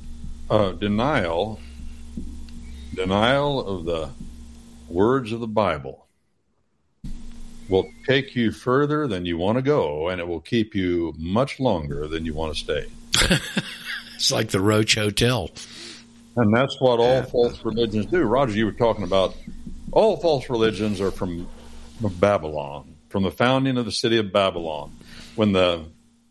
uh, 0.48 0.70
denial, 0.72 1.58
denial 2.94 3.66
of 3.66 3.84
the 3.86 4.10
words 4.96 5.30
of 5.32 5.40
the 5.40 5.46
Bible 5.46 6.06
will 7.68 7.88
take 8.06 8.34
you 8.34 8.50
further 8.50 9.06
than 9.06 9.26
you 9.26 9.36
want 9.36 9.58
to 9.58 9.62
go, 9.62 10.08
and 10.08 10.20
it 10.20 10.26
will 10.26 10.40
keep 10.40 10.74
you 10.74 11.14
much 11.18 11.60
longer 11.60 12.06
than 12.06 12.24
you 12.24 12.32
want 12.32 12.54
to 12.54 12.58
stay. 12.58 12.86
It's 14.16 14.32
like 14.32 14.48
the 14.48 14.60
Roach 14.60 14.94
Hotel. 14.94 15.50
And 16.36 16.54
that's 16.54 16.80
what 16.80 16.98
all 16.98 17.22
false 17.22 17.64
religions 17.64 18.06
do. 18.06 18.22
Roger, 18.22 18.56
you 18.56 18.64
were 18.64 18.72
talking 18.72 19.04
about 19.04 19.36
all 19.92 20.16
false 20.16 20.48
religions 20.50 21.00
are 21.00 21.10
from 21.10 21.46
Babylon, 22.00 22.96
from 23.10 23.22
the 23.24 23.30
founding 23.30 23.76
of 23.76 23.84
the 23.84 23.92
city 23.92 24.16
of 24.16 24.32
Babylon. 24.32 24.96
When 25.34 25.52
the 25.52 25.84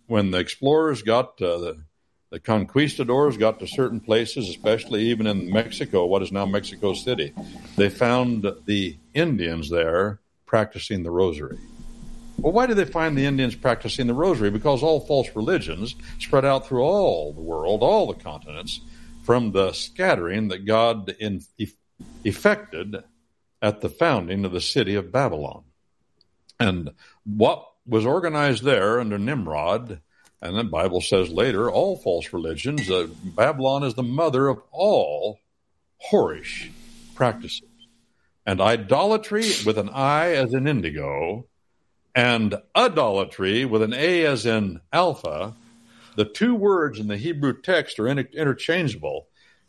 when 0.07 0.31
the 0.31 0.39
explorers 0.39 1.03
got 1.03 1.41
uh, 1.41 1.57
the 1.57 1.84
the 2.35 2.39
conquistadors 2.41 3.37
got 3.37 3.59
to 3.59 3.65
certain 3.65 4.01
places, 4.01 4.49
especially 4.49 5.03
even 5.03 5.25
in 5.25 5.49
Mexico, 5.49 6.05
what 6.05 6.21
is 6.21 6.33
now 6.33 6.45
Mexico 6.45 6.93
City, 6.93 7.33
they 7.77 7.87
found 7.87 8.45
the 8.65 8.97
Indians 9.13 9.69
there 9.69 10.19
practicing 10.45 11.03
the 11.03 11.11
rosary. 11.11 11.57
Well, 12.37 12.51
why 12.51 12.65
did 12.65 12.75
they 12.75 12.83
find 12.83 13.17
the 13.17 13.25
Indians 13.25 13.55
practicing 13.55 14.07
the 14.07 14.13
rosary? 14.13 14.51
Because 14.51 14.83
all 14.83 14.99
false 14.99 15.29
religions 15.33 15.95
spread 16.19 16.43
out 16.43 16.67
through 16.67 16.81
all 16.81 17.31
the 17.31 17.39
world, 17.39 17.81
all 17.81 18.05
the 18.07 18.21
continents, 18.21 18.81
from 19.23 19.53
the 19.53 19.71
scattering 19.71 20.49
that 20.49 20.65
God 20.65 21.15
in, 21.17 21.39
eff- 21.57 21.71
effected 22.25 22.97
at 23.61 23.79
the 23.79 23.87
founding 23.87 24.43
of 24.43 24.51
the 24.51 24.59
city 24.59 24.95
of 24.95 25.09
Babylon. 25.09 25.63
And 26.59 26.91
what 27.23 27.65
was 27.87 28.05
organized 28.05 28.63
there 28.63 28.99
under 28.99 29.17
Nimrod, 29.17 30.01
and 30.45 30.57
the 30.57 30.63
Bible 30.63 31.01
says 31.01 31.29
later, 31.29 31.71
all 31.71 31.97
false 31.97 32.31
religions, 32.31 32.89
uh, 32.89 33.07
Babylon 33.23 33.83
is 33.83 33.95
the 33.95 34.03
mother 34.03 34.47
of 34.47 34.61
all 34.71 35.39
whorish 36.11 36.69
practices. 37.15 37.67
And 38.45 38.61
idolatry 38.61 39.49
with 39.65 39.77
an 39.77 39.89
I 39.89 40.33
as 40.33 40.53
in 40.53 40.67
indigo, 40.67 41.47
and 42.13 42.55
idolatry 42.75 43.65
with 43.65 43.81
an 43.81 43.93
A 43.93 44.25
as 44.25 44.45
in 44.45 44.81
alpha, 44.93 45.55
the 46.15 46.25
two 46.25 46.53
words 46.53 46.99
in 46.99 47.07
the 47.07 47.17
Hebrew 47.17 47.59
text 47.59 47.99
are 47.99 48.07
inter- 48.07 48.29
interchangeable. 48.31 49.27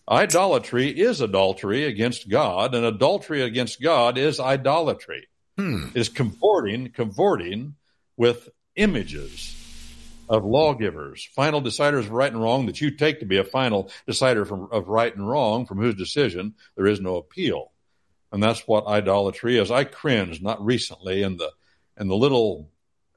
Idolatry 0.08 0.88
is 0.88 1.20
adultery 1.20 1.84
against 1.84 2.28
God, 2.28 2.74
and 2.74 2.84
adultery 2.84 3.42
against 3.42 3.80
God 3.80 4.18
is 4.18 4.38
idolatry. 4.38 5.26
Hmm. 5.56 5.86
Is 5.94 6.10
comporting, 6.10 6.90
cavorting 6.90 7.76
with 8.18 8.50
images 8.76 9.65
of 10.28 10.44
lawgivers, 10.44 11.28
final 11.34 11.62
deciders 11.62 12.00
of 12.00 12.10
right 12.10 12.32
and 12.32 12.40
wrong 12.40 12.66
that 12.66 12.80
you 12.80 12.90
take 12.90 13.20
to 13.20 13.26
be 13.26 13.38
a 13.38 13.44
final 13.44 13.90
decider 14.06 14.44
from, 14.44 14.68
of 14.70 14.88
right 14.88 15.14
and 15.14 15.28
wrong, 15.28 15.66
from 15.66 15.78
whose 15.78 15.94
decision 15.94 16.54
there 16.76 16.86
is 16.86 17.00
no 17.00 17.16
appeal. 17.16 17.72
And 18.32 18.42
that's 18.42 18.66
what 18.66 18.86
idolatry 18.86 19.58
is. 19.58 19.70
I 19.70 19.84
cringed 19.84 20.42
not 20.42 20.64
recently 20.64 21.22
in 21.22 21.36
the 21.36 21.52
in 21.98 22.08
the 22.08 22.16
little 22.16 22.68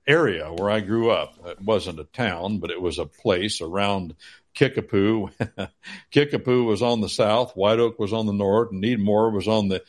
area 0.07 0.51
where 0.51 0.69
I 0.69 0.79
grew 0.79 1.11
up. 1.11 1.35
It 1.45 1.61
wasn't 1.61 1.99
a 1.99 2.05
town, 2.05 2.59
but 2.59 2.71
it 2.71 2.81
was 2.81 2.97
a 2.97 3.05
place 3.05 3.61
around 3.61 4.15
Kickapoo. 4.53 5.29
Kickapoo 6.11 6.63
was 6.63 6.81
on 6.81 7.01
the 7.01 7.09
south, 7.09 7.55
White 7.55 7.79
Oak 7.79 7.99
was 7.99 8.13
on 8.13 8.25
the 8.25 8.33
north, 8.33 8.71
and 8.71 8.83
Needmore 8.83 9.31
was 9.31 9.47
on 9.47 9.69
the 9.69 9.83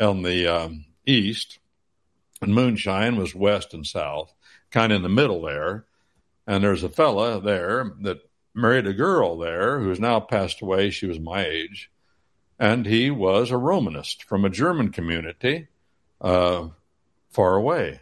on 0.00 0.22
the 0.22 0.46
um, 0.46 0.84
east, 1.06 1.58
and 2.40 2.54
Moonshine 2.54 3.16
was 3.16 3.34
west 3.34 3.74
and 3.74 3.86
south, 3.86 4.32
kind 4.70 4.92
of 4.92 4.96
in 4.96 5.02
the 5.02 5.08
middle 5.08 5.42
there. 5.42 5.84
And 6.46 6.62
there's 6.62 6.84
a 6.84 6.88
fella 6.88 7.40
there 7.40 7.92
that 8.02 8.18
married 8.54 8.86
a 8.86 8.92
girl 8.92 9.36
there 9.36 9.80
who's 9.80 10.00
now 10.00 10.20
passed 10.20 10.62
away. 10.62 10.90
She 10.90 11.06
was 11.06 11.18
my 11.18 11.44
age, 11.44 11.90
and 12.58 12.86
he 12.86 13.10
was 13.10 13.50
a 13.50 13.56
Romanist 13.56 14.24
from 14.24 14.44
a 14.44 14.50
German 14.50 14.90
community 14.90 15.68
uh, 16.20 16.68
far 17.30 17.56
away 17.56 18.00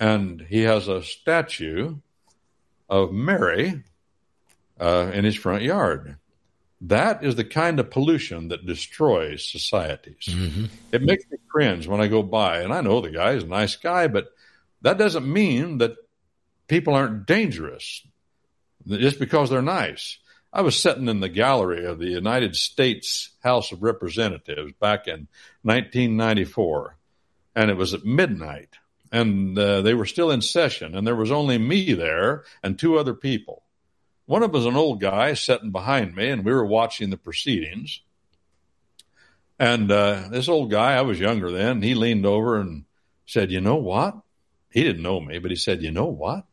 and 0.00 0.46
he 0.48 0.62
has 0.62 0.88
a 0.88 1.02
statue 1.02 1.96
of 2.88 3.12
Mary 3.12 3.84
uh, 4.80 5.10
in 5.12 5.24
his 5.24 5.36
front 5.36 5.62
yard. 5.62 6.16
That 6.80 7.22
is 7.22 7.36
the 7.36 7.44
kind 7.44 7.78
of 7.78 7.90
pollution 7.90 8.48
that 8.48 8.64
destroys 8.64 9.46
societies. 9.46 10.24
Mm-hmm. 10.26 10.64
It 10.90 11.02
makes 11.02 11.30
me 11.30 11.36
cringe 11.46 11.86
when 11.86 12.00
I 12.00 12.08
go 12.08 12.22
by, 12.22 12.60
and 12.60 12.72
I 12.72 12.80
know 12.80 13.02
the 13.02 13.10
guy 13.10 13.32
is 13.32 13.42
a 13.42 13.46
nice 13.46 13.76
guy, 13.76 14.08
but 14.08 14.32
that 14.80 14.96
doesn't 14.96 15.30
mean 15.30 15.76
that 15.78 15.96
people 16.70 16.94
aren't 16.94 17.26
dangerous 17.26 18.02
just 18.86 19.18
because 19.18 19.50
they're 19.50 19.60
nice. 19.60 20.18
I 20.52 20.62
was 20.62 20.80
sitting 20.80 21.08
in 21.08 21.20
the 21.20 21.28
gallery 21.28 21.84
of 21.84 21.98
the 21.98 22.08
United 22.08 22.56
States 22.56 23.30
House 23.42 23.72
of 23.72 23.82
Representatives 23.82 24.72
back 24.80 25.06
in 25.06 25.28
1994, 25.62 26.96
and 27.54 27.70
it 27.70 27.76
was 27.76 27.92
at 27.92 28.04
midnight 28.04 28.78
and 29.12 29.58
uh, 29.58 29.82
they 29.82 29.94
were 29.94 30.06
still 30.06 30.30
in 30.30 30.40
session, 30.40 30.94
and 30.94 31.06
there 31.06 31.16
was 31.16 31.32
only 31.32 31.58
me 31.58 31.92
there 31.94 32.44
and 32.62 32.78
two 32.78 32.98
other 32.98 33.14
people. 33.14 33.62
One 34.26 34.42
of 34.42 34.52
them 34.52 34.58
was 34.60 34.66
an 34.66 34.76
old 34.76 35.00
guy 35.00 35.34
sitting 35.34 35.72
behind 35.72 36.14
me, 36.14 36.30
and 36.30 36.44
we 36.44 36.52
were 36.52 36.64
watching 36.64 37.10
the 37.10 37.16
proceedings. 37.16 38.00
And 39.58 39.90
uh, 39.90 40.28
this 40.30 40.48
old 40.48 40.70
guy, 40.70 40.94
I 40.94 41.02
was 41.02 41.18
younger 41.18 41.50
then, 41.50 41.82
he 41.82 41.94
leaned 41.94 42.24
over 42.24 42.60
and 42.60 42.84
said, 43.26 43.50
You 43.50 43.60
know 43.60 43.76
what? 43.76 44.16
He 44.70 44.84
didn't 44.84 45.02
know 45.02 45.20
me, 45.20 45.38
but 45.38 45.50
he 45.50 45.56
said, 45.56 45.82
You 45.82 45.90
know 45.90 46.06
what? 46.06 46.44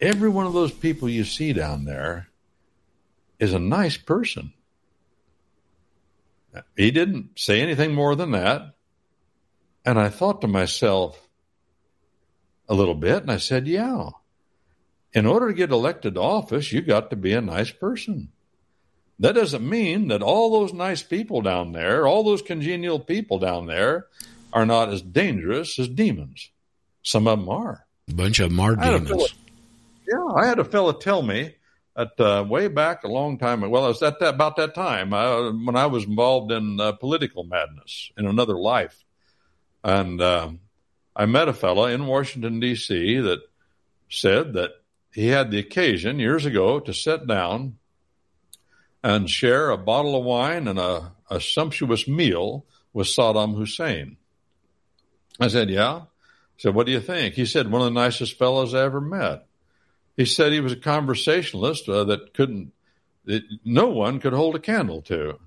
Every 0.00 0.28
one 0.28 0.46
of 0.46 0.52
those 0.52 0.72
people 0.72 1.08
you 1.08 1.24
see 1.24 1.52
down 1.52 1.84
there 1.84 2.28
is 3.38 3.52
a 3.52 3.58
nice 3.58 3.96
person. 3.96 4.52
He 6.76 6.90
didn't 6.90 7.38
say 7.38 7.60
anything 7.60 7.94
more 7.94 8.14
than 8.14 8.30
that. 8.32 8.74
And 9.84 9.98
I 9.98 10.08
thought 10.08 10.40
to 10.40 10.48
myself, 10.48 11.26
a 12.68 12.74
little 12.74 12.94
bit 12.94 13.22
and 13.22 13.30
I 13.30 13.36
said, 13.36 13.66
Yeah. 13.66 14.10
In 15.12 15.24
order 15.24 15.48
to 15.48 15.54
get 15.54 15.70
elected 15.70 16.14
to 16.14 16.20
office, 16.20 16.72
you 16.72 16.82
got 16.82 17.10
to 17.10 17.16
be 17.16 17.32
a 17.32 17.40
nice 17.40 17.70
person. 17.70 18.30
That 19.18 19.34
doesn't 19.34 19.66
mean 19.66 20.08
that 20.08 20.22
all 20.22 20.50
those 20.50 20.74
nice 20.74 21.02
people 21.02 21.40
down 21.40 21.72
there, 21.72 22.06
all 22.06 22.22
those 22.22 22.42
congenial 22.42 23.00
people 23.00 23.38
down 23.38 23.66
there, 23.66 24.08
are 24.52 24.66
not 24.66 24.90
as 24.90 25.00
dangerous 25.00 25.78
as 25.78 25.88
demons. 25.88 26.50
Some 27.02 27.26
of 27.26 27.38
them 27.38 27.48
are. 27.48 27.86
A 28.10 28.14
bunch 28.14 28.40
of 28.40 28.50
them 28.50 28.60
are 28.60 28.78
I 28.78 28.84
had 28.84 28.94
a 28.94 28.98
demons. 29.00 29.34
Yeah, 30.08 30.34
I 30.34 30.46
had 30.46 30.58
a 30.58 30.64
fella 30.64 30.98
tell 30.98 31.22
me 31.22 31.54
at 31.96 32.18
uh, 32.20 32.44
way 32.48 32.68
back 32.68 33.04
a 33.04 33.08
long 33.08 33.38
time. 33.38 33.62
Well, 33.62 33.84
it 33.84 33.88
was 33.88 34.02
at 34.02 34.18
that 34.20 34.34
about 34.34 34.56
that 34.56 34.74
time 34.74 35.12
uh, 35.12 35.52
when 35.52 35.76
I 35.76 35.86
was 35.86 36.04
involved 36.04 36.52
in 36.52 36.78
uh, 36.80 36.92
political 36.92 37.44
madness 37.44 38.10
in 38.16 38.26
another 38.26 38.58
life, 38.58 39.04
and 39.82 40.20
um 40.20 40.60
I 41.18 41.24
met 41.24 41.48
a 41.48 41.54
fella 41.54 41.90
in 41.92 42.06
Washington 42.06 42.60
D.C. 42.60 43.16
that 43.20 43.40
said 44.10 44.52
that 44.52 44.72
he 45.10 45.28
had 45.28 45.50
the 45.50 45.58
occasion 45.58 46.18
years 46.18 46.44
ago 46.44 46.78
to 46.78 46.92
sit 46.92 47.26
down 47.26 47.78
and 49.02 49.30
share 49.30 49.70
a 49.70 49.78
bottle 49.78 50.14
of 50.14 50.24
wine 50.26 50.68
and 50.68 50.78
a, 50.78 51.12
a 51.30 51.40
sumptuous 51.40 52.06
meal 52.06 52.66
with 52.92 53.06
Saddam 53.06 53.56
Hussein. 53.56 54.18
I 55.40 55.48
said, 55.48 55.70
"Yeah." 55.70 56.02
I 56.02 56.58
said, 56.58 56.74
"What 56.74 56.84
do 56.84 56.92
you 56.92 57.00
think?" 57.00 57.34
He 57.34 57.46
said, 57.46 57.70
"One 57.70 57.80
of 57.80 57.86
the 57.86 58.00
nicest 58.00 58.36
fellows 58.36 58.74
I 58.74 58.82
ever 58.82 59.00
met." 59.00 59.46
He 60.16 60.24
said 60.24 60.52
he 60.52 60.60
was 60.60 60.72
a 60.72 60.76
conversationalist 60.76 61.88
uh, 61.88 62.04
that 62.04 62.32
couldn't, 62.34 62.72
that 63.24 63.42
no 63.64 63.88
one 63.88 64.18
could 64.18 64.32
hold 64.32 64.56
a 64.56 64.60
candle 64.60 65.02
to. 65.02 65.38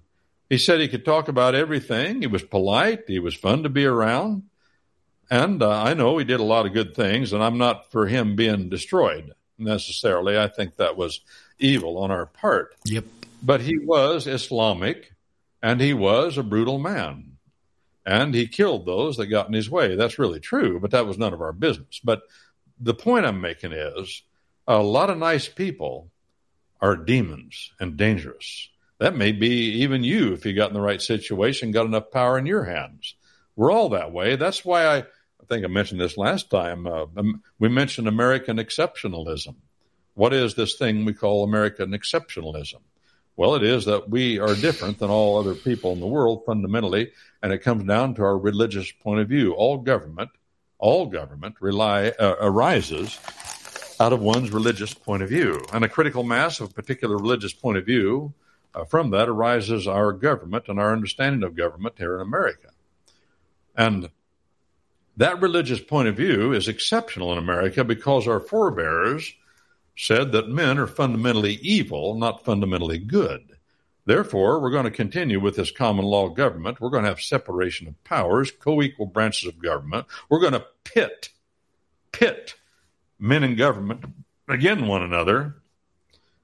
He 0.49 0.57
said 0.57 0.79
he 0.79 0.87
could 0.87 1.05
talk 1.05 1.27
about 1.27 1.55
everything. 1.55 2.21
He 2.21 2.27
was 2.27 2.43
polite. 2.43 3.03
He 3.07 3.19
was 3.19 3.35
fun 3.35 3.63
to 3.63 3.69
be 3.69 3.85
around. 3.85 4.43
And 5.29 5.61
uh, 5.61 5.83
I 5.83 5.93
know 5.93 6.17
he 6.17 6.25
did 6.25 6.39
a 6.39 6.43
lot 6.43 6.65
of 6.65 6.73
good 6.73 6.95
things, 6.95 7.33
and 7.33 7.43
I'm 7.43 7.57
not 7.57 7.91
for 7.91 8.07
him 8.07 8.35
being 8.35 8.69
destroyed 8.69 9.33
necessarily. 9.59 10.39
I 10.39 10.47
think 10.47 10.77
that 10.77 10.97
was 10.97 11.21
evil 11.59 11.97
on 11.99 12.09
our 12.09 12.25
part. 12.25 12.75
Yep. 12.85 13.05
But 13.43 13.61
he 13.61 13.77
was 13.77 14.25
Islamic, 14.25 15.13
and 15.61 15.79
he 15.79 15.93
was 15.93 16.37
a 16.37 16.43
brutal 16.43 16.79
man. 16.79 17.37
And 18.05 18.33
he 18.33 18.47
killed 18.47 18.85
those 18.85 19.17
that 19.17 19.27
got 19.27 19.47
in 19.47 19.53
his 19.53 19.69
way. 19.69 19.95
That's 19.95 20.17
really 20.17 20.39
true, 20.39 20.79
but 20.79 20.91
that 20.91 21.05
was 21.05 21.19
none 21.19 21.33
of 21.33 21.41
our 21.41 21.53
business. 21.53 22.01
But 22.03 22.23
the 22.79 22.95
point 22.95 23.25
I'm 23.25 23.39
making 23.39 23.71
is 23.71 24.23
a 24.69 24.83
lot 24.83 25.09
of 25.09 25.17
nice 25.17 25.49
people 25.49 26.11
are 26.79 26.95
demons 26.95 27.71
and 27.79 27.97
dangerous. 27.97 28.69
That 28.99 29.15
may 29.15 29.31
be 29.31 29.81
even 29.81 30.03
you 30.03 30.33
if 30.33 30.45
you 30.45 30.53
got 30.53 30.69
in 30.69 30.75
the 30.75 30.81
right 30.81 31.01
situation, 31.01 31.71
got 31.71 31.87
enough 31.87 32.11
power 32.11 32.37
in 32.37 32.45
your 32.45 32.63
hands. 32.63 33.15
We're 33.55 33.71
all 33.71 33.89
that 33.89 34.11
way. 34.11 34.35
That's 34.35 34.63
why 34.63 34.85
I, 34.85 34.97
I 34.99 35.45
think 35.49 35.65
I 35.65 35.67
mentioned 35.67 35.99
this 35.99 36.17
last 36.17 36.51
time. 36.51 36.85
Uh, 36.85 37.07
um, 37.17 37.41
we 37.57 37.67
mentioned 37.67 38.07
American 38.07 38.57
exceptionalism. 38.57 39.55
What 40.13 40.33
is 40.33 40.53
this 40.53 40.75
thing 40.75 41.03
we 41.03 41.13
call 41.13 41.43
American 41.43 41.91
exceptionalism? 41.91 42.81
Well, 43.35 43.55
it 43.55 43.63
is 43.63 43.85
that 43.85 44.09
we 44.09 44.37
are 44.37 44.53
different 44.53 44.99
than 44.99 45.09
all 45.09 45.39
other 45.39 45.55
people 45.55 45.93
in 45.93 45.99
the 45.99 46.07
world 46.07 46.43
fundamentally, 46.45 47.11
and 47.41 47.51
it 47.51 47.59
comes 47.59 47.85
down 47.85 48.15
to 48.15 48.23
our 48.23 48.37
religious 48.37 48.91
point 48.91 49.21
of 49.21 49.29
view. 49.29 49.53
All 49.53 49.77
government, 49.77 50.29
all 50.77 51.07
government 51.07 51.55
rely, 51.59 52.09
uh, 52.09 52.35
arises 52.39 53.17
out 53.99 54.13
of 54.13 54.21
one's 54.21 54.51
religious 54.51 54.93
point 54.93 55.23
of 55.23 55.29
view, 55.29 55.61
and 55.73 55.83
a 55.83 55.89
critical 55.89 56.23
mass 56.23 56.59
of 56.59 56.69
a 56.69 56.73
particular 56.73 57.17
religious 57.17 57.53
point 57.53 57.77
of 57.77 57.85
view. 57.85 58.33
Uh, 58.73 58.85
from 58.85 59.09
that 59.09 59.27
arises 59.27 59.87
our 59.87 60.13
government 60.13 60.65
and 60.67 60.79
our 60.79 60.93
understanding 60.93 61.41
of 61.41 61.55
government 61.55 61.95
here 61.97 62.15
in 62.15 62.21
America. 62.21 62.69
And 63.75 64.11
that 65.17 65.41
religious 65.41 65.79
point 65.79 66.07
of 66.07 66.15
view 66.15 66.53
is 66.53 66.67
exceptional 66.67 67.31
in 67.31 67.39
America 67.39 67.83
because 67.83 68.27
our 68.27 68.39
forebears 68.39 69.33
said 69.97 70.31
that 70.31 70.47
men 70.47 70.77
are 70.77 70.87
fundamentally 70.87 71.55
evil, 71.55 72.15
not 72.15 72.45
fundamentally 72.45 72.99
good. 72.99 73.57
Therefore, 74.05 74.61
we're 74.61 74.71
going 74.71 74.85
to 74.85 74.91
continue 74.91 75.39
with 75.39 75.55
this 75.55 75.71
common 75.71 76.05
law 76.05 76.29
government. 76.29 76.79
We're 76.79 76.89
going 76.89 77.03
to 77.03 77.09
have 77.09 77.21
separation 77.21 77.87
of 77.87 78.01
powers, 78.03 78.49
co 78.49 78.81
equal 78.81 79.07
branches 79.07 79.49
of 79.49 79.61
government. 79.61 80.07
We're 80.29 80.39
going 80.39 80.53
to 80.53 80.65
pit, 80.83 81.29
pit 82.11 82.55
men 83.19 83.43
in 83.43 83.55
government 83.55 84.03
against 84.47 84.83
one 84.83 85.03
another 85.03 85.55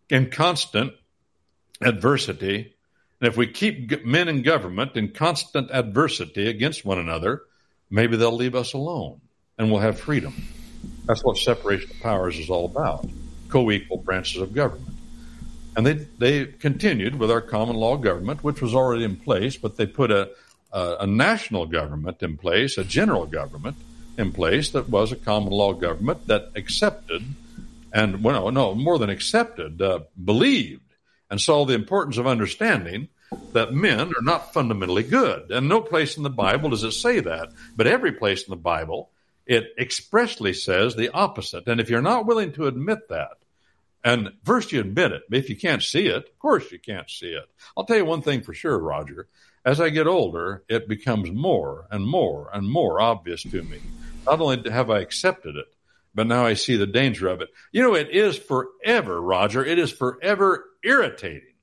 in 0.09 0.29
constant 0.29 0.93
adversity. 1.81 2.75
And 3.19 3.27
if 3.27 3.37
we 3.37 3.47
keep 3.47 4.05
men 4.05 4.27
in 4.27 4.41
government 4.41 4.95
in 4.95 5.11
constant 5.11 5.71
adversity 5.71 6.47
against 6.47 6.85
one 6.85 6.99
another, 6.99 7.43
maybe 7.89 8.17
they'll 8.17 8.35
leave 8.35 8.55
us 8.55 8.73
alone 8.73 9.21
and 9.57 9.71
we'll 9.71 9.81
have 9.81 9.99
freedom. 9.99 10.33
That's 11.05 11.23
what 11.23 11.37
separation 11.37 11.91
of 11.91 11.99
powers 12.01 12.37
is 12.37 12.49
all 12.49 12.65
about 12.65 13.07
co 13.49 13.71
equal 13.71 13.97
branches 13.97 14.41
of 14.41 14.53
government. 14.53 14.95
And 15.77 15.85
they, 15.85 15.93
they 15.93 16.45
continued 16.45 17.19
with 17.19 17.29
our 17.29 17.41
common 17.41 17.75
law 17.75 17.97
government, 17.97 18.43
which 18.43 18.61
was 18.61 18.73
already 18.73 19.03
in 19.03 19.17
place, 19.17 19.57
but 19.57 19.75
they 19.75 19.85
put 19.85 20.09
a, 20.09 20.31
a, 20.71 20.97
a 21.01 21.07
national 21.07 21.65
government 21.65 22.23
in 22.23 22.37
place, 22.37 22.77
a 22.77 22.83
general 22.83 23.25
government 23.25 23.75
in 24.17 24.31
place 24.31 24.69
that 24.71 24.89
was 24.89 25.11
a 25.11 25.17
common 25.17 25.51
law 25.51 25.73
government 25.73 26.27
that 26.27 26.51
accepted 26.55 27.23
and, 27.95 28.23
well, 28.23 28.51
no, 28.51 28.75
more 28.75 28.99
than 28.99 29.09
accepted, 29.09 29.81
uh, 29.81 29.99
believed 30.21 30.81
and 31.29 31.39
saw 31.39 31.63
the 31.63 31.73
importance 31.73 32.17
of 32.17 32.27
understanding 32.27 33.07
that 33.53 33.73
men 33.73 34.09
are 34.09 34.21
not 34.21 34.53
fundamentally 34.53 35.03
good. 35.03 35.49
And 35.49 35.69
no 35.69 35.79
place 35.79 36.17
in 36.17 36.23
the 36.23 36.29
Bible 36.29 36.69
does 36.69 36.83
it 36.83 36.91
say 36.91 37.21
that, 37.21 37.53
but 37.75 37.87
every 37.87 38.11
place 38.11 38.43
in 38.43 38.49
the 38.49 38.57
Bible, 38.57 39.11
it 39.45 39.73
expressly 39.79 40.53
says 40.53 40.95
the 40.95 41.09
opposite. 41.09 41.67
And 41.67 41.79
if 41.79 41.89
you're 41.89 42.01
not 42.01 42.25
willing 42.25 42.51
to 42.53 42.67
admit 42.67 43.07
that, 43.09 43.37
and 44.03 44.33
first 44.43 44.71
you 44.71 44.81
admit 44.81 45.13
it, 45.13 45.23
if 45.31 45.49
you 45.49 45.55
can't 45.55 45.81
see 45.81 46.07
it, 46.07 46.17
of 46.17 46.39
course 46.39 46.71
you 46.71 46.79
can't 46.79 47.09
see 47.09 47.29
it. 47.29 47.45
I'll 47.77 47.85
tell 47.85 47.97
you 47.97 48.05
one 48.05 48.21
thing 48.21 48.41
for 48.41 48.53
sure, 48.53 48.77
Roger. 48.77 49.27
As 49.63 49.81
I 49.81 49.89
get 49.89 50.05
older, 50.05 50.63
it 50.69 50.87
becomes 50.87 51.31
more 51.31 51.87
and 51.89 52.05
more 52.05 52.49
and 52.53 52.69
more 52.69 53.01
obvious 53.01 53.41
to 53.43 53.63
me. 53.63 53.79
Not 54.25 54.41
only 54.41 54.69
have 54.69 54.89
I 54.89 54.99
accepted 54.99 55.55
it, 55.55 55.67
but 56.13 56.27
now 56.27 56.45
I 56.45 56.53
see 56.53 56.77
the 56.77 56.87
danger 56.87 57.27
of 57.27 57.41
it. 57.41 57.49
You 57.71 57.83
know, 57.83 57.95
it 57.95 58.09
is 58.09 58.37
forever, 58.37 59.21
Roger, 59.21 59.63
it 59.63 59.77
is 59.77 59.91
forever 59.91 60.65
irritating 60.83 61.53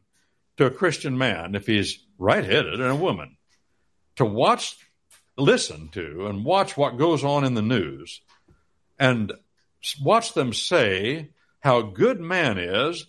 to 0.59 0.66
a 0.66 0.70
Christian 0.70 1.16
man 1.16 1.55
if 1.55 1.66
he's 1.66 1.98
right 2.18 2.44
headed 2.44 2.74
and 2.74 2.90
a 2.90 2.94
woman 2.94 3.36
to 4.16 4.24
watch, 4.24 4.76
listen 5.36 5.89
to, 5.93 6.26
and 6.26 6.44
watch 6.44 6.76
what 6.76 6.98
goes 6.98 7.24
on 7.24 7.44
in 7.44 7.55
the 7.55 7.62
news 7.62 8.20
and 8.98 9.32
watch 10.02 10.34
them 10.34 10.52
say 10.52 11.30
how 11.60 11.80
good 11.80 12.20
man 12.20 12.59
is 12.59 13.06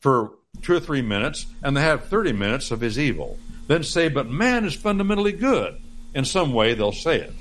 for 0.00 0.32
two 0.62 0.74
or 0.74 0.80
three 0.80 1.02
minutes 1.02 1.46
and 1.62 1.76
they 1.76 1.80
have 1.80 2.06
30 2.06 2.32
minutes 2.32 2.70
of 2.70 2.80
his 2.80 2.98
evil. 2.98 3.38
Then 3.66 3.82
say, 3.82 4.08
but 4.08 4.28
man 4.28 4.64
is 4.64 4.74
fundamentally 4.74 5.32
good. 5.32 5.80
In 6.14 6.24
some 6.24 6.52
way, 6.52 6.74
they'll 6.74 6.92
say 6.92 7.20
it. 7.20 7.32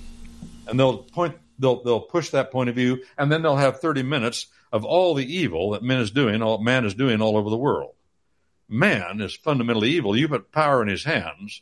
And 0.68 0.80
they'll 0.80 1.00
point, 1.00 1.36
they'll, 1.60 1.84
they'll 1.84 2.02
push 2.02 2.30
that 2.30 2.52
point 2.52 2.70
of 2.70 2.76
view 2.76 3.04
and 3.18 3.32
then 3.32 3.42
they'll 3.42 3.56
have 3.56 3.80
30 3.80 4.04
minutes 4.04 4.48
of 4.72 4.84
all 4.84 5.14
the 5.14 5.26
evil 5.26 5.72
that 5.72 5.84
man 5.84 6.00
is 6.00 6.12
doing, 6.12 6.42
all 6.42 6.58
man 6.58 6.86
is 6.86 6.94
doing 6.94 7.22
all 7.22 7.38
over 7.38 7.50
the 7.50 7.58
world. 7.58 7.94
Man 8.68 9.22
is 9.22 9.36
fundamentally 9.36 9.92
evil. 9.92 10.18
You 10.18 10.28
put 10.28 10.52
power 10.52 10.82
in 10.82 10.88
his 10.88 11.04
hands, 11.04 11.62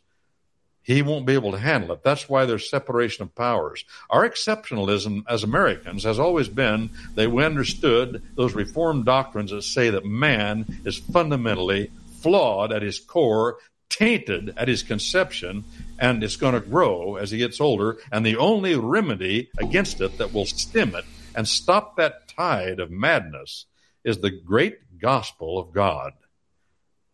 he 0.84 1.02
won't 1.02 1.26
be 1.26 1.34
able 1.34 1.52
to 1.52 1.60
handle 1.60 1.92
it. 1.92 2.04
That's 2.04 2.28
why 2.28 2.46
there's 2.46 2.70
separation 2.70 3.24
of 3.24 3.36
powers. 3.36 3.86
Our 4.10 4.28
exceptionalism 4.28 5.24
as 5.28 5.44
Americans 5.44 6.04
has 6.04 6.20
always 6.20 6.48
been 6.48 6.90
that 7.16 7.32
we 7.32 7.44
understood 7.44 8.24
those 8.36 8.56
reformed 8.56 9.06
doctrines 9.06 9.52
that 9.52 9.62
say 9.64 9.92
that 9.92 10.06
man 10.06 10.66
is 10.84 10.98
fundamentally 10.98 11.92
flawed 12.22 12.72
at 12.72 12.82
his 12.82 13.00
core, 13.00 13.58
tainted 13.90 14.54
at 14.58 14.68
his 14.68 14.82
conception, 14.82 15.64
and 16.02 16.24
it's 16.24 16.36
going 16.36 16.56
to 16.56 16.60
grow 16.60 17.16
as 17.16 17.30
he 17.30 17.38
gets 17.38 17.62
older. 17.62 18.00
And 18.12 18.26
the 18.26 18.36
only 18.36 18.76
remedy 18.76 19.52
against 19.60 20.02
it 20.02 20.18
that 20.18 20.34
will 20.34 20.48
stem 20.48 20.96
it 20.96 21.06
and 21.36 21.48
stop 21.48 21.96
that 21.96 22.28
tide 22.28 22.80
of 22.80 22.90
madness 22.90 23.68
is 24.04 24.18
the 24.18 24.32
great 24.32 25.00
gospel 25.00 25.60
of 25.60 25.72
God, 25.72 26.14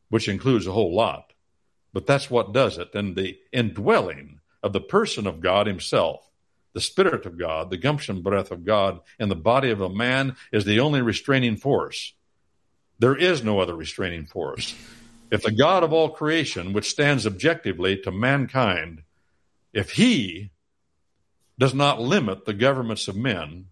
which 0.09 0.29
includes 0.29 0.65
a 0.65 0.71
whole 0.71 0.95
lot. 0.95 1.33
But 1.91 2.07
that's 2.07 2.31
what 2.31 2.53
does 2.53 2.77
it. 2.77 2.95
And 2.95 3.15
the 3.15 3.37
indwelling 3.51 4.39
of 4.63 4.71
the 4.71 4.81
person 4.81 5.27
of 5.27 5.41
God 5.41 5.67
himself, 5.67 6.23
the 6.73 6.81
Spirit 6.81 7.25
of 7.25 7.37
God, 7.37 7.69
the 7.69 7.77
gumption 7.77 8.21
breath 8.21 8.51
of 8.51 8.63
God 8.63 9.01
in 9.19 9.27
the 9.27 9.35
body 9.35 9.69
of 9.69 9.81
a 9.81 9.89
man 9.89 10.37
is 10.53 10.63
the 10.63 10.79
only 10.79 11.01
restraining 11.01 11.57
force. 11.57 12.13
There 12.99 13.15
is 13.15 13.43
no 13.43 13.59
other 13.59 13.75
restraining 13.75 14.25
force. 14.25 14.73
If 15.29 15.43
the 15.43 15.51
God 15.51 15.83
of 15.83 15.91
all 15.91 16.09
creation, 16.09 16.73
which 16.73 16.89
stands 16.89 17.27
objectively 17.27 17.97
to 17.97 18.11
mankind, 18.11 19.03
if 19.73 19.91
he 19.91 20.51
does 21.59 21.73
not 21.73 21.99
limit 21.99 22.45
the 22.45 22.53
governments 22.53 23.07
of 23.07 23.15
men, 23.15 23.65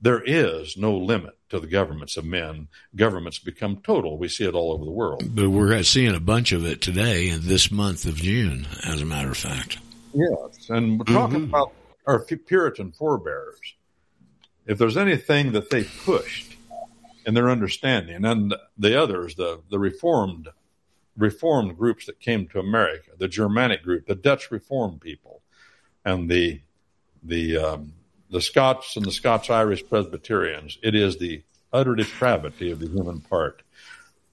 there 0.00 0.22
is 0.24 0.76
no 0.76 0.96
limit 0.96 1.36
to 1.48 1.58
the 1.58 1.66
governments 1.66 2.16
of 2.16 2.24
men. 2.24 2.68
Governments 2.94 3.38
become 3.38 3.78
total. 3.78 4.18
We 4.18 4.28
see 4.28 4.44
it 4.44 4.54
all 4.54 4.72
over 4.72 4.84
the 4.84 4.90
world. 4.90 5.22
But 5.34 5.50
we're 5.50 5.82
seeing 5.82 6.14
a 6.14 6.20
bunch 6.20 6.52
of 6.52 6.64
it 6.64 6.80
today 6.80 7.28
in 7.28 7.46
this 7.46 7.70
month 7.70 8.04
of 8.04 8.16
June, 8.16 8.66
as 8.84 9.00
a 9.00 9.06
matter 9.06 9.30
of 9.30 9.36
fact. 9.36 9.78
Yes. 10.14 10.68
And 10.68 10.98
we're 10.98 11.12
talking 11.12 11.40
mm-hmm. 11.40 11.54
about 11.54 11.72
our 12.06 12.20
Puritan 12.20 12.92
forebears. 12.92 13.74
If 14.66 14.78
there's 14.78 14.96
anything 14.96 15.52
that 15.52 15.70
they 15.70 15.84
pushed 15.84 16.56
in 17.24 17.34
their 17.34 17.50
understanding, 17.50 18.24
and 18.24 18.54
the 18.76 19.00
others, 19.00 19.34
the, 19.34 19.60
the 19.70 19.78
reformed 19.78 20.48
reformed 21.18 21.76
groups 21.76 22.06
that 22.06 22.20
came 22.20 22.46
to 22.48 22.60
America, 22.60 23.10
the 23.18 23.28
Germanic 23.28 23.82
group, 23.82 24.06
the 24.06 24.14
Dutch 24.14 24.50
Reformed 24.50 25.00
people, 25.00 25.42
and 26.04 26.30
the 26.30 26.60
the 27.22 27.58
um, 27.58 27.92
the 28.30 28.40
Scots 28.40 28.96
and 28.96 29.04
the 29.04 29.12
Scots 29.12 29.50
Irish 29.50 29.86
Presbyterians. 29.88 30.78
It 30.82 30.94
is 30.94 31.18
the 31.18 31.42
utter 31.72 31.94
depravity 31.94 32.70
of 32.70 32.78
the 32.78 32.88
human 32.88 33.20
part. 33.20 33.62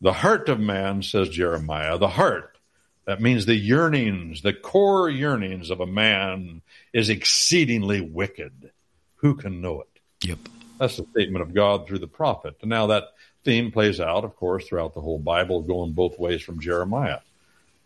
The 0.02 0.14
heart 0.14 0.49
of 0.49 0.60
man, 0.60 1.02
says 1.02 1.30
Jeremiah, 1.30 1.98
the 1.98 2.07
heart. 2.07 2.57
That 3.06 3.22
means 3.22 3.45
the 3.45 3.56
yearnings, 3.56 4.41
the 4.41 4.53
core 4.53 5.10
yearnings 5.10 5.70
of 5.70 5.80
a 5.80 5.86
man 5.86 6.62
is 6.91 7.10
exceedingly 7.10 8.02
wicked. 8.02 8.72
Who 9.16 9.36
can 9.36 9.62
know 9.62 9.82
it? 9.82 10.28
Yep. 10.28 10.40
That's 10.80 10.98
the 10.98 11.06
statement 11.12 11.44
of 11.44 11.53
God 11.53 11.88
through 11.88 11.99
the 11.99 12.07
prophet. 12.07 12.56
And 12.62 12.70
now 12.70 12.88
that 12.88 13.03
theme 13.45 13.72
plays 13.72 13.99
out, 14.01 14.23
of 14.26 14.35
course, 14.35 14.67
throughout 14.67 14.93
the 14.93 15.01
whole 15.01 15.19
Bible, 15.19 15.61
going 15.61 15.93
both 15.93 16.19
ways 16.19 16.41
from 16.41 16.59
Jeremiah. 16.59 17.19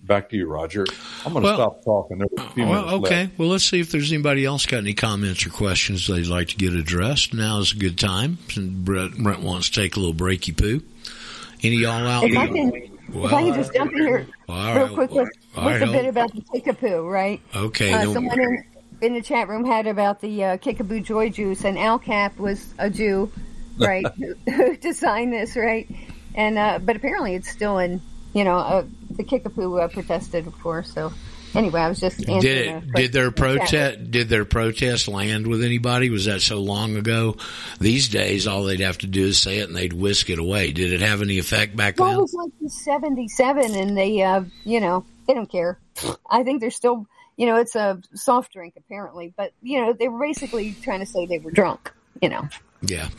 Back 0.02 0.30
to 0.30 0.38
you, 0.38 0.48
Roger. 0.48 0.86
I'm 1.26 1.34
going 1.34 1.44
to 1.44 1.49
Well- 1.49 1.56
stop 1.57 1.84
talking. 1.84 2.19
There's 2.19 2.31
a 2.38 2.49
few 2.53 2.65
Well, 2.65 2.90
okay. 3.06 3.23
left. 3.23 3.38
Well, 3.38 3.49
let's 3.49 3.65
see 3.65 3.81
if 3.81 3.91
there's 3.91 4.11
anybody 4.14 4.45
else 4.45 4.65
got 4.65 4.77
any 4.77 4.94
comments 4.94 5.45
or 5.45 5.49
questions 5.49 6.07
they'd 6.07 6.26
like 6.26 6.48
to 6.48 6.56
get 6.56 6.73
addressed. 6.73 7.34
Now 7.34 7.60
is 7.60 7.73
a 7.73 7.76
good 7.76 7.98
time. 7.99 8.38
Since 8.49 8.69
Brett, 8.86 9.11
Brent 9.18 9.41
wants 9.41 9.69
to 9.69 9.81
take 9.81 9.98
a 9.98 9.99
little 9.99 10.15
breaky 10.15 10.56
poo. 10.56 10.81
Any 11.61 11.76
y'all 11.76 12.07
out? 12.07 12.23
If 12.23 12.38
I 12.38 12.48
can, 12.48 12.72
if 12.73 13.34
I 13.34 13.44
can 13.44 13.53
just 13.56 13.73
jump 13.73 13.91
in 13.91 13.98
here 13.99 14.26
All 14.48 14.73
real 14.76 14.86
right. 14.86 14.94
quick 14.94 15.11
with, 15.11 15.30
All 15.57 15.65
with 15.65 15.73
right, 15.73 15.80
the 15.80 15.86
hold- 15.88 15.98
bit 15.98 16.06
about 16.06 16.34
the 16.34 16.41
kickapoo, 16.53 17.06
right? 17.06 17.41
Okay. 17.53 17.91
Uh, 17.91 18.14
someone 18.14 18.40
in, 18.40 18.64
in 19.02 19.14
the 19.15 19.22
chat 19.22 19.49
room 19.49 19.65
had 19.65 19.86
about 19.86 20.22
the 20.22 20.41
uh, 20.45 20.57
Kickapoo 20.57 21.02
Joy 21.02 21.30
Juice, 21.30 21.65
and 21.65 21.77
Al 21.77 21.99
Capp 21.99 22.38
was 22.40 22.73
a 22.80 22.90
Jew, 22.90 23.30
right, 23.80 24.06
who, 24.14 24.36
who 24.52 24.78
designed 24.82 25.34
this, 25.34 25.56
right? 25.56 25.90
And 26.36 26.58
uh, 26.58 26.80
but 26.80 26.96
apparently 26.96 27.36
it's 27.36 27.50
still 27.50 27.80
in, 27.80 28.02
you 28.34 28.44
know, 28.44 28.58
uh, 28.58 28.86
the 29.12 29.24
Kickapoo 29.24 29.78
uh, 29.78 29.88
protested, 29.88 30.48
of 30.48 30.60
course. 30.62 30.94
So 30.94 31.12
anyway, 31.56 31.82
I 31.82 31.90
was 31.90 32.00
just 32.00 32.18
did 32.20 32.44
it, 32.46 32.94
did 32.94 33.14
their 33.14 33.32
protest 33.32 34.12
did 34.12 34.30
their 34.30 34.46
protest 34.46 35.08
land 35.08 35.48
with 35.48 35.64
anybody? 35.64 36.10
Was 36.10 36.26
that 36.26 36.42
so 36.42 36.60
long 36.60 36.96
ago? 36.96 37.38
These 37.80 38.10
days, 38.10 38.48
all 38.48 38.64
they'd 38.64 38.80
have 38.82 39.00
to 39.00 39.08
do 39.08 39.28
is 39.28 39.40
say 39.40 39.60
it 39.60 39.68
and 39.68 39.76
they'd 39.76 39.94
whisk 39.94 40.30
it 40.30 40.40
away. 40.40 40.72
Did 40.72 40.94
it 40.94 41.02
have 41.02 41.22
any 41.22 41.40
effect 41.40 41.76
back 41.76 41.98
then? 41.98 42.16
It 42.16 42.22
was 42.22 42.34
like 42.34 42.52
the 42.62 42.70
'77, 42.70 43.76
and 43.76 43.98
they, 43.98 44.22
uh, 44.22 44.44
you 44.64 44.80
know, 44.80 45.06
they 45.28 45.34
don't 45.34 45.50
care. 45.50 45.80
I 46.30 46.44
think 46.44 46.62
they're 46.62 46.72
still, 46.72 47.06
you 47.36 47.46
know, 47.46 47.58
it's 47.58 47.76
a 47.76 48.02
soft 48.14 48.54
drink 48.54 48.76
apparently, 48.78 49.34
but 49.36 49.54
you 49.62 49.82
know, 49.82 49.94
they 49.94 50.08
were 50.08 50.20
basically 50.20 50.76
trying 50.82 51.00
to 51.00 51.06
say 51.06 51.26
they 51.26 51.40
were 51.40 51.52
drunk. 51.52 51.92
You 52.22 52.30
know, 52.30 52.48
Yeah. 52.82 53.10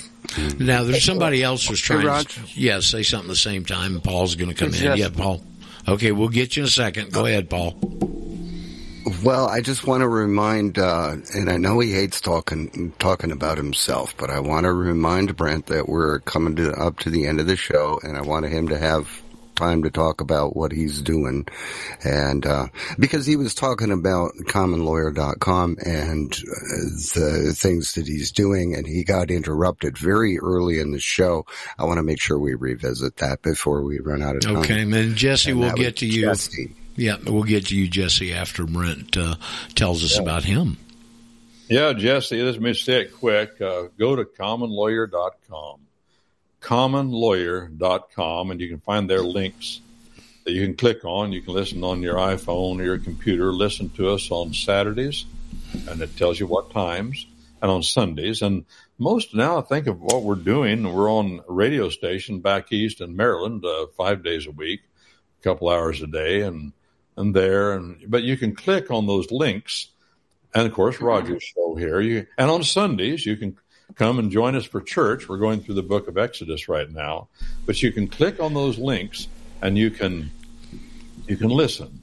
Now 0.59 0.85
there's 0.85 1.05
somebody 1.05 1.43
else 1.43 1.69
was 1.69 1.81
trying. 1.81 2.07
Raj. 2.07 2.27
to, 2.35 2.41
yeah, 2.61 2.81
say 2.81 3.03
something 3.03 3.29
at 3.29 3.33
the 3.33 3.37
same 3.37 3.65
time. 3.65 4.01
Paul's 4.01 4.35
going 4.37 4.49
to 4.51 4.55
come 4.55 4.69
It's 4.69 4.79
in. 4.81 4.85
just- 4.85 4.99
Yeah, 4.99 5.09
Paul. 5.09 5.43
Okay, 5.89 6.13
we'll 6.13 6.29
get 6.29 6.57
you 6.57 6.63
in 6.63 6.67
a 6.69 6.71
second. 6.71 7.13
Go 7.13 7.27
ahead, 7.27 7.49
Paul. 7.51 7.75
Well, 9.25 9.49
I 9.49 9.61
just 9.61 9.87
want 9.87 10.03
to 10.03 10.09
remind, 10.09 10.79
uh, 10.79 11.17
and 11.35 11.51
I 11.51 11.57
know 11.57 11.81
he 11.81 11.93
hates 11.93 12.21
talking 12.21 12.93
talking 12.99 13.33
about 13.33 13.57
himself, 13.57 14.15
but 14.17 14.31
I 14.31 14.41
want 14.41 14.65
to 14.65 14.73
remind 14.73 15.35
Brent 15.37 15.67
that 15.67 15.89
we're 15.89 16.21
coming 16.21 16.57
to, 16.57 16.71
up 16.73 16.99
to 17.01 17.11
the 17.11 17.27
end 17.27 17.41
of 17.41 17.47
the 17.47 17.57
show, 17.57 17.99
and 18.03 18.17
I 18.17 18.21
want 18.21 18.47
him 18.47 18.69
to 18.69 18.79
have 18.79 19.09
time 19.61 19.83
to 19.83 19.91
talk 19.91 20.23
about 20.23 20.57
what 20.57 20.73
he's 20.73 21.03
doing, 21.03 21.47
and 22.03 22.47
uh, 22.47 22.67
because 22.99 23.27
he 23.27 23.37
was 23.37 23.55
talking 23.55 23.93
about 23.93 24.33
commonlawyer.com 24.47 25.77
and 25.85 26.33
uh, 26.33 26.67
the 27.15 27.55
things 27.57 27.93
that 27.95 28.07
he's 28.07 28.33
doing, 28.33 28.75
and 28.75 28.87
he 28.87 29.05
got 29.05 29.31
interrupted 29.31 29.99
very 29.99 30.39
early 30.39 30.81
in 30.81 30.93
the 30.93 30.99
show. 30.99 31.45
I 31.79 31.85
want 31.85 31.99
to 31.99 32.03
make 32.03 32.21
sure 32.21 32.39
we 32.39 32.55
revisit 32.55 33.17
that 33.19 33.43
before 33.43 33.83
we 33.83 33.99
run 33.99 34.23
out 34.23 34.37
of 34.37 34.43
time. 34.43 34.57
Okay, 34.59 34.81
and 34.81 35.17
Jesse, 35.17 35.51
And 35.51 35.61
we'll 35.61 35.73
get 35.75 35.99
to 35.99 36.07
you. 36.07 36.23
Jesse. 36.23 36.75
Yeah, 36.97 37.17
we'll 37.25 37.45
get 37.45 37.67
to 37.67 37.77
you, 37.77 37.89
Jesse, 37.89 38.33
after 38.33 38.65
Brent 38.65 39.17
uh, 39.17 39.37
tells 39.75 40.03
us 40.03 40.19
about 40.19 40.45
him. 40.45 40.79
Yeah, 41.69 41.93
Jesse, 41.93 42.43
let 42.43 42.61
me 42.61 42.75
say 42.75 43.03
it 43.03 43.15
quick. 43.15 43.61
Uh, 43.61 43.85
go 43.99 44.17
to 44.17 44.25
commonlawyer.com. 44.25 45.81
Commonlawyer.com, 46.61 48.51
and 48.51 48.61
you 48.61 48.69
can 48.69 48.81
find 48.81 49.09
their 49.09 49.23
links 49.23 49.81
that 50.45 50.53
you 50.53 50.65
can 50.65 50.77
click 50.77 51.05
on. 51.05 51.33
You 51.33 51.43
can 51.43 51.55
listen 51.55 51.83
on 51.85 52.03
your 52.03 52.17
iPhone 52.17 52.81
or 52.81 52.85
your 52.85 52.99
computer. 52.99 53.53
Listen 53.53 53.91
to 53.91 54.11
us 54.11 54.31
on 54.31 54.53
Saturdays, 54.53 55.25
and 55.89 56.01
it 56.01 56.17
tells 56.17 56.39
you 56.39 56.47
what 56.47 56.71
times, 56.71 57.27
and 57.63 57.71
on 57.71 57.83
Sundays. 57.83 58.43
And 58.43 58.65
most 58.99 59.35
now, 59.35 59.59
I 59.59 59.63
think 59.63 59.87
of 59.87 60.01
what 60.01 60.23
we're 60.23 60.35
doing. 60.35 60.93
We're 60.93 61.11
on 61.11 61.41
a 61.49 61.53
radio 61.53 61.89
station 61.89 62.41
back 62.41 62.73
east 62.73 63.01
in 63.01 63.17
Maryland, 63.17 63.65
uh, 63.65 63.87
five 63.97 64.23
days 64.23 64.47
a 64.47 64.51
week, 64.51 64.81
a 65.41 65.43
couple 65.43 65.69
hours 65.69 66.03
a 66.03 66.07
day, 66.07 66.43
and 66.43 66.73
and 67.17 67.35
there. 67.35 67.73
And 67.73 68.05
but 68.07 68.23
you 68.23 68.37
can 68.37 68.55
click 68.55 68.91
on 68.91 69.07
those 69.07 69.31
links 69.31 69.89
and 70.55 70.67
of 70.67 70.73
course 70.73 71.01
Roger's 71.01 71.43
show 71.43 71.75
here. 71.75 72.01
You, 72.01 72.27
and 72.37 72.51
on 72.51 72.63
Sundays 72.65 73.25
you 73.25 73.37
can 73.37 73.57
come 74.01 74.19
and 74.19 74.33
join 74.33 74.55
us 74.55 74.65
for 74.65 74.81
church. 74.81 75.29
We're 75.29 75.37
going 75.37 75.61
through 75.61 75.75
the 75.75 75.83
book 75.83 76.09
of 76.09 76.17
Exodus 76.17 76.71
right 76.71 76.91
now, 76.91 77.29
but 77.67 77.83
you 77.83 77.93
can 77.93 78.09
click 78.09 78.41
on 78.41 78.55
those 78.55 78.79
links 78.79 79.29
and 79.61 79.77
you 79.77 79.91
can 79.91 80.31
you 81.27 81.37
can 81.37 81.51
listen, 81.51 82.01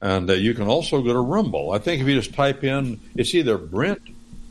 and 0.00 0.28
uh, 0.30 0.32
you 0.32 0.54
can 0.54 0.66
also 0.66 1.02
go 1.02 1.12
to 1.12 1.20
Rumble. 1.20 1.70
I 1.72 1.78
think 1.78 2.00
if 2.00 2.08
you 2.08 2.14
just 2.14 2.32
type 2.32 2.64
in, 2.64 2.98
it's 3.14 3.34
either 3.34 3.58
Brent 3.58 4.00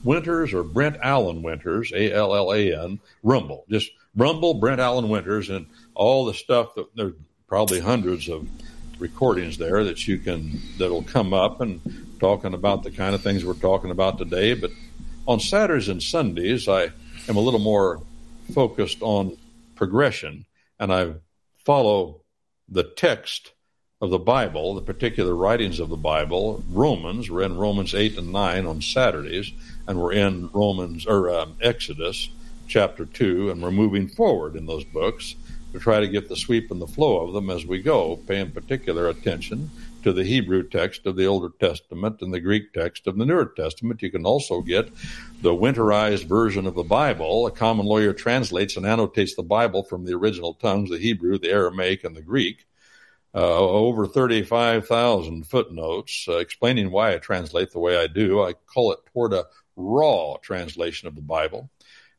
Winters 0.03 0.53
or 0.53 0.61
Brent 0.61 0.97
Allen 1.01 1.41
Winters, 1.41 1.91
A 1.93 2.13
L 2.13 2.35
L 2.35 2.53
A 2.53 2.71
N, 2.83 2.99
Rumble. 3.23 3.65
Just 3.71 3.89
Rumble, 4.15 4.53
Brent 4.53 4.79
Allen 4.79 5.09
Winters, 5.09 5.49
and 5.49 5.65
all 5.95 6.25
the 6.25 6.35
stuff 6.35 6.75
that 6.75 6.95
there's 6.95 7.13
probably 7.47 7.79
hundreds 7.79 8.29
of 8.29 8.47
recordings 8.99 9.57
there 9.57 9.83
that 9.83 10.07
you 10.07 10.19
can 10.19 10.61
that'll 10.77 11.01
come 11.01 11.33
up 11.33 11.59
and 11.59 11.81
talking 12.19 12.53
about 12.53 12.83
the 12.83 12.91
kind 12.91 13.15
of 13.15 13.23
things 13.23 13.43
we're 13.43 13.55
talking 13.55 13.89
about 13.89 14.19
today. 14.19 14.53
But 14.53 14.69
on 15.27 15.39
Saturdays 15.39 15.89
and 15.89 16.01
Sundays, 16.01 16.67
I 16.67 16.91
am 17.27 17.35
a 17.35 17.39
little 17.39 17.59
more 17.59 18.01
focused 18.53 19.01
on 19.01 19.37
progression, 19.75 20.45
and 20.79 20.93
I 20.93 21.13
follow 21.65 22.21
the 22.67 22.83
text 22.83 23.53
of 24.01 24.09
the 24.09 24.19
Bible, 24.19 24.75
the 24.75 24.81
particular 24.81 25.33
writings 25.33 25.79
of 25.79 25.89
the 25.89 25.95
Bible. 25.95 26.63
Romans, 26.69 27.29
we're 27.29 27.43
in 27.43 27.57
Romans 27.57 27.95
eight 27.95 28.17
and 28.17 28.33
nine 28.33 28.65
on 28.65 28.81
Saturdays, 28.81 29.51
and 29.87 30.01
we're 30.01 30.13
in 30.13 30.49
Romans 30.53 31.05
or 31.05 31.29
um, 31.29 31.55
Exodus 31.61 32.29
chapter 32.67 33.05
two, 33.05 33.49
and 33.49 33.61
we're 33.61 33.71
moving 33.71 34.09
forward 34.09 34.55
in 34.55 34.65
those 34.65 34.83
books 34.83 35.35
to 35.71 35.79
try 35.79 36.01
to 36.01 36.07
get 36.07 36.27
the 36.27 36.35
sweep 36.35 36.69
and 36.69 36.81
the 36.81 36.87
flow 36.87 37.25
of 37.25 37.33
them 37.33 37.49
as 37.49 37.65
we 37.65 37.81
go, 37.81 38.17
paying 38.27 38.51
particular 38.51 39.07
attention 39.07 39.71
to 40.03 40.13
the 40.13 40.23
Hebrew 40.23 40.67
text 40.67 41.05
of 41.05 41.15
the 41.15 41.25
Older 41.25 41.49
Testament 41.59 42.21
and 42.21 42.33
the 42.33 42.39
Greek 42.41 42.73
text 42.73 43.07
of 43.07 43.17
the 43.17 43.25
Newer 43.25 43.53
Testament. 43.55 44.01
You 44.01 44.11
can 44.11 44.25
also 44.25 44.61
get 44.61 44.89
the 45.41 45.53
winterized 45.53 46.25
version 46.25 46.67
of 46.67 46.75
the 46.75 46.83
Bible. 46.83 47.47
A 47.47 47.51
common 47.51 47.85
lawyer 47.85 48.11
translates 48.13 48.75
and 48.75 48.85
annotates 48.85 49.35
the 49.35 49.43
Bible 49.43 49.83
from 49.83 50.03
the 50.03 50.13
original 50.13 50.53
tongues, 50.55 50.89
the 50.89 50.97
Hebrew, 50.97 51.37
the 51.37 51.51
Aramaic, 51.51 52.03
and 52.03 52.15
the 52.15 52.21
Greek. 52.21 52.65
Uh, 53.33 53.57
over 53.57 54.05
35,000 54.05 55.47
footnotes 55.47 56.25
uh, 56.27 56.37
explaining 56.37 56.91
why 56.91 57.13
I 57.13 57.17
translate 57.17 57.71
the 57.71 57.79
way 57.79 57.97
I 57.97 58.07
do. 58.07 58.43
I 58.43 58.53
call 58.53 58.91
it 58.91 58.99
toward 59.11 59.33
a 59.33 59.45
raw 59.75 60.35
translation 60.41 61.07
of 61.07 61.15
the 61.15 61.21
Bible. 61.21 61.69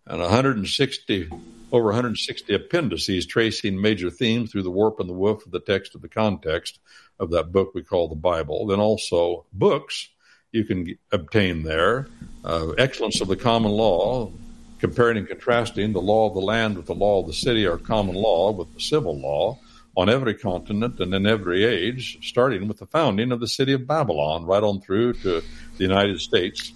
And 0.06 0.20
160, 0.20 1.30
over 1.70 1.86
160 1.86 2.54
appendices 2.54 3.26
tracing 3.26 3.80
major 3.80 4.10
themes 4.10 4.50
through 4.50 4.64
the 4.64 4.70
warp 4.70 5.00
and 5.00 5.08
the 5.08 5.14
woof 5.14 5.46
of 5.46 5.52
the 5.52 5.60
text 5.60 5.94
of 5.94 6.02
the 6.02 6.08
context 6.08 6.78
of 7.18 7.30
that 7.30 7.52
book 7.52 7.72
we 7.74 7.82
call 7.82 8.08
the 8.08 8.14
Bible. 8.14 8.66
Then 8.66 8.80
also 8.80 9.46
books 9.52 10.08
you 10.52 10.64
can 10.64 10.96
obtain 11.10 11.64
there. 11.64 12.06
Uh, 12.44 12.70
Excellence 12.78 13.20
of 13.20 13.28
the 13.28 13.36
Common 13.36 13.72
Law, 13.72 14.30
comparing 14.78 15.16
and 15.16 15.28
contrasting 15.28 15.92
the 15.92 16.00
law 16.00 16.28
of 16.28 16.34
the 16.34 16.40
land 16.40 16.76
with 16.76 16.86
the 16.86 16.94
law 16.94 17.20
of 17.20 17.26
the 17.26 17.32
city 17.32 17.66
or 17.66 17.78
common 17.78 18.14
law 18.14 18.52
with 18.52 18.72
the 18.74 18.80
civil 18.80 19.18
law 19.18 19.58
on 19.96 20.08
every 20.08 20.34
continent 20.34 21.00
and 21.00 21.14
in 21.14 21.26
every 21.26 21.64
age, 21.64 22.18
starting 22.28 22.68
with 22.68 22.78
the 22.78 22.86
founding 22.86 23.32
of 23.32 23.40
the 23.40 23.48
city 23.48 23.72
of 23.72 23.86
Babylon 23.86 24.44
right 24.44 24.62
on 24.62 24.80
through 24.80 25.14
to 25.14 25.42
the 25.76 25.84
United 25.84 26.20
States. 26.20 26.72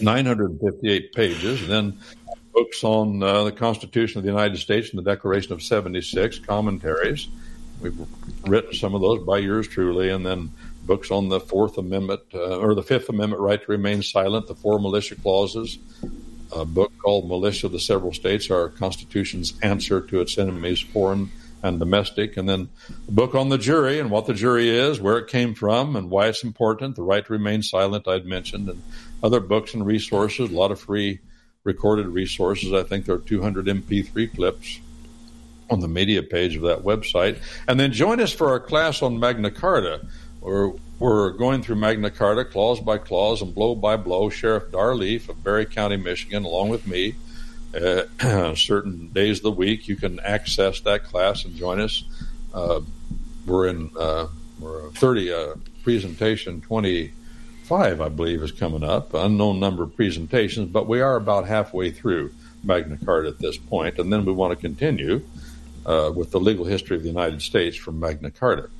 958 0.00 1.12
pages, 1.12 1.62
and 1.62 1.70
then 1.70 1.98
books 2.52 2.82
on 2.82 3.22
uh, 3.22 3.44
the 3.44 3.52
Constitution 3.52 4.18
of 4.18 4.24
the 4.24 4.30
United 4.30 4.56
States 4.56 4.90
and 4.90 4.98
the 4.98 5.10
Declaration 5.10 5.52
of 5.52 5.62
76, 5.62 6.38
commentaries. 6.40 7.28
We've 7.80 7.98
written 8.46 8.74
some 8.74 8.94
of 8.94 9.00
those 9.00 9.24
by 9.24 9.38
yours 9.38 9.66
truly, 9.66 10.10
and 10.10 10.24
then 10.24 10.52
books 10.84 11.10
on 11.10 11.28
the 11.28 11.40
Fourth 11.40 11.78
Amendment 11.78 12.20
uh, 12.34 12.58
or 12.58 12.74
the 12.74 12.82
Fifth 12.82 13.08
Amendment 13.08 13.40
right 13.40 13.60
to 13.60 13.72
remain 13.72 14.02
silent, 14.02 14.46
the 14.46 14.54
four 14.54 14.78
militia 14.78 15.16
clauses, 15.16 15.78
a 16.52 16.64
book 16.64 16.92
called 16.98 17.28
Militia 17.28 17.66
of 17.66 17.72
the 17.72 17.80
Several 17.80 18.12
States, 18.12 18.50
our 18.50 18.68
Constitution's 18.68 19.54
answer 19.62 20.00
to 20.00 20.20
its 20.20 20.36
enemies, 20.36 20.80
foreign 20.80 21.30
and 21.62 21.78
domestic, 21.78 22.36
and 22.36 22.48
then 22.48 22.68
a 23.06 23.10
book 23.12 23.34
on 23.34 23.50
the 23.50 23.58
jury 23.58 23.98
and 23.98 24.10
what 24.10 24.26
the 24.26 24.34
jury 24.34 24.68
is, 24.68 25.00
where 25.00 25.18
it 25.18 25.28
came 25.28 25.54
from, 25.54 25.94
and 25.94 26.10
why 26.10 26.26
it's 26.26 26.42
important, 26.42 26.96
the 26.96 27.02
right 27.02 27.24
to 27.24 27.32
remain 27.32 27.62
silent, 27.62 28.08
I'd 28.08 28.24
mentioned, 28.24 28.68
and 28.68 28.82
other 29.22 29.40
books 29.40 29.74
and 29.74 29.84
resources, 29.84 30.50
a 30.50 30.54
lot 30.54 30.70
of 30.70 30.80
free 30.80 31.20
recorded 31.64 32.06
resources. 32.06 32.72
I 32.72 32.82
think 32.82 33.04
there 33.04 33.14
are 33.14 33.18
200 33.18 33.66
MP3 33.66 34.34
clips 34.34 34.80
on 35.70 35.80
the 35.80 35.88
media 35.88 36.22
page 36.22 36.56
of 36.56 36.62
that 36.62 36.80
website. 36.80 37.38
And 37.68 37.78
then 37.78 37.92
join 37.92 38.20
us 38.20 38.32
for 38.32 38.48
our 38.50 38.60
class 38.60 39.02
on 39.02 39.18
Magna 39.18 39.50
Carta. 39.50 40.06
we're, 40.40 40.72
we're 40.98 41.30
going 41.30 41.62
through 41.62 41.76
Magna 41.76 42.10
Carta 42.10 42.44
clause 42.44 42.80
by 42.80 42.98
clause 42.98 43.40
and 43.40 43.54
blow 43.54 43.74
by 43.74 43.96
blow. 43.96 44.28
Sheriff 44.28 44.70
Dar 44.70 44.94
Leaf 44.94 45.28
of 45.28 45.42
Barry 45.42 45.64
County, 45.64 45.96
Michigan, 45.96 46.44
along 46.44 46.68
with 46.68 46.86
me, 46.86 47.14
uh, 47.74 48.54
certain 48.54 49.08
days 49.08 49.38
of 49.38 49.44
the 49.44 49.50
week, 49.52 49.88
you 49.88 49.96
can 49.96 50.20
access 50.20 50.80
that 50.80 51.04
class 51.04 51.44
and 51.44 51.56
join 51.56 51.80
us. 51.80 52.04
Uh, 52.52 52.80
we're 53.46 53.68
in 53.68 53.90
uh, 53.98 54.26
we're 54.60 54.90
30 54.90 55.32
uh, 55.32 55.54
presentation 55.82 56.60
25, 56.60 58.00
I 58.00 58.08
believe, 58.10 58.42
is 58.42 58.52
coming 58.52 58.84
up. 58.84 59.14
Unknown 59.14 59.58
number 59.58 59.82
of 59.84 59.96
presentations, 59.96 60.68
but 60.68 60.86
we 60.86 61.00
are 61.00 61.16
about 61.16 61.46
halfway 61.46 61.90
through 61.90 62.34
Magna 62.62 62.98
Carta 63.02 63.28
at 63.28 63.38
this 63.38 63.56
point, 63.56 63.98
and 63.98 64.12
then 64.12 64.24
we 64.26 64.32
want 64.32 64.50
to 64.50 64.56
continue 64.56 65.22
uh, 65.90 66.12
with 66.12 66.30
the 66.30 66.38
legal 66.38 66.64
history 66.64 66.96
of 66.96 67.02
the 67.02 67.08
United 67.08 67.42
States 67.42 67.76
from 67.76 67.98
Magna 67.98 68.30
Carta. 68.30 68.70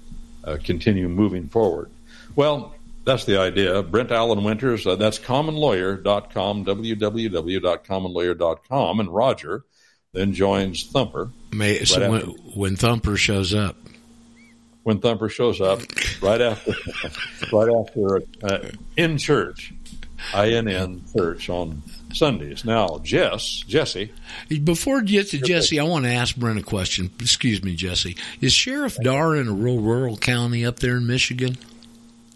Uh, 0.44 0.56
continue 0.62 1.08
moving 1.08 1.48
forward. 1.48 1.90
Well, 2.36 2.72
that's 3.04 3.24
the 3.24 3.40
idea. 3.40 3.82
Brent 3.82 4.12
Allen 4.12 4.44
Winters, 4.44 4.86
uh, 4.86 4.94
that's 4.96 5.18
commonlawyer.com, 5.18 6.64
www.commonlawyer.com. 6.64 9.00
And 9.00 9.12
Roger 9.12 9.64
then 10.12 10.32
joins 10.32 10.84
Thumper. 10.84 11.30
May, 11.52 11.78
right 11.78 11.88
so 11.88 12.10
when, 12.10 12.20
when, 12.54 12.76
Thumper 12.76 13.16
shows 13.16 13.52
up. 13.54 13.76
When 14.84 15.00
Thumper 15.00 15.28
shows 15.28 15.60
up, 15.60 15.80
right 16.22 16.40
after, 16.40 16.72
right 17.52 17.74
after 17.74 18.22
uh, 18.42 18.70
in 18.96 19.18
church, 19.18 19.74
INN 20.34 21.04
church 21.14 21.50
on 21.50 21.82
Sundays. 22.12 22.64
Now, 22.64 23.00
Jess, 23.02 23.62
Jesse. 23.66 24.12
Before 24.64 24.98
you 24.98 25.06
get 25.06 25.28
to 25.30 25.38
Jesse, 25.38 25.78
I 25.78 25.84
want 25.84 26.04
to 26.04 26.12
ask 26.12 26.36
Brent 26.36 26.58
a 26.58 26.62
question. 26.62 27.10
Excuse 27.20 27.62
me, 27.62 27.74
Jesse. 27.74 28.16
Is 28.40 28.52
Sheriff 28.52 28.96
Dar 29.02 29.36
in 29.36 29.48
a 29.48 29.52
real 29.52 29.78
rural 29.78 30.16
county 30.16 30.64
up 30.64 30.80
there 30.80 30.96
in 30.96 31.06
Michigan? 31.06 31.56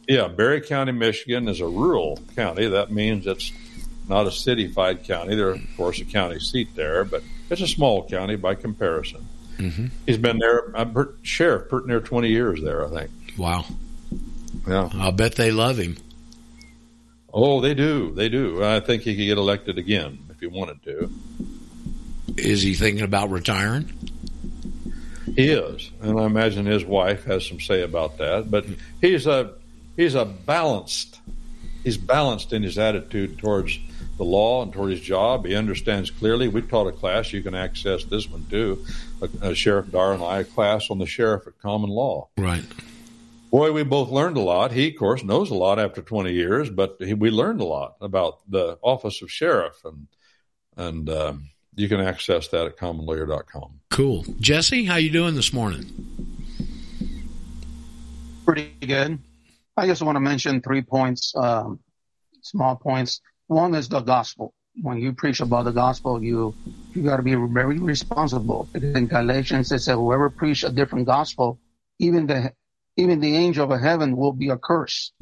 Yeah, 0.09 0.29
Barry 0.29 0.61
County, 0.61 0.93
Michigan 0.93 1.49
is 1.49 1.61
a 1.61 1.67
rural 1.67 2.21
county. 2.37 2.69
That 2.69 2.93
means 2.93 3.27
it's 3.27 3.53
not 4.09 4.27
a 4.27 4.31
cityfied 4.31 5.05
county. 5.05 5.35
There's, 5.35 5.59
of 5.59 5.77
course, 5.77 6.01
a 6.01 6.05
county 6.05 6.39
seat 6.41 6.75
there, 6.75 7.05
but 7.05 7.23
it's 7.51 7.63
a 7.63 7.69
small 7.69 8.07
county 8.07 8.37
by 8.37 8.55
comparison. 8.55 9.27
Mm-hmm. 9.57 9.87
He's 10.07 10.19
been 10.19 10.39
there, 10.39 10.77
I'm 10.77 10.97
uh, 10.97 11.05
sheriff, 11.23 11.69
pretty 11.69 11.87
near 11.87 12.01
20 12.01 12.29
years 12.29 12.61
there, 12.63 12.85
I 12.85 12.91
think. 12.91 13.11
Wow. 13.39 13.65
Yeah. 14.67 14.91
I'll 14.95 15.13
bet 15.13 15.37
they 15.37 15.51
love 15.51 15.79
him. 15.79 15.97
Oh, 17.37 17.61
they 17.61 17.75
do. 17.75 18.13
They 18.13 18.29
do. 18.29 18.63
I 18.63 18.79
think 18.79 19.03
he 19.03 19.17
could 19.17 19.25
get 19.25 19.39
elected 19.39 19.77
again 19.77 20.21
if 20.31 20.39
he 20.39 20.47
wanted 20.47 20.85
to. 20.85 21.11
Is 22.37 22.63
he 22.63 22.75
thinking 22.75 23.05
about 23.05 23.31
retiring? 23.31 23.93
He 25.35 25.49
is, 25.49 25.91
and 26.01 26.19
I 26.19 26.27
imagine 26.27 26.65
his 26.65 26.85
wife 26.85 27.25
has 27.25 27.45
some 27.45 27.59
say 27.59 27.83
about 27.83 28.19
that. 28.19 28.53
But 28.53 28.67
he's 29.01 29.27
a 29.27 29.55
he's 29.97 30.15
a 30.15 30.25
balanced. 30.25 31.19
He's 31.83 31.97
balanced 31.97 32.53
in 32.53 32.63
his 32.63 32.79
attitude 32.79 33.39
towards 33.39 33.81
the 34.17 34.25
law 34.25 34.63
and 34.63 34.73
toward 34.73 34.93
his 34.93 35.01
job. 35.01 35.45
He 35.45 35.57
understands 35.57 36.13
clearly. 36.13 36.47
We 36.47 36.63
taught 36.63 36.87
a 36.87 36.93
class. 36.93 37.33
You 37.33 37.43
can 37.43 37.57
access 37.57 38.05
this 38.05 38.31
one 38.31 38.47
too. 38.49 38.87
A, 39.43 39.57
Sheriff 39.57 39.91
Dar 39.91 40.13
and 40.13 40.23
I 40.23 40.41
a 40.41 40.45
class 40.45 40.89
on 40.89 40.99
the 40.99 41.07
sheriff 41.07 41.49
at 41.49 41.61
common 41.61 41.91
law. 41.91 42.29
Right 42.39 42.65
boy, 43.55 43.71
we 43.71 43.85
both 43.85 44.11
learned 44.11 44.37
a 44.37 44.41
lot. 44.41 44.73
He, 44.73 44.89
of 44.89 44.97
course, 44.97 45.23
knows 45.23 45.49
a 45.49 45.55
lot 45.55 45.79
after 45.79 46.03
20 46.03 46.33
years, 46.33 46.69
but 46.71 46.97
he, 46.99 47.15
we 47.15 47.31
learned 47.31 47.61
a 47.61 47.65
lot 47.65 47.95
about 48.01 48.41
the 48.51 48.81
office 48.83 49.23
of 49.23 49.31
sheriff, 49.31 49.77
and 49.85 50.09
and 50.77 51.09
um, 51.09 51.51
you 51.77 51.89
can 51.89 52.01
access 52.01 52.49
that 52.49 52.67
at 52.67 52.77
commonlawyer.com. 52.77 53.79
Cool, 53.91 54.25
Jesse, 54.41 54.85
how 54.85 54.97
you 54.97 55.11
doing 55.11 55.37
this 55.37 55.53
morning? 55.53 55.87
Pretty 58.45 58.75
good. 58.81 59.21
I 59.77 59.87
just 59.87 60.03
want 60.03 60.17
to 60.17 60.21
mention 60.21 60.61
three 60.61 60.83
points, 60.83 61.33
um, 61.37 61.79
small 62.43 62.75
points. 62.75 63.21
One 63.47 63.77
is 63.77 63.89
the 63.89 64.01
gospel. 64.01 64.53
When 64.83 64.99
you 64.99 65.13
preach 65.13 65.39
about 65.39 65.67
the 65.67 65.71
gospel, 65.71 66.21
you 66.21 66.57
you 66.93 67.05
got 67.05 67.19
to 67.19 67.23
be 67.23 67.37
very 67.37 67.79
responsible. 67.79 68.69
In 68.75 69.07
Galatians, 69.07 69.71
it 69.71 69.79
says, 69.79 69.95
"Whoever 69.95 70.29
preach 70.29 70.65
a 70.65 70.71
different 70.71 71.07
gospel, 71.07 71.61
even 72.01 72.27
the 72.27 72.53
even 72.97 73.21
the 73.21 73.37
angel 73.37 73.73
of 73.73 73.81
heaven 73.81 74.17
will 74.17 74.33
be 74.33 74.51
a 74.51 74.57
curse. 74.57 75.13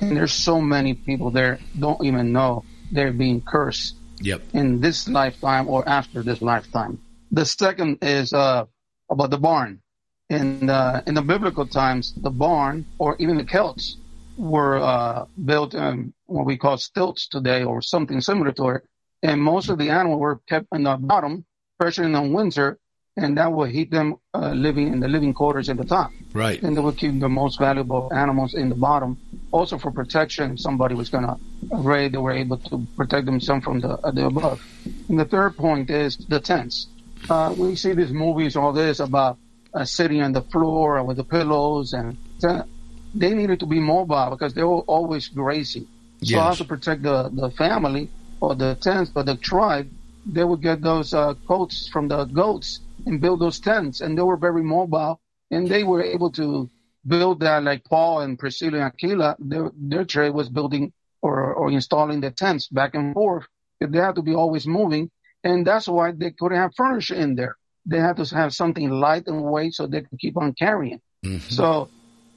And 0.00 0.16
there's 0.16 0.32
so 0.32 0.60
many 0.60 0.94
people 0.94 1.30
there 1.30 1.58
don't 1.78 2.02
even 2.04 2.32
know 2.32 2.64
they're 2.90 3.12
being 3.12 3.42
cursed 3.42 3.96
yep. 4.20 4.42
in 4.52 4.80
this 4.80 5.08
lifetime 5.08 5.68
or 5.68 5.86
after 5.88 6.22
this 6.22 6.40
lifetime. 6.40 6.98
The 7.30 7.44
second 7.44 7.98
is 8.02 8.32
uh, 8.32 8.64
about 9.10 9.30
the 9.30 9.38
barn. 9.38 9.80
In 10.28 10.70
uh, 10.70 11.02
in 11.06 11.14
the 11.14 11.22
biblical 11.22 11.66
times, 11.66 12.14
the 12.16 12.30
barn 12.30 12.86
or 12.98 13.16
even 13.18 13.36
the 13.36 13.44
Celts 13.44 13.96
were 14.36 14.78
uh, 14.78 15.26
built 15.44 15.74
in 15.74 16.14
what 16.26 16.46
we 16.46 16.56
call 16.56 16.78
stilts 16.78 17.28
today 17.28 17.64
or 17.64 17.82
something 17.82 18.20
similar 18.20 18.52
to 18.52 18.68
it. 18.70 18.82
And 19.22 19.42
most 19.42 19.68
of 19.68 19.78
the 19.78 19.90
animals 19.90 20.20
were 20.20 20.40
kept 20.48 20.66
in 20.72 20.84
the 20.84 20.96
bottom, 20.96 21.44
especially 21.78 22.06
in 22.06 22.12
the 22.12 22.22
winter, 22.22 22.78
and 23.16 23.36
that 23.36 23.52
will 23.52 23.64
heat 23.64 23.90
them 23.90 24.16
uh, 24.34 24.50
living 24.50 24.92
in 24.92 25.00
the 25.00 25.08
living 25.08 25.34
quarters 25.34 25.68
at 25.68 25.76
the 25.76 25.84
top. 25.84 26.10
Right. 26.32 26.62
And 26.62 26.76
they 26.76 26.80
would 26.80 26.96
keep 26.96 27.18
the 27.18 27.28
most 27.28 27.58
valuable 27.58 28.10
animals 28.14 28.54
in 28.54 28.68
the 28.68 28.74
bottom. 28.74 29.18
Also 29.50 29.78
for 29.78 29.90
protection, 29.90 30.56
somebody 30.56 30.94
was 30.94 31.08
going 31.08 31.24
to 31.24 31.36
raid, 31.76 32.12
they 32.12 32.18
were 32.18 32.32
able 32.32 32.58
to 32.58 32.86
protect 32.96 33.26
themselves 33.26 33.64
from 33.64 33.80
the, 33.80 33.90
uh, 33.90 34.10
the 34.10 34.26
above. 34.26 34.64
And 35.08 35.18
the 35.18 35.24
third 35.24 35.56
point 35.56 35.90
is 35.90 36.16
the 36.16 36.40
tents. 36.40 36.86
Uh, 37.28 37.54
we 37.56 37.74
see 37.76 37.92
these 37.92 38.12
movies, 38.12 38.56
all 38.56 38.72
this 38.72 39.00
about 39.00 39.38
uh, 39.74 39.84
sitting 39.84 40.22
on 40.22 40.32
the 40.32 40.42
floor 40.42 41.02
with 41.02 41.16
the 41.16 41.24
pillows 41.24 41.92
and 41.92 42.16
tent. 42.40 42.66
they 43.14 43.34
needed 43.34 43.60
to 43.60 43.66
be 43.66 43.80
mobile 43.80 44.30
because 44.30 44.54
they 44.54 44.62
were 44.62 44.80
always 44.80 45.28
grazing. 45.28 45.86
So 46.22 46.36
yes. 46.36 46.40
how 46.40 46.54
to 46.54 46.64
protect 46.64 47.02
the, 47.02 47.30
the 47.32 47.50
family 47.50 48.08
or 48.40 48.54
the 48.54 48.76
tents 48.76 49.10
or 49.14 49.24
the 49.24 49.36
tribe, 49.36 49.90
they 50.26 50.44
would 50.44 50.62
get 50.62 50.80
those 50.80 51.12
uh, 51.12 51.34
coats 51.46 51.88
from 51.88 52.08
the 52.08 52.24
goats 52.24 52.80
and 53.06 53.20
build 53.20 53.40
those 53.40 53.60
tents. 53.60 54.00
And 54.00 54.16
they 54.16 54.22
were 54.22 54.36
very 54.36 54.62
mobile 54.62 55.20
and 55.50 55.68
they 55.68 55.84
were 55.84 56.02
able 56.02 56.30
to 56.32 56.68
build 57.06 57.40
that 57.40 57.62
like 57.62 57.84
Paul 57.84 58.20
and 58.20 58.38
Priscilla 58.38 58.78
and 58.78 58.84
Aquila, 58.84 59.36
their, 59.38 59.70
their 59.74 60.04
trade 60.04 60.30
was 60.30 60.48
building 60.48 60.92
or, 61.22 61.54
or 61.54 61.70
installing 61.70 62.20
the 62.20 62.30
tents 62.30 62.68
back 62.68 62.94
and 62.94 63.14
forth. 63.14 63.46
They 63.80 63.98
had 63.98 64.16
to 64.16 64.22
be 64.22 64.34
always 64.34 64.66
moving. 64.66 65.10
And 65.42 65.66
that's 65.66 65.88
why 65.88 66.12
they 66.12 66.32
couldn't 66.32 66.58
have 66.58 66.74
furniture 66.76 67.14
in 67.14 67.34
there. 67.34 67.56
They 67.86 67.98
had 67.98 68.16
to 68.18 68.24
have 68.36 68.52
something 68.54 68.90
light 68.90 69.26
and 69.26 69.42
weight 69.42 69.74
so 69.74 69.86
they 69.86 70.02
could 70.02 70.18
keep 70.18 70.36
on 70.36 70.52
carrying. 70.52 71.00
Mm-hmm. 71.24 71.38
So 71.48 71.88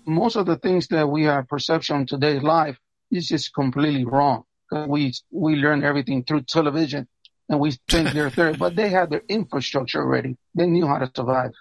most 0.06 0.36
of 0.38 0.46
the 0.46 0.58
things 0.58 0.88
that 0.88 1.08
we 1.08 1.24
have 1.24 1.48
perception 1.48 2.02
in 2.02 2.06
today's 2.06 2.44
life 2.44 2.78
is 3.12 3.28
just 3.28 3.54
completely 3.54 4.06
wrong. 4.06 4.44
We, 4.88 5.14
we 5.30 5.56
learn 5.56 5.84
everything 5.84 6.24
through 6.24 6.44
television 6.44 7.08
and 7.50 7.60
we 7.60 7.72
think 7.90 8.12
they're 8.12 8.30
third, 8.30 8.60
but 8.60 8.76
they 8.76 8.90
had 8.90 9.10
their 9.10 9.24
infrastructure 9.28 10.02
already. 10.02 10.38
They 10.56 10.68
knew 10.68 10.88
how 10.88 11.00
to 11.00 11.12
survive. 11.16 11.52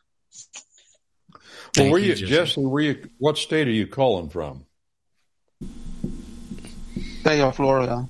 Well, 1.76 1.90
where 1.90 2.00
you, 2.00 2.14
Jesse? 2.14 2.60
Where 2.60 2.82
you? 2.82 3.08
What 3.18 3.38
state 3.38 3.66
are 3.66 3.72
you 3.72 3.86
calling 3.86 4.28
from? 4.28 4.66
State 7.20 7.40
of 7.40 7.56
Florida. 7.56 8.08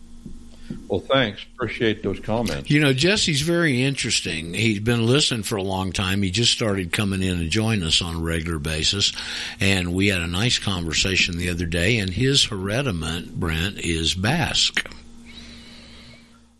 Well, 0.88 1.00
thanks. 1.00 1.44
Appreciate 1.54 2.02
those 2.02 2.20
comments. 2.20 2.70
You 2.70 2.80
know, 2.80 2.92
Jesse's 2.92 3.42
very 3.42 3.82
interesting. 3.82 4.54
He's 4.54 4.80
been 4.80 5.06
listening 5.06 5.42
for 5.42 5.56
a 5.56 5.62
long 5.62 5.92
time. 5.92 6.22
He 6.22 6.30
just 6.30 6.52
started 6.52 6.92
coming 6.92 7.22
in 7.22 7.38
and 7.38 7.50
joining 7.50 7.84
us 7.84 8.02
on 8.02 8.16
a 8.16 8.20
regular 8.20 8.58
basis. 8.58 9.12
And 9.60 9.94
we 9.94 10.08
had 10.08 10.20
a 10.20 10.26
nice 10.26 10.58
conversation 10.58 11.38
the 11.38 11.50
other 11.50 11.66
day, 11.66 11.98
and 11.98 12.10
his 12.10 12.46
herediment, 12.46 13.32
Brent, 13.34 13.78
is 13.78 14.14
Basque. 14.14 14.86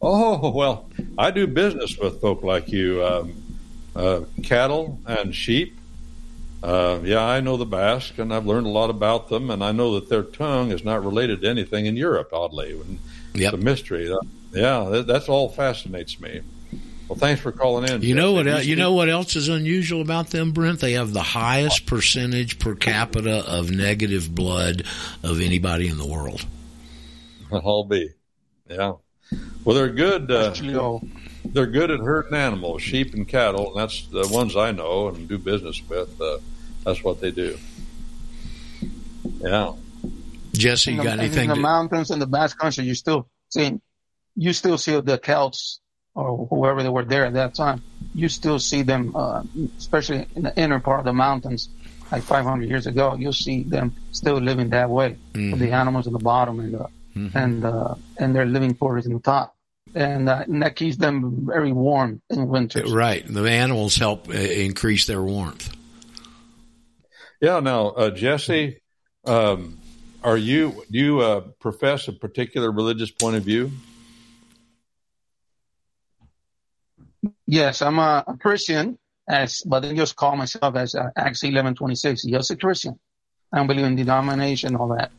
Oh, 0.02 0.50
well, 0.50 0.90
I 1.16 1.30
do 1.30 1.46
business 1.46 1.96
with 1.96 2.20
folk 2.20 2.42
like 2.42 2.70
you. 2.72 3.04
Um, 3.04 3.34
uh, 3.94 4.22
cattle 4.42 4.98
and 5.06 5.34
sheep. 5.34 5.78
Uh, 6.62 7.00
yeah, 7.02 7.22
I 7.24 7.40
know 7.40 7.56
the 7.56 7.66
Basque, 7.66 8.18
and 8.18 8.32
I've 8.32 8.46
learned 8.46 8.66
a 8.66 8.70
lot 8.70 8.90
about 8.90 9.28
them, 9.28 9.50
and 9.50 9.62
I 9.62 9.72
know 9.72 9.94
that 9.94 10.08
their 10.08 10.22
tongue 10.22 10.70
is 10.70 10.84
not 10.84 11.04
related 11.04 11.42
to 11.42 11.48
anything 11.48 11.86
in 11.86 11.96
Europe. 11.96 12.30
Oddly, 12.32 12.80
yep. 13.34 13.52
it's 13.52 13.62
a 13.62 13.64
mystery. 13.64 14.12
Yeah, 14.52 14.88
that, 14.90 15.06
that's 15.06 15.28
all 15.28 15.48
fascinates 15.48 16.20
me. 16.20 16.40
Well, 17.08 17.18
thanks 17.18 17.42
for 17.42 17.52
calling 17.52 17.90
in. 17.90 18.02
You 18.02 18.14
know 18.14 18.32
what? 18.32 18.64
you 18.64 18.76
know 18.76 18.92
what 18.92 19.08
else 19.08 19.36
is 19.36 19.48
unusual 19.48 20.00
about 20.00 20.28
them, 20.28 20.52
Brent? 20.52 20.80
They 20.80 20.92
have 20.92 21.12
the 21.12 21.22
highest 21.22 21.86
percentage 21.86 22.58
per 22.58 22.74
capita 22.74 23.44
of 23.46 23.70
negative 23.70 24.32
blood 24.34 24.84
of 25.22 25.40
anybody 25.40 25.88
in 25.88 25.98
the 25.98 26.06
world. 26.06 26.46
I'll 27.52 27.84
be. 27.84 28.10
Yeah. 28.70 28.92
Well, 29.64 29.76
they're 29.76 29.88
good. 29.88 30.30
Uh, 30.30 30.54
they're 31.44 31.66
good 31.66 31.90
at 31.90 32.00
herding 32.00 32.34
animals, 32.34 32.82
sheep 32.82 33.14
and 33.14 33.26
cattle, 33.26 33.68
and 33.68 33.76
that's 33.76 34.06
the 34.06 34.28
ones 34.28 34.56
I 34.56 34.72
know 34.72 35.08
and 35.08 35.28
do 35.28 35.38
business 35.38 35.80
with. 35.88 36.20
Uh, 36.20 36.38
that's 36.84 37.02
what 37.04 37.20
they 37.20 37.30
do. 37.30 37.58
Yeah. 39.40 39.72
Jesse, 40.52 40.92
you 40.92 41.02
got 41.02 41.18
anything? 41.18 41.44
In 41.44 41.48
the 41.50 41.54
to... 41.54 41.60
mountains 41.60 42.10
in 42.10 42.18
the 42.18 42.26
Basque 42.26 42.58
Country, 42.58 42.84
you 42.84 42.94
still 42.94 43.28
see, 43.50 43.80
you 44.36 44.52
still 44.52 44.78
see 44.78 45.00
the 45.00 45.18
Celts 45.18 45.80
or 46.14 46.46
whoever 46.48 46.82
they 46.82 46.88
were 46.88 47.04
there 47.04 47.24
at 47.24 47.34
that 47.34 47.54
time. 47.54 47.82
You 48.14 48.28
still 48.28 48.58
see 48.58 48.82
them, 48.82 49.16
uh, 49.16 49.42
especially 49.78 50.26
in 50.36 50.42
the 50.42 50.56
inner 50.58 50.80
part 50.80 51.00
of 51.00 51.06
the 51.06 51.12
mountains. 51.12 51.68
like 52.10 52.22
500 52.22 52.68
years 52.68 52.86
ago, 52.86 53.16
you'll 53.18 53.32
see 53.32 53.62
them 53.62 53.94
still 54.10 54.36
living 54.36 54.68
that 54.68 54.90
way. 54.90 55.16
Mhm. 55.32 55.58
The 55.58 55.72
animals 55.72 56.06
in 56.06 56.12
the 56.12 56.18
bottom 56.18 56.60
and 56.60 56.74
the, 56.74 56.86
Mhm. 57.16 57.34
and 57.34 57.64
uh, 57.64 57.94
and 58.18 58.34
their 58.34 58.46
living 58.46 58.74
quarters 58.74 59.06
in 59.06 59.12
the 59.12 59.20
top, 59.20 59.54
and, 59.94 60.28
uh, 60.28 60.44
and 60.46 60.62
that 60.62 60.76
keeps 60.76 60.96
them 60.96 61.46
very 61.46 61.72
warm 61.72 62.22
in 62.30 62.48
winter. 62.48 62.82
Right. 62.86 63.26
The 63.26 63.48
animals 63.48 63.96
help 63.96 64.28
uh, 64.28 64.32
increase 64.32 65.06
their 65.06 65.22
warmth. 65.22 65.68
Yeah. 67.40 67.60
Now, 67.60 67.88
uh, 67.88 68.10
Jesse, 68.10 68.80
um, 69.26 69.78
are 70.24 70.38
you 70.38 70.84
do 70.90 70.98
you 70.98 71.20
uh, 71.20 71.40
profess 71.60 72.08
a 72.08 72.12
particular 72.12 72.72
religious 72.72 73.10
point 73.10 73.36
of 73.36 73.42
view? 73.44 73.72
Yes, 77.46 77.82
I'm 77.82 77.98
a, 77.98 78.24
a 78.26 78.36
Christian, 78.38 78.98
as 79.28 79.60
but 79.66 79.84
I 79.84 79.92
just 79.92 80.16
call 80.16 80.34
myself 80.36 80.76
as 80.76 80.94
uh, 80.94 81.10
Acts 81.16 81.42
11:26. 81.42 82.26
Just 82.30 82.50
a 82.50 82.56
Christian. 82.56 82.98
I 83.52 83.58
don't 83.58 83.66
believe 83.66 83.84
in 83.84 83.96
denomination, 83.96 84.76
all 84.76 84.88
that. 84.96 85.12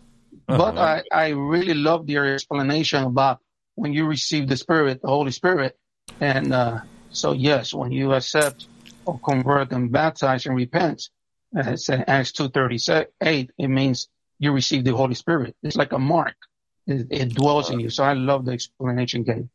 But 0.47 0.77
Uh-huh. 0.77 1.01
I, 1.11 1.25
I 1.25 1.29
really 1.29 1.73
love 1.73 2.09
your 2.09 2.25
explanation 2.33 3.03
about 3.03 3.39
when 3.75 3.93
you 3.93 4.05
receive 4.05 4.47
the 4.47 4.57
Spirit, 4.57 5.01
the 5.01 5.07
Holy 5.07 5.31
Spirit. 5.31 5.77
And 6.19 6.53
uh, 6.53 6.81
so, 7.09 7.31
yes, 7.33 7.73
when 7.73 7.91
you 7.91 8.13
accept 8.13 8.67
or 9.05 9.19
convert 9.19 9.71
and 9.71 9.91
baptize 9.91 10.45
and 10.45 10.55
repent, 10.55 11.09
as 11.55 11.89
in 11.89 12.03
Acts 12.07 12.31
2.38, 12.33 13.49
it 13.57 13.67
means 13.67 14.09
you 14.39 14.51
receive 14.51 14.83
the 14.83 14.95
Holy 14.95 15.15
Spirit. 15.15 15.55
It's 15.63 15.75
like 15.75 15.93
a 15.93 15.99
mark. 15.99 16.35
It, 16.87 17.07
it 17.11 17.33
dwells 17.33 17.69
in 17.69 17.79
you. 17.79 17.89
So 17.89 18.03
I 18.03 18.13
love 18.13 18.45
the 18.45 18.51
explanation, 18.53 19.23
Gabe. 19.23 19.47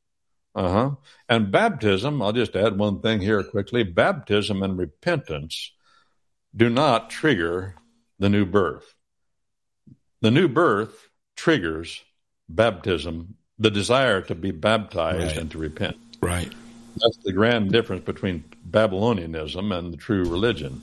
Uh 0.55 0.69
huh. 0.69 0.91
And 1.29 1.53
baptism, 1.53 2.23
I'll 2.23 2.33
just 2.33 2.57
add 2.57 2.79
one 2.79 3.01
thing 3.01 3.21
here 3.21 3.43
quickly. 3.45 3.83
Baptism 3.85 4.63
and 4.63 4.79
repentance 4.79 5.73
do 6.57 6.69
not 6.71 7.11
trigger 7.11 7.77
the 8.19 8.29
new 8.29 8.47
birth. 8.47 8.95
The 10.21 10.31
new 10.31 10.49
birth 10.49 11.09
triggers 11.37 12.03
baptism, 12.49 13.35
the 13.59 13.71
desire 13.71 14.21
to 14.23 14.35
be 14.35 14.51
baptized 14.51 15.27
Right. 15.27 15.37
and 15.37 15.51
to 15.53 15.59
repent. 15.59 15.97
Right. 16.21 16.53
That's 16.97 17.19
the 17.25 17.33
grand 17.33 17.71
difference 17.71 18.05
between 18.05 18.45
Babylonianism 18.69 19.77
and 19.77 19.93
the 19.93 19.97
true 19.97 20.25
religion. 20.25 20.83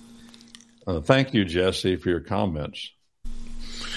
Uh, 0.87 1.01
thank 1.01 1.33
you, 1.33 1.43
Jesse, 1.43 1.95
for 1.97 2.09
your 2.09 2.19
comments. 2.19 2.91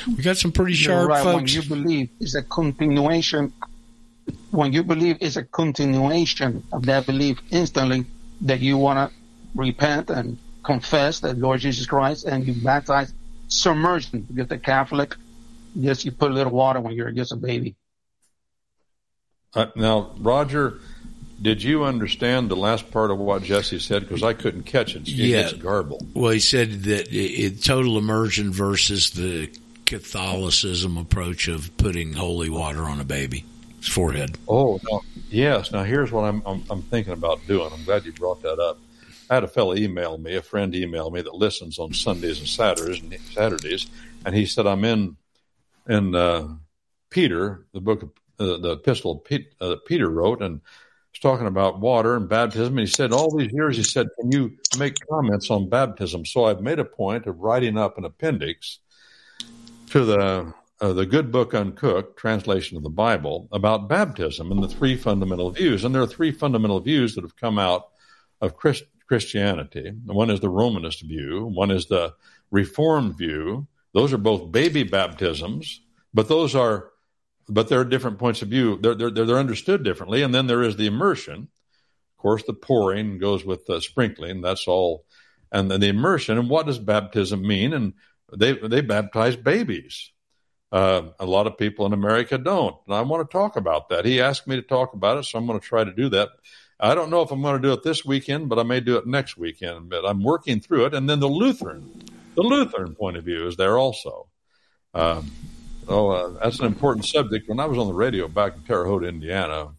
We 0.06 0.22
got 0.22 0.38
some 0.38 0.52
pretty 0.52 0.72
sharp 0.74 1.08
right. 1.08 1.34
When 1.34 1.46
you 1.46 1.62
believe 1.62 2.08
is 2.18 2.34
a 2.34 2.42
continuation, 2.42 3.52
when 4.50 4.72
you 4.72 4.82
believe 4.82 5.18
is 5.20 5.36
a 5.36 5.44
continuation 5.44 6.64
of 6.72 6.86
that 6.86 7.06
belief 7.06 7.38
instantly 7.50 8.06
that 8.40 8.60
you 8.60 8.78
want 8.78 9.10
to 9.10 9.16
repent 9.54 10.10
and 10.10 10.38
confess 10.64 11.20
that 11.20 11.38
Lord 11.38 11.60
Jesus 11.60 11.86
Christ 11.86 12.24
and 12.24 12.46
you 12.46 12.54
baptize, 12.54 13.12
submersion. 13.48 14.26
Because 14.28 14.48
the 14.48 14.58
Catholic, 14.58 15.14
just 15.80 16.04
you 16.04 16.12
put 16.12 16.30
a 16.30 16.34
little 16.34 16.52
water 16.52 16.80
when 16.80 16.94
you're 16.94 17.10
just 17.12 17.32
a 17.32 17.36
baby. 17.36 17.76
Uh, 19.54 19.66
now, 19.76 20.12
Roger, 20.18 20.78
did 21.40 21.62
you 21.62 21.84
understand 21.84 22.50
the 22.50 22.56
last 22.56 22.90
part 22.90 23.10
of 23.10 23.18
what 23.18 23.42
Jesse 23.42 23.78
said? 23.78 24.02
Because 24.02 24.22
I 24.22 24.34
couldn't 24.34 24.64
catch 24.64 24.94
it. 24.94 25.02
It 25.02 25.08
Yeah. 25.08 25.42
gets 25.42 25.52
garbled. 25.54 26.06
Well, 26.14 26.32
he 26.32 26.40
said 26.40 26.82
that 26.84 27.08
it, 27.08 27.14
it, 27.16 27.62
total 27.62 27.96
immersion 27.98 28.52
versus 28.52 29.10
the 29.10 29.50
Catholicism 29.86 30.96
approach 30.98 31.48
of 31.48 31.74
putting 31.78 32.12
holy 32.12 32.50
water 32.50 32.82
on 32.84 33.00
a 33.00 33.04
baby's 33.04 33.42
forehead. 33.80 34.36
Oh, 34.46 34.78
no. 34.90 35.02
yes. 35.30 35.72
Now, 35.72 35.82
here's 35.84 36.12
what 36.12 36.24
I'm, 36.24 36.42
I'm, 36.44 36.62
I'm 36.68 36.82
thinking 36.82 37.14
about 37.14 37.46
doing. 37.46 37.70
I'm 37.72 37.84
glad 37.84 38.04
you 38.04 38.12
brought 38.12 38.42
that 38.42 38.58
up. 38.58 38.78
I 39.30 39.34
had 39.34 39.44
a 39.44 39.48
fellow 39.48 39.74
email 39.74 40.18
me, 40.18 40.36
a 40.36 40.42
friend 40.42 40.74
email 40.74 41.10
me 41.10 41.20
that 41.22 41.34
listens 41.34 41.78
on 41.78 41.92
Sundays 41.92 42.38
and 42.38 42.48
Saturdays, 42.48 43.00
and 43.02 43.14
Saturdays, 43.32 43.86
and 44.24 44.34
he 44.34 44.46
said, 44.46 44.66
I'm 44.66 44.84
in 44.84 45.16
in 45.88 46.14
uh, 46.14 46.48
Peter, 47.10 47.66
the 47.72 47.80
book 47.80 48.02
of 48.02 48.10
uh, 48.40 48.58
the 48.58 48.72
epistle 48.72 49.16
Pete, 49.16 49.54
uh, 49.60 49.76
Peter 49.86 50.08
wrote, 50.08 50.42
and 50.42 50.60
was 51.12 51.20
talking 51.20 51.46
about 51.46 51.80
water 51.80 52.14
and 52.14 52.28
baptism. 52.28 52.78
And 52.78 52.80
he 52.80 52.86
said, 52.86 53.12
all 53.12 53.36
these 53.36 53.52
years, 53.52 53.76
he 53.76 53.82
said, 53.82 54.08
can 54.20 54.30
you 54.30 54.52
make 54.78 54.94
comments 55.08 55.50
on 55.50 55.68
baptism? 55.68 56.24
So 56.24 56.44
I've 56.44 56.60
made 56.60 56.78
a 56.78 56.84
point 56.84 57.26
of 57.26 57.40
writing 57.40 57.76
up 57.78 57.98
an 57.98 58.04
appendix 58.04 58.78
to 59.90 60.04
the 60.04 60.54
uh, 60.80 60.92
the 60.92 61.06
Good 61.06 61.32
Book 61.32 61.54
Uncooked 61.54 62.16
translation 62.16 62.76
of 62.76 62.84
the 62.84 62.88
Bible 62.88 63.48
about 63.50 63.88
baptism 63.88 64.52
and 64.52 64.62
the 64.62 64.68
three 64.68 64.96
fundamental 64.96 65.50
views. 65.50 65.84
And 65.84 65.92
there 65.92 66.02
are 66.02 66.06
three 66.06 66.30
fundamental 66.30 66.78
views 66.78 67.14
that 67.14 67.24
have 67.24 67.34
come 67.34 67.58
out 67.58 67.88
of 68.40 68.56
Christ, 68.56 68.84
Christianity. 69.08 69.90
One 70.06 70.30
is 70.30 70.38
the 70.38 70.48
Romanist 70.48 71.02
view. 71.02 71.46
One 71.46 71.72
is 71.72 71.86
the 71.86 72.14
Reformed 72.52 73.18
view. 73.18 73.66
Those 73.98 74.12
are 74.12 74.18
both 74.18 74.52
baby 74.52 74.84
baptisms, 74.84 75.80
but 76.14 76.28
those 76.28 76.54
are, 76.54 76.90
but 77.48 77.68
there 77.68 77.80
are 77.80 77.84
different 77.84 78.20
points 78.20 78.42
of 78.42 78.48
view. 78.48 78.78
They're, 78.80 78.94
they're, 78.94 79.10
they're 79.10 79.38
understood 79.38 79.82
differently. 79.82 80.22
And 80.22 80.32
then 80.32 80.46
there 80.46 80.62
is 80.62 80.76
the 80.76 80.86
immersion. 80.86 81.48
Of 82.12 82.22
course, 82.22 82.44
the 82.44 82.52
pouring 82.52 83.18
goes 83.18 83.44
with 83.44 83.66
the 83.66 83.80
sprinkling. 83.80 84.40
That's 84.40 84.68
all. 84.68 85.04
And 85.50 85.68
then 85.68 85.80
the 85.80 85.88
immersion. 85.88 86.38
And 86.38 86.48
what 86.48 86.66
does 86.66 86.78
baptism 86.78 87.44
mean? 87.44 87.72
And 87.72 87.94
they, 88.32 88.52
they 88.52 88.82
baptize 88.82 89.34
babies. 89.34 90.12
Uh, 90.70 91.08
a 91.18 91.26
lot 91.26 91.48
of 91.48 91.58
people 91.58 91.84
in 91.84 91.92
America 91.92 92.38
don't. 92.38 92.76
And 92.86 92.94
I 92.94 93.02
want 93.02 93.28
to 93.28 93.36
talk 93.36 93.56
about 93.56 93.88
that. 93.88 94.04
He 94.04 94.20
asked 94.20 94.46
me 94.46 94.54
to 94.54 94.62
talk 94.62 94.94
about 94.94 95.18
it, 95.18 95.24
so 95.24 95.40
I'm 95.40 95.46
going 95.48 95.58
to 95.58 95.66
try 95.66 95.82
to 95.82 95.92
do 95.92 96.08
that. 96.10 96.28
I 96.78 96.94
don't 96.94 97.10
know 97.10 97.22
if 97.22 97.32
I'm 97.32 97.42
going 97.42 97.60
to 97.60 97.68
do 97.68 97.72
it 97.72 97.82
this 97.82 98.04
weekend, 98.04 98.48
but 98.48 98.60
I 98.60 98.62
may 98.62 98.78
do 98.78 98.96
it 98.96 99.08
next 99.08 99.36
weekend. 99.36 99.88
But 99.88 100.06
I'm 100.06 100.22
working 100.22 100.60
through 100.60 100.84
it. 100.84 100.94
And 100.94 101.10
then 101.10 101.18
the 101.18 101.26
Lutheran, 101.26 102.04
the 102.38 102.44
Lutheran 102.44 102.94
point 102.94 103.16
of 103.16 103.24
view 103.24 103.48
is 103.48 103.56
there 103.56 103.76
also. 103.76 104.28
Um, 104.94 105.28
oh, 105.88 106.10
uh, 106.10 106.28
that's 106.40 106.60
an 106.60 106.66
important 106.66 107.04
subject. 107.04 107.48
When 107.48 107.58
I 107.58 107.66
was 107.66 107.78
on 107.78 107.88
the 107.88 107.92
radio 107.94 108.28
back 108.28 108.54
in 108.54 108.62
Terre 108.62 108.84
Haute, 108.84 109.04
Indiana, 109.04 109.70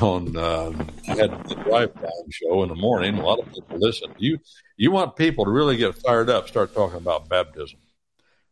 on 0.00 0.34
uh, 0.34 0.70
had 1.04 1.46
the 1.46 1.60
drive 1.62 1.92
time 1.92 2.30
show 2.30 2.62
in 2.62 2.70
the 2.70 2.74
morning. 2.74 3.18
A 3.18 3.22
lot 3.22 3.38
of 3.38 3.52
people 3.52 3.78
listen. 3.78 4.14
You 4.16 4.38
you 4.78 4.90
want 4.90 5.14
people 5.14 5.44
to 5.44 5.50
really 5.50 5.76
get 5.76 5.94
fired 5.96 6.30
up, 6.30 6.48
start 6.48 6.74
talking 6.74 6.96
about 6.96 7.28
baptism. 7.28 7.78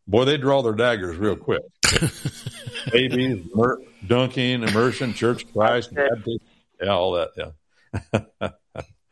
Boy, 0.07 0.27
they 0.27 0.37
draw 0.37 0.61
their 0.61 0.75
daggers 0.75 1.17
real 1.17 1.37
quick. 1.37 1.63
Babies, 2.93 3.47
immer- 3.55 3.81
dunking, 4.07 4.63
immersion, 4.63 5.15
church 5.15 5.51
Christ, 5.55 5.95
baptism, 5.95 6.41
yeah, 6.83 6.89
all 6.89 7.13
that. 7.13 7.31
Yeah. 7.35 8.49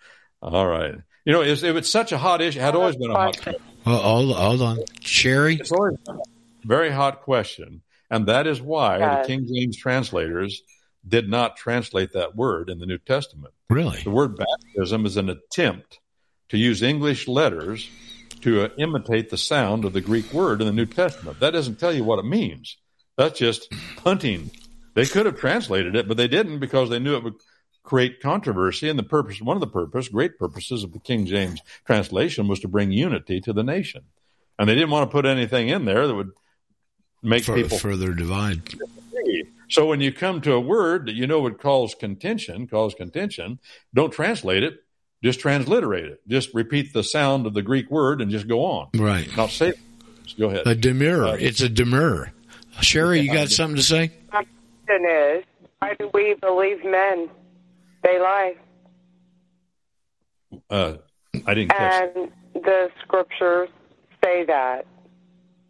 all 0.43 0.67
right. 0.67 0.95
You 1.25 1.33
know, 1.33 1.41
it's, 1.41 1.63
it's 1.63 1.91
such 1.91 2.13
a 2.13 2.19
hot 2.19 2.41
issue. 2.41 2.59
It 2.59 2.63
had 2.63 2.77
always 2.77 2.97
been 2.97 3.11
a 3.11 3.15
hot. 3.15 3.57
Well, 3.87 3.99
hold, 3.99 4.37
hold 4.37 4.63
on. 4.63 4.79
Sherry? 5.01 5.57
It's 5.57 5.71
always 5.71 5.97
been 6.05 6.17
a 6.17 6.67
very 6.67 6.91
hot 6.91 7.23
question, 7.23 7.83
and 8.11 8.27
that 8.27 8.49
is 8.49 8.61
why 8.61 8.99
Yes. 8.99 9.27
the 9.27 9.33
King 9.33 9.47
James 9.47 9.77
translators 9.77 10.63
did 11.07 11.29
not 11.29 11.57
translate 11.57 12.13
that 12.13 12.35
word 12.35 12.69
in 12.69 12.81
the 12.81 12.87
New 12.87 12.99
Testament. 12.99 13.55
Really? 13.71 14.03
The 14.03 14.11
word 14.11 14.37
baptism 14.37 15.07
is 15.07 15.17
an 15.17 15.31
attempt 15.31 16.01
to 16.49 16.59
use 16.59 16.83
English 16.83 17.29
letters 17.29 17.89
to 18.41 18.63
uh, 18.63 18.69
imitate 18.77 19.31
the 19.31 19.39
sound 19.39 19.85
of 19.85 19.93
the 19.93 20.01
Greek 20.01 20.33
word 20.33 20.61
in 20.61 20.67
the 20.67 20.73
New 20.73 20.87
Testament. 20.87 21.39
That 21.39 21.53
doesn't 21.53 21.79
tell 21.79 21.93
you 21.93 22.03
what 22.03 22.19
it 22.19 22.25
means. 22.25 22.77
That's 23.17 23.39
just 23.39 23.73
punting. 23.99 24.51
They 24.95 25.07
could 25.07 25.27
have 25.27 25.39
translated 25.39 25.95
it, 25.95 26.09
but 26.09 26.17
they 26.17 26.29
didn't 26.29 26.59
because 26.59 26.91
they 26.91 26.99
knew 26.99 27.17
it 27.17 27.23
would 27.23 27.35
create 27.87 28.21
controversy. 28.21 28.91
And 28.91 28.99
the 28.99 29.03
purpose, 29.03 29.41
one 29.41 29.57
of 29.57 29.63
the 29.63 29.67
purpose, 29.67 30.09
great 30.09 30.39
purposes 30.39 30.85
of 30.85 30.93
the 30.93 30.99
King 30.99 31.25
James 31.25 31.63
translation 31.87 32.49
was 32.49 32.61
to 32.61 32.69
bring 32.69 32.93
unity 32.93 33.41
to 33.41 33.55
the 33.55 33.63
nation. 33.63 34.03
And 34.59 34.69
they 34.69 34.75
didn't 34.75 34.91
want 34.91 35.09
to 35.09 35.13
put 35.13 35.25
anything 35.25 35.69
in 35.69 35.87
there 35.87 36.07
that 36.07 36.15
would 36.15 36.33
make 37.23 37.45
For, 37.45 37.55
people 37.55 37.79
further 37.79 38.13
divide. 38.13 38.75
So 39.69 39.87
when 39.87 40.01
you 40.01 40.13
come 40.13 40.41
to 40.43 40.53
a 40.53 40.61
word 40.61 41.07
that 41.07 41.15
you 41.15 41.27
know 41.27 41.41
would 41.41 41.59
cause 41.59 41.95
contention, 41.95 42.67
cause 42.67 42.95
contention, 42.95 43.59
don't 43.95 44.13
translate 44.13 44.63
it. 44.63 44.83
Just 45.25 45.41
transliterate 45.41 46.05
it. 46.05 46.21
Just 46.29 46.55
repeat 46.55 46.93
the 46.93 47.03
sound 47.03 47.47
of 47.47 47.55
the 47.55 47.63
Greek 47.63 47.91
word 47.91 48.21
and 48.21 48.31
just 48.31 48.47
go 48.47 48.65
on. 48.65 48.89
Right. 48.95 49.35
Not 49.37 49.51
say. 49.51 49.73
Just 50.25 50.39
go 50.39 50.49
ahead. 50.51 50.67
A 50.67 50.75
demur. 50.75 51.25
Uh, 51.25 51.33
It's 51.33 51.61
a 51.63 51.69
demur. 51.69 52.33
Sherry, 52.81 53.21
you 53.21 53.33
got 53.33 53.49
something 53.49 53.77
to 53.77 53.83
say? 53.83 54.13
My 54.33 54.45
question 54.85 55.07
is, 55.09 55.45
why 55.79 55.95
do 55.99 56.11
we 56.13 56.35
believe 56.35 56.85
men? 56.85 57.29
They 58.07 58.21
lie. 58.21 58.55
Uh, 60.71 60.95
I 61.45 61.55
didn't 61.55 61.71
catch. 61.71 62.13
And 62.15 62.31
the 62.55 62.89
scriptures 63.03 63.69
say 64.25 64.45
that. 64.45 64.87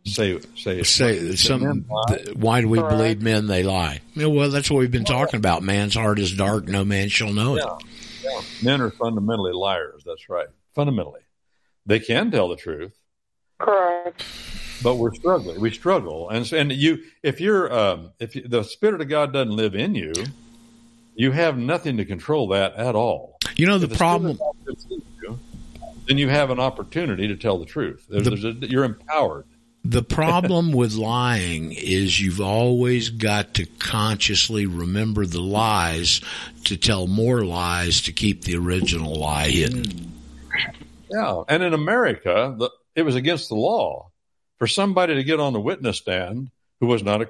Say 0.05 0.39
say 0.55 0.83
Say 0.83 1.35
something. 1.37 1.87
Why 2.35 2.61
do 2.61 2.69
we 2.69 2.79
Correct. 2.79 2.91
believe 2.91 3.23
men? 3.23 3.47
They 3.47 3.63
lie. 3.63 4.03
Yeah, 4.15 4.27
well, 4.27 4.51
that's 4.51 4.71
what 4.71 4.81
we've 4.81 4.91
been 4.91 5.05
talking 5.07 5.39
about. 5.39 5.63
Man's 5.63 5.95
heart 5.95 6.19
is 6.19 6.37
dark; 6.37 6.67
no 6.69 6.85
man 6.85 7.09
shall 7.09 7.33
know 7.33 7.57
it. 7.57 7.65
Yeah. 8.23 8.41
Men 8.63 8.83
are 8.83 8.91
fundamentally 8.91 9.53
liars. 9.53 10.03
That's 10.05 10.29
right. 10.29 10.49
Fundamentally, 10.75 11.23
they 11.87 12.01
can 12.01 12.31
tell 12.31 12.49
the 12.49 12.57
truth, 12.57 12.93
Correct. 13.59 14.25
but 14.83 14.97
we're 14.97 15.15
struggling. 15.15 15.59
We 15.59 15.71
struggle, 15.71 16.29
and 16.29 16.53
and 16.53 16.71
you, 16.71 16.99
if 17.23 17.41
you're, 17.41 17.73
um, 17.73 18.13
if 18.21 18.37
you, 18.37 18.47
the 18.47 18.63
spirit 18.63 19.01
of 19.01 19.09
God 19.09 19.33
doesn't 19.33 19.57
live 19.57 19.75
in 19.75 19.95
you, 19.95 20.13
you 21.16 21.32
have 21.32 21.56
nothing 21.56 21.97
to 21.97 22.05
control 22.05 22.48
that 22.48 22.74
at 22.74 22.94
all. 22.94 23.38
You 23.56 23.66
know 23.66 23.78
the 23.78 23.88
problem. 23.88 24.32
of 24.32 24.38
God 24.38 24.56
lives 24.66 24.86
in 24.90 25.02
you, 25.22 25.38
then 26.06 26.18
you 26.18 26.28
have 26.28 26.51
an 26.51 26.60
opportunity 26.60 27.28
to 27.28 27.36
tell 27.36 27.59
the 27.59 27.64
truth. 27.64 28.06
There's, 28.09 28.24
the, 28.24 28.30
there's 28.30 28.44
a, 28.44 28.52
you're 28.68 28.84
empowered. 28.84 29.47
The 29.84 30.02
problem 30.20 30.72
with 30.72 30.94
lying 30.94 31.72
is 31.72 32.20
you've 32.20 32.40
always 32.40 33.09
got 33.09 33.55
to 33.55 33.66
consciously 33.78 34.66
remember 34.66 35.24
the 35.24 35.40
lies 35.40 36.20
to 36.64 36.76
tell 36.76 37.06
more 37.06 37.44
lies 37.44 38.02
to 38.02 38.12
keep 38.12 38.43
the 38.43 38.56
original 38.56 39.18
lie 39.18 39.48
hidden. 39.48 40.12
Yeah, 41.10 41.43
and 41.48 41.62
in 41.62 41.72
America, 41.72 42.55
the, 42.59 42.70
it 42.94 43.02
was 43.02 43.14
against 43.14 43.48
the 43.48 43.55
law 43.55 44.10
for 44.59 44.66
somebody 44.66 45.14
to 45.14 45.24
get 45.24 45.40
on 45.40 45.52
the 45.52 45.60
witness 45.60 45.98
stand 45.98 46.51
who 46.80 46.86
was 46.86 47.02
not 47.02 47.22
a 47.22 47.28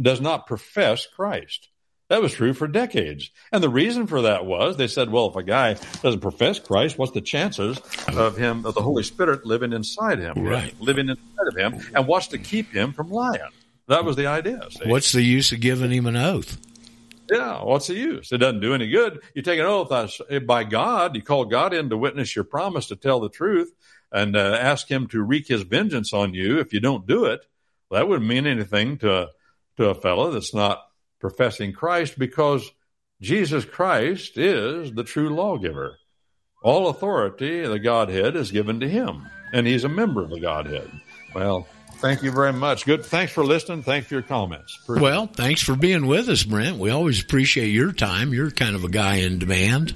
does 0.00 0.20
not 0.20 0.46
profess 0.46 1.06
Christ. 1.06 1.68
That 2.08 2.22
was 2.22 2.32
true 2.32 2.54
for 2.54 2.66
decades. 2.66 3.30
And 3.52 3.62
the 3.62 3.68
reason 3.68 4.06
for 4.06 4.22
that 4.22 4.46
was 4.46 4.76
they 4.76 4.86
said, 4.86 5.10
well, 5.10 5.28
if 5.28 5.36
a 5.36 5.42
guy 5.42 5.74
doesn't 6.02 6.20
profess 6.20 6.58
Christ, 6.58 6.96
what's 6.96 7.12
the 7.12 7.20
chances 7.20 7.78
of 8.08 8.36
him, 8.36 8.64
of 8.64 8.74
the 8.74 8.80
Holy 8.80 9.02
Spirit 9.02 9.44
living 9.44 9.74
inside 9.74 10.18
him, 10.18 10.42
right. 10.42 10.74
living 10.80 11.10
inside 11.10 11.48
of 11.48 11.56
him, 11.56 11.80
and 11.94 12.06
what's 12.06 12.28
to 12.28 12.38
keep 12.38 12.72
him 12.72 12.92
from 12.94 13.10
lying? 13.10 13.40
That 13.88 14.04
was 14.04 14.16
the 14.16 14.26
idea. 14.26 14.66
See? 14.70 14.88
What's 14.88 15.12
the 15.12 15.22
use 15.22 15.52
of 15.52 15.60
giving 15.60 15.90
him 15.90 16.06
an 16.06 16.16
oath? 16.16 16.58
Yeah, 17.30 17.62
what's 17.62 17.88
the 17.88 17.94
use? 17.94 18.32
It 18.32 18.38
doesn't 18.38 18.60
do 18.60 18.72
any 18.72 18.88
good. 18.88 19.20
You 19.34 19.42
take 19.42 19.60
an 19.60 19.66
oath 19.66 19.90
by 20.46 20.64
God, 20.64 21.14
you 21.14 21.22
call 21.22 21.44
God 21.44 21.74
in 21.74 21.90
to 21.90 21.96
witness 21.98 22.34
your 22.34 22.44
promise 22.44 22.86
to 22.86 22.96
tell 22.96 23.20
the 23.20 23.28
truth 23.28 23.70
and 24.10 24.34
uh, 24.34 24.56
ask 24.58 24.90
him 24.90 25.08
to 25.08 25.22
wreak 25.22 25.46
his 25.46 25.62
vengeance 25.62 26.14
on 26.14 26.32
you 26.32 26.58
if 26.58 26.72
you 26.72 26.80
don't 26.80 27.06
do 27.06 27.26
it. 27.26 27.44
That 27.90 28.08
wouldn't 28.08 28.28
mean 28.28 28.46
anything 28.46 28.96
to, 28.98 29.28
to 29.76 29.90
a 29.90 29.94
fellow 29.94 30.30
that's 30.30 30.54
not 30.54 30.87
professing 31.20 31.72
Christ 31.72 32.18
because 32.18 32.70
Jesus 33.20 33.64
Christ 33.64 34.38
is 34.38 34.92
the 34.92 35.04
true 35.04 35.28
lawgiver. 35.28 35.98
All 36.62 36.88
authority, 36.88 37.62
in 37.62 37.70
the 37.70 37.78
Godhead, 37.78 38.36
is 38.36 38.50
given 38.50 38.80
to 38.80 38.88
him, 38.88 39.28
and 39.52 39.66
he's 39.66 39.84
a 39.84 39.88
member 39.88 40.22
of 40.22 40.30
the 40.30 40.40
Godhead. 40.40 40.90
Well, 41.34 41.66
thank 41.98 42.22
you 42.22 42.30
very 42.30 42.52
much. 42.52 42.84
Good. 42.84 43.04
Thanks 43.04 43.32
for 43.32 43.44
listening. 43.44 43.82
Thanks 43.82 44.08
for 44.08 44.14
your 44.14 44.22
comments. 44.22 44.78
Appreciate 44.82 45.02
well, 45.02 45.26
thanks 45.26 45.60
for 45.60 45.76
being 45.76 46.06
with 46.06 46.28
us, 46.28 46.42
Brent. 46.42 46.78
We 46.78 46.90
always 46.90 47.22
appreciate 47.22 47.68
your 47.68 47.92
time. 47.92 48.32
You're 48.32 48.50
kind 48.50 48.74
of 48.74 48.84
a 48.84 48.88
guy 48.88 49.16
in 49.16 49.38
demand. 49.38 49.94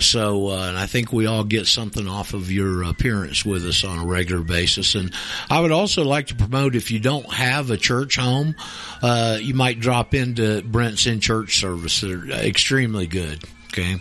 So, 0.00 0.48
uh, 0.48 0.68
and 0.68 0.78
I 0.78 0.86
think 0.86 1.12
we 1.12 1.26
all 1.26 1.44
get 1.44 1.66
something 1.66 2.08
off 2.08 2.34
of 2.34 2.50
your 2.50 2.82
appearance 2.84 3.44
with 3.44 3.64
us 3.66 3.84
on 3.84 3.98
a 3.98 4.06
regular 4.06 4.42
basis. 4.42 4.94
And 4.94 5.12
I 5.50 5.60
would 5.60 5.72
also 5.72 6.04
like 6.04 6.28
to 6.28 6.34
promote 6.34 6.74
if 6.74 6.90
you 6.90 7.00
don't 7.00 7.30
have 7.32 7.70
a 7.70 7.76
church 7.76 8.16
home, 8.16 8.54
uh, 9.02 9.38
you 9.40 9.54
might 9.54 9.80
drop 9.80 10.14
into 10.14 10.62
Brent's 10.62 11.06
in 11.06 11.20
church 11.20 11.58
service. 11.58 12.00
They're 12.00 12.26
extremely 12.30 13.06
good. 13.06 13.44
Okay. 13.68 13.96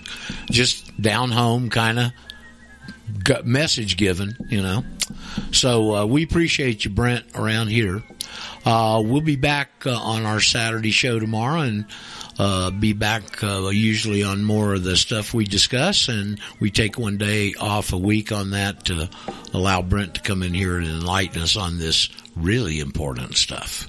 Just 0.49 1.01
down 1.01 1.31
home 1.31 1.69
kind 1.69 1.97
of 1.97 2.11
message 3.43 3.97
given, 3.97 4.35
you 4.49 4.61
know. 4.61 4.83
So 5.51 5.95
uh, 5.95 6.05
we 6.05 6.23
appreciate 6.23 6.85
you, 6.85 6.91
Brent, 6.91 7.25
around 7.35 7.67
here. 7.67 8.03
Uh, 8.65 9.01
we'll 9.05 9.21
be 9.21 9.35
back 9.35 9.69
uh, 9.85 9.91
on 9.91 10.25
our 10.25 10.39
Saturday 10.39 10.91
show 10.91 11.19
tomorrow 11.19 11.61
and 11.61 11.85
uh, 12.38 12.71
be 12.71 12.93
back 12.93 13.43
uh, 13.43 13.69
usually 13.69 14.23
on 14.23 14.43
more 14.43 14.73
of 14.73 14.83
the 14.83 14.95
stuff 14.95 15.33
we 15.33 15.45
discuss. 15.45 16.07
And 16.07 16.39
we 16.59 16.71
take 16.71 16.97
one 16.97 17.17
day 17.17 17.53
off 17.59 17.93
a 17.93 17.97
week 17.97 18.31
on 18.31 18.51
that 18.51 18.85
to 18.85 19.09
allow 19.53 19.81
Brent 19.81 20.15
to 20.15 20.21
come 20.21 20.43
in 20.43 20.53
here 20.53 20.77
and 20.77 20.88
enlighten 20.88 21.41
us 21.41 21.57
on 21.57 21.77
this 21.77 22.09
really 22.35 22.79
important 22.79 23.35
stuff. 23.35 23.88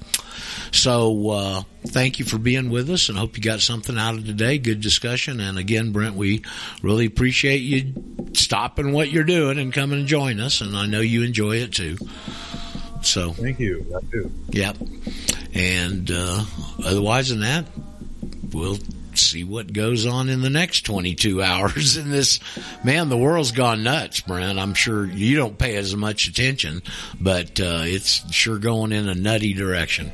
So 0.73 1.31
uh, 1.31 1.62
thank 1.86 2.19
you 2.19 2.24
for 2.24 2.39
being 2.39 2.70
with 2.70 2.90
us, 2.90 3.09
and 3.09 3.19
hope 3.19 3.36
you 3.36 3.43
got 3.43 3.61
something 3.61 3.97
out 3.99 4.15
of 4.15 4.24
today. 4.24 4.59
Good 4.59 4.81
discussion, 4.81 5.39
and 5.39 5.59
again, 5.59 5.93
Brent, 5.93 6.16
we 6.16 6.43
really 6.82 7.07
appreciate 7.07 7.59
you 7.59 7.93
stopping 8.32 8.93
what 8.93 9.11
you're 9.11 9.24
doing 9.24 9.59
and 9.59 9.73
coming 9.73 10.01
and 10.01 10.09
join 10.09 10.40
us. 10.40 10.61
And 10.61 10.77
I 10.77 10.86
know 10.86 11.01
you 11.01 11.23
enjoy 11.23 11.57
it 11.59 11.73
too. 11.73 11.99
So 13.03 13.32
thank 13.32 13.61
you. 13.61 13.85
I 13.94 14.05
do. 14.11 14.32
Yep. 14.51 14.77
And 15.55 16.11
uh, 16.11 16.44
otherwise 16.85 17.28
than 17.28 17.40
that, 17.40 17.66
we'll 18.53 18.78
see 19.15 19.44
what 19.44 19.73
goes 19.73 20.07
on 20.07 20.28
in 20.31 20.40
the 20.40 20.51
next 20.51 20.86
22 20.86 21.43
hours 21.43 21.99
in 21.99 22.11
this 22.11 22.40
man 22.82 23.11
the 23.11 23.16
world's 23.16 23.53
gone 23.53 23.82
nuts 23.82 24.23
brent 24.23 24.59
i'm 24.59 24.73
sure 24.73 25.05
you 25.05 25.36
don't 25.36 25.59
pay 25.59 25.77
as 25.77 25.94
much 25.94 26.28
attention 26.28 26.81
but 27.20 27.61
uh, 27.61 27.82
it's 27.85 28.32
sure 28.32 28.59
going 28.59 28.90
in 28.90 29.11
a 29.11 29.15
nutty 29.15 29.53
direction 29.53 30.11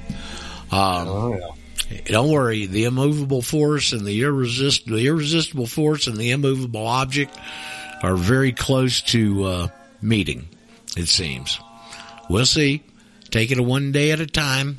um, 0.71 1.09
oh, 1.09 1.37
yeah. 1.39 2.01
Don't 2.05 2.31
worry, 2.31 2.67
the 2.67 2.85
immovable 2.85 3.41
force 3.41 3.93
and 3.93 4.05
the 4.05 4.23
irresistible, 4.23 4.97
the 4.97 5.07
irresistible 5.07 5.67
force 5.67 6.07
and 6.07 6.17
the 6.17 6.33
immovable 6.33 6.87
object 6.87 7.37
are 8.03 8.17
very 8.17 8.53
close 8.53 9.01
to 9.03 9.45
uh, 9.45 9.69
meeting. 10.03 10.49
It 10.97 11.09
seems. 11.09 11.59
We'll 12.29 12.47
see. 12.47 12.83
Take 13.31 13.51
it 13.51 13.59
a 13.59 13.63
one 13.63 13.93
day 13.93 14.11
at 14.11 14.21
a 14.21 14.27
time, 14.27 14.79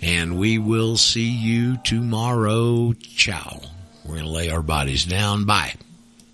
and 0.00 0.38
we 0.38 0.58
will 0.58 0.96
see 0.96 1.28
you 1.28 1.76
tomorrow. 1.78 2.92
Ciao. 2.94 3.60
We're 4.04 4.16
going 4.16 4.26
to 4.26 4.30
lay 4.30 4.50
our 4.50 4.62
bodies 4.62 5.04
down. 5.04 5.44
Bye. 5.44 5.74